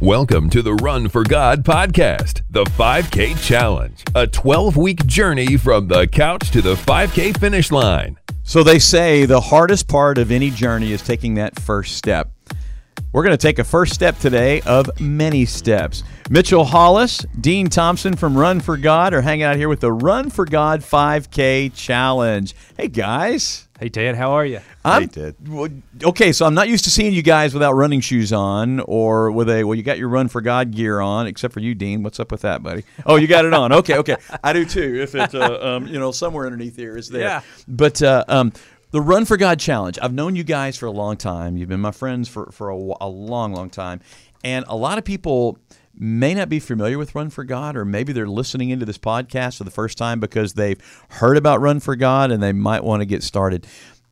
Welcome 0.00 0.48
to 0.50 0.62
the 0.62 0.74
Run 0.74 1.08
for 1.08 1.24
God 1.24 1.64
podcast, 1.64 2.42
the 2.50 2.62
5K 2.62 3.44
Challenge, 3.44 4.04
a 4.14 4.28
12 4.28 4.76
week 4.76 5.04
journey 5.06 5.56
from 5.56 5.88
the 5.88 6.06
couch 6.06 6.52
to 6.52 6.62
the 6.62 6.76
5K 6.76 7.36
finish 7.36 7.72
line. 7.72 8.16
So 8.44 8.62
they 8.62 8.78
say 8.78 9.26
the 9.26 9.40
hardest 9.40 9.88
part 9.88 10.18
of 10.18 10.30
any 10.30 10.50
journey 10.50 10.92
is 10.92 11.02
taking 11.02 11.34
that 11.34 11.58
first 11.58 11.96
step. 11.96 12.30
We're 13.10 13.22
going 13.22 13.36
to 13.36 13.40
take 13.40 13.58
a 13.58 13.64
first 13.64 13.94
step 13.94 14.18
today 14.18 14.60
of 14.62 15.00
many 15.00 15.46
steps. 15.46 16.02
Mitchell 16.28 16.64
Hollis, 16.64 17.24
Dean 17.40 17.68
Thompson 17.70 18.14
from 18.14 18.36
Run 18.36 18.60
for 18.60 18.76
God 18.76 19.14
are 19.14 19.22
hanging 19.22 19.44
out 19.44 19.56
here 19.56 19.70
with 19.70 19.80
the 19.80 19.90
Run 19.90 20.28
for 20.28 20.44
God 20.44 20.82
5K 20.82 21.74
Challenge. 21.74 22.54
Hey, 22.76 22.88
guys. 22.88 23.66
Hey 23.80 23.88
Ted, 23.88 24.16
how 24.16 24.32
are 24.32 24.44
you? 24.44 24.58
I'm, 24.84 25.02
Hey, 25.02 25.06
Ted. 25.06 25.36
Okay, 26.02 26.32
so 26.32 26.44
I'm 26.44 26.54
not 26.54 26.68
used 26.68 26.82
to 26.84 26.90
seeing 26.90 27.12
you 27.12 27.22
guys 27.22 27.54
without 27.54 27.74
running 27.74 28.00
shoes 28.00 28.32
on 28.32 28.80
or 28.80 29.30
with 29.30 29.48
a, 29.48 29.62
well, 29.62 29.76
you 29.76 29.84
got 29.84 29.98
your 29.98 30.08
Run 30.08 30.26
for 30.26 30.40
God 30.40 30.72
gear 30.72 31.00
on, 31.00 31.28
except 31.28 31.54
for 31.54 31.60
you, 31.60 31.76
Dean. 31.76 32.02
What's 32.02 32.18
up 32.18 32.32
with 32.32 32.40
that, 32.40 32.60
buddy? 32.62 32.82
Oh, 33.06 33.14
you 33.16 33.28
got 33.28 33.44
it 33.44 33.54
on. 33.54 33.72
Okay, 33.72 33.96
okay. 33.98 34.16
I 34.42 34.52
do 34.52 34.64
too, 34.64 35.00
if 35.00 35.14
it's, 35.14 35.32
uh, 35.32 35.60
um, 35.62 35.86
you 35.86 35.98
know, 36.00 36.10
somewhere 36.10 36.44
underneath 36.44 36.74
here 36.76 36.96
is 36.96 37.08
there. 37.08 37.22
Yeah. 37.22 37.42
But, 37.68 38.02
uh, 38.02 38.24
um, 38.26 38.52
the 38.90 39.00
Run 39.00 39.24
for 39.24 39.36
God 39.36 39.58
Challenge. 39.60 39.98
I've 40.00 40.14
known 40.14 40.36
you 40.36 40.44
guys 40.44 40.76
for 40.76 40.86
a 40.86 40.90
long 40.90 41.16
time. 41.16 41.56
You've 41.56 41.68
been 41.68 41.80
my 41.80 41.90
friends 41.90 42.28
for, 42.28 42.50
for 42.52 42.70
a, 42.70 42.76
a 43.00 43.08
long, 43.08 43.52
long 43.52 43.70
time. 43.70 44.00
And 44.44 44.64
a 44.68 44.76
lot 44.76 44.98
of 44.98 45.04
people 45.04 45.58
may 45.94 46.32
not 46.32 46.48
be 46.48 46.60
familiar 46.60 46.96
with 46.96 47.14
Run 47.14 47.28
for 47.28 47.44
God, 47.44 47.76
or 47.76 47.84
maybe 47.84 48.12
they're 48.12 48.28
listening 48.28 48.70
into 48.70 48.86
this 48.86 48.98
podcast 48.98 49.58
for 49.58 49.64
the 49.64 49.70
first 49.70 49.98
time 49.98 50.20
because 50.20 50.54
they've 50.54 50.80
heard 51.10 51.36
about 51.36 51.60
Run 51.60 51.80
for 51.80 51.96
God 51.96 52.30
and 52.30 52.42
they 52.42 52.52
might 52.52 52.84
want 52.84 53.00
to 53.00 53.06
get 53.06 53.22
started. 53.22 53.66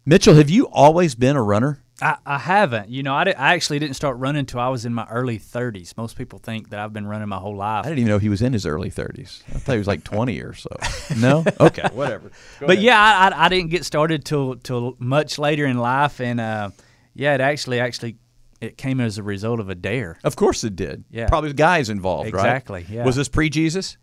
Mitchell, 0.05 0.34
have 0.34 0.51
you 0.51 0.69
always 0.69 1.15
been 1.15 1.37
a 1.37 1.43
runner? 1.43 1.83
I, 2.02 2.16
I 2.27 2.38
haven't. 2.38 2.91
You 2.91 3.02
know, 3.02 3.14
I, 3.14 3.24
di- 3.24 3.34
I 3.34 3.55
actually 3.55 3.78
didn't 3.78 3.96
start 3.96 4.18
running 4.18 4.41
until 4.41 4.60
I 4.60 4.68
was 4.68 4.84
in 4.84 4.92
my 4.92 5.06
early 5.09 5.38
30s. 5.38 5.96
Most 5.96 6.16
people 6.19 6.38
think 6.38 6.70
that 6.70 6.78
I've 6.78 6.92
been 6.92 7.06
running 7.06 7.28
my 7.28 7.38
whole 7.38 7.56
life. 7.56 7.86
I 7.86 7.88
didn't 7.88 8.00
even 8.00 8.10
know 8.10 8.19
he 8.19 8.28
was 8.28 8.42
in 8.42 8.52
his 8.52 8.66
early 8.66 8.91
30s. 8.91 9.42
I 9.55 9.58
thought 9.58 9.72
he 9.72 9.78
was 9.78 9.86
like 9.86 10.05
20 10.05 10.38
or 10.41 10.53
so. 10.55 10.69
No? 11.19 11.44
Okay, 11.61 11.88
whatever. 11.92 12.28
Go 12.61 12.66
but 12.66 12.70
ahead. 12.72 12.83
yeah, 12.83 13.00
I, 13.00 13.28
I, 13.28 13.47
I 13.47 13.48
didn't 13.48 13.70
get 13.70 13.84
started 13.84 14.25
till 14.25 14.56
till 14.56 14.97
much 14.98 15.38
later 15.38 15.64
in 15.64 15.78
life, 15.78 16.20
and 16.20 16.41
uh, 16.41 16.70
yeah, 17.14 17.34
it 17.34 17.41
actually 17.41 17.80
actually 17.80 18.16
it 18.60 18.77
came 18.77 19.00
as 19.00 19.16
a 19.19 19.22
result 19.22 19.60
of 19.60 19.70
a 19.70 19.75
dare. 19.75 20.19
Of 20.25 20.36
course 20.36 20.64
it 20.64 20.77
did. 20.77 21.05
Yeah. 21.10 21.28
Probably 21.28 21.53
guys 21.53 21.88
involved, 21.88 22.33
right? 22.33 22.41
Exactly, 22.41 22.86
yeah. 22.91 23.05
Was 23.05 23.16
this 23.16 23.28
pre 23.28 23.48
Jesus? 23.48 23.97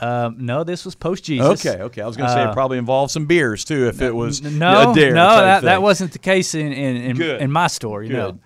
Um, 0.00 0.44
no, 0.44 0.64
this 0.64 0.84
was 0.84 0.94
post 0.96 1.24
Jesus. 1.24 1.64
Okay, 1.64 1.80
okay. 1.84 2.02
I 2.02 2.06
was 2.06 2.16
going 2.16 2.28
to 2.28 2.34
say 2.34 2.42
it 2.42 2.48
Uh, 2.48 2.52
probably 2.52 2.78
involved 2.78 3.12
some 3.12 3.26
beers 3.26 3.64
too 3.64 3.86
if 3.88 4.02
it 4.02 4.12
was 4.14 4.42
No, 4.42 4.90
a 4.90 4.94
dare. 4.94 5.14
no, 5.14 5.36
that, 5.36 5.62
that 5.62 5.82
wasn't 5.82 6.12
the 6.12 6.18
case 6.18 6.54
in 6.54 6.72
in, 6.72 6.96
in, 6.96 7.22
in 7.22 7.50
my 7.52 7.68
story. 7.68 8.08
Good. 8.08 8.16
No. 8.16 8.38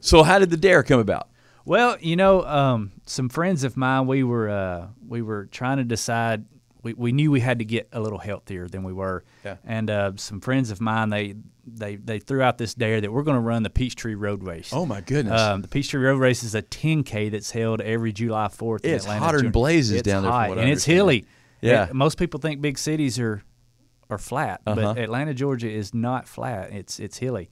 So 0.00 0.22
how 0.22 0.38
did 0.38 0.50
the 0.50 0.56
dare 0.56 0.82
come 0.82 0.98
about? 1.00 1.28
Well, 1.64 1.96
you 2.00 2.16
know, 2.16 2.42
um, 2.44 2.90
some 3.06 3.28
friends 3.28 3.64
of 3.64 3.76
mine, 3.76 4.06
we 4.06 4.24
were 4.24 4.48
uh, 4.48 4.86
we 5.06 5.22
were 5.22 5.46
trying 5.46 5.76
to 5.78 5.84
decide. 5.84 6.44
We, 6.82 6.94
we 6.94 7.12
knew 7.12 7.30
we 7.30 7.40
had 7.40 7.58
to 7.58 7.64
get 7.66 7.88
a 7.92 8.00
little 8.00 8.18
healthier 8.18 8.66
than 8.66 8.82
we 8.84 8.94
were, 8.94 9.22
Yeah. 9.44 9.56
and 9.66 9.90
uh, 9.90 10.12
some 10.16 10.40
friends 10.40 10.70
of 10.70 10.80
mine 10.80 11.10
they 11.10 11.34
they 11.74 11.96
they 11.96 12.18
threw 12.18 12.42
out 12.42 12.58
this 12.58 12.74
dare 12.74 13.00
that 13.00 13.12
we're 13.12 13.22
going 13.22 13.36
to 13.36 13.40
run 13.40 13.62
the 13.62 13.70
Peachtree 13.70 14.14
Road 14.14 14.42
Race. 14.44 14.70
Oh 14.72 14.86
my 14.86 15.00
goodness. 15.00 15.40
Um, 15.40 15.62
the 15.62 15.68
Peachtree 15.68 16.00
Road 16.02 16.18
Race 16.18 16.42
is 16.42 16.54
a 16.54 16.62
10k 16.62 17.30
that's 17.30 17.50
held 17.50 17.80
every 17.80 18.12
July 18.12 18.48
4th. 18.48 18.84
in 18.84 18.94
It's 18.94 19.04
Atlanta, 19.04 19.24
hotter 19.24 19.42
than 19.42 19.50
blazes 19.50 19.98
It's 19.98 20.02
down 20.02 20.22
there 20.22 20.30
from 20.32 20.40
hot, 20.40 20.48
what 20.50 20.58
I 20.58 20.62
and 20.62 20.70
it's 20.70 20.84
hilly. 20.84 21.26
Yeah. 21.60 21.86
It- 21.88 21.94
most 21.94 22.18
people 22.18 22.40
think 22.40 22.60
big 22.60 22.78
cities 22.78 23.18
are 23.18 23.42
are 24.08 24.18
flat, 24.18 24.60
Uh-huh. 24.66 24.94
but 24.94 24.98
Atlanta, 24.98 25.32
Georgia 25.34 25.70
is 25.70 25.94
not 25.94 26.26
flat. 26.26 26.72
It's 26.72 26.98
it's 26.98 27.18
hilly, 27.18 27.48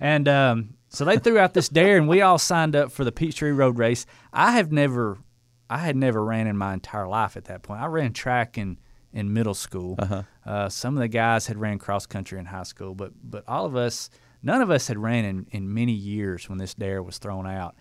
and 0.00 0.26
um, 0.28 0.74
so 0.88 1.04
they 1.04 1.16
threw 1.18 1.38
out 1.38 1.54
this 1.54 1.68
dare, 1.68 1.96
and 1.96 2.08
we 2.08 2.20
all 2.22 2.38
signed 2.38 2.74
up 2.74 2.90
for 2.90 3.04
the 3.04 3.12
Peachtree 3.12 3.52
Road 3.52 3.78
Race. 3.78 4.04
I 4.32 4.52
have 4.52 4.72
never, 4.72 5.18
I 5.70 5.78
had 5.78 5.94
never 5.96 6.24
ran 6.24 6.48
in 6.48 6.56
my 6.56 6.74
entire 6.74 7.06
life 7.06 7.36
at 7.36 7.44
that 7.44 7.62
point. 7.62 7.80
I 7.80 7.86
ran 7.86 8.12
track 8.12 8.58
in 8.58 8.78
in 9.12 9.32
middle 9.32 9.54
school. 9.54 9.96
Uh-huh. 9.98 10.68
some 10.68 10.96
of 10.96 11.00
the 11.00 11.08
guys 11.08 11.46
had 11.46 11.58
ran 11.58 11.78
cross 11.78 12.06
country 12.06 12.38
in 12.38 12.46
high 12.46 12.62
school, 12.62 12.94
but 12.94 13.12
but 13.22 13.44
all 13.46 13.66
of 13.66 13.76
us, 13.76 14.10
none 14.42 14.60
of 14.62 14.70
us 14.70 14.88
had 14.88 14.98
ran 14.98 15.24
in, 15.24 15.46
in 15.50 15.72
many 15.72 15.92
years 15.92 16.48
when 16.48 16.58
this 16.58 16.74
dare 16.74 17.02
was 17.02 17.18
thrown 17.18 17.46
out. 17.46 17.74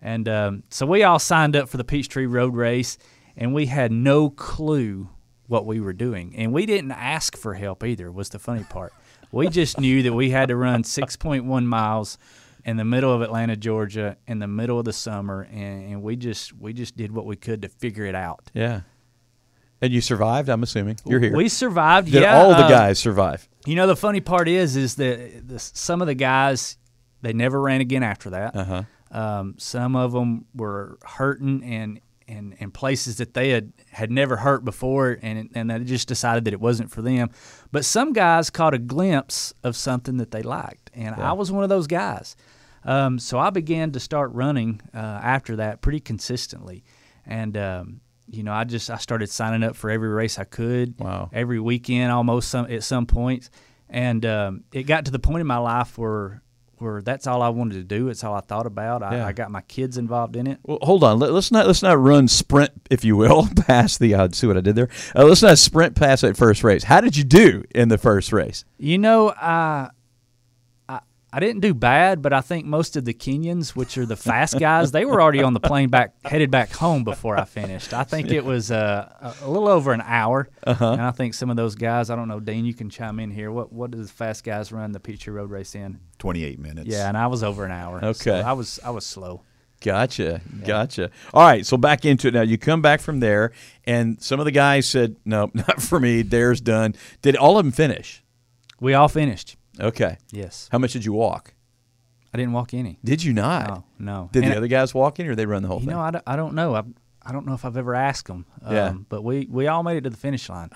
And 0.00 0.28
um, 0.28 0.62
so 0.68 0.84
we 0.84 1.04
all 1.04 1.20
signed 1.20 1.54
up 1.54 1.68
for 1.68 1.76
the 1.76 1.84
Peachtree 1.84 2.26
Road 2.26 2.56
Race, 2.56 2.98
and 3.36 3.54
we 3.54 3.66
had 3.66 3.92
no 3.92 4.30
clue 4.30 5.08
what 5.46 5.64
we 5.64 5.80
were 5.80 5.92
doing. 5.92 6.34
And 6.36 6.52
we 6.52 6.66
didn't 6.66 6.90
ask 6.92 7.36
for 7.36 7.54
help 7.54 7.84
either, 7.84 8.10
was 8.10 8.30
the 8.30 8.38
funny 8.38 8.64
part. 8.64 8.92
We 9.30 9.48
just 9.48 9.78
knew 9.78 10.02
that 10.02 10.12
we 10.12 10.30
had 10.30 10.48
to 10.48 10.56
run 10.56 10.82
6.1 10.82 11.64
miles 11.64 12.18
in 12.64 12.76
the 12.76 12.84
middle 12.84 13.12
of 13.12 13.22
Atlanta, 13.22 13.56
Georgia, 13.56 14.16
in 14.26 14.38
the 14.38 14.46
middle 14.46 14.78
of 14.78 14.84
the 14.84 14.92
summer, 14.92 15.42
and, 15.52 15.92
and 15.92 16.02
we 16.02 16.16
just 16.16 16.52
we 16.58 16.72
just 16.72 16.96
did 16.96 17.12
what 17.12 17.26
we 17.26 17.36
could 17.36 17.62
to 17.62 17.68
figure 17.68 18.04
it 18.04 18.14
out. 18.14 18.50
yeah. 18.54 18.80
And 19.82 19.92
you 19.92 20.00
survived, 20.00 20.48
I'm 20.48 20.62
assuming. 20.62 20.96
You're 21.04 21.20
here. 21.20 21.36
We 21.36 21.48
survived. 21.48 22.10
did 22.10 22.22
yeah, 22.22 22.40
all 22.40 22.50
the 22.50 22.64
uh, 22.64 22.68
guys 22.68 23.00
survive? 23.00 23.48
You 23.66 23.74
know, 23.74 23.88
the 23.88 23.96
funny 23.96 24.20
part 24.20 24.48
is, 24.48 24.76
is 24.76 24.94
that 24.94 25.48
the, 25.48 25.58
some 25.58 26.00
of 26.00 26.06
the 26.06 26.14
guys 26.14 26.78
they 27.20 27.32
never 27.32 27.60
ran 27.60 27.80
again 27.80 28.02
after 28.02 28.30
that. 28.30 28.56
Uh-huh. 28.56 28.82
Um, 29.10 29.54
some 29.58 29.96
of 29.96 30.12
them 30.12 30.46
were 30.54 30.98
hurting 31.02 31.62
and 31.64 32.00
in, 32.26 32.54
in 32.58 32.70
places 32.70 33.16
that 33.16 33.34
they 33.34 33.50
had, 33.50 33.72
had 33.90 34.10
never 34.10 34.36
hurt 34.36 34.64
before, 34.64 35.18
and 35.20 35.50
and 35.54 35.70
they 35.70 35.80
just 35.80 36.08
decided 36.08 36.44
that 36.44 36.54
it 36.54 36.60
wasn't 36.60 36.90
for 36.90 37.02
them. 37.02 37.30
But 37.72 37.84
some 37.84 38.12
guys 38.12 38.48
caught 38.48 38.74
a 38.74 38.78
glimpse 38.78 39.52
of 39.62 39.76
something 39.76 40.16
that 40.18 40.30
they 40.30 40.42
liked, 40.42 40.90
and 40.94 41.14
I 41.14 41.32
was 41.32 41.52
one 41.52 41.62
of 41.62 41.68
those 41.68 41.86
guys. 41.86 42.36
Um, 42.84 43.18
so 43.18 43.38
I 43.38 43.50
began 43.50 43.92
to 43.92 44.00
start 44.00 44.32
running 44.32 44.80
uh, 44.94 44.98
after 44.98 45.56
that 45.56 45.82
pretty 45.82 46.00
consistently, 46.00 46.84
and 47.26 47.56
um, 47.56 48.00
you 48.32 48.42
know 48.42 48.52
I 48.52 48.64
just 48.64 48.90
I 48.90 48.96
started 48.96 49.28
signing 49.30 49.62
up 49.62 49.76
for 49.76 49.90
every 49.90 50.08
race 50.08 50.38
I 50.38 50.44
could. 50.44 50.98
Wow. 50.98 51.30
Every 51.32 51.60
weekend, 51.60 52.10
almost 52.10 52.48
some 52.48 52.70
at 52.70 52.82
some 52.82 53.06
points, 53.06 53.50
and 53.88 54.24
um, 54.26 54.64
it 54.72 54.84
got 54.84 55.04
to 55.04 55.10
the 55.10 55.18
point 55.18 55.42
in 55.42 55.46
my 55.46 55.58
life 55.58 55.98
where 55.98 56.42
where 56.78 57.00
that's 57.00 57.26
all 57.26 57.40
I 57.42 57.48
wanted 57.48 57.74
to 57.74 57.84
do. 57.84 58.08
It's 58.08 58.24
all 58.24 58.34
I 58.34 58.40
thought 58.40 58.66
about. 58.66 59.02
I, 59.02 59.16
Yeah. 59.16 59.26
I 59.26 59.32
got 59.32 59.50
my 59.50 59.60
kids 59.62 59.96
involved 59.96 60.36
in 60.36 60.46
it. 60.46 60.58
Well, 60.64 60.78
hold 60.82 61.04
on. 61.04 61.18
Let, 61.18 61.30
us 61.30 61.50
not 61.50 61.66
let's 61.66 61.82
not 61.82 61.98
run 61.98 62.28
sprint, 62.28 62.72
if 62.90 63.04
you 63.04 63.16
will, 63.16 63.48
past 63.66 64.00
the. 64.00 64.14
Uh, 64.14 64.28
see 64.32 64.46
what 64.46 64.56
I 64.56 64.60
did 64.60 64.74
there. 64.74 64.88
Uh, 65.14 65.24
let's 65.24 65.42
not 65.42 65.58
sprint 65.58 65.94
past 65.94 66.22
that 66.22 66.36
first 66.36 66.64
race. 66.64 66.84
How 66.84 67.00
did 67.00 67.16
you 67.16 67.24
do 67.24 67.64
in 67.74 67.88
the 67.88 67.98
first 67.98 68.32
race? 68.32 68.64
You 68.78 68.98
know, 68.98 69.30
I, 69.30 69.90
I 71.32 71.36
I 71.36 71.40
didn't 71.40 71.60
do 71.62 71.72
bad, 71.74 72.20
but 72.22 72.32
I 72.32 72.40
think 72.40 72.66
most 72.66 72.96
of 72.96 73.04
the 73.04 73.14
Kenyans, 73.14 73.70
which 73.70 73.96
are 73.98 74.04
the 74.06 74.16
fast 74.16 74.58
guys, 74.60 74.92
they 74.92 75.04
were 75.04 75.20
already 75.20 75.42
on 75.42 75.54
the 75.54 75.60
plane 75.60 75.88
back 75.88 76.14
headed 76.24 76.50
back 76.50 76.70
home 76.72 77.04
before 77.04 77.36
I 77.38 77.44
finished. 77.46 77.92
I 77.94 78.04
think 78.04 78.30
it 78.30 78.44
was 78.44 78.70
uh, 78.70 79.10
a, 79.20 79.46
a 79.46 79.50
little 79.50 79.68
over 79.68 79.92
an 79.92 80.02
hour, 80.04 80.48
Uh-huh. 80.64 80.92
and 80.92 81.00
I 81.02 81.10
think 81.10 81.34
some 81.34 81.50
of 81.50 81.56
those 81.56 81.74
guys. 81.74 82.10
I 82.10 82.16
don't 82.16 82.28
know, 82.28 82.38
Dean, 82.38 82.64
you 82.64 82.74
can 82.74 82.90
chime 82.90 83.18
in 83.18 83.30
here. 83.30 83.50
What 83.50 83.72
what 83.72 83.90
does 83.90 84.08
the 84.08 84.12
fast 84.12 84.44
guys 84.44 84.70
run 84.72 84.92
the 84.92 85.00
Peachtree 85.00 85.32
Road 85.32 85.50
Race 85.50 85.74
in? 85.74 86.00
28 86.18 86.58
minutes. 86.60 86.88
Yeah, 86.88 87.08
and 87.08 87.16
I 87.16 87.26
was 87.28 87.42
over 87.42 87.64
an 87.64 87.72
hour. 87.72 87.96
Okay. 88.04 88.12
so 88.12 88.34
I 88.34 88.52
was 88.52 88.78
I 88.84 88.90
was 88.90 89.04
slow. 89.06 89.42
Gotcha, 89.80 90.40
gotcha. 90.64 91.10
All 91.34 91.42
right, 91.44 91.66
so 91.66 91.76
back 91.76 92.04
into 92.04 92.28
it 92.28 92.34
now. 92.34 92.42
You 92.42 92.56
come 92.56 92.82
back 92.82 93.00
from 93.00 93.18
there, 93.18 93.50
and 93.84 94.22
some 94.22 94.38
of 94.38 94.44
the 94.44 94.52
guys 94.52 94.86
said, 94.88 95.16
"No, 95.24 95.50
not 95.54 95.82
for 95.82 95.98
me. 95.98 96.22
Dare's 96.22 96.60
done." 96.60 96.94
Did 97.20 97.34
all 97.36 97.58
of 97.58 97.64
them 97.64 97.72
finish? 97.72 98.22
We 98.80 98.94
all 98.94 99.08
finished. 99.08 99.56
Okay. 99.82 100.16
Yes, 100.30 100.68
How 100.70 100.78
much 100.78 100.92
did 100.92 101.04
you 101.04 101.12
walk? 101.12 101.54
I 102.34 102.38
didn't 102.38 102.52
walk 102.52 102.72
any. 102.72 102.98
Did 103.04 103.22
you 103.22 103.32
not? 103.34 103.68
No, 103.68 103.84
no. 103.98 104.28
Did 104.32 104.44
And 104.44 104.52
the 104.52 104.56
other 104.56 104.68
guys 104.68 104.94
walk 104.94 105.20
in, 105.20 105.26
or 105.26 105.34
they 105.34 105.44
run 105.44 105.62
the 105.62 105.68
whole 105.68 105.80
You 105.80 105.86
thing? 105.86 105.94
No, 105.96 106.00
I 106.00 106.10
don't, 106.12 106.24
I 106.26 106.36
don't 106.36 106.54
know. 106.54 106.74
I, 106.74 106.82
I 107.22 107.32
don't 107.32 107.44
know 107.46 107.52
if 107.54 107.64
I've 107.64 107.76
ever 107.76 107.94
asked 107.94 108.26
them. 108.28 108.46
Um, 108.64 108.74
Yeah. 108.74 108.92
But 109.08 109.22
we, 109.22 109.46
we 109.50 109.66
all 109.66 109.82
made 109.82 109.98
it 109.98 110.00
to 110.04 110.10
the 110.10 110.16
finish 110.16 110.48
line. 110.48 110.70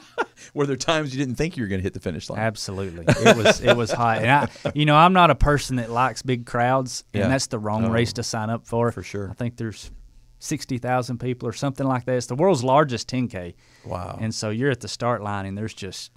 Were 0.54 0.66
there 0.66 0.76
times 0.76 1.14
you 1.14 1.18
didn't 1.22 1.36
think 1.36 1.56
you 1.56 1.62
were 1.64 1.68
going 1.68 1.80
to 1.80 1.82
hit 1.84 1.92
the 1.92 2.00
finish 2.00 2.28
line? 2.30 2.40
Absolutely, 2.40 3.04
it 3.06 3.36
was 3.36 3.60
it 3.60 3.76
was 3.76 3.92
hot. 3.92 4.18
And 4.18 4.30
I, 4.30 4.48
you 4.74 4.84
know, 4.86 4.96
I'm 4.96 5.12
not 5.12 5.30
a 5.30 5.34
person 5.36 5.76
that 5.76 5.88
likes 5.90 6.22
big 6.22 6.46
crowds, 6.46 7.04
and 7.14 7.22
Yeah. 7.22 7.28
that's 7.28 7.46
the 7.46 7.58
wrong 7.60 7.84
Oh. 7.84 7.90
race 7.90 8.12
to 8.14 8.22
sign 8.24 8.50
up 8.50 8.66
for. 8.66 8.90
For 8.90 9.02
sure. 9.04 9.30
I 9.30 9.34
think 9.34 9.56
there's 9.56 9.92
sixty 10.40 10.78
thousand 10.78 11.18
people 11.18 11.48
or 11.48 11.52
something 11.52 11.86
like 11.86 12.06
that. 12.06 12.16
It's 12.16 12.26
the 12.26 12.34
world's 12.34 12.64
largest 12.64 13.08
10k. 13.08 13.54
Wow. 13.86 14.18
And 14.20 14.34
so 14.34 14.50
you're 14.50 14.70
at 14.70 14.80
the 14.80 14.88
start 14.88 15.22
line, 15.22 15.46
and 15.46 15.56
there's 15.56 15.74
just 15.74 16.10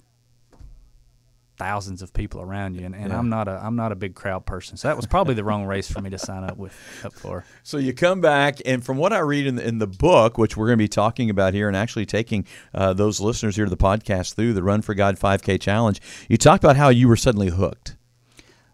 thousands 1.58 2.02
of 2.02 2.12
people 2.12 2.40
around 2.40 2.74
you, 2.74 2.84
and, 2.86 2.94
and 2.94 3.08
Yeah. 3.10 3.18
I'm 3.18 3.28
not 3.28 3.48
a 3.48 3.60
I'm 3.62 3.76
not 3.76 3.92
a 3.92 3.94
big 3.96 4.14
crowd 4.14 4.46
person. 4.46 4.76
So 4.76 4.88
that 4.88 4.96
was 4.96 5.06
probably 5.06 5.34
the 5.34 5.44
wrong 5.44 5.64
race 5.64 5.90
for 5.90 6.00
me 6.00 6.10
to 6.10 6.18
sign 6.18 6.44
up 6.44 6.56
with 6.56 6.72
up 7.04 7.12
for. 7.12 7.44
So 7.62 7.78
you 7.78 7.92
come 7.94 8.20
back, 8.20 8.58
and 8.64 8.84
from 8.84 8.96
what 8.96 9.12
I 9.12 9.18
read 9.18 9.46
in 9.46 9.56
the, 9.56 9.66
in 9.66 9.78
the 9.78 9.86
book, 9.86 10.38
which 10.38 10.56
we're 10.56 10.66
going 10.66 10.78
to 10.78 10.82
be 10.84 10.88
talking 10.88 11.30
about 11.30 11.52
here, 11.54 11.68
and 11.68 11.76
actually 11.76 12.06
taking 12.06 12.46
uh, 12.74 12.92
those 12.92 13.20
listeners 13.20 13.56
here 13.56 13.64
to 13.64 13.70
the 13.70 13.76
podcast 13.76 14.34
through 14.34 14.52
the 14.52 14.62
Run 14.62 14.82
for 14.82 14.94
God 14.94 15.18
5K 15.18 15.60
challenge, 15.60 16.00
you 16.28 16.36
talked 16.36 16.62
about 16.62 16.76
how 16.76 16.88
you 16.90 17.08
were 17.08 17.16
suddenly 17.16 17.48
hooked. 17.48 17.96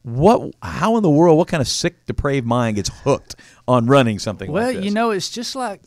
What? 0.02 0.52
How 0.62 0.96
in 0.96 1.02
the 1.04 1.10
world? 1.10 1.38
What 1.38 1.46
kind 1.48 1.60
of 1.60 1.68
sick, 1.68 2.06
depraved 2.06 2.46
mind 2.46 2.74
gets 2.76 2.88
hooked 3.04 3.36
on 3.68 3.86
running 3.86 4.18
something 4.18 4.50
Well, 4.50 4.64
like 4.66 4.76
this? 4.76 4.84
you 4.84 4.90
know, 4.90 5.10
it's 5.10 5.30
just 5.30 5.54
like 5.54 5.80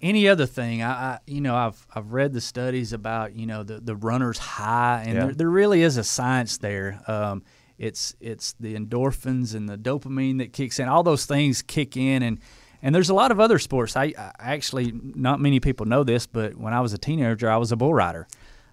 any 0.00 0.28
other 0.28 0.46
thing. 0.46 0.82
I, 0.82 0.90
I, 0.90 1.18
you 1.26 1.40
know, 1.40 1.54
I've 1.56 1.86
I've 1.94 2.12
read 2.12 2.32
the 2.32 2.40
studies 2.40 2.92
about 2.92 3.34
you 3.34 3.46
know 3.46 3.62
the 3.62 3.80
the 3.80 3.96
runner's 3.96 4.38
high, 4.38 5.04
and 5.06 5.14
Yeah. 5.14 5.24
there, 5.26 5.34
there 5.34 5.50
really 5.50 5.82
is 5.82 5.96
a 5.96 6.04
science 6.04 6.58
there. 6.58 7.00
Um, 7.06 7.42
it's 7.78 8.14
it's 8.20 8.54
the 8.60 8.74
endorphins 8.74 9.54
and 9.54 9.68
the 9.68 9.76
dopamine 9.78 10.38
that 10.38 10.52
kicks 10.52 10.78
in. 10.78 10.88
All 10.88 11.02
those 11.02 11.26
things 11.26 11.62
kick 11.62 11.96
in, 11.96 12.22
and 12.22 12.38
and 12.82 12.94
there's 12.94 13.08
a 13.10 13.14
lot 13.14 13.30
of 13.32 13.40
other 13.40 13.58
sports. 13.58 13.96
I, 13.96 14.14
I 14.16 14.32
actually 14.38 14.92
not 15.02 15.40
many 15.40 15.60
people 15.60 15.86
know 15.86 16.04
this, 16.04 16.26
but 16.26 16.56
when 16.56 16.72
I 16.72 16.80
was 16.80 16.92
a 16.92 16.98
teenager, 16.98 17.50
I 17.50 17.56
was 17.56 17.72
a 17.72 17.76
bull 17.76 17.94
rider. 17.94 18.26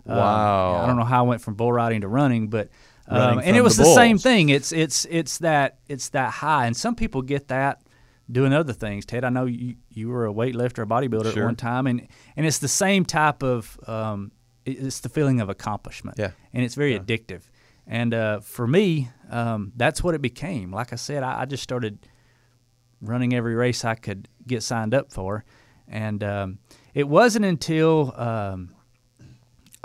Um, 0.08 0.18
Wow. 0.18 0.84
I 0.84 0.88
don't 0.88 0.98
know 0.98 1.04
how 1.06 1.26
I 1.26 1.28
went 1.28 1.42
from 1.42 1.56
bull 1.56 1.74
riding 1.74 2.02
to 2.02 2.08
running, 2.08 2.48
but 2.48 2.70
um, 3.08 3.40
and 3.40 3.56
it 3.56 3.62
was 3.64 3.78
the 3.78 3.84
the, 3.84 3.94
same 3.94 4.18
thing. 4.18 4.50
It's 4.50 4.72
it's 4.72 5.06
it's 5.10 5.38
that 5.40 5.78
it's 5.88 6.10
that 6.10 6.32
high, 6.32 6.66
and 6.66 6.76
some 6.76 6.96
people 6.96 7.22
get 7.22 7.48
that 7.50 7.82
doing 8.32 8.54
other 8.54 8.74
things. 8.74 9.06
Ted, 9.06 9.24
I 9.24 9.30
know 9.30 9.46
you 9.46 9.76
you 9.90 10.10
were 10.10 10.26
a 10.28 10.34
weightlifter, 10.34 10.84
a 10.84 10.86
bodybuilder 10.86 11.34
Sure. 11.34 11.44
at 11.44 11.46
one 11.46 11.56
time, 11.56 11.88
and 11.88 12.08
and 12.36 12.46
it's 12.46 12.60
the 12.60 12.68
same 12.68 13.06
type 13.06 13.44
of 13.44 13.80
um, 13.88 14.32
it's 14.66 15.00
the 15.02 15.10
feeling 15.10 15.42
of 15.42 15.50
accomplishment. 15.50 16.18
Yeah. 16.18 16.32
and 16.54 16.64
it's 16.64 16.76
very 16.76 16.98
addictive. 17.00 17.42
And 17.88 18.14
uh, 18.16 18.40
for 18.40 18.68
me, 18.68 19.10
um, 19.30 19.72
that's 19.76 20.04
what 20.04 20.16
it 20.16 20.22
became. 20.22 20.72
Like 20.72 20.92
I 20.92 20.96
said, 20.96 21.22
I, 21.22 21.42
I 21.42 21.46
just 21.46 21.62
started 21.62 22.00
running 23.02 23.34
every 23.36 23.54
race 23.54 23.86
I 23.86 23.94
could 23.96 24.28
get 24.48 24.64
signed 24.64 24.94
up 24.96 25.12
for, 25.14 25.46
and 25.88 26.24
um, 26.24 26.60
it 26.94 27.08
wasn't 27.08 27.46
until 27.46 28.14
um, 28.20 28.75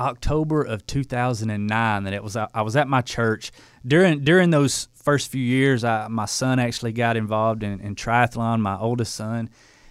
October 0.01 0.63
of 0.63 0.87
2009 0.87 2.05
that 2.05 2.13
it 2.13 2.23
was 2.23 2.37
I 2.37 2.63
was 2.63 2.75
at 2.77 2.89
my 2.89 3.03
church 3.03 3.53
during 3.87 4.25
during 4.25 4.51
those 4.51 4.89
first 4.95 5.31
few 5.31 5.43
years. 5.43 5.85
I, 5.85 6.09
my 6.09 6.25
son 6.25 6.59
actually 6.59 6.93
got 6.93 7.17
involved 7.17 7.63
in, 7.63 7.81
in 7.81 7.95
triathlon, 7.95 8.61
my 8.61 8.79
oldest 8.79 9.15
son, 9.15 9.51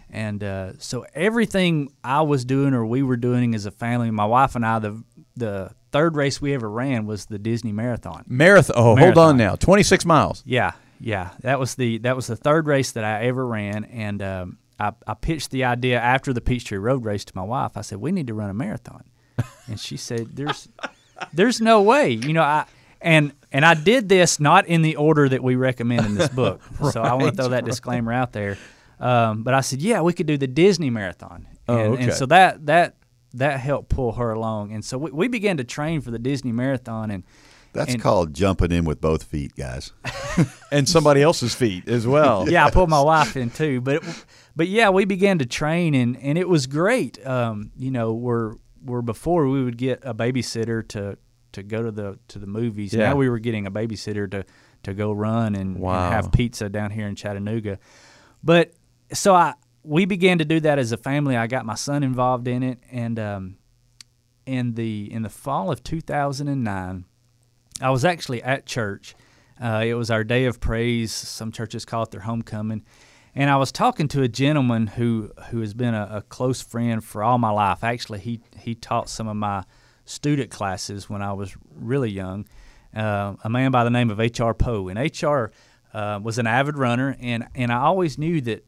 and 0.09 0.43
uh, 0.43 0.73
so 0.79 1.05
everything 1.13 1.91
I 2.03 2.23
was 2.23 2.43
doing 2.43 2.73
or 2.73 2.85
we 2.85 3.03
were 3.03 3.17
doing 3.17 3.53
as 3.53 3.65
a 3.65 3.71
family, 3.71 4.09
my 4.11 4.25
wife 4.25 4.55
and 4.55 4.65
I, 4.65 4.79
the 4.79 5.03
the 5.35 5.71
third 5.91 6.15
race 6.15 6.41
we 6.41 6.53
ever 6.53 6.69
ran 6.69 7.05
was 7.05 7.25
the 7.27 7.39
Disney 7.39 7.71
Marathon. 7.71 8.23
Marathon. 8.27 8.75
Oh, 8.77 8.95
hold 8.95 9.17
on 9.17 9.37
now. 9.37 9.55
26 9.55 10.05
miles. 10.05 10.43
Yeah, 10.45 10.73
yeah. 10.99 11.31
That 11.41 11.59
was 11.59 11.75
the 11.75 11.99
that 11.99 12.15
was 12.15 12.27
the 12.27 12.35
third 12.35 12.67
race 12.67 12.91
that 12.93 13.03
I 13.03 13.25
ever 13.25 13.45
ran, 13.45 13.83
and 13.85 14.21
um, 14.21 14.57
I, 14.79 14.93
I 15.05 15.13
pitched 15.13 15.51
the 15.51 15.65
idea 15.65 15.99
after 15.99 16.33
the 16.33 16.41
Peachtree 16.41 16.77
Road 16.77 17.05
race 17.05 17.25
to 17.25 17.35
my 17.35 17.43
wife. 17.43 17.75
I 17.75 17.81
said 17.81 17.99
we 17.99 18.11
need 18.11 18.27
to 18.27 18.33
run 18.33 18.49
a 18.49 18.53
marathon, 18.53 19.03
and 19.67 19.79
she 19.79 19.97
said 19.97 20.35
there's 20.35 20.67
there's 21.33 21.59
no 21.61 21.81
way. 21.81 22.11
You 22.11 22.33
know 22.33 22.43
I. 22.43 22.65
And 23.01 23.31
and 23.53 23.63
I 23.65 23.75
did 23.75 24.09
this 24.09 24.41
not 24.41 24.67
in 24.67 24.81
the 24.81 24.97
order 24.97 25.29
that 25.29 25.41
we 25.41 25.55
recommend 25.55 26.05
in 26.05 26.15
this 26.15 26.27
book, 26.27 26.61
so 26.91 27.01
I 27.01 27.13
want 27.13 27.35
to 27.35 27.41
throw 27.41 27.49
that 27.51 27.63
disclaimer 27.63 28.11
out 28.11 28.33
there. 28.33 28.57
Um, 28.99 29.43
but 29.43 29.53
I 29.53 29.61
said, 29.61 29.81
yeah, 29.81 30.01
we 30.01 30.11
could 30.11 30.25
do 30.27 30.37
the 30.37 30.47
Disney 30.47 30.89
marathon, 30.89 31.47
Oh, 31.69 31.77
and, 31.77 31.93
okay. 31.93 32.03
and 32.03 32.13
so 32.13 32.25
that 32.25 32.65
that 32.65 32.95
that 33.35 33.61
helped 33.61 33.87
pull 33.87 34.11
her 34.13 34.31
along, 34.31 34.73
and 34.73 34.83
so 34.83 34.97
we, 34.97 35.11
we 35.11 35.27
began 35.29 35.55
to 35.57 35.63
train 35.63 36.01
for 36.01 36.11
the 36.11 36.19
Disney 36.19 36.51
marathon, 36.51 37.09
and 37.09 37.23
That's 37.71 37.93
And- 37.93 38.01
called 38.03 38.33
jumping 38.33 38.73
in 38.73 38.83
with 38.83 38.99
both 38.99 39.23
feet, 39.23 39.55
guys. 39.55 39.93
And 40.71 40.87
somebody 40.87 41.21
else's 41.23 41.55
feet 41.55 41.87
as 41.87 42.05
well. 42.05 42.47
yeah, 42.51 42.65
I 42.65 42.69
pulled 42.69 42.89
my 42.89 43.01
wife 43.01 43.35
in 43.37 43.49
too. 43.49 43.81
But 43.81 43.95
it, 43.95 44.03
but 44.55 44.67
yeah, 44.67 44.89
we 44.89 45.05
began 45.05 45.39
to 45.39 45.45
train 45.45 45.95
and, 45.95 46.15
and 46.17 46.37
it 46.37 46.47
was 46.47 46.67
great. 46.67 47.25
Um, 47.25 47.71
you 47.77 47.89
know, 47.91 48.13
where 48.13 48.53
where 48.83 49.01
before 49.01 49.47
we 49.47 49.63
would 49.63 49.77
get 49.77 49.99
a 50.03 50.13
babysitter 50.13 50.87
to, 50.89 51.17
to 51.51 51.63
go 51.63 51.83
to 51.83 51.91
the 51.91 52.19
to 52.29 52.39
the 52.39 52.47
movies. 52.47 52.93
Yeah. 52.93 53.09
Now 53.09 53.15
we 53.15 53.29
were 53.29 53.39
getting 53.39 53.65
a 53.65 53.71
babysitter 53.71 54.29
to, 54.31 54.45
to 54.83 54.93
go 54.93 55.11
run 55.11 55.55
and, 55.55 55.77
and 55.77 56.13
have 56.13 56.31
pizza 56.31 56.69
down 56.69 56.91
here 56.91 57.07
in 57.07 57.15
Chattanooga. 57.15 57.79
But 58.43 58.73
so 59.13 59.33
I 59.33 59.55
we 59.83 60.05
began 60.05 60.37
to 60.39 60.45
do 60.45 60.59
that 60.61 60.79
as 60.79 60.91
a 60.91 60.97
family. 60.97 61.35
I 61.35 61.47
got 61.47 61.65
my 61.65 61.75
son 61.75 62.03
involved 62.03 62.47
in 62.47 62.63
it 62.63 62.79
and 62.91 63.19
um, 63.19 63.57
in 64.45 64.73
the 64.73 65.11
in 65.11 65.23
the 65.23 65.29
fall 65.29 65.71
of 65.71 65.83
2009 65.83 67.05
I 67.81 67.89
was 67.89 68.03
actually 68.05 68.43
at 68.43 68.65
church. 68.65 69.15
Uh, 69.61 69.83
it 69.85 69.93
was 69.93 70.09
our 70.09 70.23
day 70.23 70.45
of 70.45 70.59
praise. 70.59 71.11
Some 71.11 71.51
churches 71.51 71.85
call 71.85 72.03
it 72.03 72.11
their 72.11 72.21
homecoming. 72.21 72.83
And 73.35 73.49
I 73.49 73.57
was 73.57 73.71
talking 73.71 74.07
to 74.09 74.21
a 74.21 74.27
gentleman 74.27 74.87
who, 74.87 75.31
who 75.49 75.59
has 75.61 75.73
been 75.73 75.93
a, 75.93 76.07
a 76.11 76.21
close 76.23 76.61
friend 76.61 77.03
for 77.03 77.23
all 77.23 77.37
my 77.37 77.51
life. 77.51 77.83
Actually, 77.83 78.19
he, 78.19 78.41
he 78.59 78.75
taught 78.75 79.07
some 79.09 79.27
of 79.27 79.35
my 79.35 79.63
student 80.05 80.49
classes 80.49 81.09
when 81.09 81.21
I 81.21 81.33
was 81.33 81.55
really 81.75 82.09
young. 82.09 82.47
Uh, 82.95 83.35
a 83.43 83.49
man 83.49 83.71
by 83.71 83.83
the 83.83 83.91
name 83.91 84.09
of 84.09 84.19
H.R. 84.19 84.53
Poe. 84.55 84.87
And 84.87 84.97
H.R. 84.97 85.51
Uh, 85.93 86.19
was 86.21 86.37
an 86.39 86.47
avid 86.47 86.77
runner, 86.77 87.15
and, 87.19 87.47
and 87.55 87.71
I 87.71 87.81
always 87.81 88.17
knew 88.17 88.41
that 88.41 88.65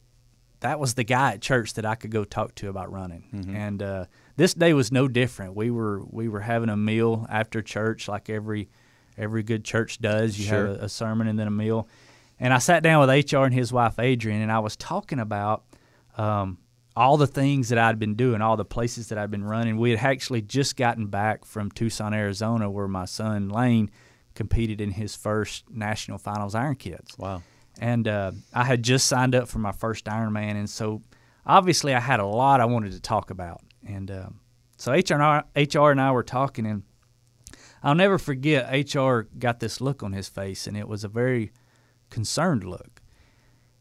that 0.60 0.80
was 0.80 0.94
the 0.94 1.04
guy 1.04 1.34
at 1.34 1.42
church 1.42 1.74
that 1.74 1.86
I 1.86 1.96
could 1.96 2.12
go 2.12 2.24
talk 2.24 2.54
to 2.56 2.70
about 2.70 2.92
running. 2.92 3.24
Mm-hmm. 3.34 3.56
And 3.56 3.82
uh, 3.84 4.06
this 4.38 4.54
day 4.54 4.74
was 4.74 4.92
no 4.92 5.08
different. 5.08 5.56
We 5.56 5.72
were 5.72 6.04
we 6.06 6.30
were 6.30 6.40
having 6.42 6.70
a 6.70 6.78
meal 6.78 7.26
after 7.32 7.64
church, 7.64 8.08
like 8.08 8.30
every 8.30 8.70
every 9.18 9.42
good 9.42 9.66
church 9.66 10.00
does. 10.00 10.38
You 10.38 10.46
Sure. 10.46 10.68
have 10.68 10.82
a, 10.82 10.86
a 10.86 10.90
sermon 10.90 11.28
and 11.28 11.38
then 11.40 11.48
a 11.48 11.52
meal. 11.52 11.88
And 12.42 12.54
I 12.54 12.58
sat 12.58 12.82
down 12.84 13.08
with 13.08 13.32
HR 13.32 13.44
and 13.44 13.54
his 13.54 13.72
wife 13.72 14.00
Adrian, 14.00 14.42
and 14.42 14.52
I 14.52 14.60
was 14.60 14.76
talking 14.76 15.20
about 15.20 15.64
um, 16.18 16.58
all 16.96 17.16
the 17.16 17.28
things 17.28 17.70
that 17.70 17.78
I'd 17.78 18.00
been 18.00 18.16
doing, 18.16 18.42
all 18.42 18.58
the 18.58 18.66
places 18.66 19.10
that 19.10 19.18
I'd 19.20 19.30
been 19.30 19.44
running. 19.46 19.78
We 19.78 19.92
had 19.92 20.00
actually 20.00 20.42
just 20.42 20.76
gotten 20.76 21.06
back 21.06 21.46
from 21.46 21.70
Tucson, 21.72 22.14
Arizona, 22.16 22.70
where 22.70 22.88
my 22.88 23.06
son 23.06 23.48
Lane 23.50 23.92
competed 24.34 24.82
in 24.82 24.90
his 24.92 25.16
first 25.16 25.70
national 25.70 26.18
finals 26.18 26.56
Iron 26.56 26.76
Kids 26.76 27.16
Wow. 27.18 27.44
and 27.80 28.08
uh, 28.08 28.32
I 28.54 28.64
had 28.64 28.82
just 28.82 29.08
signed 29.08 29.36
up 29.36 29.48
for 29.48 29.60
my 29.60 29.72
first 29.72 30.06
Ironman, 30.06 30.56
and 30.56 30.70
so 30.70 31.04
obviously 31.46 31.94
I 31.94 32.00
had 32.00 32.20
a 32.20 32.26
lot 32.26 32.60
I 32.60 32.66
wanted 32.66 32.94
to 32.94 33.02
talk 33.02 33.30
about, 33.30 33.62
and 33.88 34.10
um, 34.10 34.40
so 34.78 34.94
HR 34.94 35.14
and, 35.14 35.24
I, 35.24 35.44
HR 35.58 35.92
and 35.92 36.02
I 36.02 36.12
were 36.12 36.24
talking, 36.24 36.66
and 36.66 36.84
I'll 37.84 37.94
never 37.94 38.18
forget 38.18 38.96
HR 38.96 39.28
got 39.38 39.60
this 39.60 39.80
look 39.80 40.02
on 40.02 40.14
his 40.14 40.28
face, 40.28 40.66
and 40.66 40.76
it 40.76 40.88
was 40.88 41.04
a 41.04 41.08
very 41.10 41.52
concerned 42.12 42.64
look, 42.64 43.02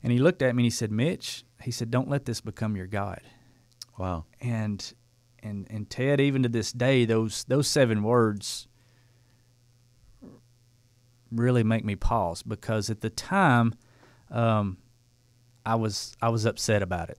and 0.02 0.10
he 0.12 0.18
looked 0.18 0.40
at 0.40 0.54
me 0.54 0.62
and 0.62 0.66
he 0.66 0.70
said, 0.70 0.90
"Mitch," 0.90 1.44
he 1.62 1.70
said, 1.70 1.90
"Don't 1.90 2.08
let 2.08 2.24
this 2.24 2.40
become 2.40 2.74
your 2.76 2.86
God," 2.86 3.20
Wow. 3.98 4.24
and 4.40 4.92
and 5.42 5.66
and 5.70 5.90
Ted, 5.90 6.20
even 6.20 6.42
to 6.44 6.48
this 6.48 6.72
day, 6.72 7.04
those 7.04 7.44
those 7.44 7.68
seven 7.68 8.02
words 8.02 8.66
really 11.32 11.62
make 11.62 11.84
me 11.84 11.94
pause 11.96 12.42
because 12.42 12.90
at 12.90 13.00
the 13.00 13.10
time, 13.10 13.74
um, 14.30 14.78
I 15.64 15.74
was 15.76 16.14
I 16.20 16.28
was 16.30 16.44
upset 16.46 16.82
about 16.82 17.10
it. 17.10 17.18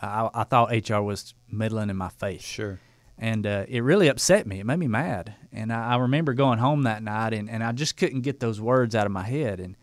I, 0.00 0.28
I 0.34 0.44
thought 0.44 0.72
HR 0.88 1.00
was 1.00 1.34
meddling 1.48 1.88
in 1.90 1.96
my 1.96 2.08
faith, 2.08 2.40
Sure. 2.42 2.80
and 3.18 3.46
uh, 3.46 3.66
it 3.68 3.80
really 3.84 4.08
upset 4.08 4.46
me. 4.48 4.58
It 4.58 4.66
made 4.66 4.78
me 4.80 4.88
mad, 4.88 5.34
and 5.52 5.72
I, 5.72 5.92
I 5.94 5.96
remember 5.98 6.34
going 6.34 6.58
home 6.58 6.82
that 6.82 7.02
night, 7.04 7.34
and, 7.34 7.48
and 7.48 7.62
I 7.62 7.70
just 7.72 7.96
couldn't 7.96 8.22
get 8.22 8.40
those 8.40 8.60
words 8.60 8.94
out 8.96 9.06
of 9.06 9.12
my 9.12 9.22
head, 9.22 9.60
and 9.60 9.76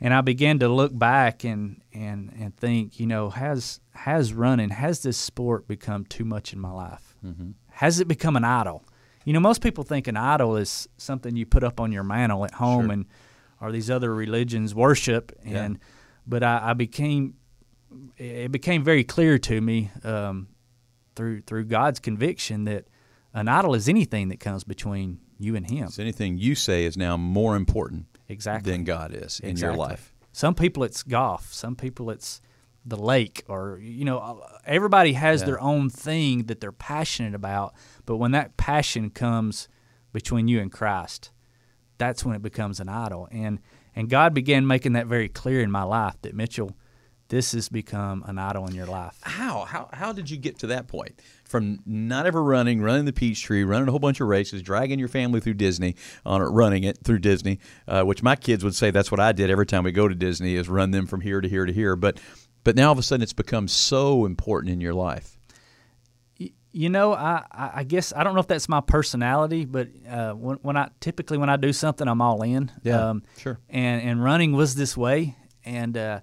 and 0.00 0.14
I 0.14 0.20
began 0.22 0.58
to 0.60 0.68
look 0.68 0.96
back 0.96 1.44
and 1.44 1.82
and 1.92 2.32
and 2.38 2.56
think, 2.56 2.98
you 2.98 3.06
know, 3.06 3.30
has 3.30 3.80
has 3.92 4.32
running 4.32 4.70
has 4.70 5.02
this 5.02 5.16
sport 5.16 5.68
become 5.68 6.04
too 6.04 6.24
much 6.24 6.52
in 6.52 6.58
my 6.60 6.70
life? 6.70 7.14
Mm-hmm. 7.24 7.50
Has 7.70 8.00
it 8.00 8.08
become 8.08 8.36
an 8.36 8.44
idol? 8.44 8.84
You 9.24 9.32
know, 9.34 9.40
most 9.40 9.62
people 9.62 9.84
think 9.84 10.08
an 10.08 10.16
idol 10.16 10.56
is 10.56 10.88
something 10.96 11.36
you 11.36 11.44
put 11.46 11.62
up 11.62 11.78
on 11.80 11.92
your 11.92 12.02
mantle 12.02 12.44
at 12.44 12.54
home, 12.54 12.86
Sure. 12.86 12.92
and 12.92 13.06
or 13.60 13.70
these 13.72 13.90
other 13.90 14.14
religions 14.14 14.74
worship. 14.74 15.32
Yeah. 15.44 15.64
And 15.64 15.78
but 16.26 16.42
I, 16.42 16.70
I 16.70 16.72
became 16.74 17.34
it 18.16 18.50
became 18.52 18.84
very 18.84 19.04
clear 19.04 19.38
to 19.38 19.60
me 19.60 19.90
um, 20.04 20.48
through 21.16 21.42
through 21.42 21.64
God's 21.64 22.00
conviction 22.00 22.64
that 22.64 22.86
an 23.34 23.48
idol 23.48 23.74
is 23.74 23.88
anything 23.88 24.28
that 24.28 24.40
comes 24.40 24.64
between 24.64 25.20
you 25.38 25.56
and 25.56 25.68
Him. 25.68 25.88
So 25.88 26.02
anything 26.02 26.38
you 26.38 26.54
say 26.54 26.84
is 26.84 26.96
now 26.96 27.16
more 27.16 27.56
important 27.56 28.06
Exactly. 28.30 28.72
than 28.72 28.84
God 28.84 29.12
is 29.14 29.40
in 29.40 29.56
your 29.56 29.74
life. 29.74 30.14
Some 30.32 30.54
people 30.54 30.84
it's 30.84 31.02
golf. 31.02 31.52
Some 31.52 31.74
people 31.76 32.10
it's 32.10 32.40
the 32.86 32.96
lake, 32.96 33.42
or 33.48 33.78
you 33.82 34.04
know, 34.04 34.42
everybody 34.64 35.12
has 35.14 35.40
Yeah. 35.40 35.46
their 35.46 35.60
own 35.60 35.90
thing 35.90 36.44
that 36.44 36.60
they're 36.60 36.72
passionate 36.72 37.34
about. 37.34 37.74
But 38.06 38.16
when 38.16 38.30
that 38.30 38.56
passion 38.56 39.10
comes 39.10 39.68
between 40.12 40.48
you 40.48 40.60
and 40.60 40.72
Christ, 40.72 41.30
that's 41.98 42.24
when 42.24 42.34
it 42.36 42.42
becomes 42.42 42.80
an 42.80 42.88
idol. 42.88 43.28
And 43.30 43.60
and 43.94 44.08
God 44.08 44.32
began 44.32 44.66
making 44.66 44.92
that 44.94 45.06
very 45.08 45.28
clear 45.28 45.60
in 45.60 45.70
my 45.70 45.82
life 45.82 46.14
that 46.22 46.34
Mitchell, 46.34 46.76
this 47.28 47.52
has 47.52 47.68
become 47.68 48.22
an 48.26 48.38
idol 48.38 48.66
in 48.66 48.74
your 48.74 48.86
life. 48.86 49.18
How? 49.22 49.64
How 49.64 49.88
how 49.92 50.12
did 50.12 50.30
you 50.30 50.36
get 50.36 50.58
to 50.60 50.68
that 50.68 50.86
point? 50.88 51.20
From 51.50 51.80
not 51.84 52.26
ever 52.26 52.40
running, 52.44 52.80
running 52.80 53.06
the 53.06 53.12
Peachtree, 53.12 53.64
running 53.64 53.88
a 53.88 53.90
whole 53.90 53.98
bunch 53.98 54.20
of 54.20 54.28
races, 54.28 54.62
dragging 54.62 55.00
your 55.00 55.08
family 55.08 55.40
through 55.40 55.54
Disney 55.54 55.96
on 56.24 56.40
running 56.40 56.84
it 56.84 56.98
through 57.02 57.18
Disney, 57.18 57.58
uh, 57.88 58.04
which 58.04 58.22
my 58.22 58.36
kids 58.36 58.62
would 58.62 58.76
say 58.76 58.92
that's 58.92 59.10
what 59.10 59.18
I 59.18 59.32
did 59.32 59.50
every 59.50 59.66
time 59.66 59.82
we 59.82 59.90
go 59.90 60.06
to 60.06 60.14
Disney 60.14 60.54
is 60.54 60.68
run 60.68 60.92
them 60.92 61.08
from 61.08 61.22
here 61.22 61.40
to 61.40 61.48
here 61.48 61.66
to 61.66 61.72
here. 61.72 61.96
But 61.96 62.20
but 62.62 62.76
now 62.76 62.86
all 62.86 62.92
of 62.92 62.98
a 62.98 63.02
sudden 63.02 63.24
it's 63.24 63.32
become 63.32 63.66
so 63.66 64.26
important 64.26 64.72
in 64.72 64.80
your 64.80 64.94
life. 64.94 65.36
You 66.72 66.88
know, 66.88 67.14
I, 67.14 67.44
I 67.50 67.70
I 67.74 67.82
guess 67.82 68.12
I 68.14 68.22
don't 68.22 68.34
know 68.34 68.40
if 68.40 68.46
that's 68.46 68.68
my 68.68 68.80
personality, 68.80 69.64
but 69.64 69.88
uh, 70.08 70.34
when, 70.34 70.58
when 70.58 70.76
I 70.76 70.90
typically 71.00 71.36
when 71.36 71.50
I 71.50 71.56
do 71.56 71.72
something, 71.72 72.06
I'm 72.06 72.22
all 72.22 72.42
in. 72.42 72.70
Yeah, 72.84 73.08
um, 73.08 73.24
sure. 73.38 73.58
And 73.68 74.00
and 74.02 74.22
running 74.22 74.52
was 74.52 74.76
this 74.76 74.96
way, 74.96 75.34
and 75.64 75.96
uh, 75.96 76.20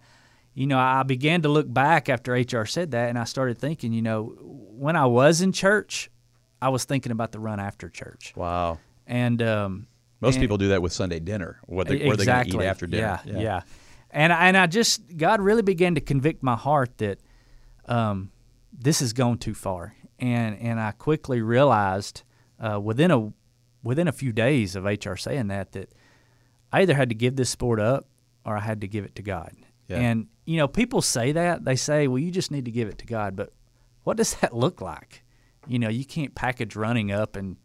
you 0.57 0.65
know, 0.65 0.79
I 0.79 1.03
began 1.03 1.43
to 1.43 1.49
look 1.49 1.71
back 1.71 2.09
after 2.09 2.33
HR 2.33 2.65
said 2.65 2.89
that, 2.91 3.09
and 3.09 3.19
I 3.19 3.25
started 3.25 3.59
thinking, 3.59 3.93
you 3.93 4.01
know, 4.01 4.56
when 4.77 4.95
I 4.95 5.05
was 5.05 5.41
in 5.41 5.51
church, 5.51 6.09
I 6.61 6.69
was 6.69 6.85
thinking 6.85 7.11
about 7.11 7.31
the 7.31 7.39
run 7.39 7.59
after 7.59 7.89
church, 7.89 8.33
Wow. 8.35 8.79
and 9.05 9.41
um, 9.41 9.87
Most 10.21 10.35
and- 10.35 10.43
people 10.43 10.57
do 10.57 10.69
that 10.69 10.81
with 10.81 10.91
Sunday 10.93 11.19
dinner. 11.19 11.59
What 11.65 11.87
they, 11.87 11.97
where 11.97 12.13
exactly. 12.13 12.51
they 12.51 12.57
going 12.57 12.61
to 12.61 12.65
eat 12.65 12.69
after 12.69 12.87
dinner? 12.87 13.19
Yeah, 13.25 13.39
yeah. 13.39 13.61
and 14.11 14.33
I, 14.33 14.47
and 14.47 14.57
I 14.57 14.67
just 14.67 15.17
God 15.17 15.41
really 15.41 15.61
began 15.61 15.95
to 15.95 16.01
convict 16.01 16.43
my 16.43 16.55
heart 16.55 16.97
that 16.97 17.19
um, 17.85 18.31
this 18.77 18.99
has 18.99 19.13
gone 19.13 19.37
too 19.37 19.53
far, 19.53 19.95
and 20.19 20.57
and 20.59 20.79
I 20.79 20.91
quickly 20.91 21.41
realized 21.41 22.23
uh, 22.59 22.79
within 22.79 23.11
a 23.11 23.31
within 23.83 24.07
a 24.07 24.11
few 24.11 24.31
days 24.31 24.75
of 24.75 24.85
HR 24.85 25.15
saying 25.15 25.47
that 25.47 25.71
that 25.73 25.91
I 26.71 26.81
either 26.81 26.93
had 26.95 27.09
to 27.09 27.15
give 27.15 27.35
this 27.35 27.49
sport 27.49 27.79
up 27.79 28.07
or 28.45 28.57
I 28.57 28.61
had 28.61 28.81
to 28.81 28.87
give 28.87 29.05
it 29.05 29.15
to 29.15 29.21
God. 29.21 29.51
Yeah. 29.87 29.97
And 29.97 30.27
you 30.45 30.57
know, 30.57 30.67
people 30.67 31.01
say 31.01 31.31
that 31.33 31.63
they 31.63 31.75
say, 31.75 32.07
"Well, 32.07 32.19
you 32.19 32.31
just 32.31 32.51
need 32.51 32.65
to 32.65 32.71
give 32.71 32.87
it 32.89 32.97
to 32.99 33.05
God," 33.05 33.35
but 33.35 33.53
what 34.07 34.15
does 34.15 34.35
that 34.35 34.55
look 34.55 34.79
like? 34.79 35.25
You 35.67 35.79
know, 35.79 35.89
you 35.89 36.05
can't 36.05 36.33
package 36.33 36.77
running 36.77 37.11
up 37.11 37.35
and 37.35 37.57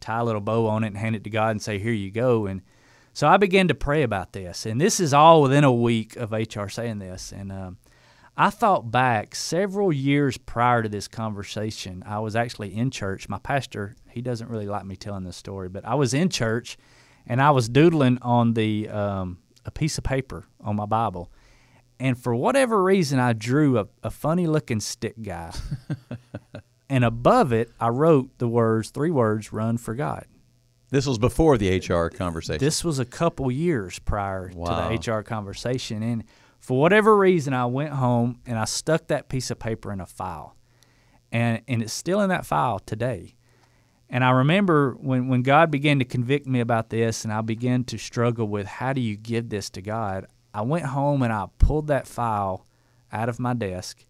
tie 0.00 0.18
a 0.18 0.24
little 0.24 0.40
bow 0.40 0.66
on 0.66 0.82
it 0.82 0.88
and 0.88 0.96
hand 0.96 1.14
it 1.14 1.22
to 1.22 1.30
God 1.30 1.50
and 1.52 1.62
say, 1.62 1.78
"Here 1.78 1.92
you 1.92 2.10
go." 2.10 2.46
And 2.46 2.62
so 3.12 3.28
I 3.28 3.36
began 3.36 3.68
to 3.68 3.74
pray 3.74 4.02
about 4.02 4.32
this, 4.32 4.66
and 4.66 4.80
this 4.80 4.98
is 4.98 5.14
all 5.14 5.42
within 5.42 5.62
a 5.62 5.72
week 5.72 6.16
of 6.16 6.32
HR 6.32 6.66
saying 6.66 6.98
this. 6.98 7.30
And 7.30 7.52
um, 7.52 7.76
I 8.36 8.50
thought 8.50 8.90
back 8.90 9.36
several 9.36 9.92
years 9.92 10.36
prior 10.36 10.82
to 10.82 10.88
this 10.88 11.06
conversation. 11.06 12.02
I 12.04 12.18
was 12.18 12.34
actually 12.34 12.74
in 12.76 12.90
church. 12.90 13.28
My 13.28 13.38
pastor, 13.38 13.94
he 14.10 14.20
doesn't 14.20 14.50
really 14.50 14.66
like 14.66 14.86
me 14.86 14.96
telling 14.96 15.22
this 15.22 15.36
story, 15.36 15.68
but 15.68 15.84
I 15.84 15.94
was 15.94 16.12
in 16.14 16.30
church, 16.30 16.76
and 17.28 17.40
I 17.40 17.52
was 17.52 17.68
doodling 17.68 18.18
on 18.22 18.54
the 18.54 18.88
um, 18.88 19.38
a 19.64 19.70
piece 19.70 19.98
of 19.98 20.02
paper 20.02 20.46
on 20.60 20.74
my 20.74 20.86
Bible, 20.86 21.30
and 21.98 22.18
for 22.18 22.34
whatever 22.34 22.82
reason, 22.82 23.18
I 23.18 23.32
drew 23.32 23.78
a, 23.78 23.86
a 24.02 24.10
funny 24.10 24.46
looking 24.46 24.80
stick 24.80 25.14
guy, 25.22 25.52
and 26.88 27.04
above 27.04 27.52
it, 27.52 27.70
I 27.80 27.88
wrote 27.88 28.38
the 28.38 28.48
words, 28.48 28.90
three 28.90 29.10
words, 29.10 29.52
"Run 29.52 29.76
for 29.78 29.94
God." 29.94 30.26
This 30.90 31.06
was 31.06 31.18
before 31.18 31.58
the 31.58 31.76
HR 31.78 32.08
conversation. 32.08 32.64
This 32.64 32.84
was 32.84 32.98
a 33.00 33.04
couple 33.04 33.50
years 33.50 33.98
prior 33.98 34.52
Wow. 34.54 34.88
to 34.88 34.96
the 34.96 35.12
HR 35.12 35.22
conversation. 35.22 36.00
And 36.02 36.22
for 36.60 36.78
whatever 36.80 37.16
reason, 37.16 37.52
I 37.54 37.66
went 37.66 37.92
home 37.92 38.38
and 38.46 38.56
I 38.56 38.66
stuck 38.66 39.08
that 39.08 39.28
piece 39.28 39.50
of 39.50 39.58
paper 39.58 39.92
in 39.92 40.00
a 40.00 40.06
file. 40.06 40.54
And, 41.32 41.60
and 41.66 41.82
it's 41.82 41.92
still 41.92 42.20
in 42.20 42.28
that 42.28 42.46
file 42.46 42.78
today. 42.78 43.34
And 44.08 44.22
I 44.22 44.30
remember 44.30 44.92
when, 45.00 45.26
when 45.26 45.42
God 45.42 45.72
began 45.72 45.98
to 45.98 46.04
convict 46.04 46.46
me 46.46 46.60
about 46.60 46.90
this 46.90 47.24
and 47.24 47.32
I 47.32 47.40
began 47.40 47.82
to 47.84 47.98
struggle 47.98 48.46
with 48.46 48.68
how 48.68 48.92
do 48.92 49.00
you 49.00 49.16
give 49.16 49.48
this 49.48 49.68
to 49.70 49.82
God, 49.82 50.26
I 50.56 50.62
went 50.62 50.86
home 50.86 51.22
and 51.22 51.30
I 51.30 51.48
pulled 51.58 51.88
that 51.88 52.06
file 52.06 52.66
out 53.12 53.28
of 53.28 53.38
my 53.38 53.52
desk 53.52 54.02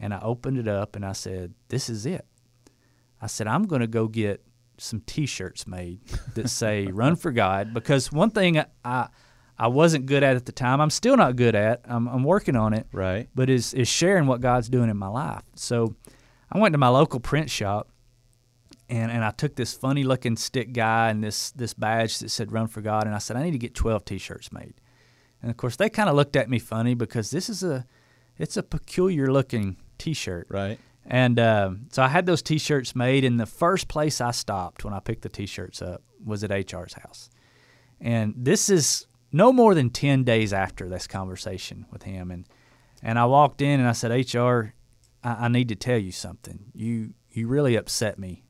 and 0.00 0.14
I 0.14 0.20
opened 0.22 0.56
it 0.56 0.66
up 0.66 0.96
and 0.96 1.04
I 1.04 1.12
said, 1.12 1.52
This 1.68 1.90
is 1.90 2.06
it. 2.06 2.24
I 3.20 3.26
said, 3.26 3.46
I'm 3.46 3.66
going 3.66 3.82
to 3.82 3.86
go 3.86 4.08
get 4.08 4.42
some 4.78 5.02
T-shirts 5.02 5.66
made 5.66 6.00
that 6.34 6.48
say 6.48 6.86
"Run 6.92 7.14
for 7.14 7.30
God" 7.30 7.74
because 7.74 8.10
one 8.10 8.30
thing 8.30 8.58
I, 8.58 8.66
I 8.82 9.08
I 9.58 9.66
wasn't 9.68 10.06
good 10.06 10.22
at 10.22 10.34
at 10.34 10.46
the 10.46 10.52
time, 10.52 10.80
I'm 10.80 10.88
still 10.88 11.14
not 11.14 11.36
good 11.36 11.54
at. 11.54 11.82
I'm, 11.84 12.08
I'm 12.08 12.24
working 12.24 12.56
on 12.56 12.72
it, 12.72 12.86
right. 12.90 13.28
but 13.34 13.50
is 13.50 13.74
is 13.74 13.86
sharing 13.86 14.26
what 14.26 14.40
God's 14.40 14.70
doing 14.70 14.88
in 14.88 14.96
my 14.96 15.08
life. 15.08 15.44
So 15.56 15.94
I 16.50 16.58
went 16.58 16.72
to 16.72 16.78
my 16.78 16.88
local 16.88 17.20
print 17.20 17.50
shop 17.50 17.90
and, 18.88 19.12
and 19.12 19.22
I 19.22 19.30
took 19.30 19.56
this 19.56 19.74
funny 19.74 20.04
looking 20.04 20.36
stick 20.36 20.72
guy 20.72 21.10
and 21.10 21.22
this 21.22 21.50
this 21.50 21.74
badge 21.74 22.18
that 22.20 22.30
said 22.30 22.50
"Run 22.50 22.66
for 22.66 22.80
God" 22.80 23.04
and 23.04 23.14
I 23.14 23.18
said 23.18 23.36
I 23.36 23.42
need 23.42 23.52
to 23.52 23.58
get 23.58 23.74
12 23.74 24.06
T-shirts 24.06 24.52
made. 24.52 24.72
And 25.42 25.50
of 25.50 25.56
course 25.56 25.76
they 25.76 25.90
kind 25.90 26.08
of 26.08 26.14
looked 26.14 26.36
at 26.36 26.48
me 26.48 26.58
funny 26.58 26.94
because 26.94 27.30
this 27.30 27.48
is 27.48 27.62
a 27.62 27.84
it's 28.38 28.56
a 28.56 28.62
peculiar 28.62 29.30
looking 29.30 29.76
T-shirt. 29.98 30.46
Right. 30.48 30.78
And 31.04 31.38
um, 31.40 31.86
so 31.90 32.02
I 32.02 32.08
had 32.08 32.26
those 32.26 32.42
T-shirts 32.42 32.94
made, 32.94 33.24
and 33.24 33.38
the 33.38 33.46
first 33.46 33.88
place 33.88 34.20
I 34.20 34.30
stopped 34.30 34.84
when 34.84 34.94
I 34.94 35.00
picked 35.00 35.22
the 35.22 35.28
T-shirts 35.28 35.82
up 35.82 36.02
was 36.24 36.44
at 36.44 36.50
HR's 36.50 36.94
house. 36.94 37.28
And 38.00 38.34
this 38.36 38.70
is 38.70 39.06
no 39.32 39.52
more 39.52 39.74
than 39.74 39.90
ten 39.90 40.24
days 40.24 40.52
after 40.52 40.88
this 40.88 41.06
conversation 41.06 41.86
with 41.90 42.04
him, 42.04 42.30
and 42.30 42.46
and 43.02 43.18
I 43.18 43.24
walked 43.24 43.60
in 43.60 43.80
and 43.80 43.88
I 43.88 43.92
said, 43.92 44.10
HR, 44.34 44.74
I, 45.24 45.46
I 45.46 45.48
need 45.48 45.68
to 45.68 45.76
tell 45.76 45.98
you 45.98 46.12
something. 46.12 46.66
You 46.72 47.14
you 47.30 47.48
really 47.48 47.76
upset 47.76 48.18
me 48.18 48.44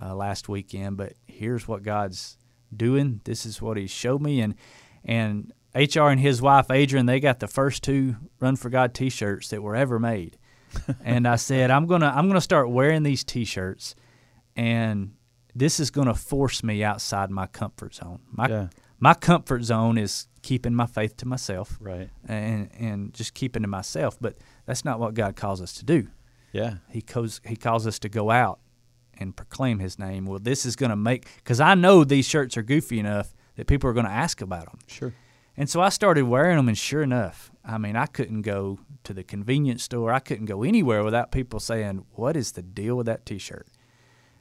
uh, 0.00 0.14
last 0.14 0.48
weekend, 0.48 0.96
but 0.96 1.14
here's 1.26 1.68
what 1.68 1.82
God's 1.82 2.38
doing. 2.74 3.20
This 3.24 3.44
is 3.44 3.60
what 3.60 3.76
He 3.76 3.86
showed 3.86 4.22
me, 4.22 4.40
and 4.40 4.54
and 5.04 5.52
HR 5.74 6.08
and 6.08 6.20
his 6.20 6.42
wife 6.42 6.70
Adrian, 6.70 7.06
they 7.06 7.20
got 7.20 7.38
the 7.40 7.48
first 7.48 7.82
two 7.82 8.16
Run 8.40 8.56
for 8.56 8.70
God 8.70 8.94
T-shirts 8.94 9.48
that 9.48 9.62
were 9.62 9.76
ever 9.76 9.98
made 9.98 10.36
and 11.04 11.26
I 11.26 11.36
said, 11.36 11.70
I'm 11.70 11.86
gonna 11.86 12.12
I'm 12.14 12.28
gonna 12.28 12.40
start 12.40 12.70
wearing 12.70 13.02
these 13.02 13.24
T-shirts, 13.24 13.94
and 14.56 15.14
this 15.54 15.80
is 15.80 15.90
gonna 15.90 16.14
force 16.14 16.62
me 16.62 16.84
outside 16.84 17.30
my 17.30 17.46
comfort 17.46 17.94
zone. 17.94 18.20
My 18.30 18.48
Yeah. 18.48 18.68
my 18.98 19.14
comfort 19.14 19.64
zone 19.64 19.98
is 19.98 20.28
keeping 20.42 20.74
my 20.74 20.86
faith 20.86 21.16
to 21.18 21.26
myself, 21.26 21.76
Right. 21.80 22.10
and 22.26 22.70
and 22.78 23.12
just 23.12 23.34
keeping 23.34 23.62
to 23.62 23.68
myself. 23.68 24.16
But 24.20 24.38
that's 24.66 24.84
not 24.84 25.00
what 25.00 25.14
God 25.14 25.34
calls 25.36 25.60
us 25.60 25.72
to 25.74 25.84
do. 25.84 26.08
Yeah. 26.52 26.74
He 26.88 27.02
calls 27.02 27.40
he 27.44 27.56
calls 27.56 27.86
us 27.86 27.98
to 28.00 28.08
go 28.08 28.30
out 28.30 28.60
and 29.18 29.36
proclaim 29.36 29.80
His 29.80 29.98
name. 29.98 30.24
Well, 30.24 30.38
this 30.38 30.64
is 30.64 30.76
gonna 30.76 30.96
make 30.96 31.26
because 31.38 31.60
I 31.60 31.74
know 31.74 32.04
these 32.04 32.28
shirts 32.28 32.56
are 32.56 32.62
goofy 32.62 32.98
enough 33.00 33.34
that 33.56 33.66
people 33.66 33.90
are 33.90 33.92
gonna 33.94 34.08
ask 34.08 34.40
about 34.40 34.66
them. 34.66 34.78
Sure. 34.86 35.12
And 35.60 35.68
so 35.68 35.82
I 35.82 35.90
started 35.90 36.22
wearing 36.22 36.56
them, 36.56 36.68
and 36.68 36.78
sure 36.78 37.02
enough, 37.02 37.52
I 37.62 37.76
mean, 37.76 37.94
I 37.94 38.06
couldn't 38.06 38.40
go 38.40 38.78
to 39.04 39.12
the 39.12 39.22
convenience 39.22 39.82
store. 39.82 40.10
I 40.10 40.18
couldn't 40.18 40.46
go 40.46 40.62
anywhere 40.62 41.04
without 41.04 41.32
people 41.32 41.60
saying, 41.60 42.06
"What 42.12 42.34
is 42.34 42.52
the 42.52 42.62
deal 42.62 42.96
with 42.96 43.04
that 43.04 43.26
T-shirt?" 43.26 43.66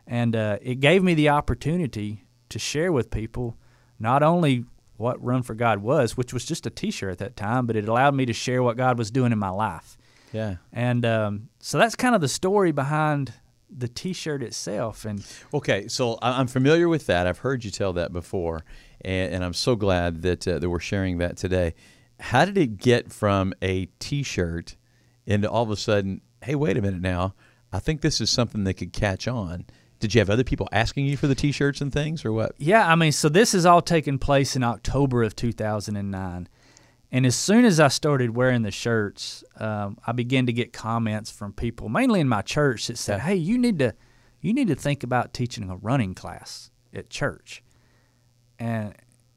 And 0.07 0.33
uh, 0.33 0.59
it 0.61 0.79
gave 0.79 1.03
me 1.03 1.15
the 1.15 1.27
opportunity 1.27 2.23
to 2.47 2.57
share 2.57 2.93
with 2.93 3.11
people 3.11 3.57
not 3.99 4.23
only 4.23 4.63
what 4.95 5.21
Run 5.21 5.43
for 5.43 5.55
God 5.55 5.79
was, 5.79 6.15
which 6.15 6.33
was 6.33 6.45
just 6.45 6.65
a 6.65 6.69
T-shirt 6.69 7.11
at 7.11 7.17
that 7.17 7.35
time, 7.35 7.65
but 7.65 7.75
it 7.75 7.89
allowed 7.89 8.15
me 8.15 8.25
to 8.25 8.31
share 8.31 8.63
what 8.63 8.77
God 8.77 8.97
was 8.97 9.11
doing 9.11 9.33
in 9.33 9.39
my 9.39 9.49
life. 9.49 9.97
Yeah. 10.31 10.55
And 10.71 11.05
um, 11.05 11.49
so 11.59 11.77
that's 11.77 11.95
kind 11.95 12.15
of 12.15 12.21
the 12.21 12.29
story 12.29 12.71
behind 12.71 13.33
the 13.69 13.87
T-shirt 13.87 14.41
itself. 14.43 15.05
And 15.05 15.25
Okay, 15.53 15.87
so 15.87 16.17
I'm 16.21 16.47
familiar 16.47 16.89
with 16.89 17.05
that. 17.07 17.27
I've 17.27 17.39
heard 17.39 17.63
you 17.63 17.71
tell 17.71 17.93
that 17.93 18.11
before, 18.11 18.63
and, 19.01 19.35
and 19.35 19.43
I'm 19.43 19.53
so 19.53 19.75
glad 19.75 20.21
that 20.23 20.47
uh, 20.47 20.59
that 20.59 20.69
we're 20.69 20.79
sharing 20.79 21.17
that 21.19 21.37
today. 21.37 21.75
How 22.19 22.45
did 22.45 22.57
it 22.57 22.77
get 22.77 23.11
from 23.13 23.53
a 23.61 23.85
T-shirt 23.99 24.75
into 25.25 25.49
all 25.49 25.63
of 25.63 25.71
a 25.71 25.77
sudden? 25.77 26.21
Hey, 26.43 26.55
wait 26.55 26.77
a 26.77 26.81
minute 26.81 27.01
now. 27.01 27.33
I 27.71 27.79
think 27.79 28.01
this 28.01 28.19
is 28.19 28.29
something 28.29 28.63
that 28.63 28.73
could 28.75 28.93
catch 28.93 29.27
on. 29.27 29.65
Did 29.99 30.15
you 30.15 30.19
have 30.19 30.29
other 30.29 30.43
people 30.45 30.67
asking 30.71 31.05
you 31.05 31.17
for 31.17 31.27
the 31.27 31.35
T-shirts 31.35 31.81
and 31.81 31.91
things, 31.91 32.23
or 32.23 32.31
what? 32.31 32.53
Yeah, 32.57 32.87
I 32.87 32.95
mean, 32.95 33.11
so 33.11 33.29
this 33.29 33.51
has 33.51 33.65
all 33.65 33.81
taken 33.81 34.17
place 34.17 34.55
in 34.55 34.63
October 34.63 35.23
of 35.23 35.35
2009. 35.35 36.47
And 37.11 37.25
as 37.25 37.35
soon 37.35 37.65
as 37.65 37.79
I 37.79 37.87
started 37.87 38.35
wearing 38.35 38.61
the 38.61 38.71
shirts, 38.71 39.43
um, 39.57 39.97
I 40.05 40.11
began 40.11 40.45
to 40.45 40.53
get 40.53 40.73
comments 40.73 41.31
from 41.31 41.53
people, 41.53 41.89
mainly 41.89 42.19
in 42.19 42.29
my 42.29 42.41
church, 42.41 42.87
that 42.87 42.97
said, 42.97 43.21
"Hey, 43.21 43.35
you 43.35 43.57
need 43.57 43.79
to, 43.79 43.95
you 44.41 44.53
need 44.53 44.67
to 44.67 44.75
think 44.75 45.03
about 45.03 45.33
teaching 45.33 45.69
a 45.69 45.75
running 45.75 46.13
class 46.13 46.69
at 46.93 47.09
church." 47.09 47.63
And 48.59 48.93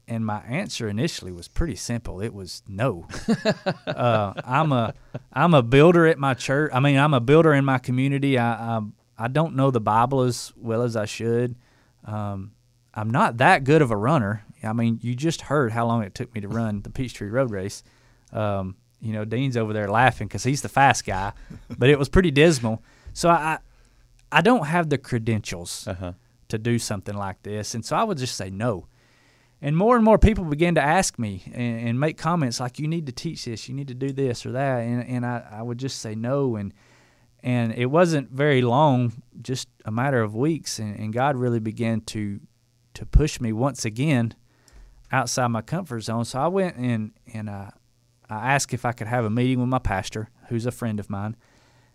and 0.07 0.25
my 0.25 0.41
answer 0.41 0.87
initially 0.87 1.31
was 1.31 1.47
pretty 1.47 1.75
simple. 1.75 2.21
It 2.21 2.33
was 2.33 2.61
no. 2.67 3.07
uh, 3.87 4.33
I'm 4.43 4.71
a 4.71 4.93
I'm 5.31 5.53
a 5.53 5.63
builder 5.63 6.05
at 6.05 6.19
my 6.19 6.35
church. 6.35 6.71
I 6.73 6.79
mean, 6.79 6.97
I'm 6.97 7.13
a 7.13 7.21
builder 7.21 7.53
in 7.53 7.65
my 7.65 7.79
community. 7.79 8.37
I 8.37 8.77
I, 8.77 8.81
I 9.17 9.27
don't 9.29 9.55
know 9.55 9.71
the 9.71 9.81
Bible 9.81 10.21
as 10.21 10.53
well 10.55 10.83
as 10.83 10.95
I 10.95 11.05
should. 11.05 11.55
Um, 12.05 12.51
I'm 12.93 13.09
not 13.09 13.37
that 13.37 13.63
good 13.63 13.81
of 13.81 13.91
a 13.91 13.97
runner. 13.97 14.43
I 14.63 14.73
mean, 14.73 14.99
you 15.01 15.15
just 15.15 15.41
heard 15.41 15.71
how 15.71 15.85
long 15.87 16.03
it 16.03 16.13
took 16.15 16.33
me 16.33 16.41
to 16.41 16.47
run 16.47 16.81
the 16.81 16.89
Peachtree 16.89 17.29
Road 17.29 17.51
Race. 17.51 17.83
Um, 18.31 18.75
you 19.01 19.11
know, 19.13 19.25
Dean's 19.25 19.57
over 19.57 19.73
there 19.73 19.89
laughing 19.89 20.27
because 20.27 20.43
he's 20.43 20.61
the 20.61 20.69
fast 20.69 21.05
guy, 21.05 21.33
but 21.77 21.89
it 21.89 21.99
was 21.99 22.07
pretty 22.09 22.31
dismal. 22.31 22.81
So 23.13 23.29
I, 23.29 23.59
I 24.31 24.41
don't 24.41 24.65
have 24.67 24.89
the 24.89 24.97
credentials 24.97 25.87
Uh-huh. 25.87 26.13
to 26.49 26.57
do 26.57 26.79
something 26.79 27.15
like 27.15 27.41
this, 27.43 27.75
and 27.75 27.83
so 27.85 27.95
I 27.95 28.03
would 28.03 28.17
just 28.17 28.35
say 28.35 28.49
no. 28.49 28.87
And 29.61 29.77
more 29.77 29.95
and 29.95 30.03
more 30.03 30.17
people 30.17 30.43
began 30.43 30.75
to 30.75 30.81
ask 30.81 31.17
me 31.17 31.43
and, 31.53 31.87
and 31.89 31.99
make 31.99 32.17
comments 32.17 32.59
like, 32.59 32.79
"You 32.79 32.87
need 32.87 33.05
to 33.05 33.11
teach 33.13 33.45
this. 33.45 33.69
You 33.69 33.75
need 33.75 33.87
to 33.87 33.93
do 33.93 34.11
this 34.11 34.45
or 34.45 34.51
that," 34.51 34.79
and 34.81 35.03
and 35.07 35.25
I, 35.25 35.43
I 35.51 35.61
would 35.61 35.77
just 35.77 35.99
say 35.99 36.15
no. 36.15 36.55
And 36.57 36.73
and 37.41 37.73
it 37.73 37.85
wasn't 37.87 38.29
very 38.31 38.61
long, 38.61 39.13
just 39.41 39.67
a 39.85 39.91
matter 39.91 40.21
of 40.21 40.35
weeks, 40.35 40.79
and, 40.79 40.97
and 40.99 41.13
God 41.13 41.35
really 41.37 41.59
began 41.59 42.01
to 42.01 42.39
to 42.93 43.05
push 43.05 43.39
me 43.39 43.51
once 43.51 43.85
again 43.85 44.35
outside 45.11 45.47
my 45.47 45.61
comfort 45.61 46.01
zone. 46.01 46.25
So 46.25 46.39
I 46.39 46.47
went 46.47 46.75
and 46.77 47.11
and 47.33 47.49
uh, 47.49 47.71
I 48.29 48.53
asked 48.53 48.73
if 48.73 48.85
I 48.85 48.91
could 48.91 49.07
have 49.07 49.25
a 49.25 49.29
meeting 49.29 49.59
with 49.59 49.69
my 49.69 49.79
pastor, 49.79 50.29
who's 50.49 50.65
a 50.65 50.71
friend 50.71 50.99
of 50.99 51.09
mine, 51.09 51.35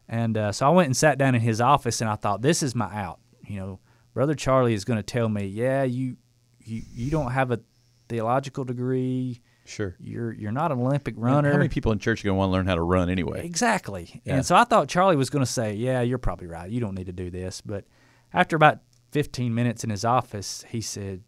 and 0.09 0.37
uh, 0.37 0.53
so 0.53 0.67
I 0.67 0.71
went 0.71 0.87
and 0.87 0.97
sat 0.97 1.19
down 1.19 1.35
in 1.35 1.41
his 1.41 1.61
office, 1.61 2.01
and 2.01 2.09
I 2.09 2.17
thought, 2.17 2.43
this 2.43 2.63
is 2.63 2.75
my 2.75 2.95
out. 2.95 3.21
You 3.47 3.61
know, 3.61 3.81
Brother 4.15 4.35
Charlie 4.35 4.75
is 4.75 4.85
going 4.85 4.99
to 4.99 5.03
tell 5.03 5.29
me, 5.29 5.47
yeah, 5.47 5.83
you 5.83 6.17
you 6.65 6.83
you 6.95 7.11
don't 7.11 7.33
have 7.33 7.51
a 7.51 7.61
theological 8.09 8.65
degree. 8.65 9.41
Sure. 9.65 9.97
You're 10.01 10.33
you're 10.33 10.53
not 10.53 10.73
an 10.73 10.81
Olympic 10.81 11.15
runner. 11.19 11.51
How 11.51 11.59
many 11.59 11.69
people 11.69 11.93
in 11.93 11.99
church 11.99 12.25
are 12.25 12.29
going 12.29 12.37
to 12.37 12.39
want 12.39 12.49
to 12.49 12.53
learn 12.53 12.67
how 12.67 12.75
to 12.75 12.83
run 12.83 13.11
anyway? 13.11 13.45
Exactly. 13.45 14.23
Yeah. 14.25 14.37
And 14.37 14.47
so 14.47 14.57
I 14.57 14.65
thought 14.65 14.89
Charlie 14.89 15.17
was 15.17 15.29
going 15.29 15.45
to 15.45 15.51
say, 15.51 15.75
"Yeah, 15.75 16.01
you're 16.01 16.19
probably 16.19 16.47
right. 16.47 16.71
You 16.71 16.81
don't 16.81 16.95
need 16.95 17.07
to 17.07 17.13
do 17.13 17.31
this." 17.31 17.61
But 17.61 17.85
after 18.33 18.57
about 18.57 18.79
15 19.11 19.55
minutes 19.55 19.85
in 19.85 19.91
his 19.91 20.05
office, 20.05 20.65
he 20.69 20.81
said, 20.81 21.23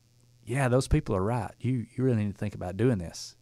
"Yeah, 0.44 0.68
those 0.68 0.88
people 0.88 1.14
are 1.16 1.22
right. 1.22 1.52
You 1.60 1.86
you 1.94 2.04
really 2.04 2.24
need 2.24 2.32
to 2.32 2.38
think 2.38 2.54
about 2.54 2.76
doing 2.76 2.98
this." 2.98 3.36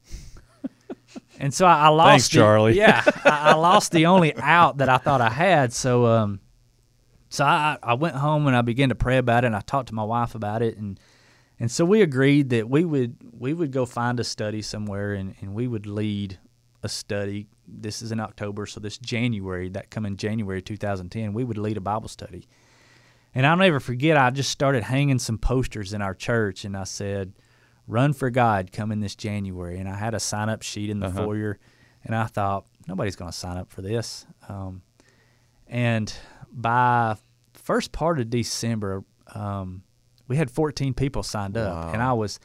and 1.38 1.52
so 1.52 1.66
I, 1.66 1.87
I 1.87 1.88
lost. 1.88 2.11
Thanks, 2.11 2.28
the- 2.28 2.35
Charlie. 2.37 2.76
Yeah, 2.76 3.02
I, 3.25 3.30
I 3.50 3.54
lost 3.54 3.92
the 3.92 4.07
only 4.07 4.37
out 4.37 4.78
that 4.78 4.88
I 4.88 4.99
thought 4.99 5.21
I 5.21 5.30
had. 5.30 5.73
So, 5.73 6.07
um, 6.07 6.40
so 7.28 7.45
I, 7.45 7.78
I 7.83 7.95
went 7.95 8.16
home 8.16 8.47
and 8.47 8.57
I 8.57 8.62
began 8.62 8.90
to 8.90 8.95
pray 8.95 9.18
about 9.18 9.45
it, 9.45 9.49
and 9.49 9.57
I 9.57 9.61
talked 9.61 9.88
to 9.88 9.95
my 9.95 10.04
wife 10.04 10.35
about 10.35 10.62
it, 10.62 10.76
and 10.76 10.99
and 11.61 11.71
so 11.71 11.85
we 11.85 12.02
agreed 12.02 12.50
that 12.50 12.68
we 12.68 12.85
would 12.85 13.16
we 13.33 13.52
would 13.52 13.73
go 13.73 13.87
find 13.87 14.21
a 14.21 14.25
study 14.25 14.62
somewhere, 14.62 15.14
and, 15.14 15.35
and 15.40 15.54
we 15.54 15.66
would 15.66 15.87
lead 15.87 16.38
a 16.83 16.88
study. 16.88 17.49
This 17.66 18.00
is 18.02 18.12
in 18.12 18.21
October, 18.21 18.66
so 18.66 18.80
this 18.80 18.97
January, 18.99 19.68
that 19.71 19.90
coming 19.90 20.16
January 20.16 20.62
2010, 20.62 21.33
we 21.33 21.45
would 21.45 21.59
lead 21.59 21.76
a 21.76 21.80
Bible 21.80 22.09
study. 22.09 22.47
And 23.38 23.47
I'll 23.47 23.57
never 23.57 23.78
forget, 23.78 24.16
I 24.16 24.30
just 24.30 24.50
started 24.50 24.83
hanging 24.83 25.21
some 25.21 25.38
posters 25.38 25.92
in 25.92 26.02
our 26.02 26.12
church, 26.12 26.64
and 26.64 26.76
I 26.76 26.83
said, 26.83 27.35
Run 27.87 28.12
for 28.12 28.30
God 28.30 28.73
coming 28.73 28.99
this 28.99 29.14
January. 29.14 29.78
And 29.78 29.88
I 29.88 29.95
had 29.95 30.12
a 30.12 30.18
sign 30.18 30.49
up 30.49 30.62
sheet 30.62 30.90
in 30.90 30.99
the 30.99 31.09
foyer, 31.09 31.61
and 32.02 32.16
I 32.16 32.25
thought, 32.26 32.66
nobody's 32.88 33.14
going 33.14 33.30
to 33.30 33.37
sign 33.37 33.57
up 33.57 33.71
for 33.71 33.80
this. 33.80 34.26
Um, 34.49 34.83
and 35.68 36.12
by 36.50 37.14
first 37.54 37.92
part 37.92 38.18
of 38.18 38.28
December, 38.28 39.04
um, 39.37 39.85
we 40.26 40.37
had 40.37 40.50
14 40.50 40.92
people 40.92 41.23
signed 41.23 41.57
up, 41.57 41.95
and 41.95 42.02
I 42.02 42.14
was, 42.14 42.40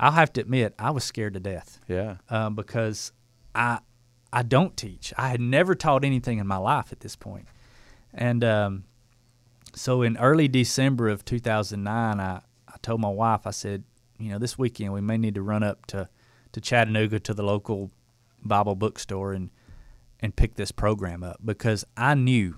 I'll 0.00 0.10
have 0.10 0.32
to 0.32 0.40
admit, 0.40 0.74
I 0.80 0.90
was 0.90 1.04
scared 1.04 1.34
to 1.34 1.40
death 1.40 1.78
Yeah. 1.86 2.16
um, 2.28 2.56
because 2.56 3.12
I 3.54 3.78
I 4.32 4.42
don't 4.42 4.76
teach. 4.76 5.14
I 5.16 5.28
had 5.28 5.40
never 5.40 5.76
taught 5.76 6.04
anything 6.04 6.38
in 6.38 6.48
my 6.48 6.56
life 6.56 6.90
at 6.90 6.98
this 6.98 7.14
point, 7.14 7.46
and 8.12 8.42
um, 8.42 8.84
so 9.74 10.02
in 10.02 10.16
early 10.18 10.48
December 10.48 11.08
of 11.08 11.24
2009, 11.24 12.20
I, 12.20 12.40
I 12.68 12.74
told 12.82 13.00
my 13.00 13.08
wife, 13.08 13.46
I 13.46 13.50
said, 13.50 13.84
you 14.18 14.30
know, 14.30 14.38
this 14.38 14.56
weekend 14.58 14.92
we 14.92 15.00
may 15.00 15.16
need 15.18 15.34
to 15.34 15.42
run 15.42 15.62
up 15.62 15.86
to 15.86 16.08
to 16.52 16.60
Chattanooga 16.60 17.18
to 17.20 17.34
the 17.34 17.42
local 17.42 17.90
Bible 18.44 18.74
bookstore 18.76 19.32
and 19.32 19.50
and 20.20 20.34
pick 20.34 20.54
this 20.54 20.70
program 20.72 21.22
up 21.22 21.38
because 21.44 21.84
I 21.96 22.14
knew. 22.14 22.56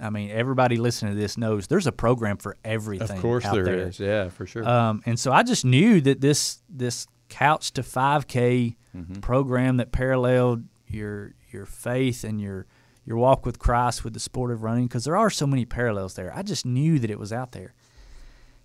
I 0.00 0.10
mean, 0.10 0.30
everybody 0.30 0.76
listening 0.76 1.14
to 1.14 1.20
this 1.20 1.38
knows 1.38 1.68
there's 1.68 1.86
a 1.86 1.92
program 1.92 2.36
for 2.36 2.56
everything. 2.64 3.16
Of 3.16 3.22
course 3.22 3.44
there 3.44 3.64
there. 3.64 3.78
is. 3.88 4.00
Yeah, 4.00 4.28
for 4.28 4.44
sure. 4.44 4.68
Um, 4.68 5.02
and 5.06 5.18
so 5.18 5.30
I 5.32 5.44
just 5.44 5.64
knew 5.64 6.00
that 6.00 6.20
this 6.20 6.58
this 6.68 7.06
couch 7.28 7.72
to 7.74 7.82
5K 7.82 8.76
Mm-hmm. 8.96 9.14
program 9.22 9.78
that 9.78 9.90
paralleled 9.90 10.62
your 10.86 11.32
your 11.50 11.66
faith 11.66 12.22
and 12.22 12.40
your 12.40 12.64
your 13.04 13.16
walk 13.16 13.44
with 13.44 13.58
Christ 13.58 14.04
with 14.04 14.14
the 14.14 14.20
sport 14.20 14.50
of 14.50 14.62
running 14.62 14.86
because 14.86 15.04
there 15.04 15.16
are 15.16 15.30
so 15.30 15.46
many 15.46 15.64
parallels 15.64 16.14
there. 16.14 16.32
I 16.34 16.42
just 16.42 16.64
knew 16.64 16.98
that 16.98 17.10
it 17.10 17.18
was 17.18 17.32
out 17.32 17.52
there. 17.52 17.74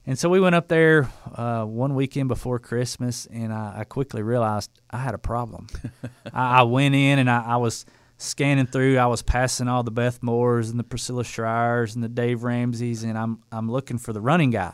And 0.06 0.18
so 0.18 0.30
we 0.30 0.40
went 0.40 0.56
up 0.56 0.70
there 0.70 1.12
uh, 1.36 1.66
one 1.66 1.94
weekend 1.94 2.30
before 2.30 2.58
Christmas, 2.58 3.28
and 3.28 3.54
I, 3.54 3.80
I 3.80 3.84
quickly 3.84 4.24
realized 4.24 4.72
I 4.90 4.98
had 4.98 5.14
a 5.14 5.20
problem. 5.20 5.68
I, 6.34 6.60
I 6.60 6.62
went 6.64 6.96
in 6.96 7.20
and 7.20 7.30
I, 7.30 7.44
I 7.44 7.58
was 7.58 7.86
scanning 8.18 8.66
through. 8.66 8.98
I 8.98 9.06
was 9.08 9.22
passing 9.22 9.68
all 9.68 9.84
the 9.84 9.92
Beth 9.92 10.24
Moores 10.24 10.70
and 10.70 10.80
the 10.80 10.84
Priscilla 10.84 11.24
Shirers 11.24 11.94
and 11.94 12.04
the 12.04 12.10
Dave 12.10 12.44
Ramseys, 12.44 13.04
and 13.04 13.18
I'm 13.18 13.44
I'm 13.52 13.70
looking 13.70 13.98
for 13.98 14.14
the 14.14 14.22
running 14.22 14.52
guy, 14.52 14.74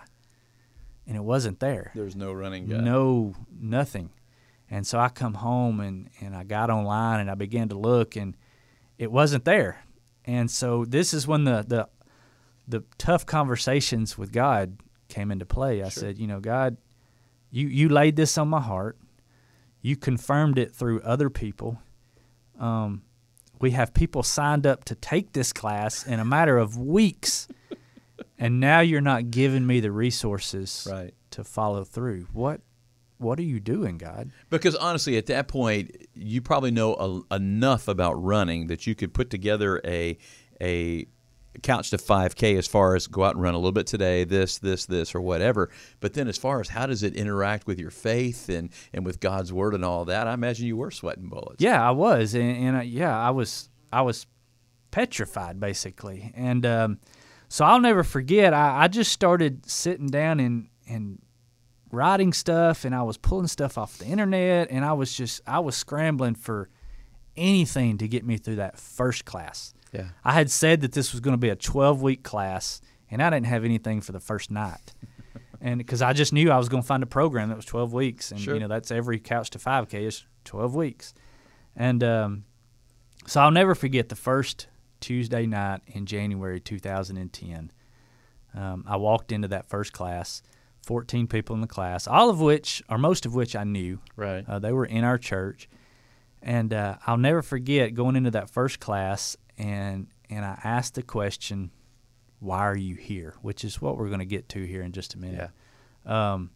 and 1.07 1.17
it 1.17 1.23
wasn't 1.23 1.59
there. 1.59 1.91
There's 1.95 2.15
no 2.15 2.31
running 2.31 2.67
guy. 2.67 2.77
No, 2.77 3.33
nothing. 3.59 4.11
And 4.69 4.85
so 4.85 4.99
I 4.99 5.09
come 5.09 5.35
home 5.35 5.79
and, 5.79 6.09
and 6.21 6.35
I 6.35 6.43
got 6.43 6.69
online 6.69 7.19
and 7.19 7.29
I 7.29 7.35
began 7.35 7.69
to 7.69 7.75
look 7.75 8.15
and 8.15 8.35
it 8.97 9.11
wasn't 9.11 9.45
there. 9.45 9.83
And 10.25 10.49
so 10.49 10.85
this 10.85 11.13
is 11.13 11.27
when 11.27 11.43
the 11.43 11.63
the, 11.67 11.87
the 12.67 12.83
tough 12.97 13.25
conversations 13.25 14.17
with 14.17 14.31
God 14.31 14.77
came 15.07 15.31
into 15.31 15.45
play. 15.45 15.83
I 15.83 15.89
said, 15.89 16.17
you 16.17 16.27
know, 16.27 16.39
God, 16.39 16.77
you, 17.51 17.67
you 17.67 17.89
laid 17.89 18.15
this 18.15 18.37
on 18.37 18.47
my 18.49 18.61
heart. 18.61 18.97
You 19.81 19.95
confirmed 19.95 20.57
it 20.57 20.73
through 20.73 21.01
other 21.01 21.29
people. 21.29 21.79
Um, 22.59 23.03
we 23.61 23.71
have 23.71 23.93
people 23.93 24.23
signed 24.23 24.65
up 24.65 24.83
to 24.85 24.95
take 24.95 25.33
this 25.33 25.53
class 25.53 26.05
in 26.07 26.19
a 26.19 26.25
matter 26.25 26.57
of 26.57 26.77
weeks. 26.77 27.47
and 28.39 28.59
now 28.59 28.79
you're 28.79 28.99
not 29.01 29.29
giving 29.29 29.65
me 29.67 29.79
the 29.79 29.91
resources 29.91 30.87
Right. 30.91 31.13
to 31.31 31.43
follow 31.43 31.83
through. 31.83 32.27
What 32.33 32.61
what 33.17 33.39
are 33.39 33.43
you 33.43 33.59
doing, 33.59 33.97
God? 33.97 34.31
Because 34.49 34.75
honestly, 34.75 35.17
at 35.17 35.27
that 35.27 35.47
point, 35.47 36.07
you 36.13 36.41
probably 36.41 36.71
know 36.71 37.23
a, 37.29 37.35
enough 37.35 37.87
about 37.87 38.13
running 38.13 38.67
that 38.67 38.85
you 38.85 38.95
could 38.95 39.13
put 39.13 39.29
together 39.29 39.81
a 39.85 40.17
a 40.61 41.07
couch 41.61 41.89
to 41.91 41.97
5K 41.97 42.57
as 42.57 42.67
far 42.67 42.95
as 42.95 43.07
go 43.07 43.23
out 43.23 43.35
and 43.35 43.41
run 43.41 43.53
a 43.53 43.57
little 43.57 43.71
bit 43.71 43.87
today, 43.87 44.23
this, 44.23 44.57
this, 44.57 44.85
this, 44.85 45.15
or 45.15 45.21
whatever. 45.21 45.69
But 45.99 46.13
then 46.13 46.27
as 46.27 46.37
far 46.37 46.59
as 46.59 46.69
how 46.69 46.85
does 46.85 47.03
it 47.03 47.15
interact 47.15 47.67
with 47.67 47.79
your 47.79 47.91
faith 47.91 48.49
and, 48.49 48.69
and 48.93 49.05
with 49.05 49.19
God's 49.19 49.53
word 49.53 49.73
and 49.73 49.85
all 49.85 50.05
that, 50.05 50.27
I 50.27 50.33
imagine 50.33 50.67
you 50.67 50.77
were 50.77 50.91
sweating 50.91 51.29
bullets. 51.29 51.57
Yeah, 51.59 51.85
I 51.85 51.91
was, 51.91 52.33
and, 52.33 52.57
and 52.57 52.77
I, 52.77 52.81
yeah, 52.83 53.17
I 53.17 53.31
was 53.31 53.69
I 53.91 54.01
was 54.01 54.27
petrified 54.91 55.59
basically, 55.59 56.31
and 56.35 56.65
um, 56.65 56.99
so 57.47 57.65
I'll 57.65 57.79
never 57.79 58.03
forget. 58.03 58.53
I, 58.53 58.83
I 58.83 58.87
just 58.87 59.11
started 59.11 59.69
sitting 59.69 60.07
down 60.07 60.39
and 60.39 60.69
and 60.87 61.21
writing 61.95 62.33
stuff, 62.33 62.85
and 62.85 62.93
I 62.93 63.01
was 63.03 63.17
pulling 63.17 63.47
stuff 63.47 63.77
off 63.77 63.97
the 63.97 64.05
internet, 64.05 64.69
and 64.69 64.83
I 64.85 64.93
was 64.93 65.15
just 65.15 65.41
I 65.47 65.59
was 65.59 65.75
scrambling 65.75 66.35
for 66.35 66.69
anything 67.35 67.97
to 67.97 68.07
get 68.07 68.25
me 68.25 68.37
through 68.37 68.55
that 68.57 68.77
first 68.77 69.25
class. 69.25 69.73
Yeah. 69.91 70.09
I 70.23 70.33
had 70.33 70.49
said 70.51 70.81
that 70.81 70.91
this 70.93 71.11
was 71.11 71.21
going 71.21 71.33
to 71.33 71.37
be 71.39 71.49
a 71.49 71.55
12 71.55 72.01
week 72.01 72.23
class, 72.23 72.81
and 73.09 73.21
I 73.21 73.29
didn't 73.29 73.47
have 73.47 73.63
anything 73.63 74.01
for 74.01 74.11
the 74.11 74.19
first 74.19 74.51
night. 74.51 74.93
and 75.61 75.77
because 75.77 76.01
I 76.01 76.13
just 76.13 76.33
knew 76.33 76.51
I 76.51 76.57
was 76.57 76.69
going 76.69 76.83
to 76.83 76.87
find 76.87 77.01
a 77.03 77.07
program 77.07 77.49
that 77.49 77.55
was 77.55 77.65
12 77.65 77.93
weeks, 77.93 78.31
and 78.31 78.39
Sure. 78.39 78.53
you 78.53 78.59
know 78.59 78.67
that's 78.67 78.91
every 78.91 79.19
couch 79.19 79.49
to 79.51 79.59
5K 79.59 79.93
is 80.05 80.25
12 80.45 80.75
weeks, 80.75 81.13
and 81.75 82.03
um, 82.03 82.43
so 83.25 83.41
I'll 83.41 83.51
never 83.51 83.73
forget 83.75 84.09
the 84.09 84.15
first 84.15 84.67
Tuesday 85.01 85.45
night 85.45 85.81
in 85.87 86.05
January 86.05 86.59
2010. 86.59 87.71
Um, 88.53 88.85
I 88.87 88.95
walked 88.97 89.31
into 89.33 89.47
that 89.49 89.67
first 89.67 89.91
class, 89.91 90.41
14 90.85 91.27
people 91.27 91.55
in 91.55 91.61
the 91.61 91.67
class, 91.67 92.07
all 92.07 92.29
of 92.29 92.39
which, 92.39 92.83
or 92.89 92.97
most 92.97 93.25
of 93.25 93.33
which, 93.33 93.55
I 93.55 93.63
knew. 93.63 93.99
Right. 94.15 94.45
Uh, 94.47 94.59
they 94.59 94.71
were 94.71 94.85
in 94.85 95.03
our 95.03 95.17
church, 95.17 95.67
and 96.41 96.73
uh, 96.73 96.97
I'll 97.07 97.17
never 97.17 97.41
forget 97.41 97.95
going 97.95 98.15
into 98.15 98.31
that 98.31 98.49
first 98.49 98.79
class 98.79 99.35
and 99.57 100.07
and 100.29 100.43
I 100.43 100.59
asked 100.63 100.95
the 100.95 101.03
question, 101.03 101.71
"Why 102.39 102.59
are 102.59 102.77
you 102.77 102.95
here?" 102.95 103.35
Which 103.41 103.63
is 103.63 103.81
what 103.81 103.97
we're 103.97 104.07
going 104.07 104.19
to 104.19 104.25
get 104.25 104.49
to 104.49 104.63
here 104.63 104.81
in 104.81 104.91
just 104.91 105.13
a 105.13 105.19
minute. 105.19 105.51
Um, 106.05 106.51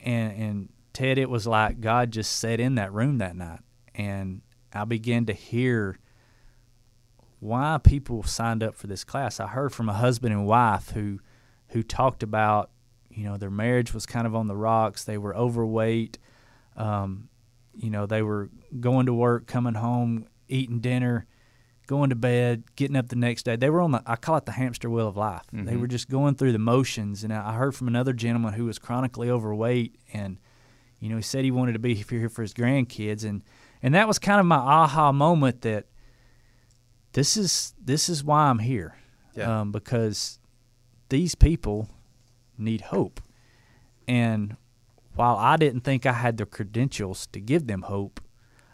and 0.00 0.32
and 0.32 0.68
Ted, 0.92 1.18
it 1.18 1.30
was 1.30 1.46
like 1.46 1.80
God 1.80 2.10
just 2.10 2.36
sat 2.36 2.60
in 2.60 2.76
that 2.76 2.92
room 2.92 3.18
that 3.18 3.36
night, 3.36 3.60
and 3.94 4.42
I 4.72 4.84
began 4.84 5.26
to 5.26 5.32
hear 5.32 5.98
why 7.38 7.78
people 7.82 8.22
signed 8.22 8.62
up 8.62 8.74
for 8.74 8.86
this 8.86 9.04
class. 9.04 9.40
I 9.40 9.46
heard 9.46 9.72
from 9.72 9.88
a 9.88 9.94
husband 9.94 10.34
and 10.34 10.46
wife 10.46 10.90
who 10.90 11.20
who 11.68 11.82
talked 11.82 12.22
about 12.22 12.70
you 13.20 13.28
know 13.28 13.36
their 13.36 13.50
marriage 13.50 13.92
was 13.92 14.06
kind 14.06 14.26
of 14.26 14.34
on 14.34 14.46
the 14.48 14.56
rocks. 14.56 15.04
They 15.04 15.18
were 15.18 15.36
overweight. 15.36 16.18
Um, 16.74 17.28
you 17.74 17.90
know 17.90 18.06
they 18.06 18.22
were 18.22 18.48
going 18.80 19.06
to 19.06 19.12
work, 19.12 19.46
coming 19.46 19.74
home, 19.74 20.26
eating 20.48 20.80
dinner, 20.80 21.26
going 21.86 22.08
to 22.10 22.16
bed, 22.16 22.64
getting 22.76 22.96
up 22.96 23.08
the 23.08 23.16
next 23.16 23.42
day. 23.42 23.56
They 23.56 23.68
were 23.68 23.82
on 23.82 23.90
the 23.90 24.02
I 24.06 24.16
call 24.16 24.38
it 24.38 24.46
the 24.46 24.52
hamster 24.52 24.88
wheel 24.88 25.06
of 25.06 25.18
life. 25.18 25.42
They 25.52 25.76
were 25.76 25.86
just 25.86 26.08
going 26.08 26.36
through 26.36 26.52
the 26.52 26.58
motions. 26.58 27.22
And 27.22 27.32
I 27.32 27.52
heard 27.52 27.74
from 27.74 27.88
another 27.88 28.14
gentleman 28.14 28.54
who 28.54 28.64
was 28.64 28.78
chronically 28.78 29.28
overweight 29.28 29.96
and 30.14 30.38
you 30.98 31.10
know 31.10 31.16
he 31.16 31.22
said 31.22 31.44
he 31.44 31.50
wanted 31.50 31.74
to 31.74 31.78
be 31.78 31.94
here 31.94 32.28
for 32.30 32.42
his 32.42 32.54
grandkids 32.54 33.24
and 33.24 33.42
and 33.82 33.94
that 33.94 34.08
was 34.08 34.18
kind 34.18 34.40
of 34.40 34.46
my 34.46 34.56
aha 34.56 35.12
moment 35.12 35.60
that 35.62 35.86
this 37.12 37.36
is 37.36 37.74
this 37.84 38.08
is 38.08 38.24
why 38.24 38.44
I'm 38.44 38.60
here. 38.60 38.96
Yeah. 39.34 39.60
Um, 39.60 39.72
because 39.72 40.38
these 41.10 41.34
people 41.34 41.88
need 42.60 42.82
hope. 42.82 43.20
And 44.06 44.56
while 45.14 45.36
I 45.36 45.56
didn't 45.56 45.80
think 45.82 46.06
I 46.06 46.12
had 46.12 46.36
the 46.36 46.46
credentials 46.46 47.26
to 47.28 47.40
give 47.40 47.66
them 47.66 47.82
hope, 47.82 48.20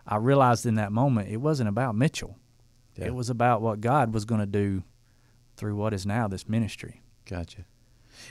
I 0.07 0.17
realized 0.17 0.67
in 0.67 0.77
that 0.77 0.93
moment 0.93 1.29
it 1.29 1.39
wasn't 1.39 1.69
about 1.69 1.95
Mitchell. 1.95 2.39
Yeah. 2.97 3.07
It 3.07 3.15
was 3.15 3.31
about 3.31 3.63
what 3.63 3.81
God 3.81 4.15
was 4.15 4.25
going 4.25 4.41
to 4.41 4.47
do 4.47 4.83
through 5.57 5.77
what 5.77 5.93
is 5.93 6.07
now 6.07 6.29
this 6.29 6.49
ministry. 6.49 7.03
Gotcha. 7.29 7.65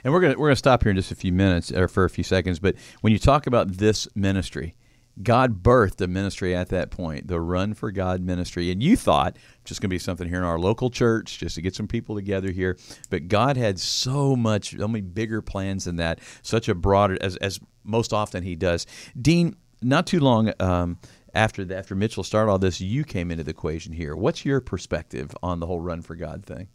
And 0.04 0.14
we're 0.14 0.20
gonna 0.20 0.36
we're 0.38 0.48
gonna 0.48 0.56
stop 0.56 0.82
here 0.82 0.90
in 0.90 0.96
just 0.96 1.12
a 1.12 1.16
few 1.16 1.32
minutes 1.32 1.72
or 1.72 1.88
for 1.88 2.06
a 2.06 2.10
few 2.10 2.24
seconds. 2.24 2.60
But 2.60 2.76
when 3.02 3.14
you 3.14 3.20
talk 3.20 3.46
about 3.46 3.74
this 3.74 4.08
ministry, 4.16 4.76
God 5.22 5.64
birthed 5.64 6.02
a 6.02 6.08
ministry 6.08 6.56
at 6.56 6.70
that 6.70 6.92
point, 6.92 7.28
the 7.28 7.40
Run 7.40 7.74
for 7.74 7.92
God 7.92 8.22
ministry, 8.22 8.70
and 8.72 8.84
you 8.84 8.98
thought 8.98 9.38
just 9.64 9.82
gonna 9.82 9.90
be 9.90 10.00
something 10.00 10.28
here 10.28 10.38
in 10.38 10.44
our 10.44 10.60
local 10.60 10.90
church, 10.90 11.40
just 11.40 11.56
to 11.56 11.62
get 11.62 11.76
some 11.76 11.88
people 11.88 12.16
together 12.16 12.52
here. 12.52 12.78
But 13.10 13.28
God 13.28 13.58
had 13.58 13.80
so 13.80 14.36
much, 14.36 14.78
so 14.78 14.88
many 14.88 15.02
bigger 15.02 15.42
plans 15.42 15.86
than 15.86 15.96
that. 15.98 16.20
Such 16.42 16.68
a 16.68 16.76
broader, 16.76 17.18
as 17.22 17.38
as 17.38 17.60
most 17.84 18.14
often 18.14 18.44
He 18.44 18.56
does. 18.56 18.86
Dean, 19.20 19.56
not 19.82 20.08
too 20.08 20.20
long. 20.20 20.52
Um, 20.60 21.00
after 21.34 21.66
the, 21.66 21.78
after 21.78 21.96
Mitchell 21.96 22.24
started 22.24 22.50
all 22.50 22.58
this, 22.58 22.80
you 22.80 23.04
came 23.04 23.30
into 23.30 23.44
the 23.44 23.52
equation 23.52 23.92
here. 23.92 24.16
What's 24.16 24.46
your 24.46 24.62
perspective 24.62 25.36
on 25.44 25.60
the 25.60 25.68
whole 25.68 25.82
Run 25.82 26.02
for 26.02 26.16
God 26.16 26.46
thing? 26.46 26.70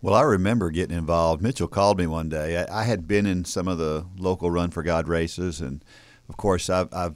Well, 0.00 0.14
I 0.14 0.22
remember 0.22 0.70
getting 0.70 0.96
involved. 0.96 1.42
Mitchell 1.42 1.68
called 1.68 1.98
me 1.98 2.06
one 2.06 2.28
day. 2.28 2.64
I, 2.64 2.80
I 2.80 2.84
had 2.84 3.06
been 3.06 3.26
in 3.26 3.44
some 3.44 3.68
of 3.68 3.78
the 3.78 4.06
local 4.16 4.50
Run 4.50 4.70
for 4.70 4.82
God 4.82 5.08
races, 5.08 5.60
and 5.60 5.84
of 6.28 6.36
course, 6.36 6.70
I've, 6.70 6.92
I've 6.92 7.14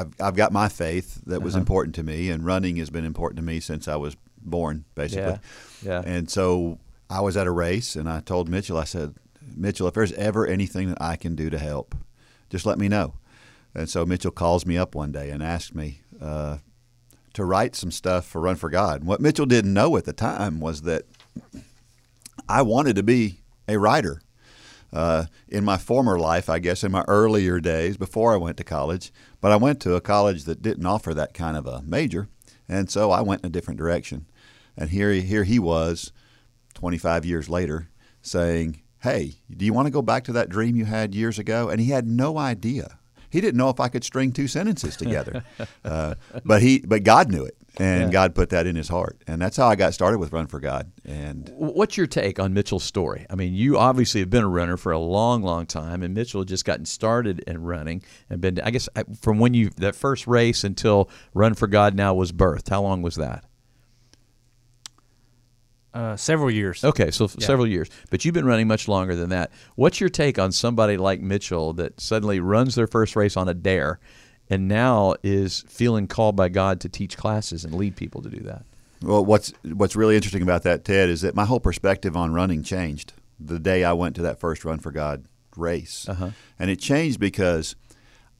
I've 0.00 0.12
I've 0.20 0.36
got 0.36 0.52
my 0.52 0.68
faith 0.68 1.20
that 1.26 1.36
Uh-huh. 1.36 1.44
was 1.44 1.54
important 1.56 1.94
to 1.96 2.02
me, 2.02 2.30
and 2.30 2.44
running 2.44 2.76
has 2.76 2.90
been 2.90 3.04
important 3.04 3.36
to 3.38 3.44
me 3.44 3.60
since 3.60 3.88
I 3.88 3.96
was 3.96 4.16
born, 4.40 4.84
basically. 4.94 5.38
Yeah. 5.82 6.02
Yeah. 6.02 6.02
And 6.14 6.30
so 6.30 6.78
I 7.10 7.20
was 7.20 7.36
at 7.36 7.46
a 7.46 7.50
race, 7.50 7.96
and 7.96 8.08
I 8.08 8.20
told 8.20 8.48
Mitchell, 8.48 8.76
I 8.78 8.84
said, 8.84 9.14
Mitchell, 9.56 9.86
if 9.88 9.94
there's 9.94 10.12
ever 10.12 10.46
anything 10.46 10.88
that 10.88 11.00
I 11.00 11.16
can 11.16 11.34
do 11.34 11.50
to 11.50 11.58
help, 11.58 11.94
just 12.50 12.66
let 12.66 12.78
me 12.78 12.88
know. 12.88 13.14
And 13.74 13.88
so 13.88 14.04
Mitchell 14.06 14.30
calls 14.32 14.64
me 14.66 14.76
up 14.78 14.94
one 14.94 15.12
day 15.12 15.30
and 15.30 15.42
asks 15.42 15.74
me 15.74 16.00
uh, 16.20 16.58
to 17.34 17.44
write 17.44 17.76
some 17.76 17.90
stuff 17.90 18.24
for 18.26 18.40
Run 18.40 18.56
for 18.56 18.70
God. 18.70 19.00
And 19.00 19.08
what 19.08 19.20
Mitchell 19.20 19.46
didn't 19.46 19.74
know 19.74 19.96
at 19.96 20.04
the 20.04 20.12
time 20.12 20.60
was 20.60 20.82
that 20.82 21.04
I 22.48 22.62
wanted 22.62 22.96
to 22.96 23.02
be 23.02 23.40
a 23.68 23.78
writer. 23.78 24.20
Uh, 24.96 25.26
in 25.48 25.62
my 25.62 25.76
former 25.76 26.18
life, 26.18 26.48
I 26.48 26.58
guess, 26.58 26.82
in 26.82 26.90
my 26.90 27.04
earlier 27.06 27.60
days 27.60 27.98
before 27.98 28.32
I 28.32 28.38
went 28.38 28.56
to 28.56 28.64
college, 28.64 29.12
but 29.42 29.52
I 29.52 29.56
went 29.56 29.78
to 29.80 29.94
a 29.94 30.00
college 30.00 30.44
that 30.44 30.62
didn't 30.62 30.86
offer 30.86 31.12
that 31.12 31.34
kind 31.34 31.54
of 31.54 31.66
a 31.66 31.82
major, 31.82 32.28
and 32.66 32.90
so 32.90 33.10
I 33.10 33.20
went 33.20 33.42
in 33.42 33.48
a 33.48 33.52
different 33.52 33.76
direction. 33.78 34.24
And 34.74 34.88
here, 34.88 35.12
he- 35.12 35.20
here 35.20 35.44
he 35.44 35.58
was, 35.58 36.12
25 36.74 37.26
years 37.26 37.48
later, 37.50 37.88
saying, 38.22 38.80
"Hey, 39.00 39.34
do 39.54 39.66
you 39.66 39.74
want 39.74 39.84
to 39.86 39.90
go 39.92 40.00
back 40.02 40.24
to 40.24 40.32
that 40.32 40.48
dream 40.48 40.76
you 40.76 40.86
had 40.86 41.14
years 41.14 41.38
ago?" 41.38 41.68
And 41.68 41.78
he 41.78 41.90
had 41.90 42.06
no 42.06 42.38
idea. 42.38 42.98
He 43.28 43.40
didn't 43.42 43.58
know 43.58 43.68
if 43.68 43.80
I 43.80 43.88
could 43.88 44.02
string 44.04 44.32
two 44.32 44.48
sentences 44.48 44.96
together, 44.96 45.44
uh, 45.84 46.14
but 46.44 46.62
he, 46.62 46.78
but 46.78 47.04
God 47.04 47.30
knew 47.30 47.44
it, 47.44 47.55
and 47.78 48.04
Yeah. 48.04 48.10
God 48.10 48.34
put 48.34 48.50
that 48.50 48.66
in 48.66 48.76
his 48.76 48.88
heart, 48.88 49.22
and 49.26 49.40
that's 49.40 49.56
how 49.56 49.66
I 49.66 49.76
got 49.76 49.94
started 49.94 50.18
with 50.18 50.32
Run 50.32 50.46
for 50.46 50.60
God. 50.60 50.92
And 51.04 51.50
What's 51.56 51.96
your 51.96 52.06
take 52.06 52.38
on 52.40 52.54
Mitchell's 52.54 52.84
story? 52.84 53.26
I 53.28 53.34
mean, 53.34 53.54
you 53.54 53.78
obviously 53.78 54.20
have 54.20 54.30
been 54.30 54.44
a 54.44 54.48
runner 54.48 54.76
for 54.76 54.92
a 54.92 54.98
long, 54.98 55.42
long 55.42 55.66
time, 55.66 56.02
and 56.02 56.14
Mitchell 56.14 56.40
had 56.40 56.48
just 56.48 56.64
gotten 56.64 56.84
started 56.86 57.40
in 57.40 57.62
running 57.62 58.02
and 58.30 58.40
been. 58.40 58.60
I 58.60 58.70
guess 58.70 58.88
from 59.20 59.38
when 59.38 59.54
you 59.54 59.70
that 59.76 59.94
first 59.94 60.26
race 60.26 60.64
until 60.64 61.08
Run 61.34 61.54
for 61.54 61.66
God 61.66 61.94
now 61.94 62.14
was 62.14 62.32
birthed. 62.32 62.68
How 62.68 62.82
long 62.82 63.02
was 63.02 63.16
that? 63.16 63.44
Uh, 65.94 66.14
several 66.14 66.50
years. 66.50 66.84
Okay, 66.84 67.10
so 67.10 67.24
f 67.24 67.36
several 67.40 67.66
years, 67.66 67.88
but 68.10 68.22
you've 68.22 68.34
been 68.34 68.44
running 68.44 68.68
much 68.68 68.86
longer 68.86 69.16
than 69.16 69.30
that. 69.30 69.50
What's 69.76 69.98
your 69.98 70.10
take 70.10 70.38
on 70.38 70.52
somebody 70.52 70.98
like 70.98 71.22
Mitchell 71.22 71.72
that 71.74 71.98
suddenly 71.98 72.38
runs 72.38 72.74
their 72.74 72.86
first 72.86 73.16
race 73.16 73.34
on 73.34 73.48
a 73.48 73.54
dare, 73.54 73.98
and 74.50 74.68
now 74.68 75.14
is 75.22 75.64
feeling 75.68 76.06
called 76.06 76.36
by 76.36 76.48
God 76.48 76.80
to 76.80 76.88
teach 76.88 77.16
classes 77.16 77.64
and 77.64 77.74
lead 77.74 77.96
people 77.96 78.22
to 78.22 78.28
do 78.30 78.40
that? 78.44 78.64
Well, 79.02 79.24
what's 79.24 79.52
what's 79.62 79.94
really 79.96 80.16
interesting 80.16 80.42
about 80.42 80.62
that, 80.62 80.84
Ted, 80.84 81.08
is 81.10 81.20
that 81.20 81.34
my 81.34 81.44
whole 81.44 81.60
perspective 81.60 82.16
on 82.16 82.32
running 82.32 82.62
changed 82.62 83.12
the 83.38 83.58
day 83.58 83.84
I 83.84 83.92
went 83.92 84.16
to 84.16 84.22
that 84.22 84.40
first 84.40 84.64
Run 84.64 84.78
for 84.78 84.90
God 84.90 85.24
race, 85.56 86.06
Uh-huh. 86.08 86.30
and 86.58 86.70
it 86.70 86.78
changed 86.78 87.20
because 87.20 87.76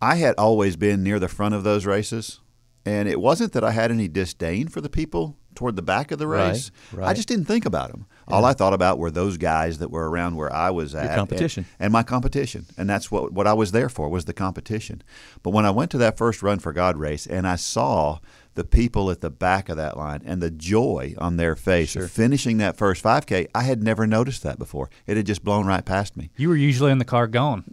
I 0.01 0.17
had 0.17 0.35
always 0.37 0.77
been 0.77 1.03
near 1.03 1.19
the 1.19 1.29
front 1.29 1.55
of 1.55 1.65
those 1.65 1.85
races, 1.87 2.41
and 2.85 3.09
it 3.09 3.21
wasn't 3.21 3.53
that 3.53 3.65
I 3.65 3.73
had 3.73 3.91
any 3.91 4.09
disdain 4.09 4.69
for 4.69 4.81
the 4.81 4.89
people 4.89 5.37
toward 5.55 5.77
the 5.77 5.83
back 5.83 6.11
of 6.11 6.19
the 6.19 6.27
Right, 6.27 6.49
race. 6.51 6.71
right. 6.93 7.09
I 7.09 7.15
just 7.15 7.29
didn't 7.29 7.47
think 7.47 7.65
about 7.67 7.91
them. 7.91 8.07
All 8.29 8.45
I 8.45 8.53
thought 8.55 8.73
about 8.73 8.99
were 8.99 9.11
those 9.11 9.37
guys 9.37 9.79
that 9.79 9.91
were 9.91 10.11
around 10.11 10.37
where 10.37 10.53
I 10.53 10.71
was 10.71 10.95
at, 10.95 11.07
and- 11.07 11.15
competition. 11.17 11.67
and 11.79 11.93
my 11.93 12.03
competition, 12.03 12.67
and 12.77 12.89
that's 12.91 13.11
what 13.11 13.33
what 13.33 13.47
I 13.47 13.53
was 13.53 13.73
there 13.73 13.89
for 13.89 14.09
was 14.09 14.25
the 14.25 14.33
competition. 14.33 15.03
But 15.43 15.51
when 15.51 15.65
I 15.65 15.71
went 15.71 15.91
to 15.93 15.99
that 15.99 16.17
first 16.17 16.43
Run 16.43 16.59
for 16.59 16.73
God 16.73 16.97
race, 16.97 17.27
and 17.27 17.47
I 17.47 17.57
saw 17.57 18.19
the 18.55 18.65
people 18.65 19.11
at 19.11 19.21
the 19.21 19.29
back 19.29 19.69
of 19.69 19.77
that 19.77 19.99
line 19.99 20.23
and 20.25 20.41
the 20.43 20.51
joy 20.51 21.15
on 21.19 21.37
their 21.37 21.55
face 21.55 21.91
Sure. 21.91 22.05
of 22.05 22.11
finishing 22.11 22.57
that 22.57 22.75
first 22.75 23.03
5K, 23.05 23.49
I 23.55 23.63
had 23.65 23.83
never 23.83 24.07
noticed 24.07 24.43
that 24.45 24.59
before. 24.59 24.89
It 25.07 25.19
had 25.19 25.27
just 25.27 25.45
blown 25.45 25.67
right 25.67 25.85
past 25.85 26.17
me. 26.17 26.31
You 26.39 26.49
were 26.49 26.57
usually 26.57 26.91
in 26.91 26.97
the 26.97 27.05
car 27.05 27.27
gone 27.27 27.65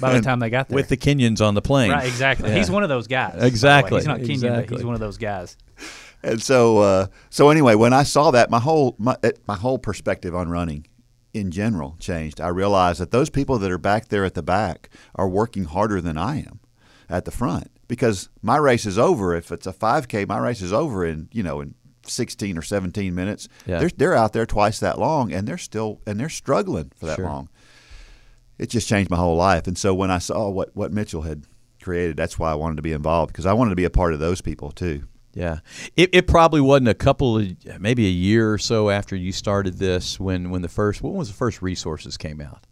by 0.00 0.12
the 0.14 0.20
time 0.22 0.38
they 0.38 0.48
got 0.48 0.68
there. 0.68 0.76
With 0.76 0.88
the 0.88 0.96
Kenyans 0.96 1.44
on 1.44 1.54
the 1.54 1.60
plane, 1.62 1.90
right, 1.90 2.06
exactly. 2.06 2.48
Yeah. 2.48 2.58
He's 2.58 2.70
one 2.70 2.84
of 2.84 2.88
those 2.88 3.08
guys. 3.08 3.32
by 3.32 3.36
the 3.38 3.42
way. 3.42 3.48
Exactly, 3.48 3.98
He's 3.98 4.06
not 4.06 4.18
Kenyan, 4.20 4.26
but 4.26 4.30
exactly. 4.30 4.76
he's 4.76 4.84
one 4.86 4.94
of 4.94 5.00
those 5.00 5.18
guys. 5.18 5.56
And 6.22 6.42
so, 6.42 6.78
uh, 6.78 7.06
so 7.30 7.48
anyway, 7.48 7.74
when 7.74 7.92
I 7.92 8.02
saw 8.02 8.30
that, 8.30 8.50
my 8.50 8.58
whole 8.60 8.94
my, 8.98 9.16
my 9.46 9.56
whole 9.56 9.78
perspective 9.78 10.34
on 10.34 10.48
running, 10.50 10.86
in 11.32 11.50
general, 11.50 11.96
changed. 11.98 12.40
I 12.40 12.48
realized 12.48 13.00
that 13.00 13.10
those 13.10 13.30
people 13.30 13.58
that 13.58 13.70
are 13.70 13.78
back 13.78 14.08
there 14.08 14.24
at 14.24 14.34
the 14.34 14.42
back 14.42 14.90
are 15.14 15.28
working 15.28 15.64
harder 15.64 16.00
than 16.00 16.18
I 16.18 16.38
am 16.38 16.60
at 17.08 17.24
the 17.24 17.30
front 17.30 17.68
because 17.88 18.28
my 18.42 18.56
race 18.56 18.84
is 18.86 18.98
over. 18.98 19.34
If 19.34 19.50
it's 19.50 19.66
a 19.66 19.72
5K, 19.72 20.28
my 20.28 20.38
race 20.38 20.60
is 20.60 20.72
over 20.72 21.04
in 21.06 21.28
you 21.32 21.42
know 21.42 21.60
in 21.60 21.74
16 22.06 22.58
or 22.58 22.62
17 22.62 23.14
minutes. 23.14 23.48
Yeah. 23.66 23.78
They're 23.80 23.90
they're 23.96 24.14
out 24.14 24.32
there 24.32 24.46
twice 24.46 24.80
that 24.80 24.98
long, 24.98 25.32
and 25.32 25.46
they're 25.46 25.58
still 25.58 26.00
and 26.06 26.18
they're 26.18 26.28
struggling 26.28 26.90
for 26.96 27.06
that 27.06 27.16
Sure. 27.16 27.26
long. 27.26 27.48
It 28.58 28.68
just 28.68 28.88
changed 28.88 29.10
my 29.10 29.16
whole 29.16 29.36
life. 29.36 29.66
And 29.66 29.78
so 29.78 29.94
when 29.94 30.10
I 30.10 30.18
saw 30.18 30.50
what 30.50 30.74
what 30.76 30.92
Mitchell 30.92 31.22
had 31.22 31.44
created, 31.82 32.16
that's 32.16 32.38
why 32.38 32.50
I 32.50 32.54
wanted 32.56 32.76
to 32.76 32.82
be 32.82 32.92
involved 32.92 33.32
because 33.32 33.46
I 33.46 33.52
wanted 33.54 33.70
to 33.70 33.76
be 33.76 33.84
a 33.84 33.90
part 33.90 34.12
of 34.12 34.20
those 34.20 34.40
people 34.42 34.70
too. 34.70 35.04
Yeah, 35.32 35.60
it, 35.96 36.10
it 36.12 36.26
probably 36.26 36.60
wasn't 36.60 36.88
a 36.88 36.94
couple 36.94 37.38
of 37.38 37.80
maybe 37.80 38.06
a 38.06 38.10
year 38.10 38.52
or 38.52 38.58
so 38.58 38.90
after 38.90 39.14
you 39.14 39.30
started 39.30 39.78
this 39.78 40.18
when 40.18 40.50
when 40.50 40.62
the 40.62 40.68
first 40.68 41.02
when 41.02 41.14
was 41.14 41.28
the 41.28 41.34
first 41.34 41.62
resources 41.62 42.16
came 42.16 42.40
out. 42.40 42.66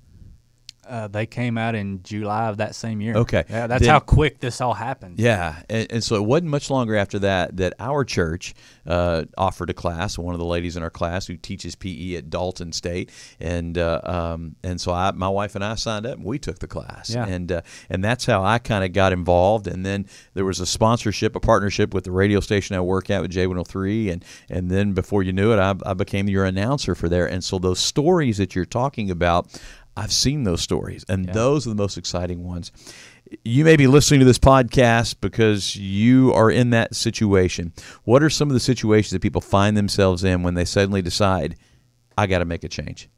Uh, 0.88 1.06
they 1.08 1.26
came 1.26 1.58
out 1.58 1.74
in 1.74 2.02
July 2.02 2.48
of 2.48 2.56
that 2.58 2.74
same 2.74 3.00
year. 3.00 3.14
Okay. 3.16 3.44
Yeah, 3.48 3.66
that's 3.66 3.82
Then- 3.82 3.90
how 3.90 4.00
quick 4.00 4.40
this 4.40 4.60
all 4.60 4.74
happened. 4.74 5.18
Yeah, 5.18 5.62
and, 5.68 5.86
and 5.90 6.04
so 6.04 6.16
it 6.16 6.24
wasn't 6.24 6.50
much 6.50 6.70
longer 6.70 6.96
after 6.96 7.18
that 7.20 7.56
that 7.58 7.74
our 7.78 8.04
church 8.04 8.54
uh, 8.86 9.24
offered 9.36 9.70
a 9.70 9.74
class. 9.74 10.16
One 10.18 10.34
of 10.34 10.38
the 10.38 10.46
ladies 10.46 10.76
in 10.76 10.82
our 10.82 10.90
class 10.90 11.26
who 11.26 11.36
teaches 11.36 11.74
PE 11.74 12.14
at 12.14 12.30
Dalton 12.30 12.72
State, 12.72 13.10
and 13.38 13.76
uh, 13.76 14.00
um, 14.04 14.56
and 14.62 14.80
so 14.80 14.92
I, 14.92 15.10
my 15.12 15.28
wife 15.28 15.54
and 15.54 15.64
I 15.64 15.74
signed 15.74 16.06
up 16.06 16.16
and 16.16 16.24
we 16.24 16.38
took 16.38 16.58
the 16.58 16.66
class, 16.66 17.10
Yeah. 17.10 17.26
and 17.26 17.52
uh, 17.52 17.60
and 17.90 18.02
that's 18.02 18.24
how 18.26 18.42
I 18.42 18.58
kind 18.58 18.84
of 18.84 18.92
got 18.92 19.12
involved. 19.12 19.66
And 19.66 19.84
then 19.84 20.06
there 20.34 20.44
was 20.44 20.60
a 20.60 20.66
sponsorship, 20.66 21.36
a 21.36 21.40
partnership 21.40 21.92
with 21.92 22.04
the 22.04 22.12
radio 22.12 22.40
station 22.40 22.76
I 22.76 22.80
work 22.80 23.10
at 23.10 23.20
with 23.22 23.32
J103, 23.32 24.12
and 24.12 24.24
and 24.48 24.70
then 24.70 24.92
before 24.94 25.22
you 25.22 25.32
knew 25.32 25.52
it, 25.52 25.58
I, 25.58 25.74
I 25.84 25.94
became 25.94 26.28
your 26.28 26.44
announcer 26.44 26.94
for 26.94 27.08
there. 27.08 27.26
And 27.26 27.44
so 27.44 27.58
those 27.58 27.78
stories 27.78 28.38
that 28.38 28.54
you're 28.54 28.64
talking 28.64 29.10
about. 29.10 29.48
I've 29.98 30.12
seen 30.12 30.44
those 30.44 30.62
stories, 30.62 31.04
and 31.08 31.26
those 31.28 31.66
are 31.66 31.70
the 31.70 31.76
most 31.76 31.96
exciting 31.96 32.44
ones 32.44 32.72
you 33.44 33.64
may 33.64 33.76
be 33.76 33.86
listening 33.86 34.20
to 34.20 34.26
this 34.26 34.38
podcast 34.38 35.16
because 35.20 35.76
you 35.76 36.32
are 36.32 36.50
in 36.50 36.70
that 36.70 36.94
situation. 36.94 37.72
What 38.04 38.22
are 38.22 38.30
some 38.30 38.48
of 38.48 38.54
the 38.54 38.60
situations 38.60 39.10
that 39.12 39.20
people 39.20 39.40
find 39.40 39.76
themselves 39.76 40.24
in 40.24 40.42
when 40.42 40.54
they 40.54 40.64
suddenly 40.64 41.02
decide, 41.02 41.56
I 42.16 42.26
got 42.26 42.38
to 42.38 42.44
make 42.44 42.64
a 42.64 42.68
change? 42.68 43.08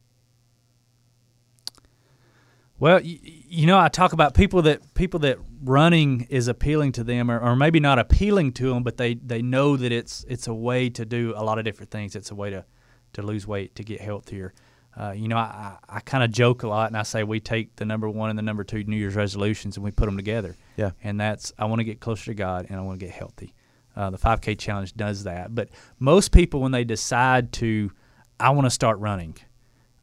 Well, 2.79 3.01
you, 3.01 3.19
you 3.23 3.67
know, 3.67 3.79
I 3.79 3.89
talk 3.89 4.13
about 4.13 4.35
people 4.35 4.63
that 4.63 4.95
people 4.95 5.21
that 5.21 5.39
running 5.63 6.27
is 6.31 6.49
appealing 6.49 6.93
to 6.93 7.05
them, 7.05 7.31
or, 7.31 7.39
or 7.39 7.55
maybe 7.55 7.79
not 7.79 7.99
appealing 7.99 8.53
to 8.55 8.71
them, 8.71 8.83
but 8.83 8.97
they, 8.97 9.15
they 9.15 9.43
know 9.43 9.77
that 9.77 9.93
it's 9.93 10.25
it's 10.29 10.47
a 10.47 10.55
way 10.55 10.89
to 10.91 11.05
do 11.05 11.35
a 11.37 11.45
lot 11.45 11.59
of 11.59 11.65
different 11.65 11.91
things. 11.91 12.17
It's 12.17 12.31
a 12.31 12.35
way 12.35 12.51
to, 12.51 12.65
to 13.13 13.23
lose 13.23 13.47
weight, 13.47 13.75
to 13.75 13.85
get 13.85 14.01
healthier. 14.01 14.55
Uh, 14.97 15.13
you 15.13 15.29
know, 15.29 15.37
I, 15.37 15.77
I, 15.89 16.01
kind 16.01 16.25
of 16.25 16.33
joke 16.33 16.65
a 16.65 16.69
lot, 16.69 16.89
and 16.89 16.97
I 16.97 17.05
say 17.05 17.23
we 17.23 17.39
take 17.39 17.77
the 17.77 17.85
number 17.85 18.09
one 18.09 18.29
and 18.29 18.39
the 18.39 18.43
number 18.43 18.65
two 18.65 18.83
New 18.85 18.97
Year's 18.97 19.15
resolutions 19.15 19.77
and 19.77 19.85
we 19.85 19.93
put 19.93 20.07
them 20.07 20.17
together. 20.17 20.57
Yeah. 20.77 20.91
and 21.03 21.21
that's 21.21 21.53
I 21.59 21.67
want 21.67 21.79
to 21.79 21.85
get 21.85 22.01
closer 22.01 22.27
to 22.27 22.35
God 22.35 22.67
and 22.69 22.79
I 22.79 22.83
want 22.83 22.99
to 22.99 23.07
get 23.07 23.15
healthy. 23.15 23.55
Uh, 23.95 24.11
the 24.11 24.19
5K 24.19 24.59
challenge 24.59 24.95
does 24.95 25.25
that, 25.25 25.55
but 25.55 25.69
most 25.99 26.33
people 26.33 26.61
when 26.61 26.73
they 26.73 26.85
decide 26.85 27.53
to, 27.55 27.93
I 28.39 28.51
want 28.51 28.67
to 28.67 28.71
start 28.71 28.99
running, 28.99 29.37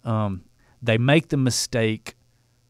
um, 0.03 0.43
they 0.81 0.97
make 0.97 1.29
the 1.29 1.37
mistake 1.37 2.15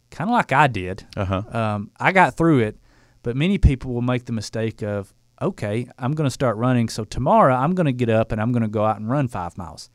kind 0.09 0.29
of 0.29 0.33
like 0.33 0.51
I 0.51 0.67
did. 0.67 1.05
Uh-huh. 1.15 1.43
Um, 1.51 1.91
I 1.99 2.11
got 2.11 2.35
through 2.35 2.59
it, 2.59 2.77
but 3.23 3.35
many 3.35 3.57
people 3.57 3.93
will 3.93 4.01
make 4.01 4.25
the 4.25 4.31
mistake 4.31 4.81
of, 4.81 5.13
okay, 5.41 5.87
I'm 5.97 6.13
going 6.13 6.25
to 6.25 6.31
start 6.31 6.57
running. 6.57 6.89
So 6.89 7.03
tomorrow 7.03 7.55
I'm 7.55 7.75
going 7.75 7.85
to 7.85 7.93
get 7.93 8.09
up 8.09 8.31
and 8.31 8.41
I'm 8.41 8.51
going 8.51 8.63
to 8.63 8.69
go 8.69 8.85
out 8.85 8.97
and 8.97 9.09
run 9.09 9.27
five 9.27 9.57
miles. 9.57 9.89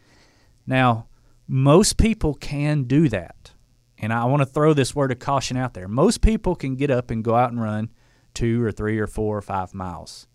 Now, 0.67 1.07
most 1.47 1.97
people 1.97 2.35
can 2.35 2.85
do 2.85 3.09
that. 3.09 3.53
And 3.99 4.13
I 4.13 4.25
want 4.25 4.41
to 4.41 4.47
throw 4.47 4.75
this 4.75 4.95
word 4.95 5.13
of 5.13 5.19
caution 5.19 5.57
out 5.57 5.75
there. 5.75 5.87
Most 5.87 6.23
people 6.23 6.57
can 6.57 6.75
get 6.75 6.91
up 6.91 7.11
and 7.11 7.23
go 7.23 7.37
out 7.37 7.53
and 7.53 7.61
run 7.61 7.91
two 8.35 8.63
or 8.65 8.73
three 8.73 8.99
or 8.99 9.07
four 9.07 9.37
or 9.37 9.43
five 9.43 9.75
miles. 9.75 10.27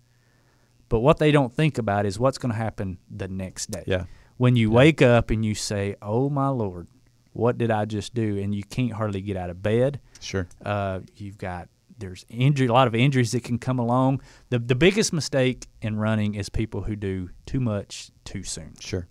But 0.90 1.00
what 1.00 1.20
they 1.20 1.32
don't 1.32 1.54
think 1.54 1.78
about 1.78 2.06
is 2.06 2.18
what's 2.18 2.38
going 2.38 2.52
to 2.52 2.58
happen 2.58 2.98
the 3.10 3.28
next 3.28 3.72
day. 3.72 3.84
Yeah. 3.86 4.06
When 4.38 4.56
you 4.56 4.72
wake 4.72 5.02
up 5.02 5.32
and 5.32 5.44
you 5.44 5.54
say, 5.54 5.96
oh 6.02 6.30
my 6.30 6.48
Lord, 6.48 6.88
what 7.34 7.58
did 7.58 7.72
I 7.72 7.86
just 7.86 8.14
do? 8.14 8.38
And 8.38 8.56
you 8.56 8.64
can't 8.64 8.94
hardly 8.94 9.22
get 9.22 9.36
out 9.36 9.50
of 9.50 9.62
bed. 9.62 10.00
Sure. 10.22 10.48
Uh, 10.64 11.02
you've 11.16 11.38
got 11.38 11.70
there's 12.00 12.26
injury, 12.30 12.68
a 12.68 12.74
lot 12.74 12.88
of 12.88 12.96
injuries 12.96 13.32
that 13.32 13.44
can 13.44 13.58
come 13.58 13.80
along. 13.80 14.22
The 14.50 14.60
the 14.60 14.76
biggest 14.76 15.12
mistake 15.14 15.66
in 15.82 15.98
running 15.98 16.36
is 16.36 16.50
people 16.50 16.84
who 16.84 16.96
do 16.96 17.30
too 17.46 17.60
much 17.60 18.12
too 18.24 18.44
soon. 18.44 18.74
Sure. 18.80 19.08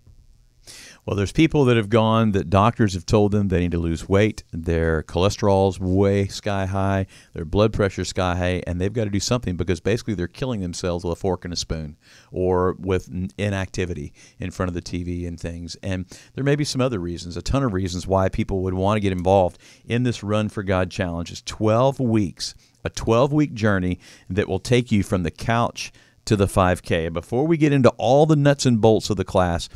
Well, 1.06 1.14
there's 1.14 1.30
people 1.30 1.64
that 1.66 1.76
have 1.76 1.88
gone 1.88 2.32
that 2.32 2.50
doctors 2.50 2.94
have 2.94 3.06
told 3.06 3.30
them 3.30 3.46
they 3.46 3.60
need 3.60 3.70
to 3.70 3.78
lose 3.78 4.08
weight. 4.08 4.42
Their 4.50 5.04
cholesterol's 5.04 5.78
way 5.78 6.26
sky 6.26 6.66
high, 6.66 7.06
their 7.32 7.44
blood 7.44 7.72
pressure's 7.72 8.08
sky 8.08 8.34
high, 8.34 8.62
and 8.66 8.80
they've 8.80 8.92
got 8.92 9.04
to 9.04 9.10
do 9.10 9.20
something 9.20 9.56
because 9.56 9.78
basically 9.78 10.14
they're 10.14 10.26
killing 10.26 10.62
themselves 10.62 11.04
with 11.04 11.12
a 11.12 11.20
fork 11.20 11.44
and 11.44 11.54
a 11.54 11.56
spoon 11.56 11.96
or 12.32 12.74
with 12.80 13.08
inactivity 13.38 14.12
in 14.40 14.50
front 14.50 14.68
of 14.68 14.74
the 14.74 14.82
TV 14.82 15.28
and 15.28 15.38
things. 15.38 15.76
And 15.80 16.06
there 16.34 16.42
may 16.42 16.56
be 16.56 16.64
some 16.64 16.80
other 16.80 16.98
reasons, 16.98 17.36
a 17.36 17.42
ton 17.42 17.62
of 17.62 17.72
reasons 17.72 18.08
why 18.08 18.28
people 18.28 18.62
would 18.64 18.74
want 18.74 18.96
to 18.96 19.00
get 19.00 19.12
involved 19.12 19.60
in 19.84 20.02
this 20.02 20.24
Run 20.24 20.48
for 20.48 20.64
God 20.64 20.90
challenge. 20.90 21.30
It's 21.30 21.42
12 21.42 22.00
weeks 22.00 22.56
a 22.84 22.90
12 22.90 23.32
week 23.32 23.54
journey 23.54 23.98
that 24.30 24.48
will 24.48 24.60
take 24.60 24.90
you 24.90 25.02
from 25.02 25.24
the 25.24 25.30
couch 25.30 25.92
to 26.24 26.36
the 26.36 26.46
5K. 26.46 27.06
And 27.06 27.14
before 27.14 27.46
we 27.46 27.56
get 27.56 27.72
into 27.72 27.90
all 27.90 28.26
the 28.26 28.36
nuts 28.36 28.66
and 28.66 28.80
bolts 28.80 29.10
of 29.10 29.16
the 29.16 29.24
class, 29.24 29.68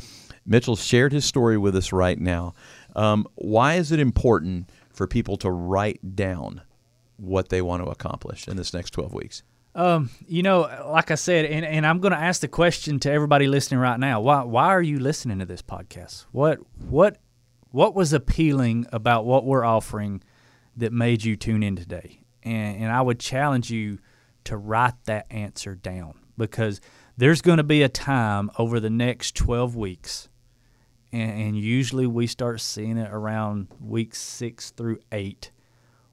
Mitchell 0.45 0.75
shared 0.75 1.13
his 1.13 1.25
story 1.25 1.57
with 1.57 1.75
us 1.75 1.91
right 1.91 2.19
now. 2.19 2.53
Um, 2.95 3.27
why 3.35 3.75
is 3.75 3.91
it 3.91 3.99
important 3.99 4.69
for 4.91 5.07
people 5.07 5.37
to 5.37 5.51
write 5.51 6.15
down 6.15 6.61
what 7.17 7.49
they 7.49 7.61
want 7.61 7.83
to 7.83 7.89
accomplish 7.89 8.47
in 8.47 8.57
this 8.57 8.73
next 8.73 8.91
12 8.91 9.13
weeks? 9.13 9.43
Um, 9.73 10.09
you 10.27 10.43
know, 10.43 10.61
like 10.87 11.11
I 11.11 11.15
said, 11.15 11.45
and, 11.45 11.65
and 11.65 11.85
I'm 11.85 11.99
going 11.99 12.11
to 12.11 12.19
ask 12.19 12.41
the 12.41 12.47
question 12.47 12.99
to 13.01 13.11
everybody 13.11 13.47
listening 13.47 13.79
right 13.79 13.97
now: 13.97 14.19
Why 14.19 14.43
why 14.43 14.67
are 14.67 14.81
you 14.81 14.99
listening 14.99 15.39
to 15.39 15.45
this 15.45 15.61
podcast? 15.61 16.25
What 16.33 16.59
what 16.77 17.21
what 17.69 17.95
was 17.95 18.11
appealing 18.11 18.85
about 18.91 19.23
what 19.23 19.45
we're 19.45 19.63
offering 19.63 20.23
that 20.75 20.91
made 20.91 21.23
you 21.23 21.37
tune 21.37 21.63
in 21.63 21.77
today? 21.77 22.19
And 22.43 22.81
and 22.83 22.91
I 22.91 23.01
would 23.01 23.17
challenge 23.17 23.71
you 23.71 23.99
to 24.43 24.57
write 24.57 25.05
that 25.05 25.25
answer 25.29 25.75
down 25.75 26.19
because 26.37 26.81
there's 27.15 27.41
going 27.41 27.57
to 27.57 27.63
be 27.63 27.83
a 27.83 27.89
time 27.89 28.49
over 28.57 28.79
the 28.79 28.89
next 28.89 29.35
12 29.35 29.75
weeks, 29.75 30.27
and, 31.11 31.31
and 31.31 31.57
usually 31.57 32.07
we 32.07 32.27
start 32.27 32.61
seeing 32.61 32.97
it 32.97 33.11
around 33.11 33.67
week 33.79 34.15
six 34.15 34.71
through 34.71 34.99
eight, 35.11 35.51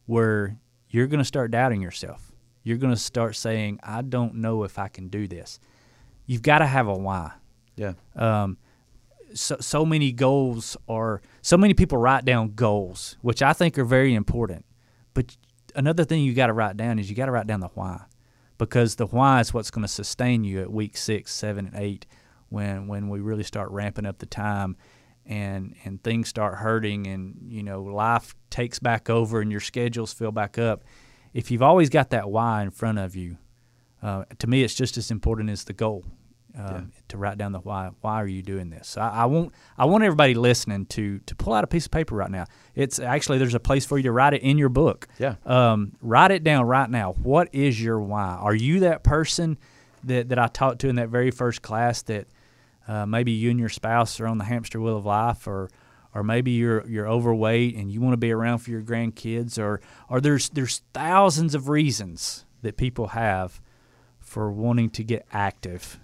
where 0.07 0.59
you're 0.89 1.07
going 1.07 1.19
to 1.19 1.25
start 1.25 1.51
doubting 1.51 1.83
yourself 1.83 2.29
you're 2.69 2.77
going 2.77 2.93
to 2.93 3.01
start 3.01 3.35
saying, 3.35 3.81
I 3.83 4.03
don't 4.03 4.35
know 4.35 4.63
if 4.63 4.79
I 4.79 4.89
can 4.89 5.09
do 5.09 5.27
this. 5.27 5.59
You've 6.27 6.43
got 6.43 6.59
to 6.59 6.67
have 6.67 6.87
a 6.87 6.95
why. 6.95 7.33
Yeah. 7.77 7.95
Um, 8.15 8.59
so, 9.33 9.57
so 9.59 9.87
many 9.87 10.13
goals 10.13 10.77
are, 10.87 11.23
so 11.41 11.57
many 11.57 11.73
people 11.73 11.97
write 11.97 12.27
down 12.27 12.51
goals, 12.55 13.17
which 13.23 13.41
I 13.41 13.55
think 13.55 13.79
are 13.79 13.87
very 13.87 14.15
important. 14.15 14.67
But 15.15 15.35
another 15.75 16.05
thing 16.05 16.23
you 16.23 16.35
got 16.35 16.49
to 16.49 16.53
write 16.53 16.77
down 16.77 16.99
is 16.99 17.09
you 17.09 17.17
got 17.17 17.25
to 17.25 17.33
write 17.33 17.47
down 17.47 17.61
the 17.61 17.69
why 17.69 18.03
because 18.59 18.97
the 18.97 19.07
why 19.07 19.41
is 19.41 19.55
what's 19.55 19.71
going 19.71 19.87
to 19.87 19.89
sustain 19.89 20.45
you 20.45 20.61
at 20.61 20.71
week 20.71 20.99
six, 20.99 21.33
seven, 21.33 21.69
and 21.69 21.77
eight 21.77 22.05
when, 22.49 22.87
when 22.87 23.09
we 23.09 23.21
really 23.21 23.43
start 23.45 23.71
ramping 23.71 24.07
up 24.07 24.19
the 24.19 24.27
time 24.27 24.77
and 25.27 25.75
and 25.85 26.03
things 26.03 26.27
start 26.27 26.55
hurting 26.55 27.07
and 27.07 27.37
you 27.49 27.63
know 27.63 27.83
life 27.83 28.35
takes 28.49 28.79
back 28.79 29.11
over 29.11 29.43
and 29.43 29.51
your 29.51 29.61
schedules 29.61 30.11
fill 30.11 30.33
back 30.33 30.57
up 30.57 30.83
if 31.35 31.51
you've 31.51 31.63
always 31.63 31.89
got 31.89 32.11
that 32.11 32.31
why 32.31 32.63
in 32.63 32.71
front 32.71 32.99
of 32.99 33.15
you, 33.15 33.39
uh, 34.03 34.25
to 34.39 34.47
me, 34.47 34.63
it's 34.63 34.75
just 34.75 34.97
as 34.97 35.11
important 35.11 35.51
as 35.51 35.65
the 35.65 35.73
goal. 35.73 36.05
Um, 36.57 36.67
yeah. 36.67 37.01
To 37.09 37.19
write 37.19 37.39
down 37.39 37.53
the 37.53 37.61
why. 37.61 37.91
Why 38.01 38.15
are 38.15 38.27
you 38.27 38.43
doing 38.43 38.71
this? 38.71 38.97
I, 38.97 39.11
I, 39.11 39.25
want 39.27 39.53
I 39.77 39.85
want 39.85 40.03
everybody 40.03 40.35
listening 40.35 40.87
to 40.87 41.19
to 41.21 41.37
pull 41.37 41.53
out 41.53 41.63
a 41.63 41.67
piece 41.67 41.85
of 41.85 41.93
paper 41.93 42.17
right 42.17 42.31
now. 42.31 42.47
It's 42.75 42.99
actually 42.99 43.39
there's 43.39 43.55
a 43.55 43.61
place 43.61 43.85
for 43.85 43.99
you 43.99 44.05
to 44.05 44.13
write 44.13 44.33
it 44.33 44.43
in 44.43 44.57
your 44.57 44.71
book. 44.71 45.07
Yeah. 45.19 45.37
Um, 45.45 45.93
write 46.01 46.31
it 46.31 46.43
down 46.43 46.65
right 46.65 46.89
now. 46.89 47.13
What 47.13 47.51
is 47.53 47.81
your 47.81 48.01
why? 48.01 48.39
Are 48.41 48.55
you 48.55 48.81
that 48.81 49.05
person 49.05 49.59
that 50.05 50.31
that 50.31 50.39
I 50.39 50.49
talked 50.49 50.81
to 50.81 50.89
in 50.89 50.97
that 50.97 51.11
very 51.11 51.31
first 51.31 51.61
class 51.63 52.03
that 52.05 52.27
uh, 52.89 53.07
maybe 53.07 53.31
you 53.31 53.51
and 53.51 53.61
your 53.61 53.69
spouse 53.69 54.19
are 54.19 54.27
on 54.27 54.39
the 54.39 54.45
hamster 54.45 54.81
wheel 54.81 54.97
of 54.97 55.07
life, 55.07 55.47
or 55.47 55.71
or 56.15 56.25
maybe 56.25 56.53
you're 56.53 56.87
you're 56.89 57.09
overweight 57.09 57.77
and 57.77 57.93
you 57.93 58.01
want 58.01 58.15
to 58.15 58.19
be 58.19 58.33
around 58.33 58.59
for 58.59 58.71
your 58.71 58.83
grandkids 58.83 59.59
or 59.59 59.81
or 60.09 60.21
there's 60.21 60.49
there's 60.51 60.83
thousands 60.95 61.55
of 61.55 61.69
reasons 61.69 62.45
that 62.63 62.77
people 62.77 63.09
have 63.09 63.61
for 64.19 64.51
wanting 64.51 64.91
to 64.91 65.05
get 65.05 65.27
active 65.33 66.01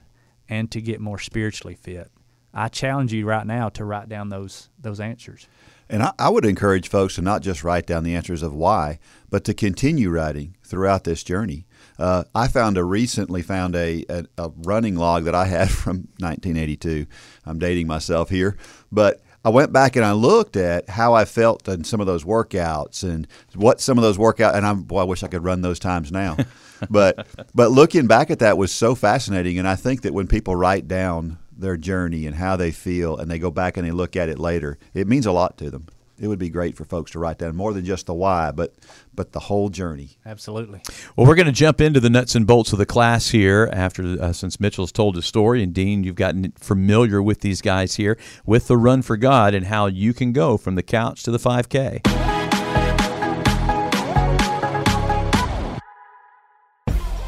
and 0.48 0.70
to 0.70 0.80
get 0.80 1.00
more 1.00 1.18
spiritually 1.18 1.74
fit. 1.74 2.10
I 2.52 2.68
challenge 2.68 3.12
you 3.12 3.26
right 3.26 3.46
now 3.46 3.68
to 3.70 3.84
write 3.84 4.08
down 4.08 4.28
those 4.28 4.68
those 4.78 5.00
answers. 5.00 5.48
And 5.88 6.02
I, 6.02 6.12
I, 6.18 6.28
would 6.30 6.46
encourage 6.46 6.88
folks 6.88 7.16
to 7.16 7.22
not 7.22 7.42
just 7.42 7.62
write 7.62 7.86
down 7.86 8.04
the 8.04 8.14
answers 8.14 8.42
of 8.42 8.54
why, 8.54 8.98
but 9.28 9.44
to 9.44 9.52
continue 9.52 10.08
writing 10.08 10.56
throughout 10.62 11.04
this 11.04 11.22
journey. 11.22 11.66
Uh, 11.98 12.24
I 12.34 12.48
found 12.48 12.76
a 12.76 12.84
recently 12.84 13.42
found 13.42 13.76
a, 13.76 14.04
a, 14.08 14.24
a 14.38 14.50
running 14.64 14.96
log 14.96 15.24
that 15.24 15.34
I 15.34 15.46
had 15.46 15.70
from 15.70 16.08
1982. 16.18 17.06
I'm 17.46 17.58
dating 17.58 17.86
myself 17.86 18.30
here, 18.30 18.56
but 18.90 19.20
I 19.44 19.50
went 19.50 19.72
back 19.72 19.94
and 19.94 20.04
I 20.04 20.12
looked 20.12 20.56
at 20.56 20.88
how 20.88 21.12
I 21.12 21.26
felt 21.26 21.68
in 21.68 21.84
some 21.84 22.00
of 22.00 22.06
those 22.06 22.24
workouts 22.24 23.04
and 23.04 23.28
what 23.54 23.80
some 23.80 23.98
of 23.98 24.02
those 24.02 24.16
workouts 24.16 24.54
and 24.54 24.64
I'm 24.64 24.82
boy 24.82 25.02
I 25.02 25.04
wish 25.04 25.22
I 25.22 25.28
could 25.28 25.44
run 25.44 25.60
those 25.60 25.78
times 25.78 26.10
now. 26.10 26.38
but 26.90 27.26
but 27.54 27.70
looking 27.70 28.06
back 28.06 28.30
at 28.30 28.38
that 28.38 28.56
was 28.56 28.72
so 28.72 28.94
fascinating 28.94 29.58
and 29.58 29.68
I 29.68 29.76
think 29.76 30.00
that 30.02 30.14
when 30.14 30.26
people 30.28 30.56
write 30.56 30.88
down 30.88 31.38
their 31.56 31.76
journey 31.76 32.26
and 32.26 32.36
how 32.36 32.56
they 32.56 32.70
feel 32.72 33.18
and 33.18 33.30
they 33.30 33.38
go 33.38 33.50
back 33.50 33.76
and 33.76 33.86
they 33.86 33.92
look 33.92 34.16
at 34.16 34.30
it 34.30 34.38
later, 34.38 34.78
it 34.94 35.06
means 35.06 35.26
a 35.26 35.32
lot 35.32 35.58
to 35.58 35.70
them 35.70 35.88
it 36.18 36.28
would 36.28 36.38
be 36.38 36.48
great 36.48 36.76
for 36.76 36.84
folks 36.84 37.10
to 37.12 37.18
write 37.18 37.38
down 37.38 37.56
more 37.56 37.72
than 37.72 37.84
just 37.84 38.06
the 38.06 38.14
why, 38.14 38.50
but 38.50 38.74
but 39.14 39.32
the 39.32 39.40
whole 39.40 39.68
journey. 39.68 40.10
Absolutely. 40.24 40.80
Well, 41.16 41.26
we're 41.26 41.34
going 41.34 41.46
to 41.46 41.52
jump 41.52 41.80
into 41.80 42.00
the 42.00 42.10
nuts 42.10 42.34
and 42.34 42.46
bolts 42.46 42.72
of 42.72 42.78
the 42.78 42.86
class 42.86 43.30
here 43.30 43.68
after 43.72 44.20
uh, 44.20 44.32
since 44.32 44.58
Mitchell's 44.58 44.92
told 44.92 45.16
his 45.16 45.26
story 45.26 45.62
and 45.62 45.72
Dean, 45.72 46.04
you've 46.04 46.14
gotten 46.14 46.52
familiar 46.52 47.22
with 47.22 47.40
these 47.40 47.60
guys 47.60 47.96
here 47.96 48.18
with 48.44 48.66
the 48.66 48.76
Run 48.76 49.02
for 49.02 49.16
God 49.16 49.54
and 49.54 49.66
how 49.66 49.86
you 49.86 50.12
can 50.12 50.32
go 50.32 50.56
from 50.56 50.74
the 50.74 50.82
couch 50.82 51.22
to 51.24 51.30
the 51.30 51.38
5K. 51.38 52.00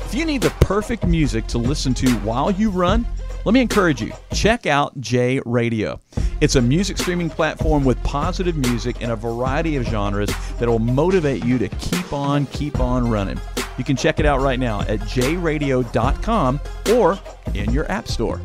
If 0.04 0.14
you 0.14 0.24
need 0.24 0.42
the 0.42 0.54
perfect 0.60 1.06
music 1.06 1.46
to 1.48 1.58
listen 1.58 1.94
to 1.94 2.10
while 2.18 2.50
you 2.50 2.70
run, 2.70 3.06
let 3.44 3.52
me 3.52 3.60
encourage 3.60 4.00
you 4.00 4.12
check 4.32 4.66
out 4.66 5.00
J 5.00 5.40
Radio. 5.44 6.00
It's 6.38 6.56
a 6.56 6.60
music 6.60 6.98
streaming 6.98 7.30
platform 7.30 7.82
with 7.82 8.02
positive 8.02 8.56
music 8.56 9.00
in 9.00 9.10
a 9.10 9.16
variety 9.16 9.76
of 9.76 9.86
genres 9.86 10.30
that 10.58 10.68
will 10.68 10.78
motivate 10.78 11.42
you 11.46 11.56
to 11.56 11.68
keep 11.68 12.12
on, 12.12 12.44
keep 12.46 12.78
on 12.78 13.08
running. 13.08 13.40
You 13.78 13.84
can 13.84 13.96
check 13.96 14.20
it 14.20 14.26
out 14.26 14.40
right 14.40 14.58
now 14.58 14.82
at 14.82 15.00
jradio.com 15.00 16.60
or 16.92 17.18
in 17.54 17.72
your 17.72 17.90
app 17.90 18.06
store. 18.06 18.40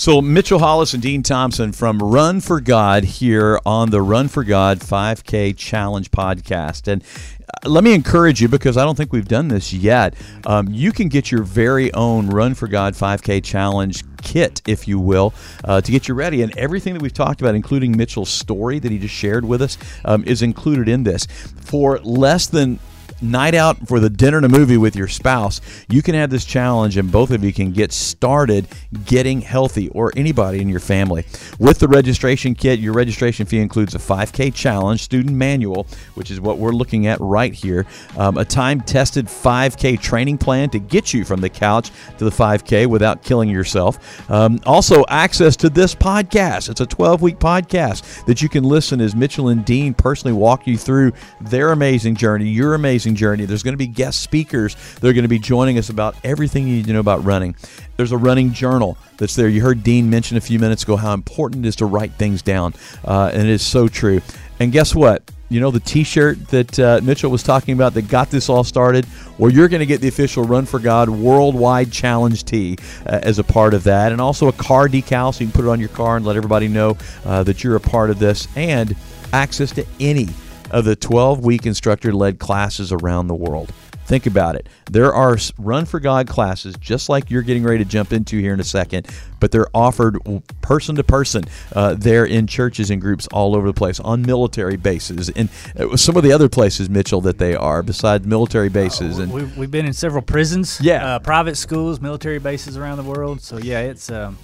So, 0.00 0.22
Mitchell 0.22 0.60
Hollis 0.60 0.94
and 0.94 1.02
Dean 1.02 1.22
Thompson 1.22 1.72
from 1.72 1.98
Run 1.98 2.40
for 2.40 2.58
God 2.58 3.04
here 3.04 3.60
on 3.66 3.90
the 3.90 4.00
Run 4.00 4.28
for 4.28 4.44
God 4.44 4.80
5K 4.80 5.54
Challenge 5.54 6.10
podcast. 6.10 6.90
And 6.90 7.04
uh, 7.42 7.68
let 7.68 7.84
me 7.84 7.92
encourage 7.92 8.40
you 8.40 8.48
because 8.48 8.78
I 8.78 8.84
don't 8.84 8.96
think 8.96 9.12
we've 9.12 9.28
done 9.28 9.48
this 9.48 9.74
yet. 9.74 10.14
Um, 10.46 10.68
you 10.70 10.90
can 10.90 11.08
get 11.08 11.30
your 11.30 11.42
very 11.42 11.92
own 11.92 12.28
Run 12.28 12.54
for 12.54 12.66
God 12.66 12.94
5K 12.94 13.44
Challenge 13.44 14.02
kit, 14.22 14.62
if 14.66 14.88
you 14.88 14.98
will, 14.98 15.34
uh, 15.64 15.82
to 15.82 15.92
get 15.92 16.08
you 16.08 16.14
ready. 16.14 16.40
And 16.40 16.56
everything 16.56 16.94
that 16.94 17.02
we've 17.02 17.12
talked 17.12 17.42
about, 17.42 17.54
including 17.54 17.94
Mitchell's 17.94 18.30
story 18.30 18.78
that 18.78 18.90
he 18.90 18.98
just 18.98 19.14
shared 19.14 19.44
with 19.44 19.60
us, 19.60 19.76
um, 20.06 20.24
is 20.24 20.40
included 20.40 20.88
in 20.88 21.04
this. 21.04 21.26
For 21.26 21.98
less 21.98 22.46
than 22.46 22.78
night 23.22 23.54
out 23.54 23.88
for 23.88 24.00
the 24.00 24.10
dinner 24.10 24.38
and 24.38 24.46
a 24.46 24.48
movie 24.48 24.76
with 24.76 24.96
your 24.96 25.08
spouse, 25.08 25.60
you 25.88 26.02
can 26.02 26.14
have 26.14 26.30
this 26.30 26.44
challenge 26.44 26.96
and 26.96 27.10
both 27.10 27.30
of 27.30 27.44
you 27.44 27.52
can 27.52 27.72
get 27.72 27.92
started 27.92 28.66
getting 29.04 29.40
healthy 29.40 29.88
or 29.90 30.12
anybody 30.16 30.60
in 30.60 30.68
your 30.68 30.80
family. 30.80 31.24
With 31.58 31.78
the 31.78 31.88
registration 31.88 32.54
kit, 32.54 32.78
your 32.80 32.92
registration 32.92 33.46
fee 33.46 33.58
includes 33.58 33.94
a 33.94 33.98
5K 33.98 34.54
challenge, 34.54 35.02
student 35.02 35.36
manual, 35.36 35.86
which 36.14 36.30
is 36.30 36.40
what 36.40 36.58
we're 36.58 36.72
looking 36.72 37.06
at 37.06 37.20
right 37.20 37.52
here, 37.52 37.86
um, 38.16 38.38
a 38.38 38.44
time 38.44 38.80
tested 38.80 39.26
5K 39.26 40.00
training 40.00 40.38
plan 40.38 40.70
to 40.70 40.78
get 40.78 41.12
you 41.12 41.24
from 41.24 41.40
the 41.40 41.48
couch 41.48 41.90
to 42.18 42.24
the 42.24 42.30
5K 42.30 42.86
without 42.86 43.22
killing 43.22 43.48
yourself. 43.48 44.30
Um, 44.30 44.60
also, 44.66 45.04
access 45.08 45.56
to 45.56 45.70
this 45.70 45.94
podcast. 45.94 46.68
It's 46.68 46.80
a 46.80 46.86
12 46.86 47.22
week 47.22 47.38
podcast 47.38 48.24
that 48.26 48.42
you 48.42 48.48
can 48.48 48.64
listen 48.64 49.00
as 49.00 49.14
Mitchell 49.14 49.48
and 49.48 49.64
Dean 49.64 49.94
personally 49.94 50.36
walk 50.36 50.66
you 50.66 50.76
through 50.76 51.12
their 51.40 51.72
amazing 51.72 52.16
journey, 52.16 52.48
your 52.48 52.74
amazing 52.74 53.09
amazing 53.10 53.16
journey. 53.16 53.44
There's 53.44 53.62
going 53.62 53.74
to 53.74 53.78
be 53.78 53.86
guest 53.86 54.20
speakers 54.20 54.76
that 55.00 55.08
are 55.08 55.12
going 55.12 55.24
to 55.24 55.28
be 55.28 55.38
joining 55.38 55.78
us 55.78 55.90
about 55.90 56.14
everything 56.24 56.66
you 56.66 56.76
need 56.76 56.86
to 56.86 56.92
know 56.92 57.00
about 57.00 57.24
running. 57.24 57.54
There's 57.96 58.12
a 58.12 58.18
running 58.18 58.52
journal 58.52 58.96
that's 59.18 59.34
there. 59.34 59.48
You 59.48 59.62
heard 59.62 59.82
Dean 59.82 60.08
mention 60.08 60.36
a 60.36 60.40
few 60.40 60.58
minutes 60.58 60.84
ago 60.84 60.96
how 60.96 61.12
important 61.12 61.64
it 61.64 61.68
is 61.68 61.76
to 61.76 61.86
write 61.86 62.12
things 62.12 62.42
down, 62.42 62.74
uh, 63.04 63.30
and 63.32 63.42
it 63.42 63.48
is 63.48 63.66
so 63.66 63.88
true. 63.88 64.20
And 64.58 64.72
guess 64.72 64.94
what? 64.94 65.22
You 65.48 65.58
know 65.58 65.72
the 65.72 65.80
T-shirt 65.80 66.46
that 66.48 66.78
uh, 66.78 67.00
Mitchell 67.02 67.30
was 67.30 67.42
talking 67.42 67.74
about 67.74 67.94
that 67.94 68.02
got 68.02 68.30
this 68.30 68.48
all 68.48 68.62
started. 68.62 69.04
Well, 69.36 69.50
you're 69.50 69.66
going 69.66 69.80
to 69.80 69.86
get 69.86 70.00
the 70.00 70.06
official 70.06 70.44
Run 70.44 70.64
for 70.64 70.78
God 70.78 71.08
Worldwide 71.08 71.90
Challenge 71.90 72.44
tee 72.44 72.78
uh, 73.04 73.18
as 73.22 73.40
a 73.40 73.44
part 73.44 73.74
of 73.74 73.82
that, 73.84 74.12
and 74.12 74.20
also 74.20 74.46
a 74.46 74.52
car 74.52 74.86
decal 74.86 75.34
so 75.34 75.40
you 75.40 75.50
can 75.50 75.52
put 75.52 75.64
it 75.64 75.68
on 75.68 75.80
your 75.80 75.88
car 75.88 76.16
and 76.16 76.24
let 76.24 76.36
everybody 76.36 76.68
know 76.68 76.96
uh, 77.24 77.42
that 77.42 77.64
you're 77.64 77.74
a 77.74 77.80
part 77.80 78.10
of 78.10 78.20
this, 78.20 78.46
and 78.54 78.94
access 79.32 79.72
to 79.72 79.84
any 79.98 80.28
of 80.70 80.84
the 80.84 80.96
12 80.96 81.44
week 81.44 81.66
instructor 81.66 82.12
led 82.12 82.38
classes 82.38 82.92
around 82.92 83.28
the 83.28 83.34
world. 83.34 83.72
Think 84.10 84.26
about 84.26 84.56
it. 84.56 84.68
There 84.90 85.14
are 85.14 85.38
Run 85.56 85.84
for 85.84 86.00
God 86.00 86.26
classes 86.26 86.74
just 86.80 87.08
like 87.08 87.30
you're 87.30 87.42
getting 87.42 87.62
ready 87.62 87.78
to 87.78 87.88
jump 87.88 88.12
into 88.12 88.38
here 88.38 88.52
in 88.52 88.58
a 88.58 88.64
second, 88.64 89.06
but 89.38 89.52
they're 89.52 89.68
offered 89.72 90.18
person 90.62 90.96
to 90.96 91.04
person. 91.04 91.44
Uh, 91.72 91.94
they're 91.94 92.24
in 92.24 92.48
churches 92.48 92.90
and 92.90 93.00
groups 93.00 93.28
all 93.28 93.54
over 93.54 93.68
the 93.68 93.72
place, 93.72 94.00
on 94.00 94.22
military 94.22 94.76
bases, 94.76 95.28
and 95.28 95.48
uh, 95.78 95.96
some 95.96 96.16
of 96.16 96.24
the 96.24 96.32
other 96.32 96.48
places, 96.48 96.90
Mitchell, 96.90 97.20
that 97.20 97.38
they 97.38 97.54
are 97.54 97.84
besides 97.84 98.26
military 98.26 98.68
bases. 98.68 99.20
Uh, 99.20 99.22
and 99.22 99.32
we've, 99.32 99.56
we've 99.56 99.70
been 99.70 99.86
in 99.86 99.92
several 99.92 100.22
prisons, 100.22 100.80
yeah, 100.80 101.14
uh, 101.14 101.18
private 101.20 101.56
schools, 101.56 102.00
military 102.00 102.40
bases 102.40 102.76
around 102.76 102.96
the 102.96 103.04
world. 103.04 103.40
So 103.40 103.58
yeah, 103.58 103.80
it's. 103.80 104.10
Um, 104.10 104.36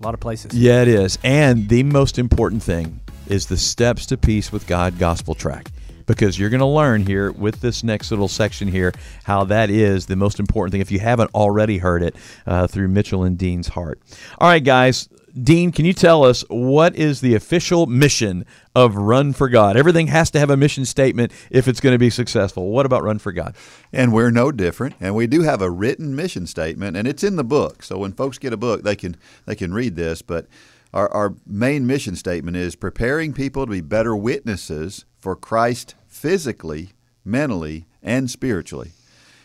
a 0.00 0.02
lot 0.02 0.14
of 0.14 0.20
places. 0.20 0.52
Yeah, 0.52 0.82
it 0.82 0.88
is. 0.88 1.18
And 1.22 1.68
the 1.68 1.82
most 1.84 2.18
important 2.18 2.62
thing 2.62 3.00
is 3.26 3.46
the 3.46 3.56
Steps 3.56 4.06
to 4.06 4.16
Peace 4.16 4.52
with 4.52 4.66
God 4.66 4.98
gospel 4.98 5.34
track. 5.34 5.70
Because 6.06 6.38
you're 6.38 6.50
going 6.50 6.60
to 6.60 6.66
learn 6.66 7.06
here 7.06 7.32
with 7.32 7.62
this 7.62 7.82
next 7.82 8.10
little 8.10 8.28
section 8.28 8.68
here 8.68 8.92
how 9.24 9.44
that 9.44 9.70
is 9.70 10.04
the 10.06 10.16
most 10.16 10.38
important 10.38 10.72
thing 10.72 10.82
if 10.82 10.92
you 10.92 11.00
haven't 11.00 11.30
already 11.34 11.78
heard 11.78 12.02
it 12.02 12.14
uh, 12.46 12.66
through 12.66 12.88
Mitchell 12.88 13.24
and 13.24 13.38
Dean's 13.38 13.68
heart. 13.68 13.98
All 14.38 14.48
right, 14.48 14.62
guys. 14.62 15.08
Dean, 15.42 15.72
can 15.72 15.84
you 15.84 15.92
tell 15.92 16.22
us 16.22 16.44
what 16.48 16.94
is 16.94 17.20
the 17.20 17.34
official 17.34 17.86
mission 17.86 18.46
of 18.76 18.94
Run 18.94 19.32
for 19.32 19.48
God? 19.48 19.76
Everything 19.76 20.06
has 20.06 20.30
to 20.30 20.38
have 20.38 20.48
a 20.48 20.56
mission 20.56 20.84
statement 20.84 21.32
if 21.50 21.66
it's 21.66 21.80
going 21.80 21.94
to 21.94 21.98
be 21.98 22.10
successful. 22.10 22.70
What 22.70 22.86
about 22.86 23.02
Run 23.02 23.18
for 23.18 23.32
God? 23.32 23.56
And 23.92 24.12
we're 24.12 24.30
no 24.30 24.52
different. 24.52 24.94
And 25.00 25.16
we 25.16 25.26
do 25.26 25.42
have 25.42 25.60
a 25.60 25.70
written 25.70 26.14
mission 26.14 26.46
statement, 26.46 26.96
and 26.96 27.08
it's 27.08 27.24
in 27.24 27.34
the 27.34 27.42
book. 27.42 27.82
So 27.82 27.98
when 27.98 28.12
folks 28.12 28.38
get 28.38 28.52
a 28.52 28.56
book, 28.56 28.84
they 28.84 28.94
can 28.94 29.16
they 29.44 29.56
can 29.56 29.74
read 29.74 29.96
this. 29.96 30.22
But 30.22 30.46
our, 30.94 31.12
our 31.12 31.34
main 31.44 31.86
mission 31.86 32.14
statement 32.14 32.56
is 32.56 32.76
preparing 32.76 33.34
people 33.34 33.66
to 33.66 33.72
be 33.72 33.80
better 33.80 34.14
witnesses 34.14 35.04
for 35.18 35.34
Christ 35.34 35.96
physically, 36.06 36.90
mentally, 37.24 37.86
and 38.00 38.30
spiritually. 38.30 38.92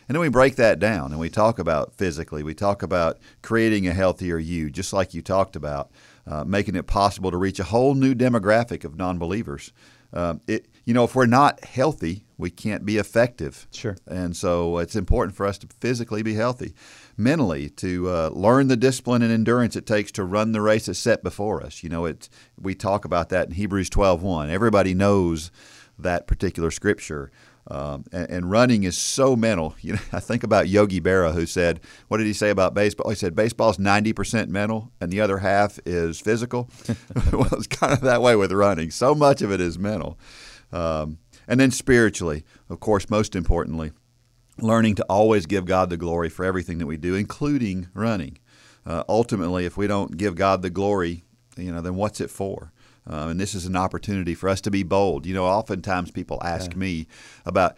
And 0.07 0.15
then 0.15 0.21
we 0.21 0.29
break 0.29 0.55
that 0.57 0.79
down 0.79 1.11
and 1.11 1.19
we 1.19 1.29
talk 1.29 1.57
about 1.57 1.95
physically. 1.95 2.43
We 2.43 2.53
talk 2.53 2.83
about 2.83 3.17
creating 3.41 3.87
a 3.87 3.93
healthier 3.93 4.37
you, 4.37 4.69
just 4.69 4.93
like 4.93 5.13
you 5.13 5.23
talked 5.23 5.55
about, 5.55 5.91
uh, 6.27 6.43
making 6.43 6.75
it 6.75 6.85
possible 6.85 7.31
to 7.31 7.37
reach 7.37 7.59
a 7.59 7.65
whole 7.65 7.95
new 7.95 8.13
demographic 8.13 8.83
of 8.83 8.95
non 8.95 9.17
believers. 9.17 9.73
Uh, 10.13 10.35
it, 10.47 10.67
you 10.85 10.93
know, 10.93 11.03
if 11.03 11.15
we're 11.15 11.27
not 11.27 11.63
healthy, 11.63 12.25
we 12.37 12.49
can't 12.49 12.85
be 12.85 12.97
effective. 12.97 13.67
Sure. 13.71 13.97
And 14.07 14.35
so 14.35 14.79
it's 14.79 14.95
important 14.95 15.35
for 15.35 15.45
us 15.45 15.57
to 15.59 15.67
physically 15.79 16.23
be 16.23 16.33
healthy, 16.33 16.73
mentally 17.19 17.69
to 17.69 18.09
uh, 18.09 18.29
learn 18.31 18.69
the 18.69 18.77
discipline 18.77 19.21
and 19.21 19.31
endurance 19.31 19.75
it 19.75 19.85
takes 19.85 20.11
to 20.13 20.23
run 20.23 20.53
the 20.53 20.61
race 20.61 20.85
that's 20.85 20.97
set 20.97 21.21
before 21.21 21.61
us. 21.61 21.83
You 21.83 21.89
know, 21.89 22.05
it 22.05 22.29
we 22.59 22.73
talk 22.73 23.05
about 23.05 23.29
that 23.29 23.47
in 23.49 23.53
Hebrews 23.53 23.89
12:1. 23.89 24.49
Everybody 24.49 24.93
knows 24.93 25.51
that 25.99 26.25
particular 26.25 26.71
scripture. 26.71 27.31
Um, 27.71 28.05
and, 28.11 28.29
and, 28.31 28.49
running 28.49 28.83
is 28.83 28.97
so 28.97 29.35
mental. 29.35 29.75
You 29.81 29.93
know, 29.93 29.99
I 30.11 30.19
think 30.19 30.43
about 30.43 30.69
Yogi 30.69 30.99
Berra, 30.99 31.33
who 31.33 31.45
said, 31.45 31.81
"What 32.07 32.17
did 32.17 32.25
he 32.25 32.33
say 32.33 32.49
about 32.49 32.73
baseball?" 32.73 33.11
He 33.11 33.15
said, 33.15 33.35
"Baseball 33.35 33.69
is 33.69 33.77
ninety 33.77 34.11
percent 34.11 34.49
mental, 34.49 34.91
and 34.99 35.11
the 35.11 35.21
other 35.21 35.39
half 35.39 35.77
is 35.85 36.19
physical." 36.19 36.69
well, 37.31 37.49
it's 37.51 37.67
kind 37.67 37.93
of 37.93 38.01
that 38.01 38.23
way 38.23 38.35
with 38.35 38.51
running. 38.51 38.89
So 38.89 39.13
much 39.13 39.43
of 39.43 39.51
it 39.51 39.61
is 39.61 39.77
mental, 39.77 40.17
um, 40.71 41.19
and 41.47 41.59
then 41.59 41.69
spiritually, 41.69 42.43
of 42.69 42.79
course, 42.79 43.07
most 43.07 43.35
importantly, 43.35 43.91
learning 44.61 44.95
to 44.95 45.03
always 45.09 45.45
give 45.45 45.65
God 45.65 45.89
the 45.89 45.97
glory 45.97 46.29
for 46.29 46.45
everything 46.45 46.77
that 46.79 46.85
we 46.85 46.97
do, 46.97 47.15
including 47.15 47.87
running. 47.93 48.37
Uh, 48.85 49.03
ultimately, 49.07 49.65
if 49.65 49.77
we 49.77 49.87
don't 49.87 50.17
give 50.17 50.35
God 50.35 50.61
the 50.61 50.69
glory, 50.69 51.23
you 51.57 51.71
know, 51.71 51.81
then 51.81 51.95
what's 51.95 52.21
it 52.21 52.29
for? 52.29 52.71
Uh, 53.09 53.27
and 53.29 53.39
this 53.39 53.55
is 53.55 53.65
an 53.65 53.75
opportunity 53.75 54.35
for 54.35 54.49
us 54.49 54.61
to 54.61 54.71
be 54.71 54.83
bold. 54.83 55.25
You 55.25 55.33
know, 55.33 55.45
oftentimes 55.45 56.11
people 56.11 56.39
ask 56.43 56.71
yeah. 56.71 56.77
me 56.77 57.07
about, 57.45 57.75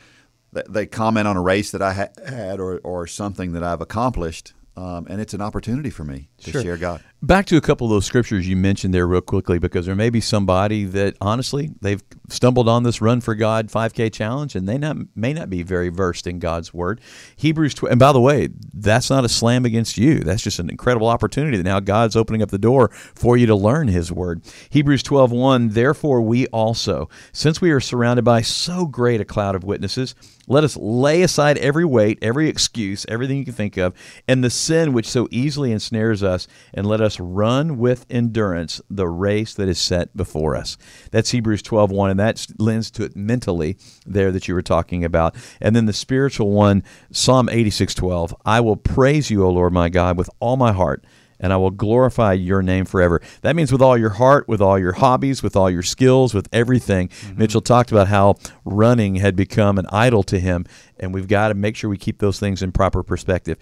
they 0.52 0.86
comment 0.86 1.28
on 1.28 1.38
a 1.38 1.42
race 1.42 1.72
that 1.72 1.82
I 1.82 1.94
ha- 1.94 2.26
had 2.28 2.60
or, 2.60 2.80
or 2.84 3.08
something 3.08 3.54
that 3.54 3.64
I've 3.64 3.82
accomplished, 3.82 4.54
um, 4.76 5.08
and 5.10 5.22
it's 5.22 5.34
an 5.34 5.42
opportunity 5.42 5.90
for 5.90 6.04
me 6.04 6.30
to 6.40 6.52
sure. 6.52 6.62
share 6.62 6.78
God. 6.78 7.02
Back 7.24 7.46
to 7.48 7.58
a 7.58 7.62
couple 7.62 7.86
of 7.86 7.92
those 7.92 8.08
scriptures 8.08 8.48
you 8.48 8.56
mentioned 8.56 8.96
there, 8.96 9.06
real 9.06 9.22
quickly, 9.22 9.60
because 9.60 9.86
there 9.86 9.96
may 9.96 10.10
be 10.10 10.20
somebody 10.20 10.86
that 10.86 11.16
honestly 11.22 11.70
they've 11.80 12.02
stumbled 12.30 12.68
on 12.68 12.82
this 12.82 13.00
Run 13.00 13.22
for 13.22 13.36
God 13.36 13.68
5K 13.68 14.12
challenge, 14.12 14.56
and 14.56 14.68
they 14.68 14.80
not, 14.80 14.98
may 15.16 15.32
not 15.32 15.48
be 15.48 15.62
very 15.62 15.90
versed 15.90 16.26
in 16.26 16.40
God's 16.40 16.74
Word. 16.74 17.00
Hebrews, 17.36 17.76
12, 17.76 17.92
and 17.92 18.00
by 18.00 18.12
the 18.12 18.20
way, 18.20 18.50
that's 18.74 19.12
not 19.12 19.24
a 19.24 19.30
slam 19.30 19.66
against 19.66 20.00
you. 20.00 20.22
That's 20.22 20.42
just 20.42 20.58
an 20.58 20.72
incredible 20.72 21.10
opportunity 21.10 21.58
that 21.58 21.64
now 21.64 21.80
God's 21.80 22.16
opening 22.16 22.42
up 22.42 22.50
the 22.50 22.58
door 22.58 22.90
for 22.90 23.38
you 23.38 23.46
to 23.46 23.56
learn 23.56 23.88
His 23.88 24.12
Word. 24.12 24.42
Hebrews 24.72 25.04
12:1. 25.04 25.74
Therefore, 25.74 26.22
we 26.22 26.48
also, 26.48 27.08
since 27.32 27.62
we 27.62 27.70
are 27.70 27.80
surrounded 27.80 28.26
by 28.26 28.42
so 28.42 28.88
great 28.88 29.22
a 29.22 29.26
cloud 29.26 29.54
of 29.54 29.64
witnesses, 29.64 30.16
let 30.48 30.64
us 30.64 30.76
lay 30.76 31.22
aside 31.22 31.60
every 31.60 31.86
weight, 31.86 32.18
every 32.22 32.50
excuse, 32.50 33.06
everything 33.08 33.38
you 33.38 33.46
can 33.46 33.54
think 33.54 33.78
of, 33.78 33.94
and 34.28 34.44
the 34.44 34.50
sin 34.50 34.92
which 34.92 35.08
so 35.08 35.28
easily 35.30 35.72
ensnares 35.72 36.24
us, 36.24 36.48
and 36.74 36.88
let 36.88 37.00
us 37.00 37.11
run 37.20 37.78
with 37.78 38.06
endurance 38.10 38.82
the 38.90 39.08
race 39.08 39.54
that 39.56 39.68
is 39.68 39.80
set 39.80 40.16
before 40.16 40.56
us. 40.56 40.78
That's 41.12 41.32
Hebrews 41.32 41.62
12:1, 41.64 42.12
and 42.12 42.20
that 42.20 42.46
lends 42.58 42.92
to 42.92 43.04
it 43.04 43.16
mentally 43.16 43.78
there 44.06 44.32
that 44.32 44.48
you 44.48 44.54
were 44.54 44.62
talking 44.62 45.04
about. 45.04 45.36
And 45.60 45.76
then 45.76 45.86
the 45.86 45.94
spiritual 45.94 46.52
one, 46.52 46.84
Psalm 47.12 47.50
86:12. 47.50 48.34
I 48.46 48.62
will 48.62 48.78
praise 48.78 49.30
you, 49.30 49.44
O 49.44 49.50
Lord 49.50 49.74
my 49.74 49.90
God, 49.90 50.18
with 50.18 50.30
all 50.40 50.58
my 50.58 50.72
heart 50.72 51.04
and 51.42 51.52
I 51.52 51.58
will 51.58 51.72
glorify 51.72 52.34
your 52.34 52.62
name 52.62 52.86
forever. 52.86 53.20
That 53.42 53.56
means 53.56 53.72
with 53.72 53.82
all 53.82 53.98
your 53.98 54.12
heart, 54.12 54.48
with 54.48 54.62
all 54.62 54.80
your 54.80 54.94
hobbies, 54.94 55.44
with 55.44 55.56
all 55.56 55.70
your 55.70 55.82
skills, 55.82 56.34
with 56.34 56.48
everything. 56.54 57.10
Mm-hmm. 57.10 57.40
Mitchell 57.40 57.62
talked 57.62 57.92
about 57.92 58.08
how 58.08 58.36
running 58.64 59.16
had 59.16 59.36
become 59.36 59.78
an 59.78 59.88
idol 59.92 60.24
to 60.24 60.40
him, 60.40 60.66
and 61.00 61.14
we've 61.14 61.28
got 61.28 61.50
to 61.50 61.56
make 61.56 61.76
sure 61.76 61.90
we 61.90 61.98
keep 61.98 62.20
those 62.20 62.40
things 62.40 62.62
in 62.62 62.72
proper 62.72 63.04
perspective. 63.04 63.58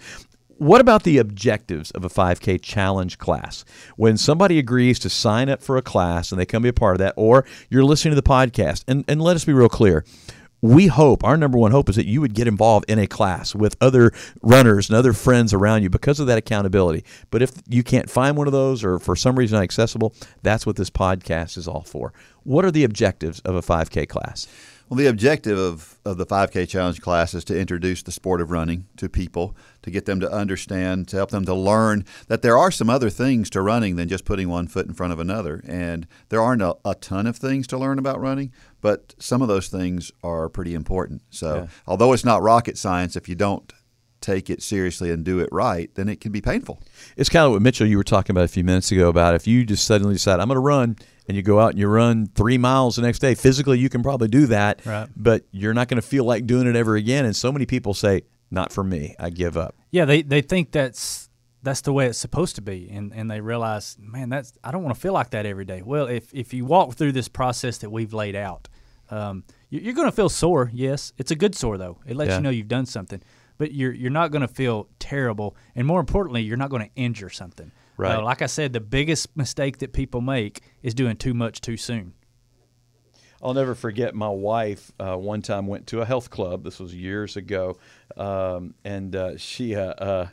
What 0.60 0.82
about 0.82 1.04
the 1.04 1.16
objectives 1.16 1.90
of 1.92 2.04
a 2.04 2.10
5K 2.10 2.60
challenge 2.60 3.16
class? 3.16 3.64
When 3.96 4.18
somebody 4.18 4.58
agrees 4.58 4.98
to 4.98 5.08
sign 5.08 5.48
up 5.48 5.62
for 5.62 5.78
a 5.78 5.82
class 5.82 6.30
and 6.30 6.38
they 6.38 6.44
come 6.44 6.64
be 6.64 6.68
a 6.68 6.74
part 6.74 6.96
of 6.96 6.98
that, 6.98 7.14
or 7.16 7.46
you're 7.70 7.82
listening 7.82 8.10
to 8.10 8.20
the 8.20 8.22
podcast, 8.22 8.84
and, 8.86 9.02
and 9.08 9.22
let 9.22 9.36
us 9.36 9.46
be 9.46 9.54
real 9.54 9.70
clear 9.70 10.04
we 10.60 10.88
hope 10.88 11.24
our 11.24 11.38
number 11.38 11.56
one 11.56 11.70
hope 11.70 11.88
is 11.88 11.96
that 11.96 12.04
you 12.04 12.20
would 12.20 12.34
get 12.34 12.46
involved 12.46 12.84
in 12.90 12.98
a 12.98 13.06
class 13.06 13.54
with 13.54 13.74
other 13.80 14.12
runners 14.42 14.90
and 14.90 14.98
other 14.98 15.14
friends 15.14 15.54
around 15.54 15.82
you 15.82 15.88
because 15.88 16.20
of 16.20 16.26
that 16.26 16.36
accountability. 16.36 17.02
But 17.30 17.40
if 17.40 17.52
you 17.66 17.82
can't 17.82 18.10
find 18.10 18.36
one 18.36 18.46
of 18.46 18.52
those 18.52 18.84
or 18.84 18.98
for 18.98 19.16
some 19.16 19.38
reason 19.38 19.56
not 19.56 19.62
accessible 19.62 20.14
that's 20.42 20.66
what 20.66 20.76
this 20.76 20.90
podcast 20.90 21.56
is 21.56 21.66
all 21.66 21.84
for. 21.84 22.12
What 22.42 22.66
are 22.66 22.70
the 22.70 22.84
objectives 22.84 23.40
of 23.40 23.54
a 23.54 23.62
5k 23.62 24.10
class? 24.10 24.46
Well, 24.90 24.98
the 24.98 25.06
objective 25.06 25.56
of, 25.56 26.00
of 26.04 26.18
the 26.18 26.26
5K 26.26 26.68
Challenge 26.68 27.00
class 27.00 27.32
is 27.32 27.44
to 27.44 27.56
introduce 27.56 28.02
the 28.02 28.10
sport 28.10 28.40
of 28.40 28.50
running 28.50 28.88
to 28.96 29.08
people, 29.08 29.54
to 29.82 29.90
get 29.90 30.06
them 30.06 30.20
to 30.20 30.30
understand, 30.30 31.08
to 31.08 31.16
help 31.16 31.30
them 31.30 31.44
to 31.44 31.54
learn 31.54 32.04
that 32.28 32.42
there 32.42 32.58
are 32.58 32.70
some 32.70 32.90
other 32.90 33.10
things 33.10 33.50
to 33.50 33.62
running 33.62 33.96
than 33.96 34.08
just 34.08 34.24
putting 34.24 34.48
one 34.48 34.66
foot 34.66 34.86
in 34.86 34.94
front 34.94 35.12
of 35.12 35.18
another. 35.18 35.62
And 35.66 36.06
there 36.28 36.40
aren't 36.40 36.62
a, 36.62 36.76
a 36.84 36.94
ton 36.94 37.26
of 37.26 37.36
things 37.36 37.66
to 37.68 37.78
learn 37.78 37.98
about 37.98 38.20
running, 38.20 38.52
but 38.80 39.14
some 39.18 39.42
of 39.42 39.48
those 39.48 39.68
things 39.68 40.12
are 40.22 40.48
pretty 40.48 40.74
important. 40.74 41.22
So, 41.30 41.54
yeah. 41.54 41.66
although 41.86 42.12
it's 42.12 42.24
not 42.24 42.42
rocket 42.42 42.78
science, 42.78 43.16
if 43.16 43.28
you 43.28 43.34
don't 43.34 43.72
take 44.20 44.50
it 44.50 44.62
seriously 44.62 45.10
and 45.10 45.24
do 45.24 45.40
it 45.40 45.48
right, 45.50 45.94
then 45.94 46.08
it 46.08 46.20
can 46.20 46.32
be 46.32 46.40
painful. 46.40 46.78
It's 47.16 47.28
kind 47.28 47.46
of 47.46 47.52
what 47.52 47.62
Mitchell 47.62 47.86
you 47.86 47.96
were 47.96 48.04
talking 48.04 48.34
about 48.34 48.44
a 48.44 48.48
few 48.48 48.64
minutes 48.64 48.92
ago 48.92 49.08
about 49.08 49.34
if 49.34 49.46
you 49.46 49.64
just 49.64 49.84
suddenly 49.84 50.14
decide 50.14 50.40
I'm 50.40 50.48
going 50.48 50.56
to 50.56 50.60
run 50.60 50.96
and 51.26 51.36
you 51.36 51.42
go 51.42 51.60
out 51.60 51.70
and 51.70 51.78
you 51.78 51.88
run 51.88 52.26
three 52.34 52.58
miles 52.58 52.96
the 52.96 53.02
next 53.02 53.20
day. 53.20 53.34
Physically, 53.34 53.78
you 53.78 53.88
can 53.88 54.02
probably 54.02 54.28
do 54.28 54.46
that, 54.46 54.84
right. 54.84 55.08
but 55.16 55.44
you're 55.52 55.74
not 55.74 55.88
going 55.88 56.00
to 56.00 56.06
feel 56.06 56.24
like 56.24 56.46
doing 56.46 56.66
it 56.66 56.76
ever 56.76 56.96
again. 56.96 57.24
And 57.24 57.34
so 57.34 57.52
many 57.52 57.66
people 57.66 57.94
say, 57.94 58.22
"Not 58.50 58.72
for 58.72 58.84
me. 58.84 59.14
I 59.18 59.30
give 59.30 59.56
up." 59.56 59.74
Yeah, 59.90 60.04
they 60.04 60.22
they 60.22 60.42
think 60.42 60.72
that's 60.72 61.30
that's 61.62 61.82
the 61.82 61.92
way 61.92 62.06
it's 62.06 62.18
supposed 62.18 62.56
to 62.56 62.62
be, 62.62 62.88
and 62.90 63.12
and 63.14 63.30
they 63.30 63.40
realize, 63.40 63.96
man, 64.00 64.28
that's 64.28 64.52
I 64.64 64.70
don't 64.70 64.82
want 64.82 64.94
to 64.94 65.00
feel 65.00 65.12
like 65.12 65.30
that 65.30 65.46
every 65.46 65.64
day. 65.64 65.82
Well, 65.82 66.06
if 66.06 66.32
if 66.32 66.54
you 66.54 66.64
walk 66.64 66.94
through 66.94 67.12
this 67.12 67.28
process 67.28 67.78
that 67.78 67.90
we've 67.90 68.12
laid 68.12 68.36
out, 68.36 68.68
um, 69.10 69.44
you're 69.68 69.94
going 69.94 70.08
to 70.08 70.12
feel 70.12 70.28
sore. 70.28 70.70
Yes, 70.72 71.12
it's 71.18 71.30
a 71.30 71.36
good 71.36 71.54
sore 71.54 71.78
though. 71.78 71.98
It 72.06 72.16
lets 72.16 72.30
yeah. 72.30 72.36
you 72.36 72.42
know 72.42 72.50
you've 72.50 72.68
done 72.68 72.86
something, 72.86 73.22
but 73.58 73.72
you're 73.72 73.92
you're 73.92 74.10
not 74.10 74.30
going 74.30 74.42
to 74.42 74.48
feel 74.48 74.88
terrible, 74.98 75.56
and 75.74 75.86
more 75.86 76.00
importantly, 76.00 76.42
you're 76.42 76.56
not 76.56 76.70
going 76.70 76.82
to 76.82 76.94
injure 76.96 77.30
something. 77.30 77.72
Right. 77.96 78.16
Uh, 78.16 78.22
like 78.22 78.40
I 78.40 78.46
said, 78.46 78.72
the 78.72 78.80
biggest 78.80 79.36
mistake 79.36 79.78
that 79.78 79.92
people 79.92 80.22
make 80.22 80.62
is 80.82 80.94
doing 80.94 81.16
too 81.16 81.34
much 81.34 81.60
too 81.60 81.76
soon. 81.76 82.14
I'll 83.42 83.54
never 83.54 83.74
forget 83.74 84.14
my 84.14 84.28
wife 84.28 84.92
uh, 85.00 85.16
one 85.16 85.42
time 85.42 85.66
went 85.66 85.86
to 85.88 86.00
a 86.00 86.04
health 86.04 86.30
club. 86.30 86.64
This 86.64 86.78
was 86.78 86.94
years 86.94 87.36
ago, 87.36 87.78
um, 88.16 88.74
and 88.84 89.16
uh, 89.16 89.36
she 89.38 89.74
uh, 89.74 89.92
uh 89.92 90.28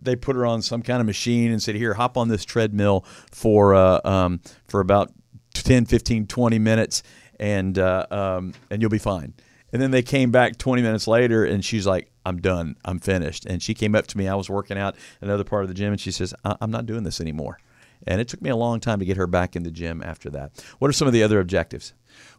they 0.00 0.16
put 0.16 0.36
her 0.36 0.46
on 0.46 0.62
some 0.62 0.82
kind 0.82 1.00
of 1.00 1.06
machine 1.06 1.50
and 1.50 1.62
said, 1.62 1.74
"Here, 1.74 1.94
hop 1.94 2.16
on 2.16 2.28
this 2.28 2.44
treadmill 2.44 3.04
for 3.30 3.74
uh, 3.74 4.00
um, 4.04 4.40
for 4.66 4.80
about 4.80 5.12
10, 5.54 5.86
15, 5.86 6.26
20 6.26 6.58
minutes, 6.58 7.02
and 7.40 7.78
uh, 7.78 8.06
um, 8.10 8.54
and 8.70 8.82
you'll 8.82 8.90
be 8.90 8.98
fine." 8.98 9.34
And 9.72 9.82
then 9.82 9.90
they 9.90 10.02
came 10.02 10.30
back 10.30 10.56
20 10.56 10.80
minutes 10.80 11.06
later, 11.06 11.44
and 11.44 11.62
she's 11.62 11.86
like, 11.86 12.10
I'm 12.24 12.40
done. 12.40 12.76
I'm 12.84 12.98
finished. 12.98 13.44
And 13.46 13.62
she 13.62 13.74
came 13.74 13.94
up 13.94 14.06
to 14.08 14.18
me. 14.18 14.28
I 14.28 14.34
was 14.34 14.48
working 14.48 14.78
out 14.78 14.96
another 15.20 15.44
part 15.44 15.62
of 15.62 15.68
the 15.68 15.74
gym, 15.74 15.92
and 15.92 16.00
she 16.00 16.10
says, 16.10 16.34
I'm 16.44 16.70
not 16.70 16.86
doing 16.86 17.04
this 17.04 17.20
anymore. 17.20 17.58
And 18.06 18.20
it 18.20 18.28
took 18.28 18.40
me 18.40 18.50
a 18.50 18.56
long 18.56 18.80
time 18.80 18.98
to 19.00 19.04
get 19.04 19.16
her 19.16 19.26
back 19.26 19.56
in 19.56 19.64
the 19.64 19.70
gym 19.70 20.02
after 20.02 20.30
that. 20.30 20.52
What 20.78 20.88
are 20.88 20.92
some 20.92 21.08
of 21.08 21.12
the 21.12 21.22
other 21.22 21.40
objectives? 21.40 21.92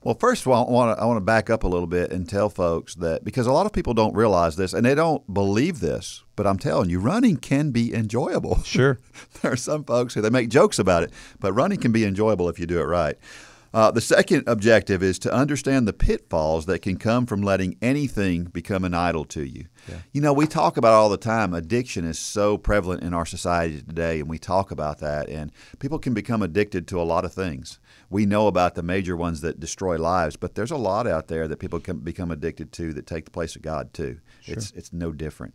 Well, 0.04 0.16
first 0.16 0.46
of 0.46 0.52
all, 0.52 0.68
I 0.68 0.72
want 0.72 0.98
to, 0.98 1.04
I 1.04 1.06
want 1.06 1.18
to 1.18 1.22
back 1.22 1.50
up 1.50 1.64
a 1.64 1.68
little 1.68 1.88
bit 1.88 2.12
and 2.12 2.28
tell 2.28 2.50
folks 2.50 2.96
that 2.96 3.24
because 3.24 3.48
a 3.48 3.52
lot 3.52 3.66
of 3.66 3.74
people 3.74 3.94
don't 3.94 4.16
realize 4.16 4.56
this 4.56 4.74
and 4.74 4.86
they 4.86 4.96
don't 4.96 5.34
believe 5.34 5.80
this, 5.82 6.24
but 6.36 6.48
I'm 6.48 6.58
telling 6.58 6.90
you, 6.90 7.00
running 7.00 7.38
can 7.38 7.72
be 7.72 7.94
enjoyable. 7.94 8.60
Sure. 8.70 9.00
there 9.42 9.52
are 9.52 9.58
some 9.58 9.84
folks 9.84 10.14
who 10.14 10.22
they 10.22 10.30
make 10.30 10.50
jokes 10.50 10.80
about 10.80 11.04
it, 11.04 11.12
but 11.40 11.54
running 11.54 11.80
can 11.80 11.92
be 11.92 12.06
enjoyable 12.06 12.48
if 12.50 12.60
you 12.60 12.68
do 12.68 12.80
it 12.80 12.84
right. 12.84 13.18
Uh, 13.74 13.92
the 13.92 14.02
second 14.02 14.44
objective 14.48 15.04
is 15.04 15.20
to 15.20 15.32
understand 15.32 15.88
the 15.88 15.94
pitfalls 15.94 16.66
that 16.66 16.80
can 16.80 16.98
come 16.98 17.26
from 17.26 17.42
letting 17.42 17.78
anything 17.82 18.46
become 18.46 18.84
an 18.84 18.94
idol 18.94 19.24
to 19.26 19.44
you. 19.44 19.66
You 20.12 20.22
know, 20.22 20.34
we 20.34 20.48
talk 20.48 20.78
about 20.78 20.94
all 20.94 21.10
the 21.10 21.18
time, 21.18 21.54
addiction 21.54 22.06
is 22.06 22.20
so 22.20 22.58
prevalent 22.58 23.04
in 23.04 23.14
our 23.14 23.26
society 23.26 23.82
today, 23.82 24.20
and 24.20 24.30
we 24.30 24.38
talk 24.38 24.72
about 24.72 25.00
that, 25.00 25.30
and 25.30 25.52
people 25.80 26.00
can 26.00 26.14
become 26.14 26.42
addicted 26.42 26.88
to 26.88 27.02
a 27.02 27.04
lot 27.04 27.26
of 27.26 27.34
things. 27.34 27.80
We 28.10 28.26
know 28.26 28.48
about 28.48 28.76
the 28.76 28.84
major 28.84 29.16
ones 29.16 29.42
that 29.42 29.60
destroy 29.60 29.98
lives, 29.98 30.36
but 30.36 30.56
there's 30.56 30.72
a 30.72 30.78
lot 30.78 31.06
out 31.06 31.28
there 31.28 31.48
that 31.48 31.60
people 31.60 31.80
can 31.80 32.00
become 32.00 32.32
addicted 32.32 32.72
to 32.74 32.94
that 32.94 33.06
take 33.06 33.26
the 33.26 33.32
place 33.32 33.56
of 33.56 33.62
God, 33.62 33.94
too. 33.94 34.20
It's, 34.46 34.72
it's 34.72 34.92
no 34.94 35.12
different. 35.12 35.54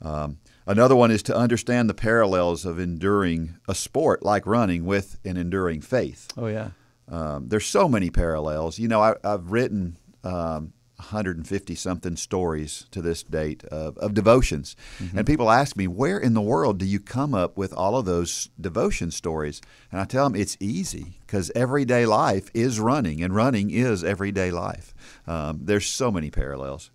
Um, 0.00 0.38
another 0.66 0.94
one 0.94 1.10
is 1.10 1.22
to 1.24 1.36
understand 1.36 1.88
the 1.88 1.94
parallels 1.94 2.64
of 2.64 2.78
enduring 2.78 3.56
a 3.66 3.74
sport 3.74 4.22
like 4.22 4.46
running 4.46 4.84
with 4.84 5.18
an 5.24 5.36
enduring 5.36 5.80
faith. 5.80 6.28
Oh 6.36 6.46
yeah. 6.46 6.70
Um, 7.08 7.48
there's 7.48 7.66
so 7.66 7.88
many 7.88 8.10
parallels. 8.10 8.78
You 8.78 8.86
know, 8.88 9.02
I, 9.02 9.14
I've 9.24 9.50
written 9.50 9.96
um, 10.22 10.72
150 10.98 11.74
something 11.74 12.16
stories 12.16 12.86
to 12.90 13.00
this 13.00 13.22
date 13.22 13.64
of, 13.64 13.96
of 13.98 14.14
devotions, 14.14 14.76
and 15.14 15.26
people 15.26 15.50
ask 15.50 15.76
me, 15.76 15.86
where 15.86 16.18
in 16.18 16.34
the 16.34 16.40
world 16.40 16.78
do 16.78 16.84
you 16.84 17.00
come 17.00 17.34
up 17.34 17.56
with 17.56 17.72
all 17.72 17.96
of 17.96 18.04
those 18.04 18.50
devotion 18.60 19.10
stories? 19.10 19.60
And 19.90 20.00
I 20.00 20.04
tell 20.04 20.28
them 20.28 20.40
it's 20.40 20.56
easy 20.60 21.18
because 21.20 21.50
everyday 21.54 22.06
life 22.06 22.50
is 22.54 22.80
running, 22.80 23.22
and 23.22 23.34
running 23.34 23.70
is 23.70 24.04
everyday 24.04 24.50
life. 24.50 24.94
Um, 25.26 25.60
there's 25.62 25.86
so 25.86 26.10
many 26.10 26.30
parallels. 26.30 26.90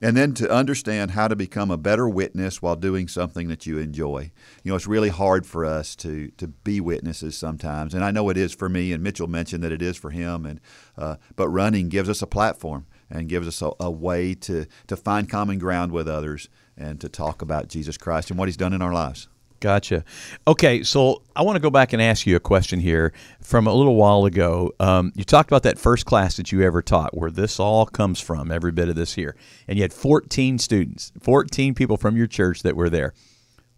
And 0.00 0.16
then 0.16 0.32
to 0.34 0.48
understand 0.48 1.12
how 1.12 1.26
to 1.26 1.34
become 1.34 1.70
a 1.70 1.76
better 1.76 2.08
witness 2.08 2.62
while 2.62 2.76
doing 2.76 3.08
something 3.08 3.48
that 3.48 3.66
you 3.66 3.78
enjoy. 3.78 4.30
You 4.62 4.70
know, 4.70 4.76
it's 4.76 4.86
really 4.86 5.08
hard 5.08 5.44
for 5.44 5.64
us 5.64 5.96
to 5.96 6.28
to 6.36 6.46
be 6.48 6.80
witnesses 6.80 7.36
sometimes, 7.36 7.94
and 7.94 8.04
I 8.04 8.12
know 8.12 8.28
it 8.28 8.36
is 8.36 8.54
for 8.54 8.68
me. 8.68 8.92
And 8.92 9.02
Mitchell 9.02 9.26
mentioned 9.26 9.64
that 9.64 9.72
it 9.72 9.82
is 9.82 9.96
for 9.96 10.10
him. 10.10 10.46
And 10.46 10.60
uh, 10.96 11.16
but 11.34 11.48
running 11.48 11.88
gives 11.88 12.08
us 12.08 12.22
a 12.22 12.28
platform 12.28 12.86
and 13.10 13.28
gives 13.28 13.48
us 13.48 13.62
a, 13.62 13.70
a 13.80 13.90
way 13.90 14.34
to 14.34 14.66
to 14.86 14.96
find 14.96 15.28
common 15.28 15.58
ground 15.58 15.92
with 15.92 16.08
others 16.08 16.48
and 16.76 17.00
to 17.00 17.08
talk 17.08 17.42
about 17.42 17.68
Jesus 17.68 17.96
Christ 17.96 18.30
and 18.30 18.38
what 18.38 18.48
He's 18.48 18.56
done 18.56 18.72
in 18.72 18.82
our 18.82 18.92
lives. 18.92 19.28
Gotcha. 19.60 20.04
Okay, 20.46 20.84
so 20.84 21.22
I 21.34 21.42
want 21.42 21.56
to 21.56 21.60
go 21.60 21.70
back 21.70 21.92
and 21.92 22.00
ask 22.00 22.26
you 22.26 22.36
a 22.36 22.40
question 22.40 22.78
here 22.78 23.12
from 23.42 23.66
a 23.66 23.74
little 23.74 23.96
while 23.96 24.24
ago. 24.24 24.72
Um, 24.78 25.12
you 25.16 25.24
talked 25.24 25.50
about 25.50 25.64
that 25.64 25.78
first 25.78 26.06
class 26.06 26.36
that 26.36 26.52
you 26.52 26.62
ever 26.62 26.80
taught, 26.80 27.16
where 27.16 27.30
this 27.30 27.58
all 27.58 27.84
comes 27.84 28.20
from, 28.20 28.52
every 28.52 28.70
bit 28.70 28.88
of 28.88 28.94
this 28.94 29.14
here, 29.14 29.34
and 29.66 29.76
you 29.76 29.82
had 29.82 29.92
14 29.92 30.58
students, 30.58 31.12
14 31.20 31.74
people 31.74 31.96
from 31.96 32.16
your 32.16 32.28
church 32.28 32.62
that 32.62 32.76
were 32.76 32.88
there. 32.88 33.14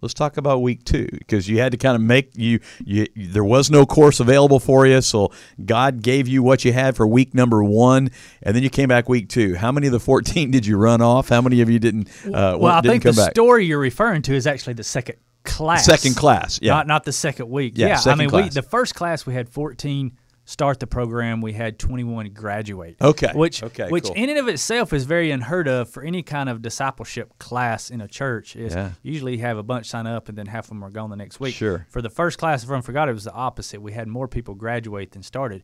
Let's 0.00 0.14
talk 0.14 0.36
about 0.36 0.62
week 0.62 0.84
two 0.84 1.06
because 1.10 1.48
you 1.48 1.58
had 1.58 1.72
to 1.72 1.78
kind 1.78 1.94
of 1.94 2.00
make 2.00 2.36
you, 2.36 2.60
you. 2.84 3.06
There 3.14 3.44
was 3.44 3.70
no 3.70 3.84
course 3.84 4.20
available 4.20 4.58
for 4.58 4.86
you, 4.86 5.00
so 5.02 5.30
God 5.64 6.02
gave 6.02 6.26
you 6.26 6.42
what 6.42 6.64
you 6.64 6.72
had 6.72 6.96
for 6.96 7.06
week 7.06 7.34
number 7.34 7.62
one, 7.62 8.10
and 8.42 8.56
then 8.56 8.62
you 8.62 8.70
came 8.70 8.88
back 8.88 9.08
week 9.08 9.28
two. 9.28 9.56
How 9.56 9.72
many 9.72 9.88
of 9.88 9.92
the 9.92 10.00
14 10.00 10.50
did 10.52 10.66
you 10.66 10.76
run 10.76 11.02
off? 11.02 11.28
How 11.28 11.42
many 11.42 11.60
of 11.60 11.68
you 11.68 11.78
didn't? 11.78 12.08
Uh, 12.24 12.56
well, 12.58 12.66
I 12.66 12.80
didn't 12.80 13.02
think 13.02 13.16
the 13.16 13.22
back? 13.22 13.32
story 13.32 13.66
you're 13.66 13.78
referring 13.78 14.22
to 14.22 14.34
is 14.34 14.46
actually 14.46 14.74
the 14.74 14.84
second 14.84 15.16
class. 15.44 15.84
Second 15.84 16.16
class, 16.16 16.58
yeah. 16.62 16.72
Not 16.72 16.86
not 16.86 17.04
the 17.04 17.12
second 17.12 17.50
week. 17.50 17.74
Yeah, 17.76 18.00
Yeah, 18.04 18.12
I 18.12 18.14
mean, 18.14 18.30
we 18.30 18.48
the 18.48 18.62
first 18.62 18.94
class 18.94 19.26
we 19.26 19.34
had 19.34 19.48
14 19.48 20.16
start 20.50 20.80
the 20.80 20.86
program. 20.86 21.40
We 21.40 21.52
had 21.52 21.78
21 21.78 22.30
graduate. 22.30 22.96
Okay, 23.00 23.30
Which 23.34 23.62
okay, 23.62 23.88
which 23.88 24.04
cool. 24.04 24.14
in 24.14 24.28
and 24.30 24.38
of 24.38 24.48
itself 24.48 24.92
is 24.92 25.04
very 25.04 25.30
unheard 25.30 25.68
of 25.68 25.88
for 25.88 26.02
any 26.02 26.22
kind 26.24 26.48
of 26.48 26.60
discipleship 26.60 27.38
class 27.38 27.88
in 27.88 28.00
a 28.00 28.08
church. 28.08 28.56
Is 28.56 28.74
Yeah. 28.74 28.90
usually 29.02 29.36
you 29.36 29.42
have 29.42 29.58
a 29.58 29.62
bunch 29.62 29.86
sign 29.86 30.08
up 30.08 30.28
and 30.28 30.36
then 30.36 30.46
half 30.46 30.64
of 30.64 30.70
them 30.70 30.82
are 30.82 30.90
gone 30.90 31.08
the 31.08 31.16
next 31.16 31.38
week. 31.38 31.54
Sure. 31.54 31.86
For 31.88 32.02
the 32.02 32.10
first 32.10 32.36
class 32.38 32.64
of 32.64 32.70
Run 32.70 32.82
for 32.82 32.92
God, 32.92 33.08
it 33.08 33.12
was 33.12 33.24
the 33.24 33.32
opposite. 33.32 33.80
We 33.80 33.92
had 33.92 34.08
more 34.08 34.26
people 34.26 34.54
graduate 34.54 35.12
than 35.12 35.22
started. 35.22 35.62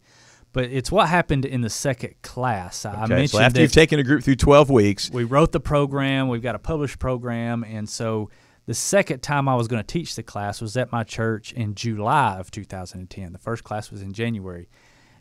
But 0.53 0.67
it's 0.67 0.91
what 0.93 1.09
happened 1.09 1.45
in 1.45 1.61
the 1.61 1.69
second 1.69 2.15
class. 2.23 2.87
I 2.87 2.91
Okay, 2.91 2.99
mentioned 3.15 3.31
so 3.31 3.41
after 3.41 3.61
you've 3.61 3.73
taken 3.73 3.99
a 3.99 4.05
group 4.05 4.23
through 4.23 4.37
12 4.37 4.71
weeks, 4.71 5.11
we 5.11 5.25
wrote 5.25 5.51
the 5.53 5.61
program. 5.61 6.29
We've 6.29 6.41
got 6.43 6.55
a 6.55 6.59
published 6.61 6.99
program, 6.99 7.63
and 7.65 7.89
so 7.89 8.31
the 8.67 8.75
second 8.75 9.23
time 9.23 9.49
I 9.49 9.55
was 9.55 9.69
going 9.69 9.83
to 9.83 9.87
teach 9.87 10.17
the 10.17 10.23
class 10.23 10.61
was 10.61 10.77
at 10.77 10.91
my 10.91 11.05
church 11.05 11.53
in 11.53 11.75
July 11.75 12.37
of 12.39 12.51
2010. 12.51 13.33
The 13.33 13.39
first 13.39 13.65
class 13.65 13.91
was 13.91 14.03
in 14.03 14.13
January, 14.13 14.69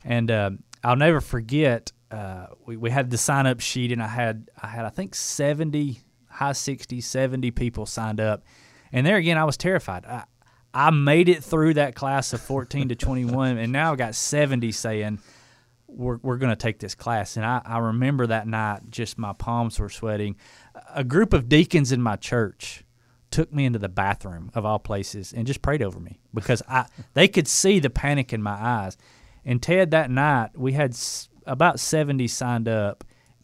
and 0.03 0.29
um, 0.31 0.63
I'll 0.83 0.95
never 0.95 1.21
forget. 1.21 1.91
Uh, 2.09 2.47
we, 2.65 2.75
we 2.75 2.89
had 2.89 3.09
the 3.09 3.17
sign 3.17 3.45
up 3.45 3.59
sheet, 3.59 3.91
and 3.91 4.01
I 4.01 4.07
had 4.07 4.49
I 4.61 4.67
had 4.67 4.85
I 4.85 4.89
think 4.89 5.13
70, 5.13 5.99
high 6.27 6.53
60, 6.53 7.01
70 7.01 7.51
people 7.51 7.85
signed 7.85 8.19
up, 8.19 8.43
and 8.91 9.05
there 9.05 9.17
again 9.17 9.37
I 9.37 9.43
was 9.43 9.57
terrified. 9.57 10.05
I, 10.05 10.23
I 10.73 10.89
made 10.89 11.29
it 11.29 11.43
through 11.43 11.75
that 11.75 11.95
class 11.95 12.33
of 12.33 12.41
14 12.41 12.89
to 12.89 12.95
21, 12.95 13.57
and 13.57 13.71
now 13.71 13.93
I 13.93 13.95
got 13.95 14.15
70 14.15 14.71
saying 14.71 15.19
we're, 15.87 16.17
we're 16.17 16.37
going 16.37 16.49
to 16.49 16.55
take 16.55 16.79
this 16.79 16.95
class. 16.95 17.37
And 17.37 17.45
I, 17.45 17.61
I 17.63 17.77
remember 17.77 18.27
that 18.27 18.47
night, 18.47 18.81
just 18.89 19.17
my 19.17 19.31
palms 19.31 19.79
were 19.79 19.89
sweating. 19.89 20.35
A 20.93 21.03
group 21.03 21.31
of 21.31 21.47
deacons 21.47 21.93
in 21.93 22.01
my 22.01 22.17
church 22.17 22.84
took 23.35 23.53
me 23.53 23.65
into 23.65 23.79
the 23.79 23.89
bathroom 23.89 24.49
of 24.53 24.65
all 24.65 24.79
places 24.79 25.33
and 25.33 25.45
just 25.45 25.61
prayed 25.61 25.81
over 25.81 25.99
me 25.99 26.19
because 26.33 26.61
I 26.69 26.85
they 27.13 27.27
could 27.27 27.47
see 27.47 27.79
the 27.79 27.89
panic 27.89 28.31
in 28.33 28.41
my 28.41 28.57
eyes. 28.77 28.97
And 29.43 29.61
Ted, 29.61 29.91
that 29.91 30.09
night 30.09 30.51
we 30.57 30.71
had 30.73 30.91
s- 30.91 31.29
about 31.45 31.79
70 31.79 32.27
signed 32.27 32.67
up, 32.67 33.03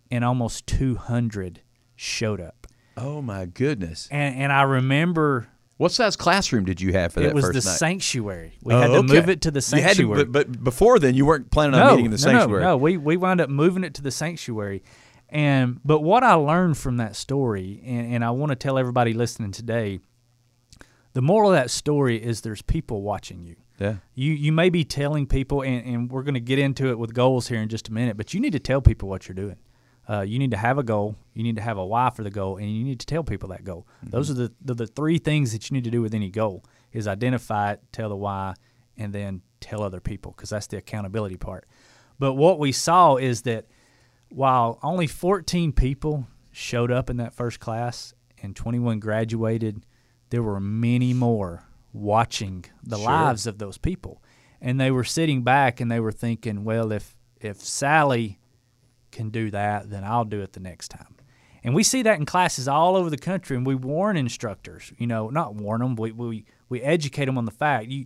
and 0.10 0.24
almost 0.26 0.66
200 0.68 1.62
showed 1.96 2.42
up. 2.42 2.68
oh 2.98 3.22
my 3.22 3.46
goodness. 3.46 4.08
And, 4.12 4.36
and 4.36 4.52
I 4.52 4.64
remember 4.64 5.48
What 5.78 5.92
size 5.92 6.16
classroom 6.16 6.66
did 6.66 6.80
you 6.82 6.94
have 6.94 7.14
for 7.14 7.20
that 7.22 7.30
it 7.30 7.34
was 7.36 7.46
the 7.48 7.54
night? 7.54 7.62
sanctuary. 7.64 8.54
We 8.64 8.74
Oh, 8.74 8.80
had 8.82 8.88
to 8.88 8.94
okay. 8.98 9.14
move 9.14 9.30
it 9.30 9.42
to 9.42 9.52
the 9.52 9.60
You 9.76 9.82
had 9.84 9.90
to- 9.92 9.96
sanctuary. 9.96 10.26
but, 10.26 10.32
but 10.52 10.64
before 10.64 11.00
then, 11.00 11.16
you 11.16 11.26
weren't 11.26 11.52
planning 11.52 11.76
on 11.76 11.80
no, 11.86 11.90
meeting 11.92 12.06
in 12.06 12.12
the 12.12 12.18
no, 12.18 12.32
sanctuary. 12.40 12.64
No, 12.64 12.70
no, 12.72 12.78
we 12.78 12.98
we 12.98 13.18
wound 13.18 13.42
up 13.42 13.50
moving 13.50 13.84
it 13.84 13.94
to 13.96 14.02
the 14.02 14.12
sanctuary. 14.12 14.84
And 15.32 15.80
but 15.86 16.02
what 16.02 16.24
I 16.24 16.34
learned 16.34 16.78
from 16.78 16.98
that 16.98 17.16
story, 17.16 17.82
and, 17.86 18.16
and 18.16 18.26
I 18.26 18.32
want 18.32 18.50
to 18.52 18.56
tell 18.56 18.78
everybody 18.78 19.14
listening 19.14 19.52
today, 19.52 20.00
the 21.14 21.22
moral 21.22 21.52
of 21.52 21.56
that 21.56 21.72
story 21.72 22.22
is 22.22 22.42
there's 22.42 22.62
people 22.62 23.02
watching 23.02 23.44
you. 23.44 23.56
Yeah. 23.80 23.96
You 24.14 24.34
you 24.34 24.52
may 24.52 24.70
be 24.70 24.84
telling 24.84 25.26
people, 25.26 25.64
and, 25.64 25.86
and 25.86 26.12
we're 26.12 26.24
going 26.24 26.34
to 26.34 26.42
get 26.42 26.60
into 26.60 26.90
it 26.90 27.00
with 27.00 27.14
goals 27.14 27.48
here 27.48 27.62
in 27.62 27.70
just 27.70 27.88
a 27.88 27.94
minute, 27.94 28.18
but 28.18 28.34
you 28.34 28.40
need 28.40 28.52
to 28.54 28.60
tell 28.60 28.82
people 28.82 29.08
what 29.08 29.28
you're 29.28 29.36
doing. 29.36 29.58
Uh, 30.10 30.22
you 30.22 30.38
need 30.38 30.52
to 30.52 30.58
have 30.58 30.78
a 30.78 30.84
goal. 30.84 31.16
You 31.34 31.44
need 31.44 31.56
to 31.56 31.62
have 31.62 31.78
a 31.78 31.86
why 31.86 32.10
for 32.10 32.24
the 32.24 32.30
goal, 32.30 32.58
and 32.58 32.70
you 32.70 32.84
need 32.84 33.00
to 33.00 33.06
tell 33.06 33.24
people 33.24 33.50
that 33.50 33.64
goal. 33.64 33.88
Those 34.04 34.30
are 34.30 34.34
the, 34.34 34.52
the 34.62 34.74
the 34.74 34.88
three 34.88 35.18
things 35.18 35.54
that 35.54 35.70
you 35.70 35.76
need 35.76 35.86
to 35.86 35.92
do 35.92 36.02
with 36.02 36.14
any 36.14 36.30
goal: 36.30 36.66
is 36.92 37.08
identify 37.08 37.72
it, 37.74 37.82
tell 37.94 38.10
the 38.10 38.18
why, 38.18 38.56
and 38.98 39.14
then 39.14 39.42
tell 39.62 39.82
other 39.82 40.02
people, 40.02 40.34
because 40.36 40.50
that's 40.50 40.68
the 40.68 40.78
accountability 40.78 41.38
part. 41.38 41.68
But 42.20 42.34
what 42.34 42.60
we 42.60 42.72
saw 42.72 43.16
is 43.16 43.44
that 43.44 43.68
while 44.32 44.80
only 44.82 45.08
14 45.08 45.72
people 45.74 46.28
showed 46.52 46.92
up 46.92 47.10
in 47.10 47.18
that 47.18 47.34
first 47.34 47.60
class 47.60 48.14
and 48.42 48.56
21 48.56 49.00
graduated, 49.00 49.86
there 50.30 50.44
were 50.44 50.60
many 50.60 51.14
more 51.14 51.64
watching 51.94 52.66
the 52.84 52.98
lives 52.98 53.46
of 53.46 53.58
those 53.58 53.78
people. 53.78 54.22
And 54.62 54.80
they 54.80 54.92
were 54.92 55.04
sitting 55.04 55.44
back 55.44 55.80
and 55.80 55.92
they 55.92 56.00
were 56.00 56.12
thinking, 56.12 56.64
well, 56.64 56.92
if 56.92 57.16
if 57.40 57.60
Sally 57.60 58.40
can 59.12 59.30
do 59.30 59.50
that, 59.52 59.90
then 59.90 60.04
I'll 60.04 60.26
do 60.26 60.42
it 60.42 60.54
the 60.54 60.60
next 60.60 60.90
time. 60.90 61.16
And 61.64 61.76
we 61.76 61.84
see 61.84 62.02
that 62.04 62.20
in 62.20 62.26
classes 62.26 62.68
all 62.68 62.96
over 62.96 63.10
the 63.10 63.18
country, 63.18 63.56
and 63.56 63.66
we 63.66 63.76
warn 63.76 64.18
instructors, 64.18 64.92
you 64.98 65.06
know, 65.06 65.30
not 65.30 65.56
warn 65.56 65.82
them, 65.82 65.96
we, 65.96 66.12
we, 66.12 66.46
we 66.70 66.82
educate 66.82 67.26
them 67.26 67.38
on 67.38 67.46
the 67.46 67.52
fact. 67.52 67.88
You 67.88 68.06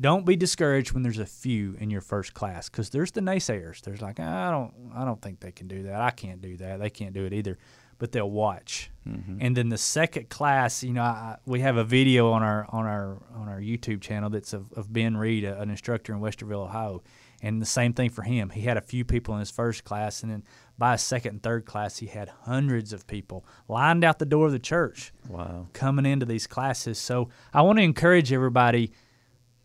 don't 0.00 0.24
be 0.24 0.36
discouraged 0.36 0.92
when 0.92 1.02
there's 1.02 1.18
a 1.18 1.26
few 1.26 1.76
in 1.78 1.90
your 1.90 2.00
first 2.00 2.34
class 2.34 2.68
because 2.68 2.90
there's 2.90 3.12
the 3.12 3.20
naysayers. 3.20 3.80
There's 3.82 4.00
like, 4.00 4.18
I 4.20 4.50
don't, 4.50 4.72
I 4.94 5.04
don't 5.04 5.20
think 5.20 5.40
they 5.40 5.52
can 5.52 5.68
do 5.68 5.84
that. 5.84 6.00
I 6.00 6.10
can't 6.10 6.40
do 6.40 6.56
that. 6.58 6.80
They 6.80 6.90
can't 6.90 7.12
do 7.12 7.24
it 7.24 7.32
either. 7.32 7.58
But 7.98 8.10
they'll 8.10 8.30
watch. 8.30 8.90
Mm-hmm. 9.08 9.38
And 9.40 9.56
then 9.56 9.68
the 9.68 9.78
second 9.78 10.28
class, 10.28 10.82
you 10.82 10.92
know, 10.92 11.02
I, 11.02 11.36
we 11.46 11.60
have 11.60 11.76
a 11.76 11.84
video 11.84 12.32
on 12.32 12.42
our 12.42 12.66
on 12.70 12.84
our 12.84 13.22
on 13.36 13.48
our 13.48 13.60
YouTube 13.60 14.00
channel 14.00 14.28
that's 14.28 14.52
of, 14.52 14.72
of 14.72 14.92
Ben 14.92 15.16
Reed, 15.16 15.44
a, 15.44 15.60
an 15.60 15.70
instructor 15.70 16.12
in 16.12 16.20
Westerville, 16.20 16.64
Ohio. 16.64 17.02
And 17.42 17.60
the 17.62 17.66
same 17.66 17.92
thing 17.92 18.10
for 18.10 18.22
him. 18.22 18.50
He 18.50 18.62
had 18.62 18.76
a 18.76 18.80
few 18.80 19.04
people 19.04 19.34
in 19.34 19.40
his 19.40 19.50
first 19.52 19.84
class, 19.84 20.22
and 20.22 20.32
then 20.32 20.42
by 20.78 20.92
his 20.92 21.02
second 21.02 21.30
and 21.32 21.42
third 21.42 21.64
class, 21.64 21.98
he 21.98 22.06
had 22.06 22.28
hundreds 22.28 22.92
of 22.92 23.06
people 23.06 23.44
lined 23.68 24.02
out 24.04 24.18
the 24.18 24.24
door 24.26 24.46
of 24.46 24.52
the 24.52 24.58
church 24.60 25.12
Wow. 25.28 25.66
coming 25.72 26.06
into 26.06 26.24
these 26.26 26.46
classes. 26.48 26.98
So 26.98 27.28
I 27.52 27.62
want 27.62 27.78
to 27.78 27.82
encourage 27.84 28.32
everybody 28.32 28.92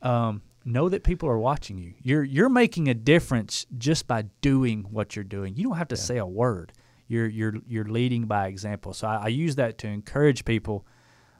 um, 0.01 0.41
know 0.65 0.89
that 0.89 1.03
people 1.03 1.29
are 1.29 1.39
watching 1.39 1.77
you. 1.77 1.93
You're 2.01 2.23
you're 2.23 2.49
making 2.49 2.87
a 2.87 2.93
difference 2.93 3.65
just 3.77 4.07
by 4.07 4.23
doing 4.41 4.85
what 4.91 5.15
you're 5.15 5.25
doing. 5.25 5.55
You 5.55 5.63
don't 5.63 5.77
have 5.77 5.87
to 5.89 5.97
say 5.97 6.17
a 6.17 6.25
word. 6.25 6.73
You're 7.07 7.27
you're 7.27 7.55
you're 7.67 7.85
leading 7.85 8.25
by 8.25 8.47
example. 8.47 8.93
So 8.93 9.07
I, 9.07 9.15
I 9.15 9.27
use 9.27 9.55
that 9.55 9.77
to 9.79 9.87
encourage 9.87 10.45
people, 10.45 10.85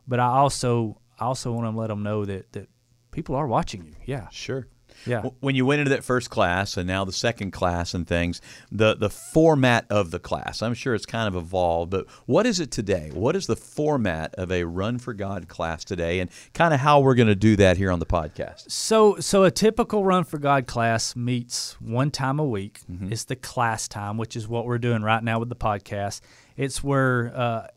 but 0.08 0.20
I 0.20 0.28
also 0.28 1.01
I 1.20 1.26
also 1.26 1.51
want 1.51 1.66
to 1.74 1.78
let 1.78 1.88
them 1.88 2.03
know 2.03 2.26
that 2.26 2.51
that 2.53 2.70
people 3.12 3.36
are 3.36 3.47
watching 3.47 3.84
you. 3.86 3.93
Yeah. 4.05 4.30
Sure. 4.30 4.68
Yeah. 5.06 5.22
When 5.39 5.56
you 5.56 5.66
went 5.66 5.80
into 5.80 5.89
that 5.89 6.04
first 6.04 6.30
class 6.30 6.78
and 6.78 6.88
now 6.88 7.06
the 7.06 7.12
second 7.12 7.52
class 7.52 7.93
and 7.93 8.08
things, 8.08 8.41
the 8.72 8.95
the 8.95 9.10
format 9.10 9.86
of 9.89 10.12
the 10.12 10.20
class, 10.20 10.62
I'm 10.62 10.74
sure 10.74 10.95
it's 10.95 11.06
kind 11.06 11.28
of 11.28 11.36
evolved, 11.36 11.91
but 11.91 12.08
what 12.26 12.45
is 12.45 12.60
it 12.60 12.72
today? 12.72 13.12
What 13.14 13.36
is 13.36 13.48
the 13.48 13.56
format 13.56 14.34
of 14.36 14.52
a 14.52 14.64
Run 14.64 15.00
for 15.00 15.14
God 15.14 15.48
class 15.48 15.84
today 15.84 16.20
and 16.20 16.30
kind 16.54 16.74
of 16.74 16.80
how 16.80 17.00
we're 17.00 17.16
going 17.16 17.28
to 17.28 17.36
do 17.36 17.56
that 17.58 17.78
here 17.78 17.91
on 17.91 18.00
the 18.00 18.06
podcast? 18.06 18.70
So, 18.72 19.18
so 19.20 19.43
a 19.43 19.52
typical 19.52 20.04
Run 20.04 20.24
for 20.24 20.38
God 20.38 20.68
class 20.68 21.16
meets 21.16 21.80
one 21.80 22.12
time 22.12 22.39
a 22.39 22.45
week. 22.45 22.80
It's 23.12 23.24
the 23.26 23.36
class 23.36 23.88
time, 23.88 24.18
which 24.18 24.36
is 24.36 24.48
what 24.48 24.66
we're 24.66 24.78
doing 24.78 25.02
right 25.02 25.24
now 25.24 25.39
with 25.39 25.50
the 25.50 25.56
podcast. 25.56 26.22
It's 26.56 26.84
where 26.84 27.32
uh, 27.36 27.68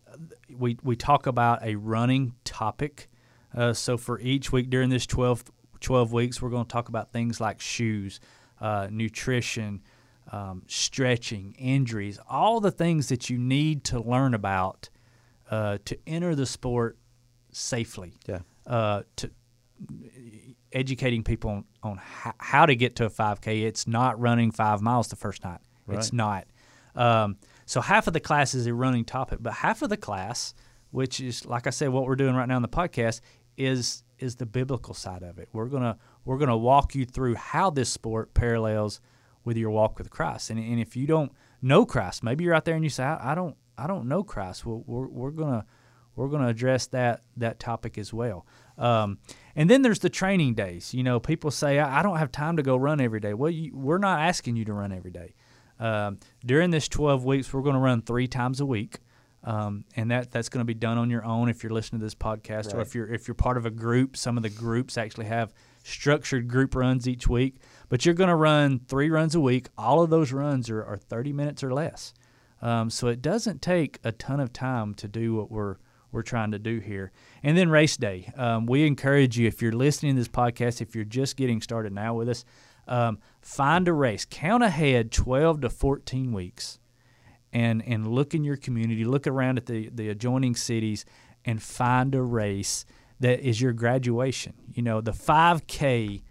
we 0.56 0.78
we 0.82 0.96
talk 0.96 1.26
about 1.26 1.62
a 1.62 1.76
running 1.76 2.34
topic. 2.44 3.08
Uh, 3.54 3.72
so 3.72 3.96
for 3.96 4.20
each 4.20 4.52
week 4.52 4.70
during 4.70 4.90
this 4.90 5.06
12, 5.06 5.44
12 5.80 6.12
weeks, 6.12 6.42
we're 6.42 6.50
going 6.50 6.64
to 6.64 6.72
talk 6.72 6.88
about 6.88 7.12
things 7.12 7.40
like 7.40 7.60
shoes, 7.60 8.20
uh, 8.60 8.88
nutrition, 8.90 9.82
um, 10.32 10.62
stretching, 10.66 11.54
injuries, 11.58 12.18
all 12.28 12.60
the 12.60 12.70
things 12.70 13.08
that 13.08 13.30
you 13.30 13.38
need 13.38 13.84
to 13.84 14.00
learn 14.00 14.34
about 14.34 14.88
uh, 15.50 15.78
to 15.84 15.98
enter 16.06 16.34
the 16.34 16.46
sport 16.46 16.98
safely. 17.52 18.14
Yeah. 18.26 18.40
Uh, 18.66 19.02
to 19.16 19.30
educating 20.72 21.24
people 21.24 21.50
on, 21.50 21.64
on 21.82 21.96
how, 21.96 22.34
how 22.38 22.66
to 22.66 22.76
get 22.76 22.96
to 22.96 23.06
a 23.06 23.10
5K. 23.10 23.62
It's 23.62 23.86
not 23.86 24.20
running 24.20 24.50
five 24.50 24.80
miles 24.80 25.08
the 25.08 25.16
first 25.16 25.42
night. 25.44 25.60
Right. 25.86 25.98
It's 25.98 26.12
not. 26.12 26.46
Um, 26.94 27.36
so 27.66 27.80
half 27.80 28.06
of 28.06 28.12
the 28.12 28.20
class 28.20 28.54
is 28.54 28.66
a 28.66 28.74
running 28.74 29.04
topic, 29.04 29.38
but 29.40 29.52
half 29.52 29.82
of 29.82 29.88
the 29.88 29.96
class, 29.96 30.54
which 30.90 31.20
is 31.20 31.46
like 31.46 31.66
I 31.66 31.70
said, 31.70 31.88
what 31.90 32.04
we're 32.04 32.16
doing 32.16 32.34
right 32.34 32.48
now 32.48 32.56
in 32.56 32.62
the 32.62 32.68
podcast, 32.68 33.20
is 33.56 34.02
is 34.20 34.36
the 34.36 34.46
biblical 34.46 34.94
side 34.94 35.22
of 35.22 35.38
it. 35.38 35.48
We're 35.52 35.66
gonna 35.66 35.98
we're 36.24 36.38
gonna 36.38 36.56
walk 36.56 36.94
you 36.94 37.04
through 37.04 37.34
how 37.34 37.70
this 37.70 37.90
sport 37.90 38.34
parallels 38.34 39.00
with 39.44 39.56
your 39.56 39.70
walk 39.70 39.98
with 39.98 40.10
Christ. 40.10 40.50
And, 40.50 40.58
and 40.58 40.78
if 40.78 40.96
you 40.96 41.06
don't 41.06 41.32
know 41.62 41.86
Christ, 41.86 42.22
maybe 42.22 42.44
you're 42.44 42.54
out 42.54 42.64
there 42.64 42.74
and 42.74 42.84
you 42.84 42.90
say, 42.90 43.04
I, 43.04 43.32
I 43.32 43.34
don't 43.34 43.56
I 43.76 43.86
don't 43.86 44.06
know 44.06 44.22
Christ. 44.22 44.66
Well, 44.66 44.82
we're, 44.86 45.08
we're 45.08 45.30
gonna 45.30 45.64
we're 46.16 46.28
to 46.28 46.46
address 46.46 46.86
that 46.88 47.22
that 47.36 47.58
topic 47.58 47.96
as 47.96 48.12
well. 48.12 48.46
Um, 48.76 49.18
and 49.56 49.68
then 49.68 49.82
there's 49.82 50.00
the 50.00 50.10
training 50.10 50.54
days. 50.54 50.92
You 50.92 51.02
know, 51.02 51.20
people 51.20 51.50
say 51.50 51.78
I, 51.78 52.00
I 52.00 52.02
don't 52.02 52.18
have 52.18 52.32
time 52.32 52.56
to 52.56 52.62
go 52.62 52.76
run 52.76 53.00
every 53.00 53.20
day. 53.20 53.34
Well, 53.34 53.50
you, 53.50 53.74
we're 53.74 53.98
not 53.98 54.20
asking 54.20 54.56
you 54.56 54.64
to 54.66 54.72
run 54.72 54.92
every 54.92 55.10
day. 55.10 55.34
Um, 55.78 56.18
during 56.44 56.70
this 56.70 56.88
12 56.88 57.24
weeks, 57.24 57.52
we're 57.52 57.62
going 57.62 57.74
to 57.74 57.80
run 57.80 58.02
three 58.02 58.28
times 58.28 58.60
a 58.60 58.66
week, 58.66 58.98
um, 59.44 59.84
and 59.96 60.10
that 60.10 60.30
that's 60.30 60.48
going 60.48 60.60
to 60.60 60.66
be 60.66 60.74
done 60.74 60.98
on 60.98 61.10
your 61.10 61.24
own 61.24 61.48
if 61.48 61.62
you're 61.62 61.72
listening 61.72 62.00
to 62.00 62.06
this 62.06 62.14
podcast 62.14 62.74
or 62.74 62.80
if 62.80 62.94
you're 62.94 63.12
if 63.12 63.26
you're 63.26 63.34
part 63.34 63.56
of 63.56 63.66
a 63.66 63.70
group. 63.70 64.16
Some 64.16 64.36
of 64.36 64.42
the 64.42 64.50
groups 64.50 64.98
actually 64.98 65.26
have 65.26 65.54
structured 65.82 66.48
group 66.48 66.74
runs 66.74 67.08
each 67.08 67.26
week, 67.26 67.56
but 67.88 68.04
you're 68.04 68.14
going 68.14 68.28
to 68.28 68.36
run 68.36 68.80
three 68.80 69.08
runs 69.08 69.34
a 69.34 69.40
week. 69.40 69.68
All 69.78 70.02
of 70.02 70.10
those 70.10 70.32
runs 70.32 70.68
are, 70.68 70.84
are 70.84 70.98
30 70.98 71.32
minutes 71.32 71.64
or 71.64 71.72
less. 71.72 72.12
Um, 72.60 72.90
so 72.90 73.08
it 73.08 73.22
doesn't 73.22 73.62
take 73.62 73.98
a 74.04 74.12
ton 74.12 74.40
of 74.40 74.52
time 74.52 74.94
to 74.94 75.08
do 75.08 75.34
what 75.34 75.50
we're 75.50 75.76
we're 76.12 76.22
trying 76.22 76.50
to 76.50 76.58
do 76.58 76.80
here. 76.80 77.12
And 77.42 77.56
then 77.56 77.70
race 77.70 77.96
day. 77.96 78.32
Um, 78.36 78.66
we 78.66 78.84
encourage 78.84 79.38
you 79.38 79.46
if 79.46 79.62
you're 79.62 79.70
listening 79.70 80.16
to 80.16 80.20
this 80.20 80.28
podcast, 80.28 80.80
if 80.80 80.94
you're 80.94 81.04
just 81.04 81.36
getting 81.36 81.60
started 81.60 81.92
now 81.92 82.14
with 82.14 82.28
us, 82.28 82.44
um, 82.88 83.18
find 83.40 83.86
a 83.86 83.92
race. 83.92 84.26
Count 84.28 84.64
ahead 84.64 85.12
12 85.12 85.60
to 85.60 85.70
14 85.70 86.32
weeks, 86.32 86.79
and 87.52 87.82
and 87.86 88.06
look 88.06 88.34
in 88.34 88.44
your 88.44 88.56
community. 88.56 89.04
Look 89.04 89.26
around 89.26 89.58
at 89.58 89.66
the 89.66 89.88
the 89.92 90.08
adjoining 90.08 90.54
cities, 90.56 91.04
and 91.44 91.62
find 91.62 92.14
a 92.14 92.22
race 92.22 92.84
that 93.20 93.40
is 93.40 93.60
your 93.60 93.72
graduation. 93.72 94.54
You 94.72 94.82
know, 94.82 95.00
the 95.00 95.12
5K 95.12 96.22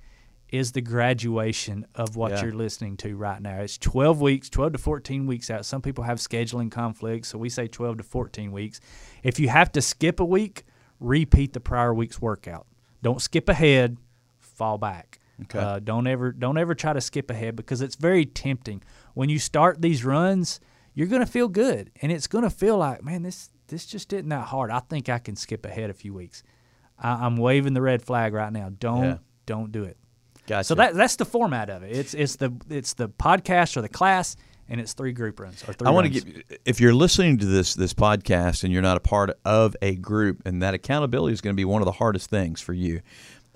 is 0.52 0.72
the 0.72 0.82
graduation 0.82 1.86
of 1.94 2.16
what 2.16 2.32
Yeah. 2.32 2.44
you're 2.46 2.54
listening 2.54 2.98
to 2.98 3.16
right 3.16 3.40
now. 3.40 3.60
It's 3.62 3.78
12 3.78 4.20
weeks, 4.20 4.50
12 4.50 4.72
to 4.74 4.78
14 4.80 5.28
weeks 5.28 5.52
out. 5.52 5.64
Some 5.66 5.84
people 5.84 6.06
have 6.06 6.18
scheduling 6.18 6.72
conflicts, 6.72 7.28
so 7.30 7.38
we 7.38 7.50
say 7.50 7.68
12 7.68 7.98
to 7.98 8.04
14 8.04 8.52
weeks. 8.52 8.80
If 9.22 9.40
you 9.40 9.50
have 9.50 9.72
to 9.74 9.82
skip 9.82 10.20
a 10.20 10.26
week, 10.26 10.64
repeat 11.00 11.54
the 11.54 11.60
prior 11.60 11.94
week's 11.94 12.20
workout. 12.20 12.66
Don't 13.04 13.22
skip 13.22 13.48
ahead, 13.48 13.98
fall 14.40 14.80
back. 14.80 15.20
Okay. 15.44 15.60
Uh, 15.60 15.80
don't 15.80 16.08
ever 16.08 16.32
don't 16.32 16.58
ever 16.58 16.74
try 16.76 16.92
to 16.94 17.00
skip 17.00 17.30
ahead 17.30 17.56
because 17.56 17.82
it's 17.82 17.96
very 17.96 18.26
tempting. 18.26 18.82
When 19.14 19.30
you 19.30 19.38
start 19.40 19.82
these 19.82 20.04
runs, 20.04 20.60
you're 20.94 21.08
going 21.08 21.26
to 21.26 21.32
feel 21.32 21.48
good 21.48 21.92
and 22.02 22.12
it's 22.12 22.28
going 22.28 22.44
to 22.44 22.50
feel 22.50 22.78
like, 22.78 23.04
man, 23.04 23.24
this 23.24 23.50
this 23.68 23.86
just 23.86 24.12
isn't 24.14 24.30
that 24.30 24.48
hard. 24.48 24.72
I 24.72 24.80
think 24.80 25.10
I 25.10 25.20
can 25.20 25.36
skip 25.36 25.66
ahead 25.66 25.90
a 25.90 25.94
few 25.94 26.14
weeks. 26.14 26.44
I, 26.98 27.26
I'm 27.26 27.38
waving 27.38 27.74
the 27.74 27.82
red 27.82 28.02
flag 28.02 28.34
right 28.34 28.52
now. 28.52 28.70
Don't 28.80 29.04
Yeah. 29.04 29.18
don't 29.46 29.72
do 29.72 29.84
it. 29.84 29.98
Gotcha. 30.48 30.64
So 30.66 30.76
that 30.76 30.96
that's 30.96 31.16
the 31.16 31.26
format 31.26 31.70
of 31.70 31.84
it. 31.84 31.96
It's 31.96 32.14
it's 32.14 32.36
the 32.38 32.52
it's 32.70 32.94
the 32.96 33.08
podcast 33.10 33.78
or 33.78 33.82
the 33.82 33.90
class, 33.90 34.36
and 34.68 34.82
it's 34.82 34.94
three 34.94 35.12
group 35.14 35.40
runs 35.40 35.64
or 35.68 35.74
three. 35.74 35.88
I 35.88 35.92
want 35.92 36.12
to 36.12 36.20
get 36.22 36.60
if 36.66 36.82
you're 36.82 36.94
listening 36.96 37.38
to 37.38 37.46
this 37.46 37.76
this 37.76 37.94
podcast 37.94 38.64
and 38.64 38.74
you're 38.74 38.82
not 38.82 38.98
a 38.98 39.02
part 39.02 39.30
of 39.46 39.76
a 39.84 39.96
group, 39.96 40.42
and 40.46 40.62
that 40.64 40.74
accountability 40.74 41.34
is 41.34 41.42
going 41.42 41.54
to 41.56 41.58
be 41.58 41.66
one 41.66 41.82
of 41.84 41.86
the 41.86 41.92
hardest 41.94 42.32
things 42.32 42.62
for 42.62 42.74
you. 42.74 43.02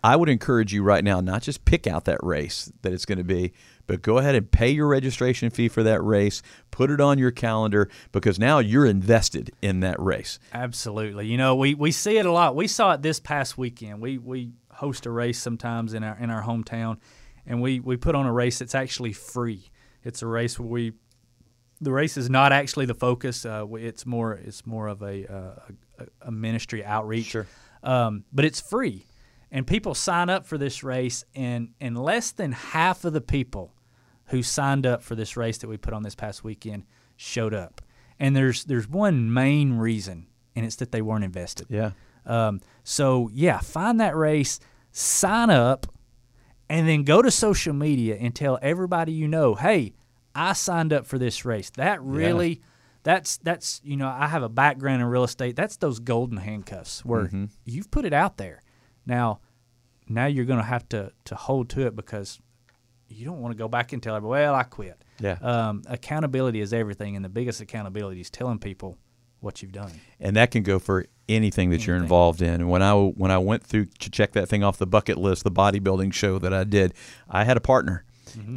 I 0.03 0.15
would 0.15 0.29
encourage 0.29 0.73
you 0.73 0.83
right 0.83 1.03
now 1.03 1.21
not 1.21 1.41
just 1.41 1.63
pick 1.63 1.87
out 1.87 2.05
that 2.05 2.19
race 2.23 2.71
that 2.81 2.91
it's 2.91 3.05
going 3.05 3.19
to 3.19 3.23
be, 3.23 3.53
but 3.87 4.01
go 4.01 4.17
ahead 4.17 4.35
and 4.35 4.49
pay 4.51 4.69
your 4.69 4.87
registration 4.87 5.49
fee 5.49 5.69
for 5.69 5.83
that 5.83 6.01
race. 6.01 6.41
Put 6.71 6.91
it 6.91 6.99
on 6.99 7.17
your 7.17 7.31
calendar 7.31 7.89
because 8.11 8.37
now 8.37 8.59
you're 8.59 8.85
invested 8.85 9.51
in 9.61 9.79
that 9.79 9.99
race. 9.99 10.39
Absolutely. 10.53 11.27
You 11.27 11.37
know, 11.37 11.55
we, 11.55 11.73
we 11.73 11.91
see 11.91 12.17
it 12.17 12.25
a 12.25 12.31
lot. 12.31 12.55
We 12.55 12.67
saw 12.67 12.93
it 12.93 13.01
this 13.01 13.19
past 13.19 13.57
weekend. 13.57 14.01
We 14.01 14.17
we 14.17 14.51
host 14.71 15.05
a 15.05 15.11
race 15.11 15.39
sometimes 15.39 15.93
in 15.93 16.03
our 16.03 16.17
in 16.17 16.29
our 16.29 16.43
hometown, 16.43 16.97
and 17.45 17.61
we 17.61 17.79
we 17.79 17.95
put 17.95 18.15
on 18.15 18.25
a 18.25 18.33
race 18.33 18.59
that's 18.59 18.75
actually 18.75 19.13
free. 19.13 19.69
It's 20.03 20.21
a 20.21 20.27
race 20.27 20.59
where 20.59 20.67
we 20.67 20.93
the 21.79 21.91
race 21.91 22.17
is 22.17 22.29
not 22.29 22.51
actually 22.51 22.85
the 22.85 22.95
focus. 22.95 23.45
Uh, 23.45 23.65
it's 23.73 24.05
more 24.05 24.33
it's 24.33 24.65
more 24.65 24.87
of 24.87 25.01
a 25.01 25.31
uh, 25.31 25.73
a, 25.99 26.27
a 26.27 26.31
ministry 26.31 26.83
outreach. 26.83 27.27
Sure. 27.27 27.47
Um, 27.83 28.23
but 28.31 28.45
it's 28.45 28.61
free, 28.61 29.05
and 29.53 29.65
people 29.65 29.93
sign 29.93 30.29
up 30.29 30.45
for 30.45 30.57
this 30.57 30.83
race, 30.83 31.23
and 31.33 31.69
and 31.79 31.97
less 31.97 32.31
than 32.31 32.51
half 32.51 33.05
of 33.05 33.13
the 33.13 33.21
people 33.21 33.73
who 34.27 34.41
signed 34.43 34.85
up 34.85 35.01
for 35.01 35.15
this 35.15 35.37
race 35.37 35.59
that 35.59 35.67
we 35.69 35.77
put 35.77 35.93
on 35.93 36.03
this 36.03 36.15
past 36.15 36.43
weekend 36.43 36.83
showed 37.15 37.53
up. 37.53 37.81
And 38.19 38.35
there's 38.35 38.65
there's 38.65 38.89
one 38.89 39.31
main 39.33 39.77
reason, 39.77 40.27
and 40.55 40.65
it's 40.65 40.77
that 40.77 40.91
they 40.91 41.01
weren't 41.01 41.23
invested. 41.23 41.67
Yeah. 41.69 41.91
Um, 42.25 42.61
so 42.83 43.29
yeah, 43.33 43.59
find 43.59 43.99
that 43.99 44.15
race, 44.15 44.59
sign 44.91 45.49
up, 45.49 45.85
and 46.69 46.87
then 46.87 47.03
go 47.03 47.21
to 47.21 47.29
social 47.29 47.73
media 47.73 48.15
and 48.19 48.33
tell 48.33 48.57
everybody 48.61 49.11
you 49.11 49.27
know, 49.27 49.55
hey, 49.55 49.93
I 50.33 50.53
signed 50.53 50.93
up 50.93 51.05
for 51.05 51.19
this 51.19 51.45
race. 51.45 51.69
That 51.71 52.01
really, 52.01 52.61
that's 53.03 53.37
that's 53.37 53.81
you 53.83 53.97
know, 53.97 54.07
I 54.07 54.27
have 54.27 54.41
a 54.41 54.49
background 54.49 55.01
in 55.01 55.07
real 55.07 55.25
estate. 55.25 55.55
That's 55.55 55.77
those 55.77 55.99
golden 55.99 56.37
handcuffs 56.37 57.05
where 57.05 57.25
Mm-hmm. 57.25 57.45
you've 57.65 57.91
put 57.91 58.05
it 58.05 58.13
out 58.13 58.37
there. 58.37 58.62
Now, 59.05 59.39
now 60.07 60.25
you're 60.25 60.45
going 60.45 60.59
to 60.59 60.65
have 60.65 60.87
to 60.89 61.11
to 61.25 61.35
hold 61.35 61.69
to 61.71 61.85
it 61.87 61.95
because 61.95 62.39
you 63.09 63.25
don't 63.25 63.41
want 63.41 63.53
to 63.53 63.57
go 63.57 63.67
back 63.67 63.93
and 63.93 64.01
tell 64.01 64.15
everybody, 64.15 64.41
well, 64.41 64.55
I 64.55 64.63
quit. 64.63 65.01
Yeah. 65.19 65.37
Um, 65.41 65.83
accountability 65.87 66.61
is 66.61 66.73
everything, 66.73 67.15
and 67.15 67.23
the 67.23 67.29
biggest 67.29 67.61
accountability 67.61 68.21
is 68.21 68.29
telling 68.29 68.59
people 68.59 68.97
what 69.39 69.61
you've 69.61 69.71
done. 69.73 69.91
and 70.19 70.35
that 70.37 70.51
can 70.51 70.63
go 70.63 70.79
for 70.79 71.05
anything 71.27 71.69
that 71.69 71.85
you're 71.85 71.95
involved 71.97 72.41
in. 72.41 72.55
And 72.55 72.69
when 72.69 72.81
I 72.81 72.93
when 72.93 73.29
I 73.31 73.37
went 73.37 73.63
through 73.63 73.85
to 73.99 74.09
check 74.09 74.31
that 74.33 74.47
thing 74.47 74.63
off 74.63 74.77
the 74.77 74.87
bucket 74.87 75.17
list, 75.17 75.43
the 75.43 75.51
bodybuilding 75.51 76.13
show 76.13 76.39
that 76.39 76.53
I 76.53 76.63
did, 76.63 76.93
I 77.29 77.43
had 77.43 77.57
a 77.57 77.61
partner, 77.61 78.05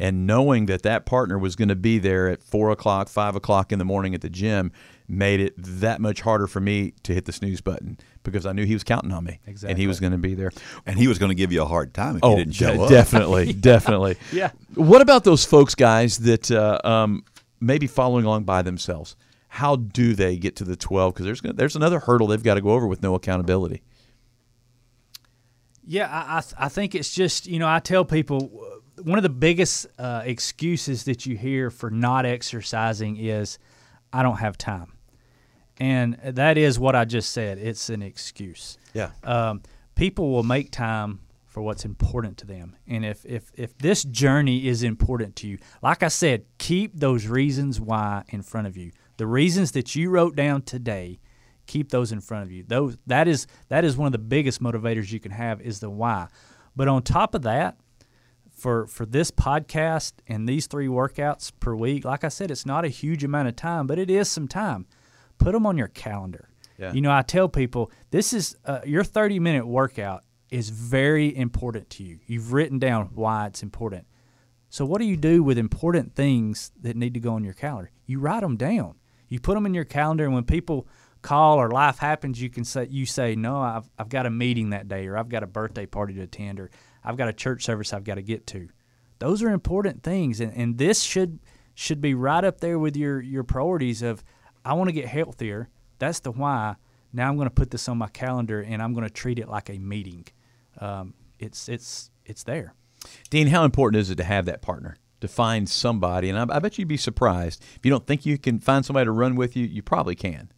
and 0.01 0.25
knowing 0.25 0.65
that 0.67 0.81
that 0.83 1.05
partner 1.05 1.37
was 1.37 1.55
going 1.55 1.67
to 1.67 1.75
be 1.75 1.99
there 1.99 2.29
at 2.29 2.41
four 2.41 2.71
o'clock, 2.71 3.09
five 3.09 3.35
o'clock 3.35 3.71
in 3.71 3.79
the 3.79 3.85
morning 3.85 4.15
at 4.15 4.21
the 4.21 4.29
gym, 4.29 4.71
made 5.07 5.39
it 5.39 5.53
that 5.57 6.01
much 6.01 6.21
harder 6.21 6.47
for 6.47 6.59
me 6.59 6.93
to 7.03 7.13
hit 7.13 7.25
the 7.25 7.31
snooze 7.33 7.61
button 7.61 7.97
because 8.31 8.45
I 8.45 8.51
knew 8.51 8.65
he 8.65 8.73
was 8.73 8.83
counting 8.83 9.11
on 9.11 9.23
me, 9.23 9.39
Exactly. 9.47 9.71
and 9.71 9.79
he 9.79 9.87
was 9.87 9.99
going 9.99 10.11
to 10.11 10.17
be 10.17 10.35
there. 10.35 10.51
And 10.85 10.99
he 10.99 11.07
was 11.07 11.17
going 11.17 11.29
to 11.29 11.35
give 11.35 11.51
you 11.51 11.61
a 11.63 11.65
hard 11.65 11.93
time 11.93 12.17
if 12.17 12.23
Oh, 12.23 12.31
you 12.31 12.37
didn't 12.43 12.53
show 12.55 12.73
de- 12.73 12.83
up. 12.83 12.89
definitely, 12.89 13.53
definitely. 13.73 14.17
Yeah. 14.31 14.51
What 14.75 15.01
about 15.01 15.23
those 15.23 15.45
folks, 15.45 15.73
guys, 15.75 16.17
that 16.19 16.51
uh, 16.51 16.79
um, 16.83 17.23
may 17.59 17.77
be 17.77 17.87
following 17.87 18.25
along 18.25 18.43
by 18.43 18.61
themselves? 18.61 19.15
How 19.47 19.75
do 19.77 20.13
they 20.13 20.37
get 20.37 20.55
to 20.57 20.63
the 20.63 20.75
twelve? 20.75 21.13
Because 21.15 21.25
there's 21.25 21.41
there's 21.55 21.75
another 21.75 21.99
hurdle 21.99 22.27
they've 22.27 22.43
got 22.43 22.55
to 22.55 22.61
go 22.61 22.71
over 22.71 22.85
with 22.85 23.01
no 23.01 23.15
accountability. 23.15 23.81
Yeah, 25.85 26.07
I, 26.11 26.39
I, 26.39 26.65
I 26.65 26.69
think 26.69 26.95
it's 26.95 27.13
just, 27.13 27.47
you 27.47 27.59
know, 27.59 27.67
I 27.67 27.79
tell 27.79 28.03
people 28.03 28.51
uh, 28.97 29.01
one 29.03 29.17
of 29.17 29.23
the 29.23 29.29
biggest 29.29 29.87
uh, 29.97 30.21
excuses 30.25 31.05
that 31.05 31.25
you 31.25 31.37
hear 31.37 31.69
for 31.69 31.89
not 31.89 32.25
exercising 32.25 33.15
is, 33.17 33.57
I 34.11 34.21
don't 34.21 34.37
have 34.37 34.57
time. 34.57 34.91
And 35.79 36.17
that 36.23 36.57
is 36.57 36.79
what 36.79 36.95
I 36.95 37.05
just 37.05 37.31
said. 37.31 37.57
It's 37.57 37.89
an 37.89 38.01
excuse. 38.01 38.77
Yeah. 38.93 39.11
Um, 39.23 39.61
people 39.95 40.31
will 40.31 40.43
make 40.43 40.71
time 40.71 41.19
for 41.45 41.61
what's 41.61 41.85
important 41.85 42.37
to 42.37 42.47
them. 42.47 42.75
And 42.87 43.05
if, 43.05 43.25
if, 43.25 43.51
if 43.55 43.77
this 43.77 44.03
journey 44.03 44.67
is 44.67 44.83
important 44.83 45.35
to 45.37 45.47
you, 45.47 45.57
like 45.81 46.03
I 46.03 46.07
said, 46.07 46.45
keep 46.57 46.99
those 46.99 47.27
reasons 47.27 47.81
why 47.81 48.23
in 48.29 48.41
front 48.41 48.67
of 48.67 48.77
you. 48.77 48.91
The 49.17 49.27
reasons 49.27 49.71
that 49.71 49.95
you 49.95 50.09
wrote 50.09 50.35
down 50.35 50.61
today, 50.61 51.19
keep 51.65 51.89
those 51.89 52.11
in 52.11 52.21
front 52.21 52.43
of 52.45 52.51
you. 52.51 52.63
Those 52.63 52.97
that 53.07 53.27
is 53.27 53.47
that 53.69 53.83
is 53.83 53.97
one 53.97 54.05
of 54.05 54.11
the 54.11 54.19
biggest 54.19 54.61
motivators 54.61 55.11
you 55.11 55.19
can 55.19 55.31
have 55.31 55.59
is 55.61 55.79
the 55.79 55.89
why. 55.89 56.27
But 56.75 56.87
on 56.87 57.01
top 57.01 57.33
of 57.33 57.41
that, 57.41 57.77
for 58.51 58.87
for 58.87 59.05
this 59.05 59.31
podcast 59.31 60.13
and 60.27 60.47
these 60.47 60.67
three 60.67 60.87
workouts 60.87 61.51
per 61.59 61.75
week, 61.75 62.05
like 62.05 62.23
I 62.23 62.29
said, 62.29 62.51
it's 62.51 62.65
not 62.65 62.85
a 62.85 62.89
huge 62.89 63.23
amount 63.23 63.47
of 63.47 63.55
time, 63.55 63.87
but 63.87 63.97
it 63.97 64.09
is 64.09 64.29
some 64.29 64.47
time. 64.47 64.85
Put 65.37 65.53
them 65.53 65.65
on 65.65 65.77
your 65.77 65.87
calendar. 65.87 66.49
Yeah. 66.77 66.93
You 66.93 67.01
know, 67.01 67.11
I 67.11 67.21
tell 67.21 67.49
people 67.49 67.91
this 68.11 68.33
is 68.33 68.55
uh, 68.65 68.81
your 68.85 69.03
30 69.03 69.39
minute 69.39 69.65
workout 69.65 70.23
is 70.49 70.69
very 70.69 71.35
important 71.35 71.89
to 71.91 72.03
you. 72.03 72.19
You've 72.25 72.53
written 72.53 72.79
down 72.79 73.09
why 73.13 73.47
it's 73.47 73.63
important. 73.63 74.05
So 74.69 74.85
what 74.85 74.99
do 74.99 75.05
you 75.05 75.17
do 75.17 75.43
with 75.43 75.57
important 75.57 76.13
things 76.13 76.71
that 76.81 76.95
need 76.95 77.13
to 77.13 77.19
go 77.19 77.33
on 77.33 77.43
your 77.43 77.53
calendar? 77.53 77.91
You 78.05 78.19
write 78.19 78.41
them 78.41 78.57
down. 78.57 78.95
You 79.29 79.39
put 79.39 79.55
them 79.55 79.65
in 79.65 79.73
your 79.73 79.85
calendar, 79.85 80.25
and 80.25 80.33
when 80.33 80.43
people 80.43 80.87
call 81.21 81.57
or 81.57 81.69
life 81.69 81.97
happens, 81.97 82.41
you 82.41 82.49
can 82.49 82.63
say 82.63 82.87
you 82.89 83.05
say, 83.05 83.35
"No, 83.35 83.61
I've 83.61 83.89
I've 83.97 84.09
got 84.09 84.25
a 84.25 84.29
meeting 84.29 84.69
that 84.69 84.87
day, 84.87 85.07
or 85.07 85.17
I've 85.17 85.29
got 85.29 85.43
a 85.43 85.47
birthday 85.47 85.85
party 85.85 86.13
to 86.15 86.21
attend, 86.21 86.59
or 86.59 86.69
I've 87.03 87.17
got 87.17 87.27
a 87.27 87.33
church 87.33 87.63
service 87.63 87.93
I've 87.93 88.05
got 88.05 88.15
to 88.15 88.21
get 88.21 88.47
to." 88.47 88.69
Those 89.19 89.41
are 89.43 89.49
important 89.49 90.03
things, 90.03 90.39
and, 90.39 90.53
and 90.53 90.77
this 90.77 91.01
should 91.01 91.39
should 91.75 92.01
be 92.01 92.13
right 92.13 92.43
up 92.43 92.61
there 92.61 92.79
with 92.79 92.95
your 92.95 93.21
your 93.21 93.43
priorities 93.43 94.01
of 94.01 94.23
I 94.67 94.73
want 94.73 94.89
to 94.89 94.93
get 94.93 95.05
healthier. 95.05 95.69
That's 95.97 96.19
the 96.19 96.31
why. 96.31 96.75
Now 97.13 97.29
I'm 97.29 97.37
going 97.37 97.47
to 97.47 97.53
put 97.53 97.71
this 97.71 97.87
on 97.87 97.97
my 97.97 98.09
calendar, 98.09 98.61
and 98.61 98.81
I'm 98.81 98.93
going 98.93 99.05
to 99.05 99.13
treat 99.13 99.39
it 99.39 99.47
like 99.47 99.69
a 99.69 99.77
meeting. 99.79 100.27
Um, 100.79 101.13
it's 101.39 101.69
it's 101.69 102.11
it's 102.25 102.43
there. 102.43 102.73
Dean, 103.29 103.47
how 103.47 103.63
important 103.63 104.01
is 104.01 104.09
it 104.09 104.15
to 104.15 104.23
have 104.23 104.45
that 104.45 104.61
partner? 104.61 104.97
To 105.21 105.27
find 105.27 105.67
somebody, 105.67 106.29
and 106.29 106.37
I, 106.37 106.57
I 106.57 106.59
bet 106.59 106.77
you'd 106.77 106.87
be 106.87 106.97
surprised 106.97 107.63
if 107.75 107.85
you 107.85 107.89
don't 107.89 108.05
think 108.05 108.25
you 108.25 108.37
can 108.37 108.59
find 108.59 108.85
somebody 108.85 109.05
to 109.05 109.11
run 109.11 109.35
with 109.35 109.55
you. 109.55 109.65
You 109.65 109.81
probably 109.81 110.15
can. 110.15 110.51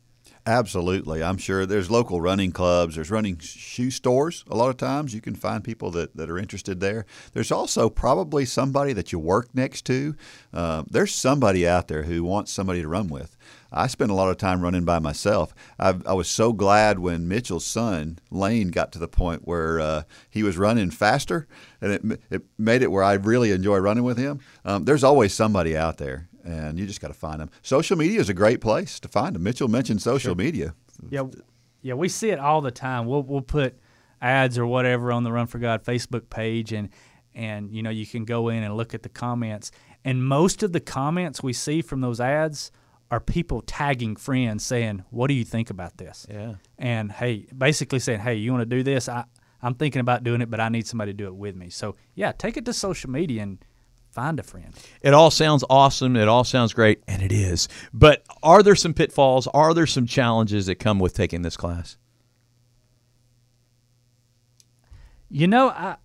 Absolutely. 0.46 1.22
I'm 1.22 1.38
sure 1.38 1.66
there's 1.66 1.92
local 1.92 2.22
running 2.22 2.52
clubs, 2.52 2.96
there's 2.96 3.12
running 3.12 3.38
shoe 3.38 3.92
stores. 3.92 4.44
A 4.50 4.56
lot 4.56 4.70
of 4.70 4.78
times 4.78 5.14
you 5.14 5.22
can 5.22 5.36
find 5.36 5.64
people 5.64 5.92
that, 5.92 6.16
that 6.16 6.30
are 6.30 6.40
interested 6.40 6.80
there. 6.80 7.06
There's 7.34 7.52
also 7.52 7.90
probably 7.90 8.46
somebody 8.46 8.94
that 8.94 9.12
you 9.12 9.20
work 9.20 9.54
next 9.54 9.86
to. 9.86 10.16
Uh, 10.54 10.84
there's 10.90 11.14
somebody 11.14 11.68
out 11.68 11.88
there 11.88 12.04
who 12.04 12.24
wants 12.24 12.52
somebody 12.52 12.82
to 12.82 12.88
run 12.88 13.10
with. 13.10 13.38
I 13.72 13.88
spent 13.88 14.12
a 14.12 14.16
lot 14.16 14.30
of 14.30 14.38
time 14.38 14.62
running 14.62 14.84
by 14.84 15.00
myself. 15.00 15.54
I, 15.78 15.96
I 16.06 16.14
was 16.14 16.28
so 16.28 16.54
glad 16.54 17.00
when 17.00 17.28
Mitchell's 17.28 17.66
son 17.66 18.20
Lane 18.32 18.70
got 18.70 18.92
to 18.94 19.00
the 19.00 19.08
point 19.08 19.48
where 19.48 19.80
uh, 19.80 20.04
he 20.30 20.44
was 20.44 20.58
running 20.58 20.92
faster, 20.92 21.48
and 21.82 21.92
it 21.92 22.22
it 22.30 22.42
made 22.58 22.82
it 22.82 22.92
where 22.92 23.04
I 23.04 23.14
really 23.14 23.52
enjoy 23.52 23.78
running 23.78 24.04
with 24.04 24.18
him. 24.18 24.40
Um, 24.66 24.86
there's 24.86 25.04
always 25.04 25.34
somebody 25.34 25.78
out 25.78 25.98
there, 25.98 26.30
and 26.44 26.80
you 26.80 26.88
just 26.88 27.02
got 27.02 27.10
to 27.10 27.14
find 27.14 27.40
them. 27.40 27.52
Social 27.62 27.98
media 27.98 28.20
is 28.20 28.30
a 28.30 28.34
great 28.34 28.62
place 28.62 29.00
to 29.02 29.08
find 29.08 29.36
them. 29.36 29.44
Mitchell 29.44 29.68
mentioned 29.68 30.02
social 30.02 30.36
media. 30.36 30.74
Yeah, 31.10 31.26
yeah, 31.82 31.94
we 31.94 32.10
see 32.10 32.30
it 32.30 32.40
all 32.40 32.62
the 32.62 32.72
time. 32.72 33.06
We'll 33.06 33.24
we'll 33.24 33.42
put 33.42 33.78
ads 34.22 34.58
or 34.58 34.66
whatever 34.66 35.12
on 35.12 35.24
the 35.24 35.32
Run 35.32 35.48
for 35.48 35.60
God 35.60 35.84
Facebook 35.84 36.30
page, 36.30 36.74
and 36.74 36.90
and 37.36 37.72
you 37.72 37.84
know 37.84 37.90
you 37.90 38.06
can 38.06 38.26
go 38.26 38.50
in 38.50 38.64
and 38.64 38.76
look 38.76 38.94
at 38.94 39.04
the 39.04 39.10
comments. 39.10 39.72
And 40.06 40.24
most 40.24 40.64
of 40.64 40.72
the 40.72 40.80
comments 40.80 41.44
we 41.44 41.54
see 41.54 41.82
from 41.82 42.02
those 42.02 42.22
ads 42.22 42.72
are 43.12 43.20
people 43.20 43.62
tagging 43.66 44.16
friends 44.16 44.64
saying, 44.64 45.04
"What 45.10 45.28
do 45.28 45.34
you 45.34 45.44
think 45.44 45.70
about 45.70 45.98
this?" 45.98 46.28
Yeah. 46.30 46.56
And 46.78 47.12
hey, 47.12 47.48
basically 47.58 48.00
saying, 48.00 48.20
"Hey, 48.20 48.36
you 48.36 48.52
want 48.52 48.62
to 48.62 48.76
do 48.76 48.84
this? 48.84 49.10
I 49.10 49.26
I'm 49.62 49.76
thinking 49.76 50.00
about 50.00 50.24
doing 50.24 50.42
it, 50.42 50.50
but 50.50 50.60
I 50.60 50.70
need 50.70 50.88
somebody 50.88 51.12
to 51.12 51.18
do 51.18 51.28
it 51.28 51.36
with 51.36 51.56
me." 51.56 51.70
So 51.70 51.96
yeah, 52.16 52.32
take 52.32 52.58
it 52.58 52.66
to 52.66 52.74
social 52.74 53.10
media 53.10 53.44
and 53.44 53.64
find 54.12 54.40
a 54.40 54.44
friend. 54.44 54.74
It 55.02 55.14
all 55.14 55.32
sounds 55.32 55.64
awesome. 55.70 56.16
It 56.16 56.28
all 56.28 56.44
sounds 56.44 56.74
great, 56.74 57.04
and 57.08 57.22
it 57.22 57.32
is. 57.32 57.68
But 57.94 58.24
are 58.44 58.62
there 58.62 58.76
some 58.76 58.94
pitfalls? 58.94 59.48
Are 59.48 59.74
there 59.74 59.88
some 59.88 60.06
challenges 60.06 60.68
that 60.68 60.76
come 60.76 61.00
with 61.00 61.14
taking 61.14 61.42
this 61.42 61.58
class? 61.58 61.98
You 65.30 65.48
know, 65.48 65.70
I 65.70 65.98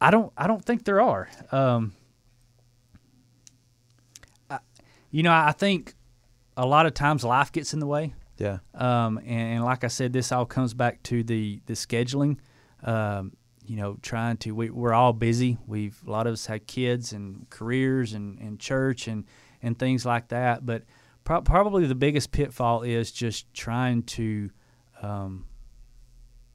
I 0.00 0.10
don't 0.10 0.32
I 0.36 0.46
don't 0.46 0.64
think 0.64 0.84
there 0.84 1.00
are. 1.00 1.28
Um, 1.50 1.94
I, 4.50 4.58
you 5.10 5.22
know, 5.22 5.32
I 5.32 5.52
think 5.52 5.94
a 6.56 6.66
lot 6.66 6.86
of 6.86 6.94
times 6.94 7.24
life 7.24 7.52
gets 7.52 7.72
in 7.74 7.80
the 7.80 7.86
way. 7.86 8.14
Yeah. 8.38 8.58
Um, 8.74 9.18
and, 9.18 9.54
and 9.54 9.64
like 9.64 9.84
I 9.84 9.88
said, 9.88 10.12
this 10.12 10.32
all 10.32 10.46
comes 10.46 10.74
back 10.74 11.02
to 11.04 11.22
the 11.22 11.60
the 11.66 11.74
scheduling. 11.74 12.38
Um, 12.82 13.32
you 13.64 13.76
know, 13.76 13.96
trying 14.02 14.36
to 14.38 14.52
we, 14.52 14.70
we're 14.70 14.92
all 14.92 15.12
busy. 15.12 15.58
We've 15.66 15.98
a 16.06 16.10
lot 16.10 16.26
of 16.26 16.34
us 16.34 16.46
had 16.46 16.66
kids 16.66 17.12
and 17.12 17.48
careers 17.50 18.12
and, 18.12 18.38
and 18.38 18.60
church 18.60 19.08
and 19.08 19.24
and 19.62 19.78
things 19.78 20.06
like 20.06 20.28
that. 20.28 20.64
But 20.64 20.84
pro- 21.24 21.42
probably 21.42 21.86
the 21.86 21.94
biggest 21.94 22.30
pitfall 22.30 22.82
is 22.82 23.10
just 23.10 23.52
trying 23.52 24.02
to, 24.04 24.50
um, 25.02 25.46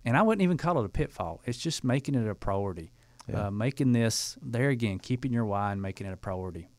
and 0.06 0.16
I 0.16 0.22
wouldn't 0.22 0.44
even 0.44 0.58
call 0.58 0.80
it 0.80 0.86
a 0.86 0.90
pitfall. 0.90 1.42
It's 1.46 1.58
just 1.58 1.84
making 1.84 2.16
it 2.16 2.28
a 2.28 2.36
priority. 2.36 2.94
Yeah. 3.28 3.48
Uh, 3.48 3.52
making 3.52 3.92
this 3.92 4.38
there 4.42 4.70
again, 4.70 4.98
keeping 4.98 5.32
your 5.32 5.46
why 5.46 5.72
and 5.72 5.82
making 5.82 6.08
it 6.08 6.14
a 6.14 6.18
priority. 6.18 6.70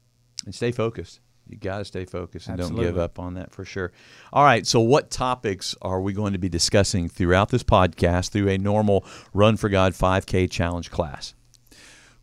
And 0.44 0.54
stay 0.54 0.72
focused. 0.72 1.20
You 1.48 1.58
got 1.58 1.78
to 1.78 1.84
stay 1.84 2.04
focused 2.04 2.48
and 2.48 2.58
don't 2.58 2.76
give 2.76 2.98
up 2.98 3.18
on 3.18 3.34
that 3.34 3.52
for 3.52 3.64
sure. 3.64 3.92
All 4.32 4.44
right. 4.44 4.66
So, 4.66 4.80
what 4.80 5.10
topics 5.10 5.74
are 5.82 6.00
we 6.00 6.12
going 6.12 6.32
to 6.32 6.38
be 6.38 6.48
discussing 6.48 7.08
throughout 7.08 7.50
this 7.50 7.62
podcast 7.62 8.30
through 8.30 8.48
a 8.48 8.58
normal 8.58 9.04
Run 9.34 9.56
for 9.56 9.68
God 9.68 9.92
5K 9.92 10.50
challenge 10.50 10.90
class? 10.90 11.34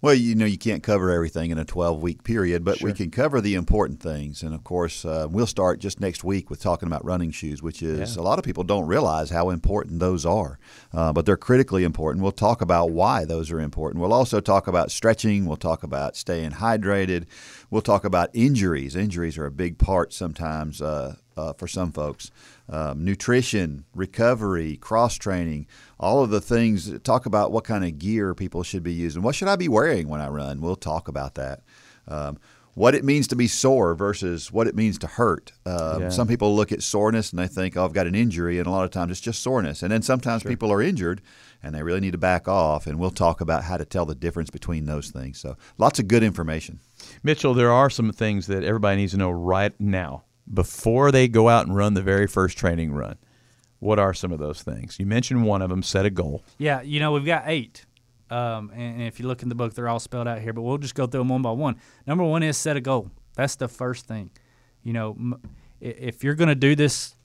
Well, 0.02 0.14
you 0.14 0.34
know, 0.34 0.46
you 0.46 0.58
can't 0.58 0.82
cover 0.82 1.12
everything 1.12 1.52
in 1.52 1.58
a 1.58 1.66
12 1.66 2.02
week 2.02 2.24
period, 2.24 2.64
but 2.64 2.82
we 2.82 2.94
can 2.94 3.12
cover 3.12 3.42
the 3.42 3.56
important 3.56 4.00
things. 4.00 4.42
And 4.44 4.56
of 4.56 4.64
course, 4.64 5.04
uh, 5.04 5.28
we'll 5.30 5.46
start 5.46 5.80
just 5.80 6.00
next 6.00 6.24
week 6.24 6.50
with 6.50 6.62
talking 6.62 6.88
about 6.88 7.04
running 7.04 7.32
shoes, 7.32 7.62
which 7.62 7.84
is 7.84 8.16
Yeah. 8.16 8.22
a 8.22 8.24
lot 8.24 8.40
of 8.40 8.46
people 8.46 8.64
don't 8.64 8.88
realize 8.88 9.30
how 9.30 9.50
important 9.50 10.00
those 10.00 10.26
are, 10.26 10.58
uh, 10.94 11.12
but 11.12 11.26
they're 11.26 11.36
critically 11.36 11.84
important. 11.84 12.24
We'll 12.24 12.32
talk 12.32 12.62
about 12.62 12.92
why 12.92 13.26
those 13.26 13.52
are 13.52 13.60
important. 13.60 14.02
We'll 14.02 14.14
also 14.14 14.40
talk 14.40 14.68
about 14.68 14.90
stretching. 14.90 15.46
We'll 15.46 15.58
talk 15.58 15.84
about 15.84 16.16
staying 16.16 16.52
hydrated. 16.52 17.26
We'll 17.70 17.82
talk 17.82 18.06
about 18.06 18.30
injuries. 18.34 18.96
Injuries 18.96 19.38
are 19.38 19.46
a 19.46 19.52
big 19.52 19.78
part 19.80 20.14
sometimes 20.14 20.82
uh, 20.82 21.16
uh, 21.36 21.52
for 21.54 21.68
some 21.68 21.92
folks. 21.92 22.32
Um, 22.72 23.04
nutrition, 23.04 23.86
recovery, 23.96 24.78
cross 24.78 25.16
training, 25.16 25.66
all 26.00 26.24
of 26.24 26.30
the 26.30 26.40
things. 26.42 27.00
Talk 27.02 27.26
about 27.26 27.52
what 27.52 27.64
kind 27.64 27.84
of 27.84 27.98
gear 27.98 28.36
people 28.36 28.62
should 28.62 28.84
be 28.84 28.94
using. 28.94 29.24
What 29.24 29.34
should 29.34 29.48
I 29.48 29.56
be 29.56 29.68
wearing 29.68 30.08
when 30.08 30.22
I 30.22 30.28
run? 30.28 30.62
We'll 30.62 30.76
talk 30.76 31.08
about 31.08 31.34
that. 31.36 31.62
Um, 32.08 32.38
what 32.76 32.96
it 32.96 33.04
means 33.04 33.28
to 33.28 33.36
be 33.36 33.48
sore 33.48 33.94
versus 33.96 34.54
what 34.54 34.68
it 34.68 34.76
means 34.76 34.98
to 35.00 35.08
hurt. 35.08 35.52
Um, 35.66 36.04
Yeah. 36.04 36.10
Some 36.10 36.28
people 36.28 36.56
look 36.56 36.72
at 36.72 36.82
soreness 36.84 37.32
and 37.32 37.40
they 37.40 37.48
think, 37.48 37.76
"Oh, 37.76 37.84
I've 37.84 37.92
got 37.94 38.08
an 38.08 38.16
injury," 38.16 38.58
and 38.60 38.68
a 38.68 38.72
lot 38.72 38.86
of 38.86 38.92
times 38.92 39.12
it's 39.12 39.20
just 39.20 39.42
soreness. 39.42 39.82
And 39.84 39.92
then 39.92 40.02
sometimes 40.02 40.44
people 40.44 40.72
are 40.72 40.82
injured 40.82 41.22
and 41.62 41.76
they 41.76 41.84
really 41.84 42.00
need 42.00 42.14
to 42.14 42.18
back 42.18 42.48
off. 42.48 42.88
And 42.88 42.98
we'll 43.00 43.10
talk 43.10 43.42
about 43.42 43.64
how 43.64 43.76
to 43.78 43.84
tell 43.84 44.06
the 44.06 44.16
difference 44.16 44.50
between 44.50 44.86
those 44.86 45.10
things. 45.10 45.40
So 45.40 45.58
lots 45.78 46.00
of 46.00 46.08
good 46.08 46.24
information. 46.24 46.80
Mitchell, 47.24 47.54
there 47.54 47.72
are 47.72 47.90
some 47.90 48.12
things 48.14 48.48
that 48.48 48.64
everybody 48.64 48.98
needs 48.98 49.12
to 49.14 49.18
know 49.18 49.32
right 49.32 49.74
now 49.80 50.24
before 50.54 51.12
they 51.12 51.28
go 51.28 51.50
out 51.50 51.68
and 51.68 51.76
run 51.76 51.94
the 51.94 52.02
very 52.02 52.28
first 52.28 52.58
training 52.58 52.92
run. 52.92 53.18
What 53.80 54.00
are 54.00 54.14
some 54.14 54.32
of 54.32 54.40
those 54.40 54.62
things? 54.62 55.00
You 55.00 55.06
mentioned 55.06 55.46
one 55.46 55.62
of 55.62 55.70
them, 55.70 55.84
set 55.84 56.06
a 56.06 56.10
goal. 56.10 56.44
Yeah, 56.58 56.82
you 56.82 57.00
know, 57.00 57.14
we've 57.14 57.26
got 57.26 57.44
eight. 57.46 57.86
Um, 58.30 58.72
and, 58.76 59.02
if 59.02 59.20
you 59.20 59.28
look 59.28 59.42
in 59.42 59.50
the 59.50 59.56
book, 59.56 59.74
they're 59.74 59.88
all 59.88 60.00
spelled 60.00 60.28
out 60.28 60.40
here, 60.40 60.54
but 60.54 60.62
we'll 60.62 60.78
just 60.78 60.96
go 60.96 61.08
through 61.08 61.22
them 61.22 61.30
one 61.30 61.42
by 61.42 61.52
one. 61.52 61.78
Number 62.06 62.24
one 62.24 62.44
is 62.44 62.58
set 62.58 62.78
a 62.78 62.82
goal. 62.82 63.10
That's 63.36 63.56
the 63.56 63.68
first 63.68 64.06
thing. 64.06 64.32
You 64.84 64.94
know, 64.94 65.40
if 65.80 66.24
you're 66.24 66.36
going 66.36 66.50
to 66.50 66.56
do 66.56 66.76
this 66.76 67.16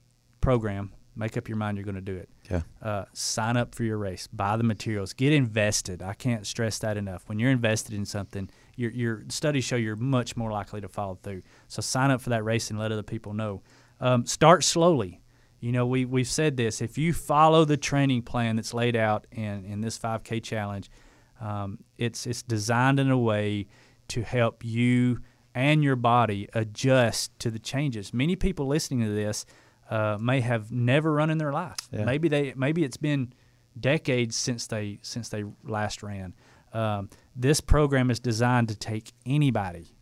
program, 0.41 0.93
make 1.15 1.37
up 1.37 1.47
your 1.47 1.57
mind 1.57 1.77
you're 1.77 1.85
going 1.85 1.95
to 1.95 2.01
do 2.01 2.15
it. 2.15 2.29
Yeah. 2.49 2.61
Uh, 2.81 3.05
sign 3.13 3.57
up 3.57 3.75
for 3.75 3.83
your 3.83 3.97
race, 3.97 4.27
buy 4.27 4.57
the 4.57 4.63
materials, 4.63 5.13
get 5.13 5.33
invested. 5.33 6.01
I 6.01 6.13
can't 6.13 6.45
stress 6.45 6.79
that 6.79 6.97
enough. 6.97 7.23
When 7.27 7.39
you're 7.39 7.51
invested 7.51 7.93
in 7.93 8.05
something, 8.05 8.49
your, 8.75 8.91
your 8.91 9.23
studies 9.29 9.63
show 9.63 9.75
you're 9.75 9.95
much 9.95 10.35
more 10.35 10.51
likely 10.51 10.81
to 10.81 10.87
follow 10.87 11.17
through. 11.21 11.41
So 11.67 11.81
sign 11.81 12.11
up 12.11 12.21
for 12.21 12.29
that 12.31 12.43
race 12.43 12.69
and 12.69 12.79
let 12.79 12.91
other 12.91 13.03
people 13.03 13.33
know. 13.33 13.61
Um, 13.99 14.25
start 14.25 14.63
slowly. 14.63 15.21
You 15.59 15.71
know, 15.71 15.85
we, 15.85 16.05
we've 16.05 16.27
said 16.27 16.57
this. 16.57 16.81
If 16.81 16.97
you 16.97 17.13
follow 17.13 17.65
the 17.65 17.77
training 17.77 18.23
plan 18.23 18.57
that's 18.57 18.73
laid 18.73 18.95
out 18.95 19.25
in, 19.31 19.65
in 19.65 19.81
this 19.81 19.97
5K 19.97 20.43
challenge, 20.43 20.91
um, 21.39 21.79
it's, 21.97 22.27
it's 22.27 22.43
designed 22.43 22.99
in 22.99 23.09
a 23.09 23.17
way 23.17 23.67
to 24.09 24.21
help 24.21 24.63
you 24.63 25.19
and 25.55 25.83
your 25.83 25.95
body 25.95 26.49
adjust 26.53 27.37
to 27.39 27.49
the 27.49 27.59
changes. 27.59 28.13
Many 28.13 28.35
people 28.35 28.67
listening 28.67 29.01
to 29.01 29.13
this 29.13 29.45
uh, 29.89 30.17
may 30.19 30.41
have 30.41 30.71
never 30.71 31.13
run 31.13 31.29
in 31.29 31.37
their 31.37 31.53
life. 31.53 31.77
Yeah. 31.91 32.03
Maybe 32.05 32.27
they 32.27 32.53
maybe 32.55 32.83
it's 32.83 32.97
been 32.97 33.33
decades 33.79 34.35
since 34.35 34.67
they 34.67 34.99
since 35.01 35.29
they 35.29 35.45
last 35.63 36.03
ran. 36.03 36.33
Um, 36.75 37.09
this 37.35 37.61
program 37.61 38.11
is 38.11 38.19
designed 38.19 38.67
to 38.67 38.75
take 38.75 39.13
anybody 39.25 39.95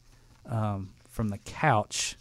um, 0.47 0.89
from 1.09 1.29
the 1.29 1.37
couch 1.37 2.17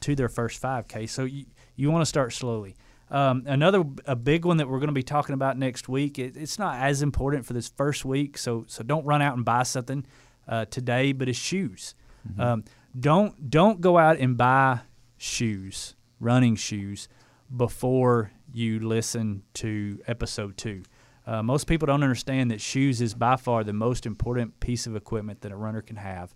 to 0.00 0.14
their 0.14 0.28
first 0.28 0.60
5K. 0.62 1.08
So 1.08 1.24
you, 1.24 1.46
you 1.74 1.90
want 1.90 2.02
to 2.02 2.06
start 2.06 2.32
slowly. 2.32 2.76
Um, 3.10 3.44
another 3.46 3.84
a 4.04 4.14
big 4.14 4.44
one 4.44 4.58
that 4.58 4.68
we're 4.68 4.78
going 4.78 4.88
to 4.88 4.92
be 4.94 5.02
talking 5.02 5.32
about 5.32 5.56
next 5.56 5.88
week. 5.88 6.18
It, 6.18 6.36
it's 6.36 6.58
not 6.58 6.78
as 6.78 7.00
important 7.00 7.46
for 7.46 7.54
this 7.54 7.68
first 7.68 8.04
week, 8.04 8.36
so 8.36 8.66
so 8.68 8.82
don't 8.82 9.06
run 9.06 9.22
out 9.22 9.34
and 9.34 9.46
buy 9.46 9.62
something 9.62 10.04
uh, 10.46 10.66
today. 10.66 11.12
But 11.12 11.30
it's 11.30 11.38
shoes. 11.38 11.94
Um, 12.38 12.64
don't 12.98 13.48
don't 13.48 13.80
go 13.80 13.96
out 13.96 14.18
and 14.18 14.36
buy 14.36 14.80
shoes, 15.16 15.94
running 16.20 16.56
shoes, 16.56 17.08
before 17.56 18.32
you 18.52 18.80
listen 18.80 19.44
to 19.54 19.98
episode 20.06 20.58
two. 20.58 20.82
Uh, 21.28 21.42
most 21.42 21.66
people 21.66 21.84
don't 21.84 22.02
understand 22.02 22.50
that 22.50 22.58
shoes 22.58 23.02
is 23.02 23.12
by 23.12 23.36
far 23.36 23.62
the 23.62 23.72
most 23.74 24.06
important 24.06 24.58
piece 24.60 24.86
of 24.86 24.96
equipment 24.96 25.42
that 25.42 25.52
a 25.52 25.56
runner 25.56 25.82
can 25.82 25.96
have, 25.96 26.34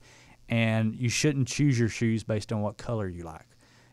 and 0.50 0.94
you 0.94 1.08
shouldn't 1.08 1.48
choose 1.48 1.78
your 1.78 1.88
shoes 1.88 2.22
based 2.22 2.52
on 2.52 2.60
what 2.60 2.76
color 2.76 3.08
you 3.08 3.24
like. 3.24 3.46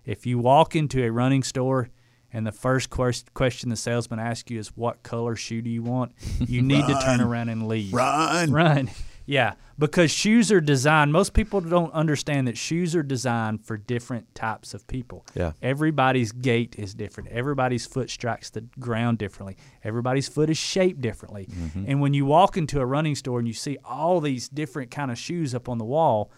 If 0.03 0.25
you 0.25 0.39
walk 0.39 0.75
into 0.75 1.01
a 1.01 1.09
running 1.09 1.41
store 1.41 1.89
and 2.33 2.45
the 2.45 2.51
first 2.51 2.89
quest- 2.89 3.33
question 3.33 3.69
the 3.69 3.77
salesman 3.77 4.19
asks 4.19 4.51
you 4.51 4.59
is 4.59 4.75
what 4.75 5.01
color 5.01 5.37
shoe 5.37 5.61
do 5.61 5.69
you 5.69 5.83
want, 5.83 6.11
you 6.39 6.61
need 6.61 6.85
to 6.85 6.99
turn 7.05 7.21
around 7.21 7.47
and 7.47 7.69
leave. 7.69 7.93
Run. 7.93 8.51
Run. 8.51 8.89
Yeah, 9.29 9.53
because 9.77 10.09
shoes 10.09 10.51
are 10.51 10.59
designed. 10.59 11.13
Most 11.13 11.33
people 11.35 11.61
don't 11.61 11.93
understand 11.93 12.47
that 12.47 12.57
shoes 12.57 12.95
are 12.95 13.03
designed 13.03 13.63
for 13.63 13.77
different 13.77 14.33
types 14.33 14.73
of 14.73 14.87
people. 14.87 15.23
Yeah. 15.35 15.51
Everybody's 15.61 16.31
gait 16.31 16.75
is 16.79 16.95
different. 16.95 17.29
Everybody's 17.29 17.85
foot 17.85 18.09
strikes 18.09 18.49
the 18.49 18.61
ground 18.79 19.19
differently. 19.19 19.55
Everybody's 19.83 20.27
foot 20.27 20.49
is 20.49 20.57
shaped 20.57 21.01
differently. 21.01 21.47
And 21.87 22.01
when 22.01 22.15
you 22.15 22.25
walk 22.25 22.57
into 22.57 22.79
a 22.79 22.85
running 22.87 23.13
store 23.13 23.37
and 23.37 23.47
you 23.47 23.53
see 23.53 23.77
all 23.85 24.19
these 24.19 24.49
different 24.49 24.89
kind 24.89 25.11
of 25.11 25.17
shoes 25.19 25.53
up 25.53 25.69
on 25.69 25.77
the 25.77 25.85
wall, 25.85 26.31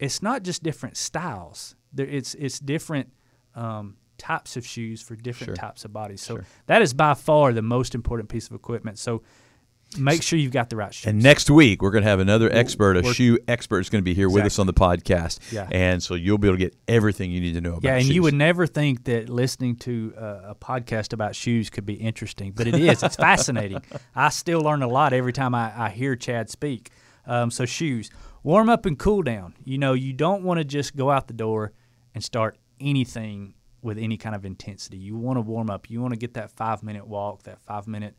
it's 0.00 0.20
not 0.20 0.42
just 0.42 0.64
different 0.64 0.96
styles. 0.96 1.76
There, 1.92 2.06
it's 2.06 2.34
it's 2.34 2.58
different 2.58 3.12
um, 3.54 3.96
types 4.18 4.56
of 4.56 4.66
shoes 4.66 5.00
for 5.00 5.14
different 5.14 5.50
Sure. 5.50 5.54
types 5.54 5.84
of 5.84 5.92
bodies. 5.92 6.20
So 6.20 6.34
Sure. 6.34 6.44
that 6.66 6.82
is 6.82 6.94
by 6.94 7.14
far 7.14 7.52
the 7.52 7.62
most 7.62 7.94
important 7.94 8.28
piece 8.28 8.48
of 8.48 8.54
equipment. 8.56 8.98
So 8.98 9.22
make 9.96 10.22
sure 10.22 10.38
you've 10.38 10.52
got 10.52 10.68
the 10.70 10.76
right 10.76 10.92
shoes. 10.92 11.06
And 11.06 11.22
next 11.22 11.50
week 11.50 11.80
we're 11.80 11.90
going 11.90 12.04
to 12.04 12.10
have 12.10 12.20
another 12.20 12.52
expert, 12.52 12.96
a 12.96 13.00
we're- 13.00 13.14
shoe 13.14 13.38
expert, 13.48 13.80
is 13.80 13.88
going 13.90 14.02
to 14.02 14.04
be 14.04 14.14
here 14.14 14.28
with 14.28 14.44
us 14.44 14.58
on 14.58 14.66
the 14.66 14.74
podcast. 14.74 15.52
Yeah. 15.52 15.68
And 15.70 16.02
so 16.02 16.14
you'll 16.14 16.38
be 16.38 16.48
able 16.48 16.58
to 16.58 16.64
get 16.64 16.76
everything 16.86 17.30
you 17.30 17.40
need 17.40 17.54
to 17.54 17.60
know 17.60 17.74
about. 17.74 17.84
Yeah, 17.84 17.94
and 17.94 18.04
shoes. 18.04 18.14
you 18.14 18.22
would 18.22 18.34
never 18.34 18.66
think 18.66 19.04
that 19.04 19.28
listening 19.28 19.76
to 19.76 20.14
uh, 20.18 20.40
a 20.48 20.54
podcast 20.54 21.12
about 21.12 21.34
shoes 21.34 21.70
could 21.70 21.86
be 21.86 21.94
interesting, 21.94 22.52
but 22.52 22.66
it 22.66 22.74
is. 22.74 23.02
It's 23.02 23.16
fascinating. 23.16 23.82
I 24.14 24.28
still 24.28 24.60
learn 24.60 24.82
a 24.82 24.88
lot 24.88 25.12
every 25.12 25.32
time 25.32 25.54
I, 25.54 25.86
I 25.86 25.90
hear 25.90 26.16
Chad 26.16 26.50
speak. 26.50 26.90
Um, 27.26 27.50
so 27.50 27.64
shoes, 27.64 28.10
warm 28.42 28.68
up 28.68 28.86
and 28.86 28.98
cool 28.98 29.22
down. 29.22 29.54
You 29.64 29.78
know, 29.78 29.92
you 29.92 30.12
don't 30.12 30.42
want 30.42 30.58
to 30.58 30.64
just 30.64 30.96
go 30.96 31.10
out 31.10 31.28
the 31.28 31.34
door 31.34 31.72
and 32.14 32.24
start 32.24 32.58
anything 32.80 33.54
with 33.82 33.98
any 33.98 34.16
kind 34.16 34.34
of 34.34 34.44
intensity. 34.44 34.96
You 34.96 35.16
want 35.16 35.36
to 35.36 35.40
warm 35.40 35.70
up. 35.70 35.90
You 35.90 36.00
want 36.00 36.12
to 36.14 36.18
get 36.18 36.34
that 36.34 36.50
five 36.50 36.82
minute 36.82 37.06
walk, 37.06 37.44
that 37.44 37.60
five 37.62 37.86
minute 37.86 38.16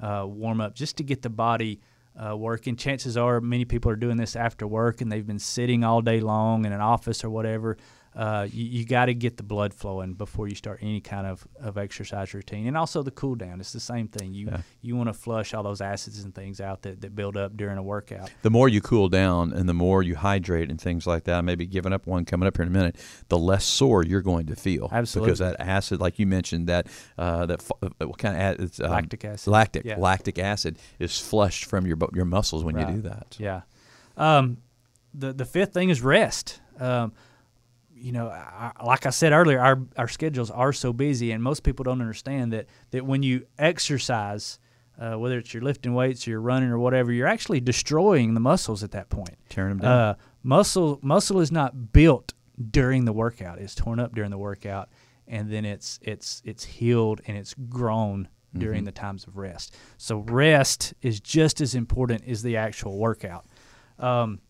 uh, 0.00 0.24
warm 0.26 0.60
up, 0.60 0.74
just 0.74 0.96
to 0.98 1.04
get 1.04 1.22
the 1.22 1.30
body 1.30 1.80
uh, 2.16 2.36
working. 2.36 2.76
Chances 2.76 3.16
are 3.16 3.40
many 3.40 3.64
people 3.64 3.90
are 3.90 3.96
doing 3.96 4.16
this 4.16 4.36
after 4.36 4.66
work 4.66 5.00
and 5.00 5.10
they've 5.10 5.26
been 5.26 5.38
sitting 5.38 5.84
all 5.84 6.02
day 6.02 6.20
long 6.20 6.64
in 6.64 6.72
an 6.72 6.80
office 6.80 7.24
or 7.24 7.30
whatever. 7.30 7.76
Uh, 8.14 8.46
you 8.52 8.64
you 8.64 8.84
got 8.84 9.06
to 9.06 9.14
get 9.14 9.38
the 9.38 9.42
blood 9.42 9.72
flowing 9.72 10.12
before 10.12 10.46
you 10.46 10.54
start 10.54 10.80
any 10.82 11.00
kind 11.00 11.26
of, 11.26 11.46
of 11.60 11.78
exercise 11.78 12.34
routine, 12.34 12.66
and 12.66 12.76
also 12.76 13.02
the 13.02 13.10
cool 13.10 13.34
down. 13.34 13.58
It's 13.58 13.72
the 13.72 13.80
same 13.80 14.06
thing. 14.06 14.34
You 14.34 14.52
you 14.82 14.96
want 14.96 15.08
to 15.08 15.14
flush 15.14 15.54
all 15.54 15.62
those 15.62 15.80
acids 15.80 16.22
and 16.22 16.34
things 16.34 16.60
out 16.60 16.82
that, 16.82 17.00
that 17.00 17.14
build 17.14 17.38
up 17.38 17.56
during 17.56 17.78
a 17.78 17.82
workout. 17.82 18.30
the 18.42 18.50
more 18.50 18.68
you 18.68 18.82
cool 18.82 19.08
down 19.08 19.52
and 19.54 19.66
the 19.66 19.72
more 19.74 20.02
you 20.02 20.14
hydrate 20.16 20.68
and 20.70 20.78
things 20.78 21.06
like 21.06 21.24
that, 21.24 21.42
maybe 21.42 21.64
giving 21.66 21.92
up 21.94 22.06
one 22.06 22.26
coming 22.26 22.46
up 22.46 22.56
here 22.58 22.64
in 22.64 22.68
a 22.68 22.72
minute, 22.72 22.96
the 23.28 23.38
less 23.38 23.64
sore 23.64 24.04
you're 24.04 24.20
going 24.20 24.44
to 24.46 24.56
feel. 24.56 24.90
Absolutely. 24.92 25.28
Because 25.28 25.38
that 25.38 25.56
acid, 25.58 25.98
like 25.98 26.18
you 26.18 26.26
mentioned, 26.26 26.66
that 26.68 26.88
uh, 27.16 27.46
that 27.46 27.62
uh, 27.82 27.88
what 28.06 28.18
kind 28.18 28.34
of 28.36 28.42
acid? 28.42 28.60
It's, 28.60 28.80
um, 28.80 28.90
Lactic 28.90 29.24
acid. 29.24 29.50
Lactic 29.50 29.84
Yeah. 29.86 29.96
lactic 29.98 30.38
acid 30.38 30.78
is 30.98 31.18
flushed 31.18 31.64
from 31.64 31.86
your 31.86 31.96
your 32.12 32.26
muscles 32.26 32.62
when 32.62 32.78
you 32.78 32.84
do 32.84 33.00
that. 33.02 33.36
Yeah. 33.38 33.62
Um, 34.18 34.58
the 35.14 35.32
the 35.32 35.46
fifth 35.46 35.72
thing 35.72 35.88
is 35.88 36.02
rest. 36.02 36.60
Um, 36.78 37.12
you 38.02 38.10
know, 38.12 38.28
I, 38.28 38.72
like 38.84 39.06
I 39.06 39.10
said 39.10 39.32
earlier, 39.32 39.60
our 39.60 39.80
our 39.96 40.08
schedules 40.08 40.50
are 40.50 40.72
so 40.72 40.92
busy, 40.92 41.30
and 41.30 41.42
most 41.42 41.62
people 41.62 41.84
don't 41.84 42.00
understand 42.00 42.52
that 42.52 42.66
that 42.90 43.06
when 43.06 43.22
you 43.22 43.46
exercise, 43.58 44.58
uh, 44.98 45.14
whether 45.14 45.38
it's 45.38 45.54
you're 45.54 45.62
lifting 45.62 45.94
weights 45.94 46.26
or 46.26 46.30
you're 46.30 46.40
running 46.40 46.70
or 46.70 46.78
whatever, 46.78 47.12
you're 47.12 47.28
actually 47.28 47.60
destroying 47.60 48.34
the 48.34 48.40
muscles 48.40 48.82
at 48.82 48.90
that 48.90 49.08
point. 49.08 49.38
Tearing 49.48 49.70
them 49.70 49.78
down. 49.78 49.90
Uh, 49.98 50.14
muscle 50.42 50.98
muscle 51.02 51.40
is 51.40 51.52
not 51.52 51.92
built 51.92 52.32
during 52.70 53.04
the 53.04 53.12
workout; 53.12 53.60
it's 53.60 53.74
torn 53.74 54.00
up 54.00 54.14
during 54.14 54.30
the 54.30 54.38
workout, 54.38 54.88
and 55.28 55.50
then 55.50 55.64
it's 55.64 56.00
it's 56.02 56.42
it's 56.44 56.64
healed 56.64 57.20
and 57.26 57.36
it's 57.36 57.54
grown 57.54 58.28
during 58.58 58.84
the 58.84 58.92
times 58.92 59.26
of 59.26 59.38
rest. 59.38 59.74
So 59.96 60.18
rest 60.18 60.92
is 61.00 61.20
just 61.20 61.60
as 61.62 61.74
important 61.74 62.24
as 62.28 62.42
the 62.42 62.56
actual 62.56 62.98
workout. 62.98 63.46
Um, 63.98 64.40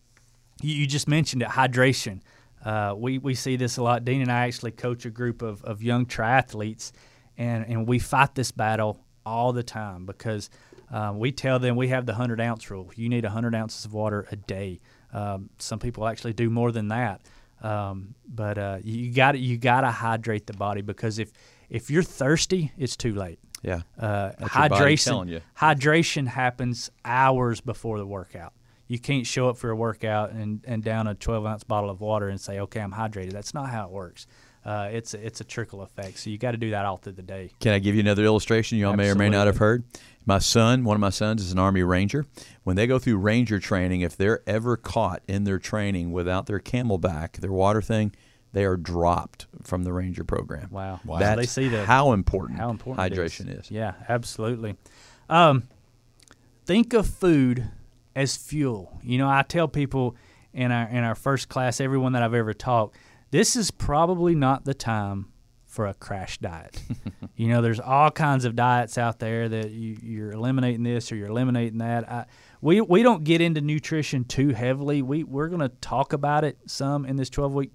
you, 0.61 0.75
you 0.75 0.87
just 0.87 1.07
mentioned 1.07 1.41
it, 1.41 1.49
hydration. 1.49 2.21
Uh, 2.63 2.95
we 2.97 3.17
we 3.17 3.35
see 3.35 3.55
this 3.55 3.77
a 3.77 3.83
lot. 3.83 4.05
Dean 4.05 4.21
and 4.21 4.31
I 4.31 4.47
actually 4.47 4.71
coach 4.71 5.05
a 5.05 5.09
group 5.09 5.41
of, 5.41 5.63
of 5.63 5.83
young 5.83 6.05
triathletes, 6.05 6.91
and 7.37 7.65
and 7.67 7.87
we 7.87 7.99
fight 7.99 8.35
this 8.35 8.51
battle 8.51 8.99
all 9.25 9.53
the 9.53 9.63
time 9.63 10.05
because 10.05 10.49
um, 10.91 11.19
we 11.19 11.31
tell 11.31 11.59
them 11.59 11.75
we 11.75 11.89
have 11.89 12.05
the 12.05 12.13
hundred 12.13 12.39
ounce 12.39 12.69
rule. 12.71 12.91
You 12.95 13.09
need 13.09 13.25
hundred 13.25 13.55
ounces 13.55 13.85
of 13.85 13.93
water 13.93 14.27
a 14.31 14.35
day. 14.35 14.79
Um, 15.11 15.49
some 15.59 15.79
people 15.79 16.07
actually 16.07 16.33
do 16.33 16.49
more 16.49 16.71
than 16.71 16.87
that. 16.87 17.21
Um, 17.61 18.15
but 18.27 18.57
uh, 18.57 18.77
you 18.83 19.11
got 19.13 19.39
you 19.39 19.57
got 19.57 19.81
to 19.81 19.91
hydrate 19.91 20.47
the 20.47 20.53
body 20.53 20.81
because 20.81 21.19
if 21.19 21.31
if 21.69 21.89
you're 21.89 22.03
thirsty, 22.03 22.71
it's 22.77 22.95
too 22.95 23.13
late. 23.13 23.39
yeah. 23.63 23.81
Uh, 23.97 24.31
hydration 24.41 25.29
you. 25.29 25.41
hydration 25.57 26.27
happens 26.27 26.91
hours 27.05 27.61
before 27.61 27.97
the 27.97 28.05
workout. 28.05 28.53
You 28.93 28.99
can't 28.99 29.25
show 29.25 29.49
up 29.49 29.57
for 29.57 29.71
a 29.71 29.75
workout 29.75 30.33
and, 30.33 30.63
and 30.67 30.83
down 30.83 31.07
a 31.07 31.15
12 31.15 31.47
ounce 31.47 31.63
bottle 31.63 31.89
of 31.89 31.99
water 31.99 32.29
and 32.29 32.39
say, 32.39 32.59
okay, 32.59 32.79
I'm 32.79 32.91
hydrated. 32.91 33.31
That's 33.31 33.51
not 33.51 33.71
how 33.71 33.85
it 33.87 33.91
works. 33.91 34.27
Uh, 34.63 34.89
it's 34.91 35.15
a, 35.15 35.25
it's 35.25 35.41
a 35.41 35.43
trickle 35.43 35.81
effect. 35.81 36.19
So 36.19 36.29
you 36.29 36.37
got 36.37 36.51
to 36.51 36.57
do 36.57 36.69
that 36.69 36.85
all 36.85 36.97
through 36.97 37.13
the 37.13 37.23
day. 37.23 37.49
Can 37.59 37.73
I 37.73 37.79
give 37.79 37.95
you 37.95 38.01
another 38.01 38.23
illustration 38.23 38.77
you 38.77 38.85
all 38.85 38.95
may 38.95 39.09
or 39.09 39.15
may 39.15 39.29
not 39.29 39.47
have 39.47 39.57
heard? 39.57 39.83
My 40.27 40.37
son, 40.37 40.83
one 40.83 40.93
of 40.93 41.01
my 41.01 41.09
sons, 41.09 41.41
is 41.41 41.51
an 41.51 41.57
Army 41.57 41.81
Ranger. 41.81 42.27
When 42.65 42.75
they 42.75 42.85
go 42.85 42.99
through 42.99 43.17
Ranger 43.17 43.57
training, 43.57 44.01
if 44.01 44.15
they're 44.15 44.43
ever 44.45 44.77
caught 44.77 45.23
in 45.27 45.43
their 45.43 45.57
training 45.57 46.11
without 46.11 46.45
their 46.45 46.59
CamelBak, 46.59 47.37
their 47.37 47.51
water 47.51 47.81
thing, 47.81 48.13
they 48.51 48.63
are 48.63 48.77
dropped 48.77 49.47
from 49.63 49.85
the 49.85 49.91
Ranger 49.91 50.23
program. 50.23 50.67
Wow. 50.69 50.99
Wow. 51.03 51.17
That's 51.17 51.39
They 51.39 51.47
see 51.47 51.67
the- 51.67 51.83
how 51.87 52.11
important, 52.11 52.59
How 52.59 52.69
important 52.69 53.11
hydration 53.11 53.59
is. 53.59 53.71
Yeah, 53.71 53.93
absolutely. 54.07 54.75
Um, 55.29 55.63
think 56.67 56.93
of 56.93 57.07
food 57.07 57.71
as 58.15 58.37
fuel. 58.37 58.99
You 59.03 59.17
know, 59.17 59.29
I 59.29 59.43
tell 59.43 59.67
people 59.67 60.15
in 60.53 60.71
our 60.71 60.87
in 60.87 61.03
our 61.03 61.15
first 61.15 61.49
class, 61.49 61.81
everyone 61.81 62.13
that 62.13 62.23
I've 62.23 62.33
ever 62.33 62.53
taught, 62.53 62.93
this 63.31 63.55
is 63.55 63.71
probably 63.71 64.35
not 64.35 64.65
the 64.65 64.73
time 64.73 65.33
for 65.65 65.87
a 65.87 65.93
crash 65.95 66.37
diet. 66.37 66.79
you 67.35 67.47
know, 67.47 67.61
there's 67.61 67.79
all 67.79 68.11
kinds 68.11 68.45
of 68.45 68.55
diets 68.55 68.95
out 68.99 69.17
there 69.17 69.49
that 69.49 69.71
you, 69.71 69.97
you're 70.03 70.31
eliminating 70.31 70.83
this 70.83 71.11
or 71.11 71.15
you're 71.15 71.29
eliminating 71.29 71.79
that. 71.79 72.09
I, 72.09 72.25
we 72.61 72.79
we 72.79 73.01
don't 73.01 73.23
get 73.23 73.41
into 73.41 73.59
nutrition 73.59 74.23
too 74.23 74.49
heavily. 74.49 75.01
We 75.01 75.23
we're 75.23 75.47
going 75.47 75.61
to 75.61 75.69
talk 75.69 76.13
about 76.13 76.43
it 76.43 76.59
some 76.67 77.05
in 77.05 77.15
this 77.15 77.31
12 77.31 77.53
week 77.53 77.71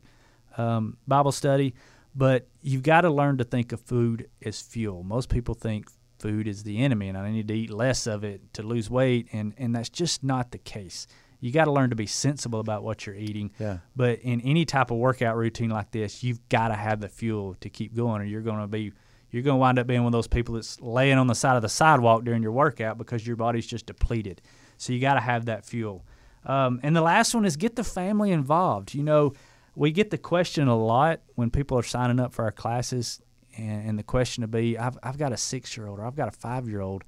um, 0.57 0.97
Bible 1.09 1.33
study, 1.33 1.75
but 2.15 2.47
you've 2.63 2.85
got 2.85 3.01
to 3.01 3.11
learn 3.11 3.39
to 3.39 3.45
think 3.45 3.73
of 3.73 3.81
food 3.81 4.29
as 4.45 4.61
fuel. 4.63 5.03
Most 5.03 5.29
people 5.29 5.55
think 5.55 5.89
food 6.19 6.47
is 6.49 6.63
the 6.63 6.79
enemy, 6.79 7.09
and 7.09 7.17
I 7.17 7.31
need 7.31 7.49
to 7.49 7.55
eat 7.55 7.71
less 7.71 8.07
of 8.07 8.25
it 8.25 8.53
to 8.55 8.63
lose 8.63 8.91
weight, 8.91 9.29
and 9.33 9.55
and 9.59 9.75
that's 9.75 9.89
just 9.89 10.23
not 10.25 10.51
the 10.51 10.59
case. 10.59 11.07
You 11.41 11.53
got 11.53 11.67
to 11.67 11.73
learn 11.73 11.91
to 11.91 11.97
be 11.97 12.07
sensible 12.07 12.59
about 12.59 12.83
what 12.83 13.07
you're 13.07 13.15
eating. 13.15 13.53
Yeah. 13.61 13.79
But 13.95 14.19
in 14.21 14.41
any 14.41 14.65
type 14.65 14.91
of 14.91 14.97
workout 14.97 15.37
routine 15.37 15.71
like 15.71 15.93
this, 15.93 16.25
you've 16.25 16.49
got 16.49 16.69
to 16.69 16.75
have 16.75 17.01
the 17.01 17.09
fuel 17.09 17.55
to 17.61 17.71
keep 17.71 17.95
going, 17.95 18.21
or 18.21 18.25
you're 18.25 18.43
going 18.43 18.61
to 18.61 18.67
be 18.67 18.93
you're 19.31 19.43
going 19.43 19.57
to 19.57 19.61
wind 19.61 19.79
up 19.79 19.87
being 19.87 20.03
one 20.03 20.09
of 20.09 20.19
those 20.19 20.27
people 20.27 20.55
that's 20.55 20.81
laying 20.81 21.19
on 21.19 21.27
the 21.27 21.35
side 21.35 21.57
of 21.57 21.63
the 21.63 21.69
sidewalk 21.69 22.25
during 22.25 22.43
your 22.43 22.53
workout 22.53 22.99
because 22.99 23.27
your 23.27 23.37
body's 23.37 23.67
just 23.67 23.87
depleted. 23.87 24.41
So 24.79 24.93
you 24.93 25.01
got 25.01 25.15
to 25.15 25.21
have 25.21 25.47
that 25.47 25.65
fuel. 25.65 26.05
Um, 26.47 26.81
and 26.83 26.97
the 26.97 27.03
last 27.03 27.35
one 27.35 27.45
is 27.45 27.57
get 27.57 27.77
the 27.77 27.85
family 27.85 28.31
involved. 28.31 28.95
You 28.95 29.03
know, 29.03 29.35
we 29.75 29.93
get 29.93 30.11
the 30.11 30.19
question 30.19 30.67
a 30.67 30.77
lot 30.77 31.21
when 31.35 31.51
people 31.51 31.79
are 31.79 31.83
signing 31.83 32.21
up 32.21 32.33
for 32.33 32.45
our 32.45 32.53
classes, 32.53 33.21
and, 33.59 33.89
and 33.91 33.99
the 33.99 34.03
question 34.03 34.43
will 34.43 34.49
be, 34.49 34.79
I've, 34.79 34.97
I've 35.03 35.19
got 35.19 35.33
a 35.33 35.37
six 35.37 35.77
year 35.77 35.87
old 35.87 35.99
or 35.99 36.07
I've 36.07 36.17
got 36.17 36.29
a 36.29 36.33
five 36.33 36.69
year 36.69 36.81
old. 36.81 37.05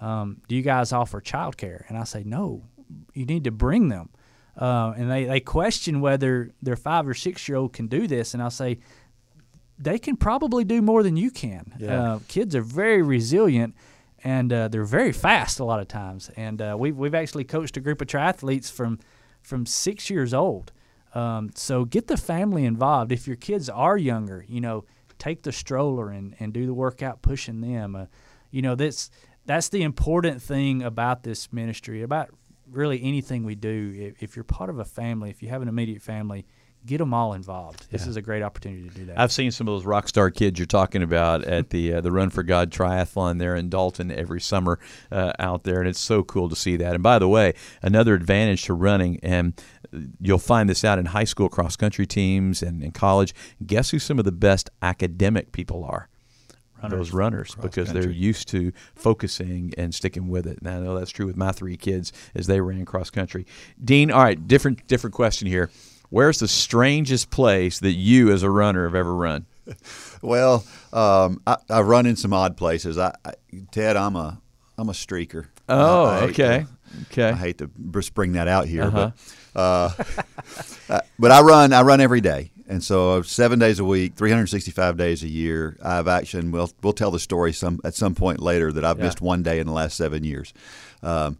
Um, 0.00 0.40
do 0.48 0.56
you 0.56 0.62
guys 0.62 0.92
offer 0.92 1.20
childcare? 1.20 1.84
And 1.88 1.98
I 1.98 2.04
say, 2.04 2.24
no, 2.24 2.62
you 3.12 3.26
need 3.26 3.44
to 3.44 3.50
bring 3.50 3.88
them. 3.88 4.08
Uh, 4.56 4.94
and 4.96 5.10
they, 5.10 5.24
they 5.24 5.40
question 5.40 6.00
whether 6.00 6.50
their 6.62 6.76
five 6.76 7.06
or 7.06 7.14
six 7.14 7.46
year 7.48 7.58
old 7.58 7.72
can 7.72 7.86
do 7.86 8.06
this. 8.06 8.34
And 8.34 8.42
I'll 8.42 8.50
say, 8.50 8.78
they 9.78 9.98
can 9.98 10.16
probably 10.16 10.64
do 10.64 10.82
more 10.82 11.02
than 11.02 11.16
you 11.16 11.30
can. 11.30 11.72
Yeah. 11.78 12.02
Uh, 12.02 12.18
kids 12.28 12.54
are 12.54 12.62
very 12.62 13.02
resilient 13.02 13.74
and 14.22 14.52
uh, 14.52 14.68
they're 14.68 14.84
very 14.84 15.12
fast 15.12 15.60
a 15.60 15.64
lot 15.64 15.80
of 15.80 15.88
times. 15.88 16.30
And 16.36 16.60
uh, 16.60 16.76
we've, 16.78 16.96
we've 16.96 17.14
actually 17.14 17.44
coached 17.44 17.76
a 17.76 17.80
group 17.80 18.00
of 18.02 18.08
triathletes 18.08 18.70
from, 18.70 18.98
from 19.40 19.64
six 19.64 20.10
years 20.10 20.34
old. 20.34 20.72
Um, 21.14 21.50
so 21.54 21.84
get 21.84 22.06
the 22.06 22.16
family 22.16 22.64
involved. 22.64 23.12
If 23.12 23.26
your 23.26 23.36
kids 23.36 23.68
are 23.68 23.96
younger, 23.96 24.44
you 24.48 24.60
know, 24.60 24.84
take 25.20 25.42
the 25.42 25.52
stroller 25.52 26.10
and, 26.10 26.34
and 26.40 26.52
do 26.52 26.66
the 26.66 26.74
workout 26.74 27.22
pushing 27.22 27.60
them. 27.60 27.94
Uh, 27.94 28.06
you 28.50 28.62
know, 28.62 28.74
that's, 28.74 29.10
that's 29.46 29.68
the 29.68 29.82
important 29.82 30.42
thing 30.42 30.82
about 30.82 31.22
this 31.22 31.52
ministry, 31.52 32.02
about 32.02 32.30
really 32.68 33.00
anything 33.02 33.44
we 33.44 33.54
do. 33.54 33.92
If, 33.94 34.22
if 34.22 34.36
you're 34.36 34.44
part 34.44 34.70
of 34.70 34.78
a 34.78 34.84
family, 34.84 35.30
if 35.30 35.42
you 35.42 35.48
have 35.50 35.62
an 35.62 35.68
immediate 35.68 36.02
family, 36.02 36.46
get 36.86 36.98
them 36.98 37.12
all 37.12 37.34
involved. 37.34 37.90
This 37.90 38.06
is 38.06 38.16
a 38.16 38.22
great 38.22 38.42
opportunity 38.42 38.88
to 38.88 38.94
do 38.94 39.04
that. 39.06 39.18
I've 39.18 39.32
seen 39.32 39.50
some 39.50 39.68
of 39.68 39.74
those 39.74 39.84
rock 39.84 40.08
star 40.08 40.30
kids 40.30 40.58
you're 40.58 40.66
talking 40.66 41.02
about 41.02 41.44
at 41.44 41.70
the 41.70 41.94
uh, 41.94 42.00
the 42.00 42.10
Run 42.10 42.30
for 42.30 42.42
God 42.42 42.70
triathlon 42.70 43.38
there 43.38 43.54
in 43.54 43.68
Dalton 43.68 44.10
every 44.10 44.40
summer 44.40 44.78
uh, 45.12 45.32
out 45.38 45.64
there, 45.64 45.80
and 45.80 45.88
it's 45.88 46.00
so 46.00 46.22
cool 46.22 46.48
to 46.48 46.56
see 46.56 46.76
that. 46.76 46.94
And 46.94 47.02
by 47.02 47.18
the 47.18 47.28
way, 47.28 47.54
another 47.82 48.14
advantage 48.14 48.64
to 48.64 48.74
running, 48.74 49.20
and 49.22 49.60
you'll 50.20 50.38
find 50.38 50.68
this 50.68 50.84
out 50.84 50.98
in 50.98 51.06
high 51.06 51.24
school 51.24 51.48
cross 51.48 51.76
country 51.76 52.06
teams 52.06 52.62
and 52.62 52.82
in 52.82 52.92
college. 52.92 53.34
Guess 53.64 53.90
who 53.90 53.98
some 53.98 54.18
of 54.18 54.24
the 54.24 54.32
best 54.32 54.70
academic 54.82 55.52
people 55.52 55.84
are? 55.84 56.08
Those 56.88 57.12
runners, 57.12 57.54
because 57.60 57.92
they're 57.92 58.08
used 58.08 58.48
to 58.48 58.72
focusing 58.94 59.74
and 59.76 59.94
sticking 59.94 60.28
with 60.28 60.46
it. 60.46 60.60
And 60.60 60.68
I 60.70 60.78
know 60.78 60.98
that's 60.98 61.10
true 61.10 61.26
with 61.26 61.36
my 61.36 61.52
three 61.52 61.76
kids 61.76 62.10
as 62.34 62.46
they 62.46 62.58
ran 62.58 62.86
cross 62.86 63.10
country. 63.10 63.44
Dean, 63.84 64.10
all 64.10 64.22
right, 64.22 64.48
different 64.48 64.86
different 64.86 65.12
question 65.12 65.46
here. 65.46 65.68
Where's 66.10 66.38
the 66.40 66.48
strangest 66.48 67.30
place 67.30 67.78
that 67.80 67.92
you, 67.92 68.30
as 68.32 68.42
a 68.42 68.50
runner, 68.50 68.84
have 68.84 68.94
ever 68.94 69.14
run? 69.14 69.46
Well, 70.22 70.66
um, 70.92 71.40
I, 71.46 71.56
I've 71.70 71.86
run 71.86 72.04
in 72.04 72.14
some 72.14 72.34
odd 72.34 72.58
places. 72.58 72.98
I, 72.98 73.14
I, 73.24 73.32
Ted, 73.70 73.96
I'm 73.96 74.16
a 74.16 74.38
I'm 74.76 74.90
a 74.90 74.92
streaker. 74.92 75.46
Oh, 75.66 76.04
I- 76.04 76.18
I 76.18 76.22
okay, 76.24 76.34
to- 76.66 76.66
okay. 77.10 77.28
I 77.30 77.32
hate 77.32 77.56
to 77.58 77.68
br- 77.68 78.00
bring 78.12 78.32
that 78.32 78.46
out 78.46 78.66
here, 78.66 78.82
Uh-huh. 78.82 79.10
but 79.54 79.58
uh, 79.58 79.90
uh, 80.90 81.00
but 81.18 81.30
I 81.30 81.40
run 81.40 81.72
I 81.72 81.80
run 81.80 82.02
every 82.02 82.20
day, 82.20 82.50
and 82.68 82.84
so 82.84 83.22
seven 83.22 83.58
days 83.58 83.78
a 83.78 83.84
week, 83.84 84.14
365 84.16 84.98
days 84.98 85.22
a 85.22 85.28
year. 85.28 85.78
I've 85.82 86.06
actually 86.06 86.40
and 86.40 86.52
we'll 86.52 86.70
we'll 86.82 86.92
tell 86.92 87.10
the 87.10 87.18
story 87.18 87.54
some 87.54 87.80
at 87.82 87.94
some 87.94 88.14
point 88.14 88.40
later 88.40 88.70
that 88.72 88.84
I've 88.84 88.98
Yeah. 88.98 89.04
missed 89.04 89.22
one 89.22 89.42
day 89.42 89.58
in 89.58 89.66
the 89.66 89.72
last 89.72 89.96
seven 89.96 90.22
years. 90.22 90.52
Um, 91.02 91.38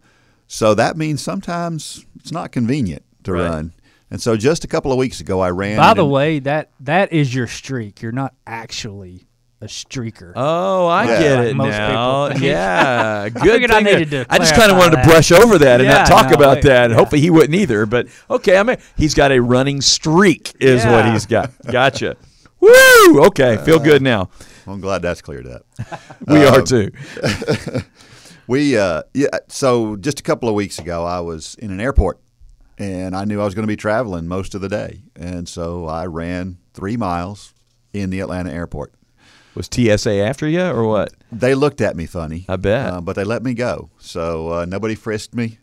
so 0.48 0.72
that 0.72 0.96
means 0.96 1.20
sometimes 1.20 2.06
it's 2.18 2.32
not 2.32 2.50
convenient 2.50 3.02
to 3.24 3.32
Right. 3.34 3.42
run. 3.46 3.72
And 4.10 4.20
so 4.20 4.36
just 4.36 4.64
a 4.64 4.68
couple 4.68 4.90
of 4.92 4.98
weeks 4.98 5.20
ago, 5.20 5.40
I 5.40 5.50
ran. 5.50 5.76
By 5.76 5.94
the 5.94 6.04
in- 6.04 6.10
way, 6.10 6.38
that 6.40 6.70
that 6.80 7.12
is 7.12 7.32
your 7.34 7.46
streak. 7.46 8.02
You're 8.02 8.10
not 8.12 8.34
actually 8.46 9.26
a 9.62 9.66
streaker. 9.66 10.32
Oh, 10.34 10.86
I 10.86 11.04
Yeah. 11.04 11.20
get 11.20 11.44
it 11.46 11.56
most 11.56 11.70
now. 11.76 12.28
people. 12.28 12.42
Yeah, 12.48 13.28
good. 13.28 13.42
figured 13.42 13.70
I 13.70 13.82
thing 13.82 13.84
needed 13.84 14.10
to 14.10 14.26
I 14.30 14.38
just 14.38 14.54
kind 14.54 14.72
of 14.72 14.78
wanted 14.78 14.96
to 14.96 15.02
brush 15.04 15.30
over 15.30 15.58
that 15.58 15.80
and 15.80 15.88
Yeah, 15.88 15.98
not 15.98 16.06
talk 16.06 16.30
no, 16.30 16.36
about 16.36 16.56
wait, 16.56 16.64
that. 16.64 16.90
Yeah. 16.90 16.96
hopefully 16.96 17.20
he 17.20 17.30
wouldn't 17.30 17.54
either. 17.54 17.84
But 17.86 18.08
okay, 18.30 18.56
I 18.56 18.62
mean, 18.62 18.78
he's 18.96 19.14
got 19.14 19.32
a 19.32 19.38
running 19.40 19.80
streak, 19.82 20.54
is 20.60 20.84
what 20.84 21.04
he's 21.12 21.26
got. 21.26 21.52
Gotcha. 21.70 22.16
Woo! 22.58 23.24
Okay, 23.26 23.58
feel 23.64 23.78
good 23.78 24.02
now. 24.02 24.30
I'm 24.66 24.80
glad 24.80 25.02
that's 25.02 25.20
cleared 25.22 25.46
up. 25.46 25.66
We 26.26 26.44
are 26.44 26.60
Um, 26.60 26.64
too. 26.64 26.90
We 28.46 28.76
uh 28.76 29.02
yeah 29.14 29.28
so 29.48 29.96
just 29.96 30.18
a 30.20 30.22
couple 30.22 30.48
of 30.48 30.54
weeks 30.56 30.78
ago 30.78 31.04
I 31.04 31.20
was 31.20 31.54
in 31.56 31.70
an 31.70 31.80
airport 31.80 32.18
and 32.80 33.14
I 33.14 33.24
knew 33.24 33.40
I 33.40 33.44
was 33.44 33.54
going 33.54 33.64
to 33.64 33.70
be 33.70 33.76
traveling 33.76 34.26
most 34.26 34.54
of 34.54 34.60
the 34.60 34.68
day 34.68 35.02
and 35.14 35.48
so 35.48 35.86
I 35.86 36.06
ran 36.06 36.58
3 36.74 36.96
miles 36.96 37.54
in 37.92 38.10
the 38.10 38.20
Atlanta 38.20 38.50
airport. 38.50 38.94
Was 39.54 39.68
TSA 39.70 40.14
after 40.22 40.48
you 40.48 40.62
or 40.62 40.84
what? 40.84 41.12
They 41.32 41.54
looked 41.54 41.80
at 41.80 41.96
me 41.96 42.06
funny. 42.06 42.46
I 42.48 42.56
bet. 42.56 42.92
Uh, 42.92 43.00
but 43.00 43.16
they 43.16 43.24
let 43.24 43.42
me 43.42 43.54
go. 43.54 43.90
So 43.98 44.52
uh, 44.52 44.64
nobody 44.64 44.94
frisked 44.94 45.34
me. 45.34 45.58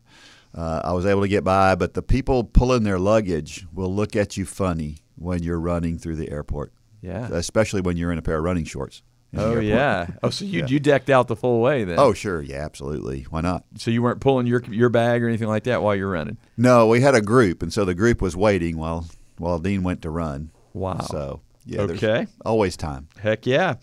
Uh, 0.54 0.82
I 0.84 0.94
was 0.94 1.06
able 1.06 1.22
to 1.22 1.28
get 1.28 1.44
by, 1.44 1.76
but 1.76 1.94
the 1.94 2.02
people 2.02 2.44
pulling 2.44 2.84
their 2.84 3.00
luggage 3.00 3.66
will 3.74 3.94
look 3.94 4.16
at 4.16 4.38
you 4.38 4.46
funny 4.46 4.98
when 5.16 5.44
you're 5.44 5.60
running 5.60 5.98
through 5.98 6.16
the 6.16 6.30
airport. 6.32 6.74
Yeah. 7.02 7.28
Especially 7.32 7.82
when 7.82 7.96
you're 7.96 8.12
in 8.12 8.18
a 8.18 8.22
pair 8.22 8.38
of 8.38 8.44
running 8.44 8.66
shorts. 8.66 9.02
Oh 9.38 9.60
yeah. 9.60 10.08
Oh, 10.24 10.30
so 10.30 10.46
you 10.46 10.66
you 10.68 10.80
decked 10.80 11.10
out 11.10 11.28
the 11.28 11.36
full 11.36 11.62
way 11.62 11.84
then? 11.84 11.98
Oh, 12.00 12.14
sure. 12.14 12.42
Yeah, 12.42 12.64
absolutely. 12.66 13.24
Why 13.30 13.42
not? 13.42 13.64
so 13.78 13.92
you 13.92 14.02
weren't 14.02 14.20
pulling 14.22 14.48
your 14.48 14.62
your 14.70 14.90
bag 14.90 15.24
or 15.24 15.28
anything 15.28 15.48
like 15.48 15.64
that 15.66 15.82
while 15.82 15.96
you're 15.96 16.10
running? 16.12 16.38
No, 16.58 16.88
we 16.88 17.02
had 17.02 17.16
a 17.16 17.22
group, 17.22 17.62
and 17.62 17.72
so 17.72 17.86
the 17.86 17.96
group 17.96 18.22
was 18.22 18.36
waiting 18.36 18.78
while 18.78 19.06
while 19.38 19.60
Dean 19.60 19.84
went 19.84 20.02
to 20.04 20.10
run. 20.10 20.52
Wow. 20.74 21.00
So 21.02 21.42
yeah, 21.66 21.82
Okay. 21.82 22.28
always 22.46 22.78
time. 22.78 23.10
Heck 23.20 23.46
yeah. 23.46 23.76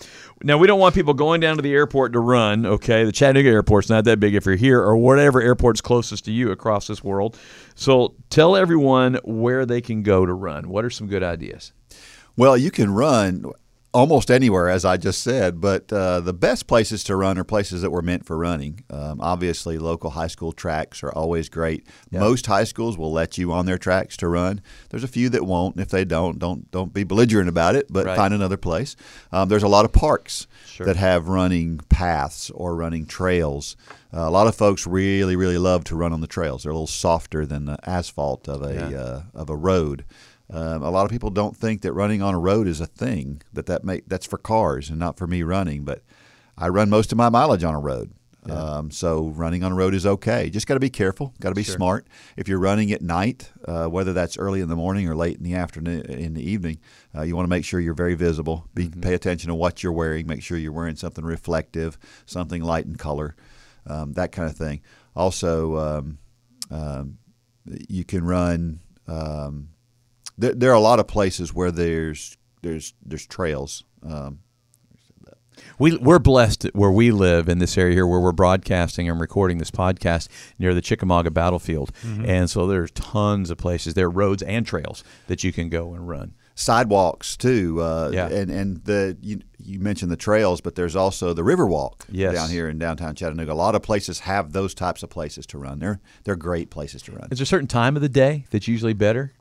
Now, 0.43 0.57
we 0.57 0.67
don't 0.67 0.81
want 0.81 0.95
people 0.95 1.13
going 1.13 1.41
down 1.43 1.57
to 1.57 1.63
the 1.63 1.75
airport 1.75 2.15
to 2.15 2.19
run, 2.21 2.65
okay? 2.65 3.05
The 3.05 3.13
Chattanooga 3.13 3.51
airport's 3.51 3.91
not 3.91 4.05
that 4.07 4.19
big 4.21 4.35
if 4.35 4.47
you're 4.47 4.55
here 4.57 4.81
or 4.81 4.97
whatever 4.97 5.43
airport's 5.43 5.83
closest 5.83 6.25
to 6.25 6.33
you 6.33 6.51
across 6.51 6.87
this 6.87 7.05
world. 7.05 7.39
So 7.75 8.15
tell 8.31 8.57
everyone 8.57 9.19
where 9.25 9.67
they 9.67 9.83
can 9.83 10.03
go 10.03 10.25
to 10.25 10.33
run. 10.33 10.71
What 10.71 10.87
are 10.87 10.91
some 10.91 11.09
good 11.09 11.23
ideas? 11.23 11.73
Well, 12.39 12.57
you 12.57 12.71
can 12.71 12.91
run 12.91 13.45
almost 13.95 14.31
anywhere, 14.31 14.69
as 14.69 14.85
I 14.85 14.97
just 14.97 15.23
said, 15.23 15.61
but 15.61 15.91
uh, 15.93 16.21
the 16.21 16.33
best 16.35 16.67
places 16.67 17.03
to 17.05 17.17
run 17.17 17.39
are 17.39 17.45
places 17.45 17.81
that 17.83 17.91
were 17.91 18.03
meant 18.03 18.27
for 18.27 18.37
running. 18.37 18.85
Um, 18.91 19.21
obviously, 19.21 19.79
local 19.79 20.11
high 20.11 20.27
school 20.27 20.53
tracks 20.53 21.03
are 21.03 21.13
always 21.13 21.49
great. 21.49 21.87
Most 22.11 22.47
high 22.47 22.65
schools 22.65 22.99
will 22.99 23.13
let 23.13 23.39
you 23.39 23.53
on 23.53 23.67
their 23.67 23.79
tracks 23.79 24.17
to 24.19 24.29
run. 24.29 24.61
There's 24.91 25.05
a 25.05 25.09
few 25.09 25.29
that 25.31 25.45
won't. 25.47 25.79
If 25.81 25.89
they 25.89 26.05
don't, 26.05 26.39
don't 26.39 26.71
don't 26.71 26.93
be 26.93 27.05
belligerent 27.05 27.49
about 27.49 27.77
it, 27.77 27.87
but 27.89 28.05
Right. 28.07 28.17
find 28.17 28.35
another 28.35 28.57
place. 28.59 28.97
Um, 29.33 29.49
there's 29.49 29.63
a 29.63 29.69
lot 29.69 29.85
of 29.85 29.93
parks 29.93 30.47
Sure. 30.67 30.85
that 30.87 30.97
have 30.97 31.29
running 31.29 31.79
paths 31.89 32.51
or 32.51 32.75
running 32.75 33.07
trails. 33.07 33.77
Uh, 34.13 34.29
a 34.29 34.31
lot 34.31 34.47
of 34.49 34.55
folks 34.57 34.87
really, 34.87 35.37
really 35.37 35.59
love 35.59 35.85
to 35.85 35.97
run 35.97 36.13
on 36.13 36.21
the 36.21 36.27
trails. 36.27 36.63
They're 36.65 36.71
a 36.71 36.75
little 36.75 36.87
softer 36.89 37.47
than 37.47 37.65
the 37.65 37.79
asphalt 37.89 38.49
of 38.49 38.63
a 38.63 38.75
Yeah. 38.91 38.99
uh, 38.99 39.23
of 39.35 39.51
a 39.51 39.57
road. 39.57 40.05
Um, 40.51 40.83
a 40.83 40.91
lot 40.91 41.05
of 41.05 41.11
people 41.11 41.31
don't 41.31 41.57
think 41.57 41.83
that 41.83 41.93
running 41.93 42.23
on 42.23 42.35
a 42.35 42.39
road 42.39 42.67
is 42.67 42.81
a 42.81 42.87
thing. 42.87 43.43
That 43.53 43.67
that 43.67 43.85
make 43.85 44.09
that's 44.09 44.27
for 44.27 44.39
cars 44.39 44.91
and 44.91 44.99
not 44.99 45.17
for 45.17 45.27
me 45.27 45.43
running. 45.43 45.85
But 45.85 46.03
I 46.57 46.69
run 46.69 46.91
most 46.91 47.13
of 47.13 47.19
my 47.19 47.29
mileage 47.29 47.65
on 47.65 47.75
a 47.75 47.81
road. 47.81 48.13
Um, 48.47 48.91
so 48.91 49.29
running 49.29 49.65
on 49.65 49.73
a 49.73 49.75
road 49.75 49.95
is 49.95 50.05
okay. 50.05 50.51
Just 50.51 50.67
got 50.67 50.75
to 50.75 50.81
be 50.81 50.91
careful. 50.91 51.33
Got 51.41 51.49
to 51.49 51.55
be 51.55 51.63
smart. 51.63 52.07
If 52.37 52.47
you're 52.47 52.59
running 52.59 52.93
at 52.93 53.01
night, 53.01 53.51
uh, 53.65 53.87
whether 53.87 54.13
that's 54.13 54.37
early 54.37 54.61
in 54.61 54.69
the 54.69 54.77
morning 54.77 55.09
or 55.09 55.17
late 55.17 55.39
in 55.39 55.45
the 55.45 55.55
afternoon, 55.55 56.03
in 56.03 56.35
the 56.35 56.43
evening, 56.43 56.79
uh, 57.17 57.23
you 57.23 57.35
want 57.35 57.47
to 57.47 57.51
make 57.51 57.65
sure 57.65 57.81
you're 57.81 57.95
very 57.95 58.15
visible. 58.15 58.69
Be, 58.75 58.91
Pay 58.91 59.15
attention 59.15 59.49
to 59.49 59.55
what 59.55 59.83
you're 59.83 59.93
wearing. 59.93 60.27
Make 60.27 60.43
sure 60.43 60.59
you're 60.59 60.73
wearing 60.73 60.97
something 60.97 61.25
reflective, 61.25 61.97
something 62.27 62.63
light 62.63 62.85
in 62.85 62.97
color, 62.97 63.35
um, 63.87 64.13
that 64.13 64.31
kind 64.31 64.51
of 64.51 64.57
thing. 64.57 64.83
Also, 65.17 65.79
um, 65.79 66.19
um, 66.71 67.19
you 67.89 68.05
can 68.05 68.25
run. 68.25 68.81
Um, 69.09 69.71
there, 70.39 70.55
there 70.55 70.71
are 70.71 70.75
a 70.75 70.81
lot 70.81 70.99
of 71.01 71.07
places 71.07 71.53
where 71.55 71.71
there's 71.71 72.37
there's 72.63 72.95
there's 73.05 73.27
trails. 73.27 73.85
Um, 74.03 74.41
We, 75.79 75.97
we're 75.97 76.19
blessed 76.19 76.67
where 76.73 76.91
we 76.91 77.11
live 77.11 77.49
in 77.49 77.59
this 77.59 77.77
area 77.79 77.95
here 77.95 78.07
where 78.07 78.21
we're 78.21 78.33
broadcasting 78.33 79.09
and 79.09 79.21
recording 79.21 79.59
this 79.59 79.71
podcast 79.71 80.29
near 80.59 80.75
the 80.75 80.81
Chickamauga 80.81 81.31
battlefield. 81.31 81.91
And 82.05 82.49
so 82.51 82.67
there's 82.67 82.91
tons 82.93 83.51
of 83.51 83.59
places. 83.59 83.95
There 83.95 84.07
are 84.07 84.11
roads 84.11 84.43
and 84.43 84.67
trails 84.67 85.03
that 85.27 85.43
you 85.45 85.53
can 85.53 85.69
go 85.69 85.95
and 85.95 86.09
run. 86.09 86.35
sidewalks 86.57 87.37
too. 87.37 87.81
Uh, 87.81 88.11
Yeah. 88.13 88.29
And 88.29 88.51
and 88.51 88.85
the 88.85 89.17
you, 89.21 89.41
you 89.59 89.79
mentioned 89.81 90.11
the 90.13 90.17
trails, 90.17 90.61
but 90.61 90.75
there's 90.77 90.95
also 90.97 91.33
the 91.35 91.43
Riverwalk 91.43 92.03
Yes. 92.11 92.35
down 92.35 92.51
here 92.51 92.69
in 92.69 92.79
downtown 92.79 93.15
Chattanooga. 93.17 93.53
A 93.53 93.55
lot 93.55 93.75
of 93.75 93.83
places 93.83 94.21
have 94.21 94.53
those 94.53 94.75
types 94.75 95.03
of 95.03 95.11
places 95.11 95.47
to 95.47 95.59
run. 95.59 95.79
They're 95.81 96.01
they're 96.25 96.37
great 96.37 96.71
places 96.71 97.03
to 97.03 97.13
run. 97.13 97.29
Is 97.33 97.39
there 97.39 97.45
a 97.45 97.47
certain 97.47 97.69
time 97.69 97.97
of 97.97 98.03
the 98.03 98.09
day 98.09 98.45
that's 98.51 98.69
usually 98.69 98.93
better? 98.95 99.33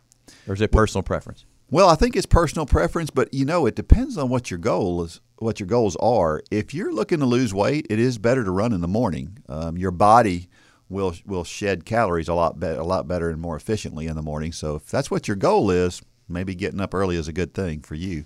Or 0.48 0.54
is 0.54 0.62
it 0.62 0.72
personal 0.72 1.04
preference? 1.04 1.46
Well, 1.70 1.90
I 1.90 1.96
think 1.96 2.16
it's 2.16 2.26
personal 2.26 2.66
preference, 2.66 3.10
but 3.10 3.34
you 3.34 3.46
know, 3.46 3.66
it 3.66 3.76
depends 3.76 4.18
on 4.18 4.30
what 4.30 4.52
your 4.52 4.60
goal 4.60 5.04
is. 5.04 5.22
What 5.38 5.60
your 5.60 5.68
goals 5.68 5.96
are. 5.98 6.42
If 6.52 6.74
you're 6.74 6.94
looking 6.94 7.20
to 7.20 7.26
lose 7.26 7.54
weight, 7.54 7.88
it 7.90 8.00
is 8.00 8.18
better 8.18 8.44
to 8.44 8.52
run 8.52 8.72
in 8.72 8.82
the 8.82 8.88
morning. 8.88 9.40
Um, 9.50 9.78
your 9.78 9.92
body 9.92 10.48
will 10.88 11.16
will 11.26 11.44
shed 11.44 11.84
calories 11.84 12.28
a 12.28 12.34
lot 12.34 12.60
better, 12.60 12.80
a 12.80 12.86
lot 12.86 13.08
better 13.08 13.30
and 13.30 13.42
more 13.42 13.56
efficiently 13.56 14.08
in 14.08 14.16
the 14.16 14.22
morning. 14.22 14.52
So 14.52 14.76
if 14.76 14.86
that's 14.86 15.10
what 15.12 15.28
your 15.28 15.36
goal 15.36 15.72
is, 15.72 16.02
maybe 16.30 16.56
getting 16.56 16.80
up 16.80 16.94
early 16.94 17.16
is 17.16 17.28
a 17.28 17.34
good 17.34 17.54
thing 17.54 17.82
for 17.82 17.96
you. 17.96 18.26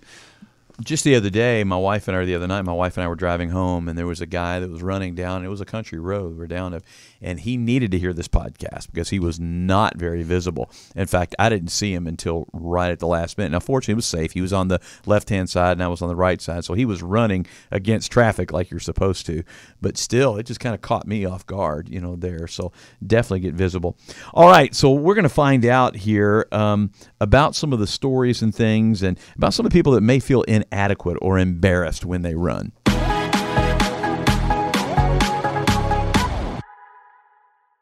Just 0.84 1.04
the 1.04 1.16
other 1.16 1.32
day, 1.32 1.64
my 1.64 1.78
wife 1.78 2.08
and 2.08 2.16
I, 2.16 2.24
the 2.24 2.36
other 2.36 2.48
night, 2.48 2.62
my 2.62 2.74
wife 2.74 2.98
and 2.98 3.04
I 3.04 3.08
were 3.08 3.16
driving 3.16 3.50
home, 3.50 3.90
and 3.90 3.98
there 3.98 4.06
was 4.06 4.22
a 4.22 4.28
guy 4.28 4.60
that 4.60 4.70
was 4.70 4.84
running 4.84 5.16
down. 5.16 5.44
It 5.44 5.48
was 5.48 5.62
a 5.62 5.66
country 5.66 5.98
road. 5.98 6.38
We're 6.38 6.46
down 6.46 6.74
to, 6.74 6.82
and 7.20 7.40
he 7.40 7.58
needed 7.58 7.92
to 7.92 8.00
hear 8.00 8.14
this 8.14 8.28
podcast 8.28 8.92
because 8.92 9.10
he 9.10 9.18
was 9.20 9.40
not 9.40 9.98
very 9.98 10.22
visible. 10.22 10.70
In 10.96 11.08
fact, 11.08 11.36
I 11.40 11.50
didn't 11.50 11.70
see 11.70 11.94
him 11.94 12.06
until 12.06 12.48
right 12.54 12.92
at 12.92 13.00
the 13.00 13.08
last 13.08 13.38
minute. 13.38 13.54
Now, 13.54 13.60
fortunately, 13.60 13.94
it 13.94 13.96
was 13.96 14.06
safe. 14.06 14.34
He 14.34 14.42
was 14.42 14.54
on 14.54 14.68
the 14.68 14.80
left 15.08 15.30
hand 15.30 15.50
side, 15.50 15.74
and 15.74 15.84
I 15.84 15.88
was 15.88 16.04
on 16.04 16.10
the 16.10 16.16
right 16.16 16.40
side, 16.40 16.64
so 16.64 16.76
he 16.76 16.86
was 16.86 17.02
running 17.02 17.48
against 17.72 18.12
traffic 18.12 18.52
like 18.52 18.70
you're 18.70 18.80
supposed 18.80 19.26
to. 19.26 19.44
But 19.82 19.98
still, 19.98 20.38
it 20.38 20.46
just 20.46 20.60
kind 20.60 20.76
of 20.76 20.82
caught 20.82 21.08
me 21.08 21.26
off 21.26 21.46
guard, 21.48 21.90
you 21.90 22.00
know, 22.00 22.16
there. 22.16 22.48
So 22.48 22.72
definitely 23.06 23.40
get 23.40 23.56
visible. 23.56 23.98
All 24.34 24.48
right, 24.48 24.76
so 24.76 24.92
we're 24.92 25.16
going 25.16 25.24
to 25.24 25.30
find 25.30 25.66
out 25.66 25.96
here 25.96 26.48
um, 26.52 26.92
about 27.20 27.56
some 27.56 27.74
of 27.74 27.80
the 27.80 27.88
stories 27.88 28.44
and 28.44 28.54
things, 28.54 29.02
and 29.02 29.20
about 29.36 29.56
some 29.56 29.66
of 29.66 29.72
the 29.72 29.78
people 29.78 29.94
that 29.94 30.02
may 30.02 30.20
feel 30.20 30.44
inadequate 30.72 31.18
or 31.22 31.40
embarrassed 31.40 32.06
when 32.06 32.22
they 32.22 32.36
run. 32.36 32.72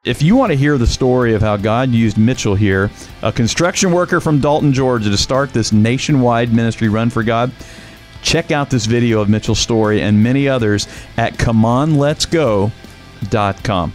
If 0.06 0.22
you 0.22 0.36
want 0.36 0.52
to 0.52 0.56
hear 0.56 0.78
the 0.78 0.86
story 0.86 1.34
of 1.34 1.42
how 1.42 1.58
God 1.58 1.90
used 1.90 2.16
Mitchell 2.16 2.54
here, 2.54 2.92
a 3.24 3.32
construction 3.32 3.92
worker 3.92 4.22
from 4.22 4.40
Dalton, 4.40 4.72
Georgia, 4.72 5.10
to 5.10 5.18
start 5.18 5.52
this 5.52 5.72
nationwide 5.72 6.54
ministry 6.54 6.90
run 6.90 7.10
for 7.10 7.24
God, 7.24 7.52
check 8.22 8.52
out 8.52 8.70
this 8.70 8.86
video 8.86 9.20
of 9.20 9.30
Mitchell's 9.30 9.58
story 9.58 10.04
and 10.04 10.22
many 10.22 10.48
others 10.48 10.88
at 11.18 11.34
ComeOnLet'sGo.com. 11.34 13.94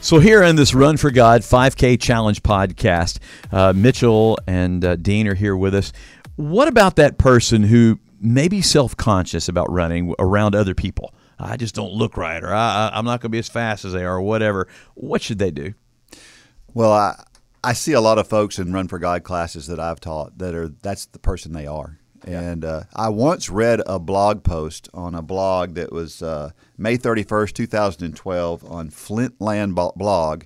So 0.00 0.20
here 0.20 0.42
in 0.42 0.56
this 0.56 0.74
Run 0.74 0.96
for 0.96 1.10
God 1.10 1.42
5K 1.42 2.00
Challenge 2.00 2.42
podcast, 2.42 3.18
uh, 3.52 3.72
Mitchell 3.74 4.38
and 4.46 4.84
uh, 4.84 4.96
Dean 4.96 5.26
are 5.26 5.34
here 5.34 5.56
with 5.56 5.74
us. 5.74 5.92
What 6.36 6.68
about 6.68 6.96
that 6.96 7.18
person 7.18 7.64
who 7.64 7.98
may 8.20 8.48
be 8.48 8.62
self-conscious 8.62 9.48
about 9.48 9.70
running 9.70 10.14
around 10.18 10.54
other 10.54 10.74
people? 10.74 11.12
I 11.38 11.56
just 11.56 11.74
don't 11.74 11.92
look 11.92 12.16
right, 12.16 12.42
or 12.42 12.54
I, 12.54 12.90
I'm 12.92 13.04
not 13.04 13.20
going 13.20 13.30
to 13.30 13.34
be 13.34 13.38
as 13.38 13.48
fast 13.48 13.84
as 13.84 13.92
they 13.92 14.04
are, 14.04 14.16
or 14.16 14.22
whatever. 14.22 14.68
What 14.94 15.20
should 15.20 15.38
they 15.38 15.50
do? 15.50 15.74
Well, 16.74 16.92
I 16.92 17.22
I 17.62 17.72
see 17.72 17.92
a 17.92 18.00
lot 18.00 18.18
of 18.18 18.28
folks 18.28 18.58
in 18.58 18.72
Run 18.72 18.88
for 18.88 19.00
God 19.00 19.24
classes 19.24 19.66
that 19.66 19.80
I've 19.80 20.00
taught 20.00 20.38
that 20.38 20.54
are 20.54 20.68
that's 20.68 21.06
the 21.06 21.18
person 21.18 21.52
they 21.52 21.66
are. 21.66 21.97
And 22.24 22.64
uh, 22.64 22.84
I 22.94 23.08
once 23.08 23.48
read 23.48 23.80
a 23.86 23.98
blog 23.98 24.42
post 24.42 24.88
on 24.92 25.14
a 25.14 25.22
blog 25.22 25.74
that 25.74 25.92
was 25.92 26.22
uh, 26.22 26.50
May 26.76 26.98
31st, 26.98 27.52
2012 27.52 28.64
on 28.70 28.90
Flintland 28.90 29.74
blog, 29.96 30.44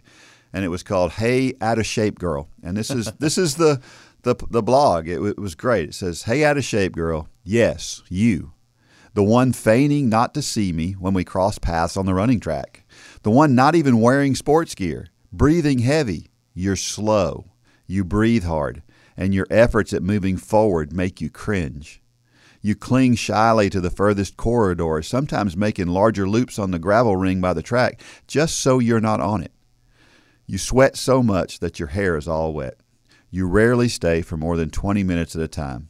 and 0.52 0.64
it 0.64 0.68
was 0.68 0.82
called 0.82 1.12
"Hey 1.12 1.54
Out 1.60 1.78
of 1.78 1.86
Shape 1.86 2.18
Girl." 2.18 2.48
And 2.62 2.76
this 2.76 2.90
is 2.90 3.10
this 3.18 3.38
is 3.38 3.56
the 3.56 3.80
the 4.22 4.36
the 4.50 4.62
blog. 4.62 5.08
It, 5.08 5.22
it 5.22 5.38
was 5.38 5.54
great. 5.54 5.90
It 5.90 5.94
says, 5.94 6.24
"Hey 6.24 6.44
Out 6.44 6.56
of 6.58 6.64
Shape 6.64 6.92
Girl, 6.92 7.28
yes, 7.44 8.02
you, 8.08 8.52
the 9.14 9.24
one 9.24 9.52
feigning 9.52 10.08
not 10.08 10.34
to 10.34 10.42
see 10.42 10.72
me 10.72 10.92
when 10.92 11.14
we 11.14 11.24
cross 11.24 11.58
paths 11.58 11.96
on 11.96 12.06
the 12.06 12.14
running 12.14 12.40
track, 12.40 12.84
the 13.22 13.30
one 13.30 13.54
not 13.54 13.74
even 13.74 14.00
wearing 14.00 14.34
sports 14.34 14.74
gear, 14.74 15.08
breathing 15.32 15.80
heavy. 15.80 16.28
You're 16.54 16.76
slow. 16.76 17.46
You 17.86 18.04
breathe 18.04 18.44
hard." 18.44 18.82
And 19.16 19.34
your 19.34 19.46
efforts 19.50 19.92
at 19.92 20.02
moving 20.02 20.36
forward 20.36 20.92
make 20.92 21.20
you 21.20 21.30
cringe. 21.30 22.02
You 22.60 22.76
cling 22.76 23.16
shyly 23.16 23.68
to 23.70 23.80
the 23.80 23.90
furthest 23.90 24.36
corridor, 24.36 25.02
sometimes 25.02 25.56
making 25.56 25.88
larger 25.88 26.28
loops 26.28 26.58
on 26.58 26.70
the 26.70 26.78
gravel 26.78 27.16
ring 27.16 27.40
by 27.40 27.52
the 27.52 27.62
track 27.62 28.00
just 28.28 28.58
so 28.58 28.78
you're 28.78 29.00
not 29.00 29.20
on 29.20 29.42
it. 29.42 29.52
You 30.46 30.58
sweat 30.58 30.96
so 30.96 31.22
much 31.22 31.58
that 31.58 31.80
your 31.80 31.88
hair 31.88 32.16
is 32.16 32.28
all 32.28 32.52
wet. 32.52 32.78
You 33.30 33.48
rarely 33.48 33.88
stay 33.88 34.22
for 34.22 34.36
more 34.36 34.56
than 34.56 34.70
20 34.70 35.02
minutes 35.02 35.34
at 35.34 35.42
a 35.42 35.48
time, 35.48 35.88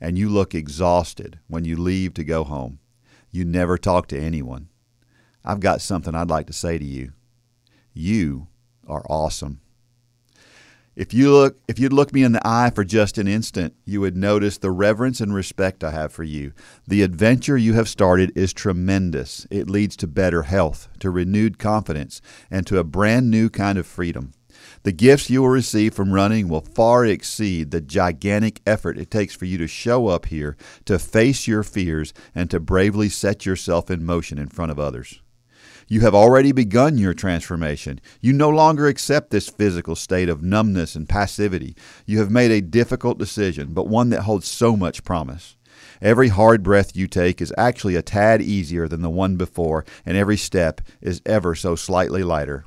and 0.00 0.18
you 0.18 0.28
look 0.28 0.54
exhausted 0.54 1.40
when 1.48 1.64
you 1.64 1.76
leave 1.76 2.14
to 2.14 2.24
go 2.24 2.44
home. 2.44 2.78
You 3.30 3.46
never 3.46 3.78
talk 3.78 4.08
to 4.08 4.20
anyone. 4.20 4.68
I've 5.44 5.60
got 5.60 5.80
something 5.80 6.14
I'd 6.14 6.28
like 6.28 6.46
to 6.48 6.52
say 6.52 6.76
to 6.76 6.84
you. 6.84 7.12
You 7.94 8.48
are 8.86 9.04
awesome. 9.08 9.61
If 10.94 11.14
you 11.14 11.32
look 11.32 11.58
if 11.68 11.78
you'd 11.78 11.92
look 11.92 12.12
me 12.12 12.22
in 12.22 12.32
the 12.32 12.46
eye 12.46 12.70
for 12.74 12.84
just 12.84 13.16
an 13.16 13.26
instant, 13.26 13.74
you 13.86 14.02
would 14.02 14.14
notice 14.14 14.58
the 14.58 14.70
reverence 14.70 15.22
and 15.22 15.32
respect 15.32 15.82
I 15.82 15.90
have 15.90 16.12
for 16.12 16.22
you. 16.22 16.52
The 16.86 17.00
adventure 17.00 17.56
you 17.56 17.72
have 17.72 17.88
started 17.88 18.30
is 18.36 18.52
tremendous. 18.52 19.46
It 19.50 19.70
leads 19.70 19.96
to 19.96 20.06
better 20.06 20.42
health, 20.42 20.88
to 21.00 21.10
renewed 21.10 21.58
confidence, 21.58 22.20
and 22.50 22.66
to 22.66 22.78
a 22.78 22.84
brand 22.84 23.30
new 23.30 23.48
kind 23.48 23.78
of 23.78 23.86
freedom. 23.86 24.32
The 24.82 24.92
gifts 24.92 25.30
you 25.30 25.40
will 25.40 25.48
receive 25.48 25.94
from 25.94 26.12
running 26.12 26.46
will 26.46 26.60
far 26.60 27.06
exceed 27.06 27.70
the 27.70 27.80
gigantic 27.80 28.60
effort 28.66 28.98
it 28.98 29.10
takes 29.10 29.34
for 29.34 29.46
you 29.46 29.56
to 29.58 29.66
show 29.66 30.08
up 30.08 30.26
here, 30.26 30.58
to 30.84 30.98
face 30.98 31.46
your 31.46 31.62
fears, 31.62 32.12
and 32.34 32.50
to 32.50 32.60
bravely 32.60 33.08
set 33.08 33.46
yourself 33.46 33.90
in 33.90 34.04
motion 34.04 34.36
in 34.36 34.48
front 34.48 34.70
of 34.70 34.78
others. 34.78 35.21
You 35.88 36.00
have 36.00 36.14
already 36.14 36.52
begun 36.52 36.98
your 36.98 37.14
transformation. 37.14 38.00
You 38.20 38.32
no 38.32 38.48
longer 38.48 38.86
accept 38.86 39.30
this 39.30 39.48
physical 39.48 39.96
state 39.96 40.28
of 40.28 40.42
numbness 40.42 40.94
and 40.94 41.08
passivity. 41.08 41.76
You 42.06 42.18
have 42.20 42.30
made 42.30 42.50
a 42.50 42.60
difficult 42.60 43.18
decision, 43.18 43.72
but 43.72 43.88
one 43.88 44.10
that 44.10 44.22
holds 44.22 44.46
so 44.48 44.76
much 44.76 45.04
promise. 45.04 45.56
Every 46.00 46.28
hard 46.28 46.62
breath 46.62 46.96
you 46.96 47.06
take 47.06 47.40
is 47.40 47.54
actually 47.56 47.96
a 47.96 48.02
tad 48.02 48.42
easier 48.42 48.88
than 48.88 49.02
the 49.02 49.10
one 49.10 49.36
before, 49.36 49.84
and 50.04 50.16
every 50.16 50.36
step 50.36 50.80
is 51.00 51.22
ever 51.24 51.54
so 51.54 51.76
slightly 51.76 52.22
lighter. 52.22 52.64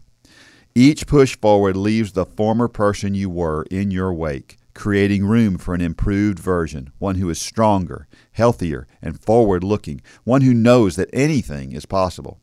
Each 0.73 1.07
push 1.07 1.37
forward 1.37 1.77
leaves 1.77 2.11
the 2.11 2.25
former 2.25 2.67
person 2.67 3.15
you 3.15 3.29
were 3.29 3.65
in 3.71 3.91
your 3.91 4.13
wake, 4.13 4.57
creating 4.73 5.25
room 5.25 5.57
for 5.57 5.73
an 5.73 5.81
improved 5.81 6.37
version, 6.37 6.91
one 6.99 7.15
who 7.15 7.29
is 7.29 7.39
stronger, 7.39 8.07
healthier, 8.33 8.85
and 9.01 9.21
forward 9.21 9.63
looking, 9.63 10.01
one 10.25 10.41
who 10.41 10.53
knows 10.53 10.97
that 10.97 11.09
anything 11.13 11.71
is 11.71 11.85
possible. 11.85 12.41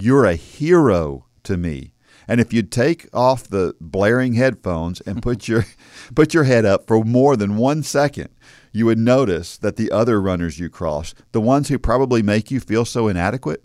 You're 0.00 0.24
a 0.24 0.34
hero 0.34 1.26
to 1.42 1.58
me. 1.58 1.92
And 2.26 2.40
if 2.40 2.52
you'd 2.52 2.72
take 2.72 3.08
off 3.12 3.44
the 3.44 3.74
blaring 3.80 4.34
headphones 4.34 5.00
and 5.02 5.22
put 5.22 5.46
your 5.46 5.66
put 6.14 6.32
your 6.32 6.44
head 6.44 6.64
up 6.64 6.86
for 6.86 7.04
more 7.04 7.36
than 7.36 7.56
one 7.56 7.82
second, 7.82 8.30
you 8.72 8.86
would 8.86 8.98
notice 8.98 9.58
that 9.58 9.76
the 9.76 9.90
other 9.90 10.20
runners 10.20 10.58
you 10.58 10.70
cross, 10.70 11.14
the 11.32 11.40
ones 11.40 11.68
who 11.68 11.78
probably 11.78 12.22
make 12.22 12.50
you 12.50 12.60
feel 12.60 12.84
so 12.84 13.08
inadequate, 13.08 13.62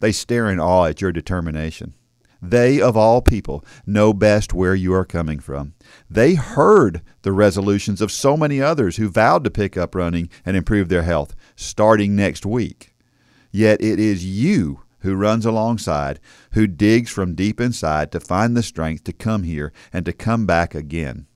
they 0.00 0.12
stare 0.12 0.48
in 0.50 0.60
awe 0.60 0.86
at 0.86 1.00
your 1.00 1.12
determination. 1.12 1.94
They, 2.40 2.80
of 2.80 2.96
all 2.96 3.20
people, 3.22 3.64
know 3.86 4.12
best 4.12 4.54
where 4.54 4.74
you 4.74 4.94
are 4.94 5.04
coming 5.04 5.40
from. 5.40 5.74
They 6.08 6.34
heard 6.34 7.02
the 7.22 7.32
resolutions 7.32 8.00
of 8.00 8.12
so 8.12 8.36
many 8.36 8.60
others 8.62 8.96
who 8.96 9.08
vowed 9.08 9.42
to 9.44 9.50
pick 9.50 9.76
up 9.76 9.94
running 9.94 10.28
and 10.44 10.56
improve 10.56 10.88
their 10.88 11.02
health 11.02 11.34
starting 11.56 12.14
next 12.14 12.46
week. 12.46 12.94
Yet 13.50 13.82
it 13.82 13.98
is 13.98 14.24
you 14.24 14.82
who 15.06 15.14
runs 15.14 15.46
alongside, 15.46 16.18
who 16.50 16.66
digs 16.66 17.10
from 17.10 17.36
deep 17.36 17.60
inside 17.60 18.10
to 18.10 18.18
find 18.18 18.56
the 18.56 18.62
strength 18.62 19.04
to 19.04 19.12
come 19.12 19.44
here 19.44 19.72
and 19.92 20.04
to 20.04 20.12
come 20.12 20.46
back 20.46 20.74
again. 20.74 21.26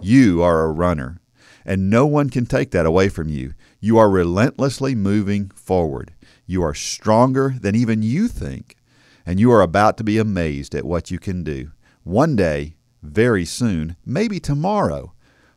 You 0.00 0.42
are 0.42 0.62
a 0.62 0.70
runner, 0.70 1.18
and 1.64 1.88
no 1.88 2.06
one 2.06 2.28
can 2.28 2.44
take 2.44 2.72
that 2.72 2.84
away 2.84 3.08
from 3.08 3.30
you. 3.30 3.54
You 3.80 3.96
are 3.96 4.10
relentlessly 4.10 4.94
moving 4.94 5.48
forward. 5.48 6.12
You 6.46 6.62
are 6.62 6.74
stronger 6.74 7.54
than 7.58 7.74
even 7.74 8.02
you 8.02 8.28
think, 8.28 8.76
and 9.24 9.40
you 9.40 9.50
are 9.50 9.62
about 9.62 9.96
to 9.96 10.04
be 10.04 10.18
amazed 10.18 10.74
at 10.74 10.84
what 10.84 11.10
you 11.10 11.18
can 11.18 11.42
do. 11.42 11.70
One 12.04 12.36
day, 12.36 12.76
very 13.02 13.46
soon, 13.46 13.96
maybe 14.04 14.38
tomorrow, 14.40 15.14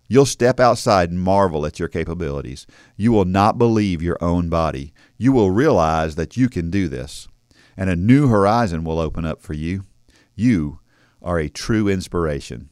You'll 0.09 0.25
step 0.27 0.59
outside 0.59 1.09
and 1.09 1.19
marvel 1.19 1.65
at 1.65 1.79
your 1.79 1.87
capabilities. 1.87 2.67
You 2.95 3.11
will 3.11 3.25
not 3.25 3.57
believe 3.57 4.01
your 4.01 4.21
own 4.21 4.47
body. 4.47 4.93
You 5.17 5.31
will 5.31 5.49
realize 5.49 6.13
that 6.15 6.37
you 6.37 6.49
can 6.49 6.69
do 6.69 6.87
this 6.87 7.27
and 7.77 7.89
a 7.89 7.95
new 7.95 8.27
horizon 8.27 8.83
will 8.83 8.99
open 8.99 9.25
up 9.25 9.41
for 9.41 9.53
you. 9.53 9.83
You 10.35 10.79
are 11.21 11.39
a 11.39 11.49
true 11.49 11.87
inspiration. 11.87 12.69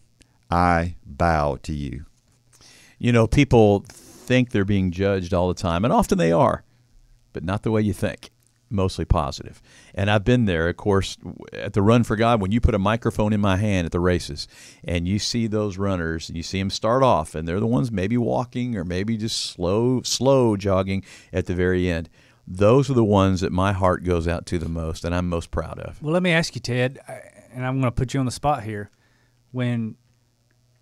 I 0.50 0.96
bow 1.06 1.58
to 1.64 1.74
you. 1.74 2.06
You 3.00 3.12
know, 3.12 3.26
people 3.28 3.84
think 3.88 4.52
they're 4.52 4.66
being 4.66 4.92
judged 4.92 5.34
all 5.34 5.48
the 5.48 5.54
time, 5.54 5.84
and 5.84 5.94
often 5.94 6.18
they 6.18 6.32
are, 6.32 6.64
but 7.34 7.44
not 7.44 7.64
the 7.64 7.72
way 7.72 7.82
you 7.82 7.94
think. 7.94 8.32
Mostly 8.74 9.04
positive. 9.04 9.62
And 9.94 10.10
I've 10.10 10.24
been 10.24 10.46
there, 10.46 10.70
of 10.70 10.78
course, 10.78 11.18
at 11.52 11.74
the 11.74 11.82
Run 11.82 12.06
for 12.06 12.16
God, 12.16 12.40
when 12.40 12.54
you 12.54 12.62
put 12.62 12.74
a 12.74 12.80
microphone 12.80 13.34
in 13.34 13.42
my 13.42 13.58
hand 13.58 13.86
at 13.86 13.92
the 13.92 14.00
races 14.00 14.48
and 14.84 15.10
you 15.10 15.20
see 15.20 15.48
those 15.48 15.78
runners 15.78 16.30
and 16.30 16.38
you 16.38 16.44
see 16.44 16.60
them 16.60 16.70
start 16.70 17.04
off, 17.04 17.36
and 17.36 17.46
they're 17.46 17.60
the 17.60 17.68
ones 17.68 17.92
maybe 17.92 18.16
walking 18.16 18.78
or 18.78 18.86
maybe 18.86 19.18
just 19.18 19.42
slow, 19.42 20.02
slow 20.04 20.56
jogging 20.56 21.04
at 21.34 21.48
the 21.48 21.56
very 21.56 21.90
end 21.90 22.10
those 22.58 22.90
are 22.90 22.94
the 22.94 23.04
ones 23.04 23.42
that 23.42 23.52
my 23.52 23.72
heart 23.72 24.04
goes 24.04 24.28
out 24.28 24.46
to 24.48 24.60
the 24.60 24.70
most 24.70 25.06
and 25.06 25.16
I'm 25.16 25.30
most 25.30 25.52
proud 25.52 25.80
of. 25.80 26.02
Well, 26.02 26.14
let 26.14 26.24
me 26.24 26.32
ask 26.32 26.56
you, 26.56 26.62
Ted, 26.62 27.00
and 27.54 27.66
I'm 27.66 27.80
going 27.80 27.92
to 27.92 27.96
put 27.96 28.14
you 28.14 28.20
on 28.20 28.26
the 28.26 28.32
spot 28.32 28.64
here. 28.64 28.90
When 29.52 29.96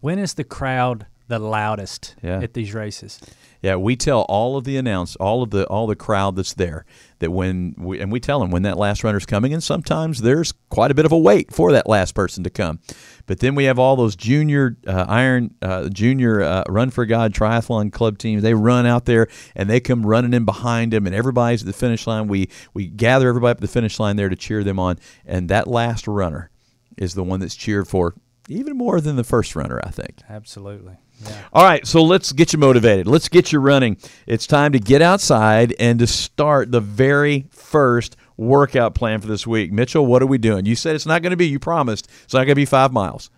when 0.01 0.19
is 0.19 0.35
the 0.35 0.43
crowd 0.43 1.07
the 1.27 1.39
loudest 1.39 2.15
yeah. 2.23 2.41
at 2.41 2.53
these 2.53 2.73
races? 2.73 3.19
Yeah, 3.61 3.75
we 3.75 3.97
tell 3.97 4.21
all 4.29 4.55
of 4.55 4.63
the 4.63 4.77
announce 4.77 5.17
all 5.17 5.43
of 5.43 5.49
the 5.49 5.67
all 5.67 5.85
the 5.85 5.95
crowd 5.95 6.37
that's 6.37 6.53
there 6.53 6.85
that 7.19 7.31
when 7.31 7.75
we 7.77 7.99
and 7.99 8.09
we 8.11 8.19
tell 8.21 8.39
them 8.39 8.51
when 8.51 8.61
that 8.61 8.77
last 8.77 9.03
runner's 9.03 9.25
coming, 9.25 9.53
and 9.53 9.61
sometimes 9.61 10.21
there's 10.21 10.53
quite 10.69 10.91
a 10.91 10.93
bit 10.93 11.05
of 11.05 11.11
a 11.11 11.17
wait 11.17 11.53
for 11.53 11.71
that 11.73 11.87
last 11.87 12.15
person 12.15 12.43
to 12.45 12.49
come. 12.49 12.79
But 13.25 13.39
then 13.39 13.55
we 13.55 13.65
have 13.65 13.77
all 13.77 13.97
those 13.97 14.15
junior 14.15 14.77
uh, 14.87 15.05
iron 15.09 15.55
uh, 15.61 15.89
junior 15.89 16.41
uh, 16.41 16.63
run 16.69 16.89
for 16.89 17.05
God 17.05 17.33
triathlon 17.33 17.91
club 17.91 18.17
teams. 18.17 18.43
They 18.43 18.53
run 18.53 18.85
out 18.85 19.05
there 19.05 19.27
and 19.55 19.69
they 19.69 19.81
come 19.81 20.05
running 20.05 20.33
in 20.33 20.45
behind 20.45 20.93
them, 20.93 21.05
and 21.05 21.13
everybody's 21.13 21.61
at 21.63 21.67
the 21.67 21.73
finish 21.73 22.07
line. 22.07 22.27
We 22.29 22.49
we 22.73 22.87
gather 22.87 23.27
everybody 23.27 23.51
up 23.51 23.57
at 23.57 23.61
the 23.61 23.67
finish 23.67 23.99
line 23.99 24.15
there 24.15 24.29
to 24.29 24.37
cheer 24.37 24.63
them 24.63 24.79
on, 24.79 24.99
and 25.25 25.49
that 25.49 25.67
last 25.67 26.07
runner 26.07 26.49
is 26.97 27.13
the 27.13 27.23
one 27.23 27.41
that's 27.41 27.55
cheered 27.55 27.87
for 27.89 28.15
even 28.49 28.77
more 28.77 28.99
than 28.99 29.15
the 29.15 29.23
first 29.23 29.55
runner, 29.55 29.79
I 29.83 29.91
think. 29.91 30.21
Absolutely. 30.29 30.97
Yeah. 31.23 31.41
All 31.53 31.63
right, 31.63 31.85
so 31.85 32.03
let's 32.03 32.31
get 32.31 32.53
you 32.53 32.59
motivated. 32.59 33.07
Let's 33.07 33.27
get 33.27 33.51
you 33.51 33.59
running. 33.59 33.97
It's 34.25 34.47
time 34.47 34.71
to 34.71 34.79
get 34.79 35.01
outside 35.01 35.75
and 35.79 35.99
to 35.99 36.07
start 36.07 36.71
the 36.71 36.79
very 36.79 37.47
first 37.51 38.15
workout 38.37 38.95
plan 38.95 39.19
for 39.19 39.27
this 39.27 39.45
week. 39.45 39.71
Mitchell, 39.71 40.05
what 40.05 40.21
are 40.21 40.27
we 40.27 40.37
doing? 40.37 40.65
You 40.65 40.75
said 40.75 40.95
it's 40.95 41.05
not 41.05 41.21
going 41.21 41.31
to 41.31 41.37
be, 41.37 41.47
you 41.47 41.59
promised, 41.59 42.09
it's 42.23 42.33
not 42.33 42.39
going 42.39 42.49
to 42.49 42.55
be 42.55 42.65
five 42.65 42.93
miles. 42.93 43.29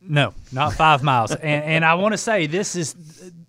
No, 0.00 0.34
not 0.52 0.72
five 0.74 1.02
miles. 1.02 1.34
And, 1.36 1.64
and 1.64 1.84
I 1.84 1.94
want 1.94 2.12
to 2.12 2.18
say 2.18 2.46
this 2.46 2.76
is 2.76 2.94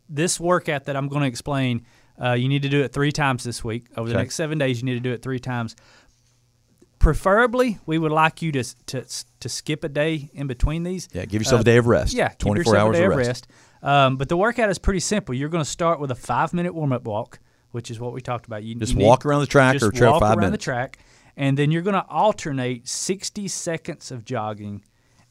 this 0.09 0.39
workout 0.39 0.85
that 0.85 0.95
I'm 0.95 1.07
going 1.07 1.21
to 1.21 1.27
explain. 1.27 1.85
Uh, 2.19 2.33
you 2.33 2.49
need 2.49 2.63
to 2.63 2.69
do 2.69 2.81
it 2.81 2.93
three 2.93 3.11
times 3.11 3.43
this 3.43 3.63
week. 3.63 3.85
Over 3.95 4.09
the 4.09 4.15
okay. 4.15 4.23
next 4.23 4.35
seven 4.35 4.57
days, 4.57 4.81
you 4.81 4.85
need 4.85 4.95
to 4.95 4.99
do 4.99 5.11
it 5.11 5.21
three 5.21 5.39
times. 5.39 5.75
Preferably, 6.99 7.77
we 7.85 7.97
would 7.97 8.11
like 8.11 8.41
you 8.41 8.51
to 8.53 8.63
to 8.87 9.05
to 9.39 9.49
skip 9.49 9.83
a 9.83 9.89
day 9.89 10.29
in 10.33 10.47
between 10.47 10.83
these. 10.83 11.07
Yeah, 11.13 11.25
give 11.25 11.41
yourself 11.41 11.59
uh, 11.59 11.61
a 11.61 11.65
day 11.65 11.77
of 11.77 11.87
rest. 11.87 12.13
Yeah, 12.13 12.29
24 12.39 12.75
hours 12.75 12.99
of 12.99 13.07
rest. 13.09 13.27
rest. 13.27 13.47
Um, 13.83 14.17
but 14.17 14.29
the 14.29 14.37
workout 14.37 14.69
is 14.69 14.79
pretty 14.79 14.99
simple. 14.99 15.35
You're 15.35 15.49
going 15.49 15.63
to 15.63 15.69
start 15.69 15.99
with 15.99 16.11
a 16.11 16.15
five 16.15 16.53
minute 16.53 16.73
warm 16.73 16.91
up 16.91 17.03
walk, 17.05 17.39
which 17.71 17.91
is 17.91 17.99
what 17.99 18.13
we 18.13 18.21
talked 18.21 18.47
about. 18.47 18.63
You 18.63 18.75
just 18.75 18.93
you 18.93 19.05
walk 19.05 19.23
need, 19.23 19.29
around 19.29 19.41
the 19.41 19.47
track 19.47 19.81
or 19.81 19.91
trail 19.91 20.13
walk 20.13 20.21
five 20.21 20.37
around 20.37 20.47
minutes. 20.47 20.63
the 20.65 20.71
track, 20.71 20.99
and 21.35 21.57
then 21.57 21.71
you're 21.71 21.83
going 21.83 21.93
to 21.93 22.05
alternate 22.09 22.87
60 22.87 23.47
seconds 23.47 24.11
of 24.11 24.25
jogging 24.25 24.83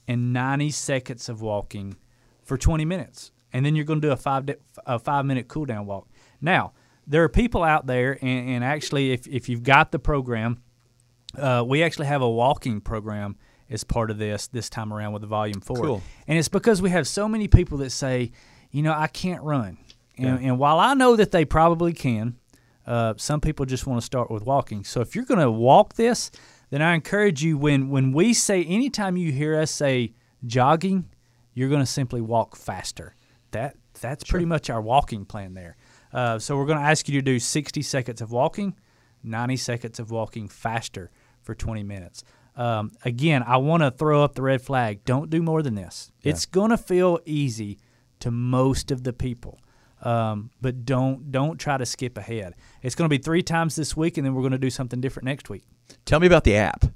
and 0.07 0.33
90 0.33 0.71
seconds 0.71 1.29
of 1.29 1.43
walking 1.43 1.97
for 2.45 2.57
20 2.57 2.85
minutes, 2.85 3.33
and 3.53 3.67
then 3.67 3.75
you're 3.75 3.85
going 3.85 4.01
to 4.01 4.07
do 4.07 4.13
a 4.13 4.17
five 4.17 4.49
a 4.87 4.99
five 4.99 5.25
minute 5.25 5.49
cool 5.49 5.65
down 5.65 5.87
walk. 5.87 6.09
Now 6.41 6.73
there 7.07 7.23
are 7.23 7.29
people 7.29 7.63
out 7.63 7.87
there, 7.87 8.19
and, 8.21 8.49
and 8.51 8.65
actually, 8.65 9.13
if 9.13 9.27
if 9.27 9.49
you've 9.49 9.63
got 9.63 9.93
the 9.93 9.99
program, 9.99 10.63
uh, 11.39 11.65
we 11.67 11.83
actually 11.83 12.07
have 12.07 12.23
a 12.23 12.31
walking 12.31 12.81
program 12.81 13.37
as 13.69 13.85
part 13.85 14.11
of 14.11 14.19
this 14.19 14.47
this 14.49 14.71
time 14.71 14.93
around 14.93 15.13
with 15.13 15.23
the 15.23 15.29
volume 15.29 15.61
four. 15.61 15.77
Cool. 15.77 16.03
And 16.27 16.39
it's 16.39 16.49
because 16.49 16.81
we 16.81 16.91
have 16.91 17.07
so 17.07 17.29
many 17.29 17.49
people 17.49 17.79
that 17.79 17.91
say, 17.91 18.33
you 18.71 18.83
know, 18.83 18.93
I 18.93 19.07
can't 19.09 19.43
run. 19.43 19.79
And, 20.19 20.41
and 20.41 20.59
while 20.59 20.79
I 20.79 20.95
know 20.95 21.17
that 21.17 21.31
they 21.31 21.45
probably 21.45 21.93
can, 21.93 22.37
uh, 22.87 23.15
some 23.19 23.41
people 23.41 23.67
just 23.67 23.87
want 23.87 24.01
to 24.01 24.07
start 24.07 24.31
with 24.31 24.45
walking. 24.45 24.83
So 24.85 25.01
if 25.01 25.15
you're 25.15 25.25
going 25.27 25.41
to 25.41 25.51
walk 25.51 25.95
this, 25.95 26.31
then 26.71 26.81
I 26.81 26.95
encourage 26.95 27.43
you 27.43 27.59
when 27.59 27.91
when 27.91 28.13
we 28.13 28.33
say 28.33 28.65
anytime 28.65 29.17
you 29.17 29.33
hear 29.33 29.59
us 29.59 29.71
say 29.71 30.15
jogging, 30.47 31.11
you're 31.53 31.69
going 31.69 31.83
to 31.83 31.87
simply 31.87 32.21
walk 32.21 32.57
faster. 32.57 33.15
That 33.51 33.77
that's 34.01 34.25
pretty 34.25 34.47
much 34.47 34.71
our 34.71 34.81
walking 34.81 35.25
plan 35.25 35.55
there. 35.55 35.77
Uh, 36.13 36.39
so 36.39 36.57
we're 36.57 36.67
going 36.67 36.79
to 36.79 36.85
ask 36.85 37.09
you 37.09 37.15
to 37.19 37.23
do 37.23 37.39
60 37.39 37.83
seconds 37.83 38.21
of 38.21 38.31
walking, 38.31 38.75
90 39.23 39.57
seconds 39.57 39.99
of 39.99 40.11
walking 40.11 40.49
faster 40.49 41.11
for 41.47 41.55
20 41.55 41.83
minutes. 41.85 42.25
Um, 42.57 42.93
again, 43.05 43.43
I 43.47 43.59
want 43.59 43.83
to 43.83 43.91
throw 43.91 44.23
up 44.23 44.35
the 44.35 44.43
red 44.43 44.61
flag. 44.61 45.05
Don't 45.05 45.31
do 45.31 45.43
more 45.43 45.63
than 45.63 45.75
this. 45.75 46.11
It's 46.23 46.45
going 46.45 46.71
to 46.71 46.79
feel 46.79 47.21
easy 47.25 47.79
to 48.21 48.31
most 48.31 48.91
of 48.91 49.05
the 49.05 49.13
people, 49.13 49.61
um, 50.03 50.51
but 50.61 50.85
don't 50.85 51.31
don't 51.31 51.59
try 51.59 51.77
to 51.77 51.85
skip 51.85 52.17
ahead. 52.17 52.55
It's 52.83 52.95
going 52.95 53.09
to 53.09 53.15
be 53.15 53.23
three 53.23 53.43
times 53.43 53.77
this 53.77 53.97
week, 53.97 54.17
and 54.17 54.27
then 54.27 54.35
we're 54.35 54.43
going 54.43 54.53
to 54.53 54.59
do 54.59 54.71
something 54.71 55.01
different 55.01 55.27
next 55.27 55.51
week. 55.51 55.65
Tell 56.07 56.19
me 56.19 56.27
about 56.27 56.45
the 56.45 56.57
app. 56.57 56.87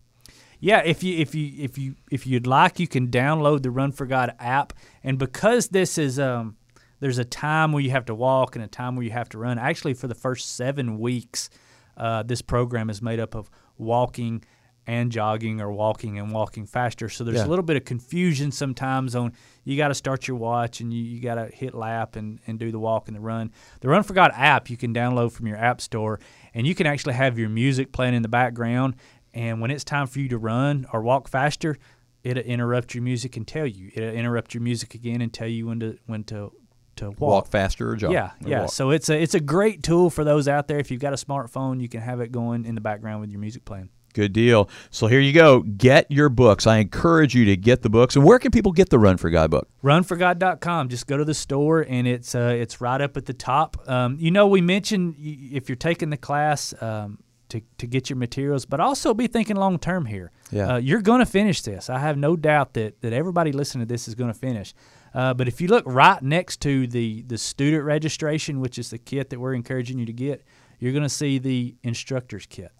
Yeah, 0.60 0.82
if 0.84 1.02
you 1.02 1.18
if 1.18 1.34
you 1.34 1.52
if 1.62 1.76
you 1.76 1.96
if 2.10 2.26
you'd 2.26 2.46
like, 2.46 2.80
you 2.80 2.88
can 2.88 3.08
download 3.08 3.62
the 3.62 3.70
Run 3.70 3.92
for 3.92 4.06
God 4.06 4.34
app, 4.38 4.72
and 5.04 5.18
because 5.18 5.68
this 5.68 5.98
is 5.98 6.18
um, 6.18 6.56
there's 7.00 7.18
a 7.18 7.24
time 7.24 7.72
where 7.72 7.82
you 7.82 7.90
have 7.90 8.06
to 8.06 8.14
walk 8.14 8.56
and 8.56 8.64
a 8.64 8.68
time 8.68 8.96
where 8.96 9.04
you 9.04 9.10
have 9.10 9.28
to 9.30 9.38
run. 9.38 9.58
Actually, 9.58 9.94
for 9.94 10.06
the 10.08 10.14
first 10.14 10.56
seven 10.56 10.98
weeks, 10.98 11.50
uh, 11.96 12.22
this 12.22 12.42
program 12.42 12.90
is 12.90 13.02
made 13.02 13.20
up 13.20 13.34
of 13.34 13.50
walking 13.80 14.44
and 14.86 15.12
jogging 15.12 15.60
or 15.60 15.70
walking 15.70 16.18
and 16.18 16.32
walking 16.32 16.66
faster. 16.66 17.08
So 17.08 17.22
there's 17.22 17.38
Yeah. 17.38 17.46
a 17.46 17.48
little 17.48 17.62
bit 17.64 17.76
of 17.76 17.84
confusion 17.84 18.50
sometimes 18.50 19.14
on 19.14 19.32
you 19.62 19.76
got 19.76 19.88
to 19.88 19.94
start 19.94 20.26
your 20.26 20.36
watch 20.36 20.80
and 20.80 20.92
you, 20.92 21.02
you 21.02 21.20
got 21.20 21.34
to 21.36 21.46
hit 21.46 21.74
lap 21.74 22.16
and, 22.16 22.40
and 22.46 22.58
do 22.58 22.72
the 22.72 22.78
walk 22.78 23.06
and 23.06 23.16
the 23.16 23.20
run. 23.20 23.52
The 23.80 23.88
Run 23.88 24.02
for 24.02 24.14
God 24.14 24.32
app 24.34 24.68
you 24.70 24.76
can 24.76 24.92
download 24.94 25.32
from 25.32 25.46
your 25.46 25.58
app 25.58 25.80
store 25.80 26.18
and 26.54 26.66
you 26.66 26.74
can 26.74 26.86
actually 26.86 27.14
have 27.14 27.38
your 27.38 27.48
music 27.50 27.92
playing 27.92 28.14
in 28.14 28.22
the 28.22 28.28
background. 28.28 28.96
And 29.34 29.60
when 29.60 29.70
it's 29.70 29.84
time 29.84 30.06
for 30.08 30.18
you 30.18 30.28
to 30.30 30.38
run 30.38 30.86
or 30.92 31.02
walk 31.02 31.28
faster, 31.28 31.76
it'll 32.24 32.42
interrupt 32.42 32.94
your 32.94 33.02
music 33.04 33.36
and 33.36 33.46
tell 33.46 33.66
you. 33.66 33.90
It'll 33.94 34.10
interrupt 34.14 34.54
your 34.54 34.62
music 34.62 34.94
again 34.94 35.20
and 35.20 35.32
tell 35.32 35.46
you 35.48 35.66
when 35.66 35.78
to 35.80 35.98
when 36.06 36.24
to 36.24 36.52
to 37.00 37.10
walk. 37.10 37.20
Walk 37.20 37.48
faster 37.48 37.90
or 37.90 37.96
jog? 37.96 38.12
Yeah, 38.12 38.30
Or 38.44 38.48
yeah. 38.48 38.60
walk. 38.62 38.70
So 38.72 38.90
it's 38.90 39.10
a 39.10 39.20
it's 39.20 39.34
a 39.34 39.40
great 39.40 39.82
tool 39.82 40.08
for 40.08 40.24
those 40.24 40.48
out 40.48 40.68
there. 40.68 40.78
If 40.78 40.90
you've 40.90 41.00
got 41.02 41.12
a 41.12 41.16
smartphone, 41.16 41.80
you 41.80 41.88
can 41.88 42.00
have 42.00 42.20
it 42.20 42.32
going 42.32 42.64
in 42.64 42.74
the 42.74 42.80
background 42.80 43.20
with 43.20 43.30
your 43.30 43.40
music 43.40 43.64
playing. 43.66 43.90
Good 44.12 44.32
deal. 44.32 44.68
So 44.90 45.06
here 45.06 45.20
you 45.20 45.32
go. 45.32 45.60
Get 45.62 46.10
your 46.10 46.28
books. 46.28 46.66
I 46.66 46.78
encourage 46.78 47.32
you 47.36 47.44
to 47.44 47.56
get 47.56 47.82
the 47.82 47.88
books. 47.90 48.16
And 48.16 48.24
where 48.24 48.40
can 48.40 48.50
people 48.50 48.72
get 48.72 48.88
the 48.90 48.98
Run 48.98 49.16
for 49.18 49.30
God 49.30 49.52
book? 49.52 49.68
runforgod.com 49.84 50.88
just 50.88 51.06
go 51.06 51.16
to 51.16 51.24
the 51.24 51.34
store 51.34 51.82
and 51.88 52.06
it's 52.06 52.34
uh, 52.34 52.54
it's 52.58 52.80
right 52.80 53.00
up 53.00 53.16
at 53.16 53.26
the 53.26 53.32
top 53.32 53.76
um, 53.88 54.16
you 54.18 54.30
know 54.30 54.46
we 54.46 54.60
mentioned 54.60 55.14
if 55.18 55.68
you're 55.68 55.76
taking 55.76 56.10
the 56.10 56.16
class 56.16 56.74
um, 56.82 57.18
to, 57.48 57.60
to 57.78 57.86
get 57.86 58.10
your 58.10 58.16
materials 58.16 58.64
but 58.64 58.80
also 58.80 59.14
be 59.14 59.26
thinking 59.26 59.56
long 59.56 59.78
term 59.78 60.06
here 60.06 60.30
Yeah. 60.50 60.74
uh, 60.74 60.76
you're 60.78 61.02
going 61.02 61.20
to 61.20 61.26
finish 61.26 61.62
this 61.62 61.88
i 61.90 61.98
have 61.98 62.16
no 62.16 62.36
doubt 62.36 62.74
that, 62.74 63.00
that 63.02 63.12
everybody 63.12 63.52
listening 63.52 63.86
to 63.86 63.92
this 63.92 64.08
is 64.08 64.14
going 64.14 64.32
to 64.32 64.38
finish 64.38 64.74
uh, 65.14 65.34
but 65.34 65.48
if 65.48 65.60
you 65.60 65.68
look 65.68 65.84
right 65.86 66.22
next 66.22 66.60
to 66.60 66.86
the 66.86 67.22
the 67.22 67.38
student 67.38 67.84
registration 67.84 68.60
which 68.60 68.78
is 68.78 68.90
the 68.90 68.98
kit 68.98 69.30
that 69.30 69.40
we're 69.40 69.54
encouraging 69.54 69.98
you 69.98 70.06
to 70.06 70.12
get 70.12 70.44
you're 70.80 70.92
going 70.92 71.04
to 71.04 71.08
see 71.08 71.38
the 71.38 71.76
instructor's 71.82 72.46
kit. 72.46 72.72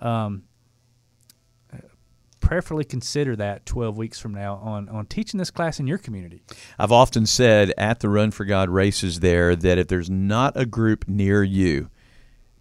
Um, 0.00 0.44
prayerfully 2.40 2.84
consider 2.84 3.36
that 3.36 3.66
12 3.66 3.98
weeks 3.98 4.18
from 4.18 4.32
now 4.32 4.54
on 4.54 4.88
on 4.88 5.04
teaching 5.04 5.36
this 5.36 5.50
class 5.50 5.80
in 5.80 5.86
your 5.86 5.98
community. 5.98 6.40
I've 6.78 6.92
often 6.92 7.26
said 7.26 7.74
at 7.76 8.00
the 8.00 8.08
Run 8.08 8.30
for 8.30 8.44
God 8.46 8.70
races 8.70 9.20
there 9.20 9.54
that 9.56 9.76
if 9.76 9.88
there's 9.88 10.08
not 10.08 10.56
a 10.56 10.64
group 10.64 11.06
near 11.08 11.42
you, 11.42 11.90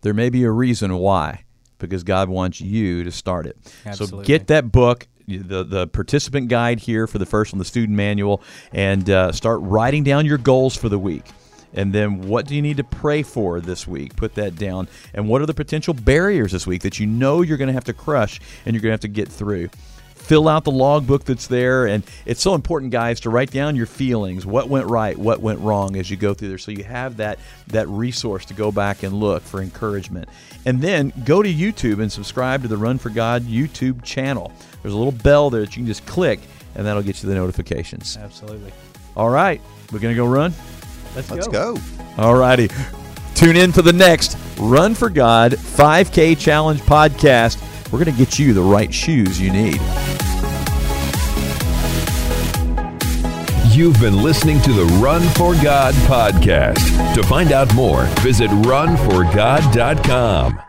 there 0.01 0.15
may 0.15 0.29
be 0.29 0.43
a 0.43 0.51
reason 0.51 0.97
why, 0.97 1.45
because 1.77 2.03
God 2.03 2.27
wants 2.27 2.59
you 2.59 3.03
to 3.03 3.11
start 3.11 3.45
it. 3.45 3.55
So 3.93 4.07
get 4.25 4.47
that 4.47 4.71
book, 4.71 5.07
the 5.27 5.63
the 5.63 5.87
participant 5.87 6.47
guide 6.47 6.79
here 6.79 7.05
for 7.05 7.17
the 7.17 7.25
first 7.25 7.51
one, 7.51 7.59
the 7.59 7.65
student 7.65 7.95
manual, 7.97 8.41
and 8.71 9.09
uh, 9.09 9.31
start 9.31 9.59
writing 9.61 10.03
down 10.03 10.25
your 10.25 10.37
goals 10.37 10.75
for 10.75 10.87
the 10.89 10.99
week. 10.99 11.25
And 11.73 11.93
then 11.93 12.21
what 12.21 12.47
do 12.47 12.55
you 12.55 12.61
need 12.61 12.77
to 12.77 12.83
pray 12.83 13.23
for 13.23 13.59
this 13.59 13.85
week? 13.85 14.15
Put 14.15 14.35
that 14.35 14.55
down. 14.55 14.87
And 15.13 15.27
what 15.27 15.41
are 15.41 15.45
the 15.45 15.53
potential 15.53 15.93
barriers 15.93 16.53
this 16.53 16.65
week 16.65 16.81
that 16.83 16.97
you 16.97 17.05
know 17.05 17.41
you're 17.41 17.57
going 17.57 17.67
to 17.67 17.73
have 17.73 17.83
to 17.85 17.93
crush 17.93 18.39
and 18.65 18.73
you're 18.73 18.81
going 18.81 18.91
to 18.91 18.93
have 18.93 19.01
to 19.01 19.09
get 19.09 19.27
through? 19.27 19.69
Fill 20.27 20.49
out 20.49 20.65
the 20.65 20.71
logbook 20.71 21.23
that's 21.23 21.47
there 21.47 21.85
and 21.85 22.03
it's 22.25 22.41
so 22.41 22.53
important 22.53 22.91
guys 22.91 23.21
to 23.21 23.29
write 23.29 23.49
down 23.49 23.77
your 23.77 23.85
feelings. 23.85 24.45
What 24.45 24.67
went 24.67 24.85
right 24.87 25.17
what 25.17 25.39
went 25.39 25.61
wrong 25.61 25.95
as 25.95 26.11
you 26.11 26.17
go 26.17 26.33
through 26.33 26.49
there. 26.49 26.57
So 26.57 26.71
you 26.71 26.83
have 26.83 27.17
that 27.17 27.39
that 27.67 27.87
resource 27.87 28.43
to 28.45 28.53
go 28.53 28.69
back 28.69 29.03
and 29.03 29.13
look 29.13 29.41
for 29.41 29.61
encouragement. 29.61 30.27
And 30.65 30.81
then 30.81 31.13
go 31.23 31.41
to 31.41 31.51
youtube 31.51 32.01
and 32.01 32.11
subscribe 32.11 32.61
to 32.63 32.67
the 32.67 32.75
run 32.75 32.97
for 32.97 33.09
god 33.09 33.43
youtube 33.43 34.03
channel. 34.03 34.51
There's 34.81 34.93
a 34.93 34.97
little 34.97 35.13
bell 35.13 35.49
there 35.49 35.61
that 35.61 35.69
you 35.77 35.81
can 35.81 35.87
just 35.87 36.05
click 36.05 36.41
and 36.75 36.85
that'll 36.85 37.03
get 37.03 37.23
you 37.23 37.29
the 37.29 37.35
notifications. 37.35 38.17
Absolutely. 38.17 38.73
all 39.15 39.29
right 39.29 39.61
we're 39.93 39.99
gonna 39.99 40.13
go 40.13 40.27
run? 40.27 40.53
Let's, 41.15 41.31
Let's 41.31 41.47
go. 41.47 41.75
go. 41.75 41.81
all 42.17 42.35
righty. 42.35 42.69
Tune 43.33 43.55
in 43.55 43.71
for 43.71 43.81
the 43.81 43.93
next 43.93 44.37
run 44.59 44.93
for 44.93 45.09
god 45.09 45.53
5k 45.53 46.37
challenge 46.37 46.81
podcast 46.81 47.63
we're 47.91 47.99
gonna 47.99 48.11
get 48.11 48.39
you 48.39 48.53
the 48.53 48.61
right 48.61 48.93
shoes 48.93 49.39
you 49.39 49.51
need 49.51 49.79
You've 53.77 53.99
been 53.99 54.23
listening 54.23 54.59
to 54.63 54.73
the 54.73 54.85
Run 54.99 55.21
for 55.35 55.53
God 55.61 55.93
podcast. 56.07 57.13
To 57.13 57.21
find 57.21 57.51
out 57.51 57.71
more, 57.75 58.05
visit 58.21 58.49
runforgod.com. 58.49 60.66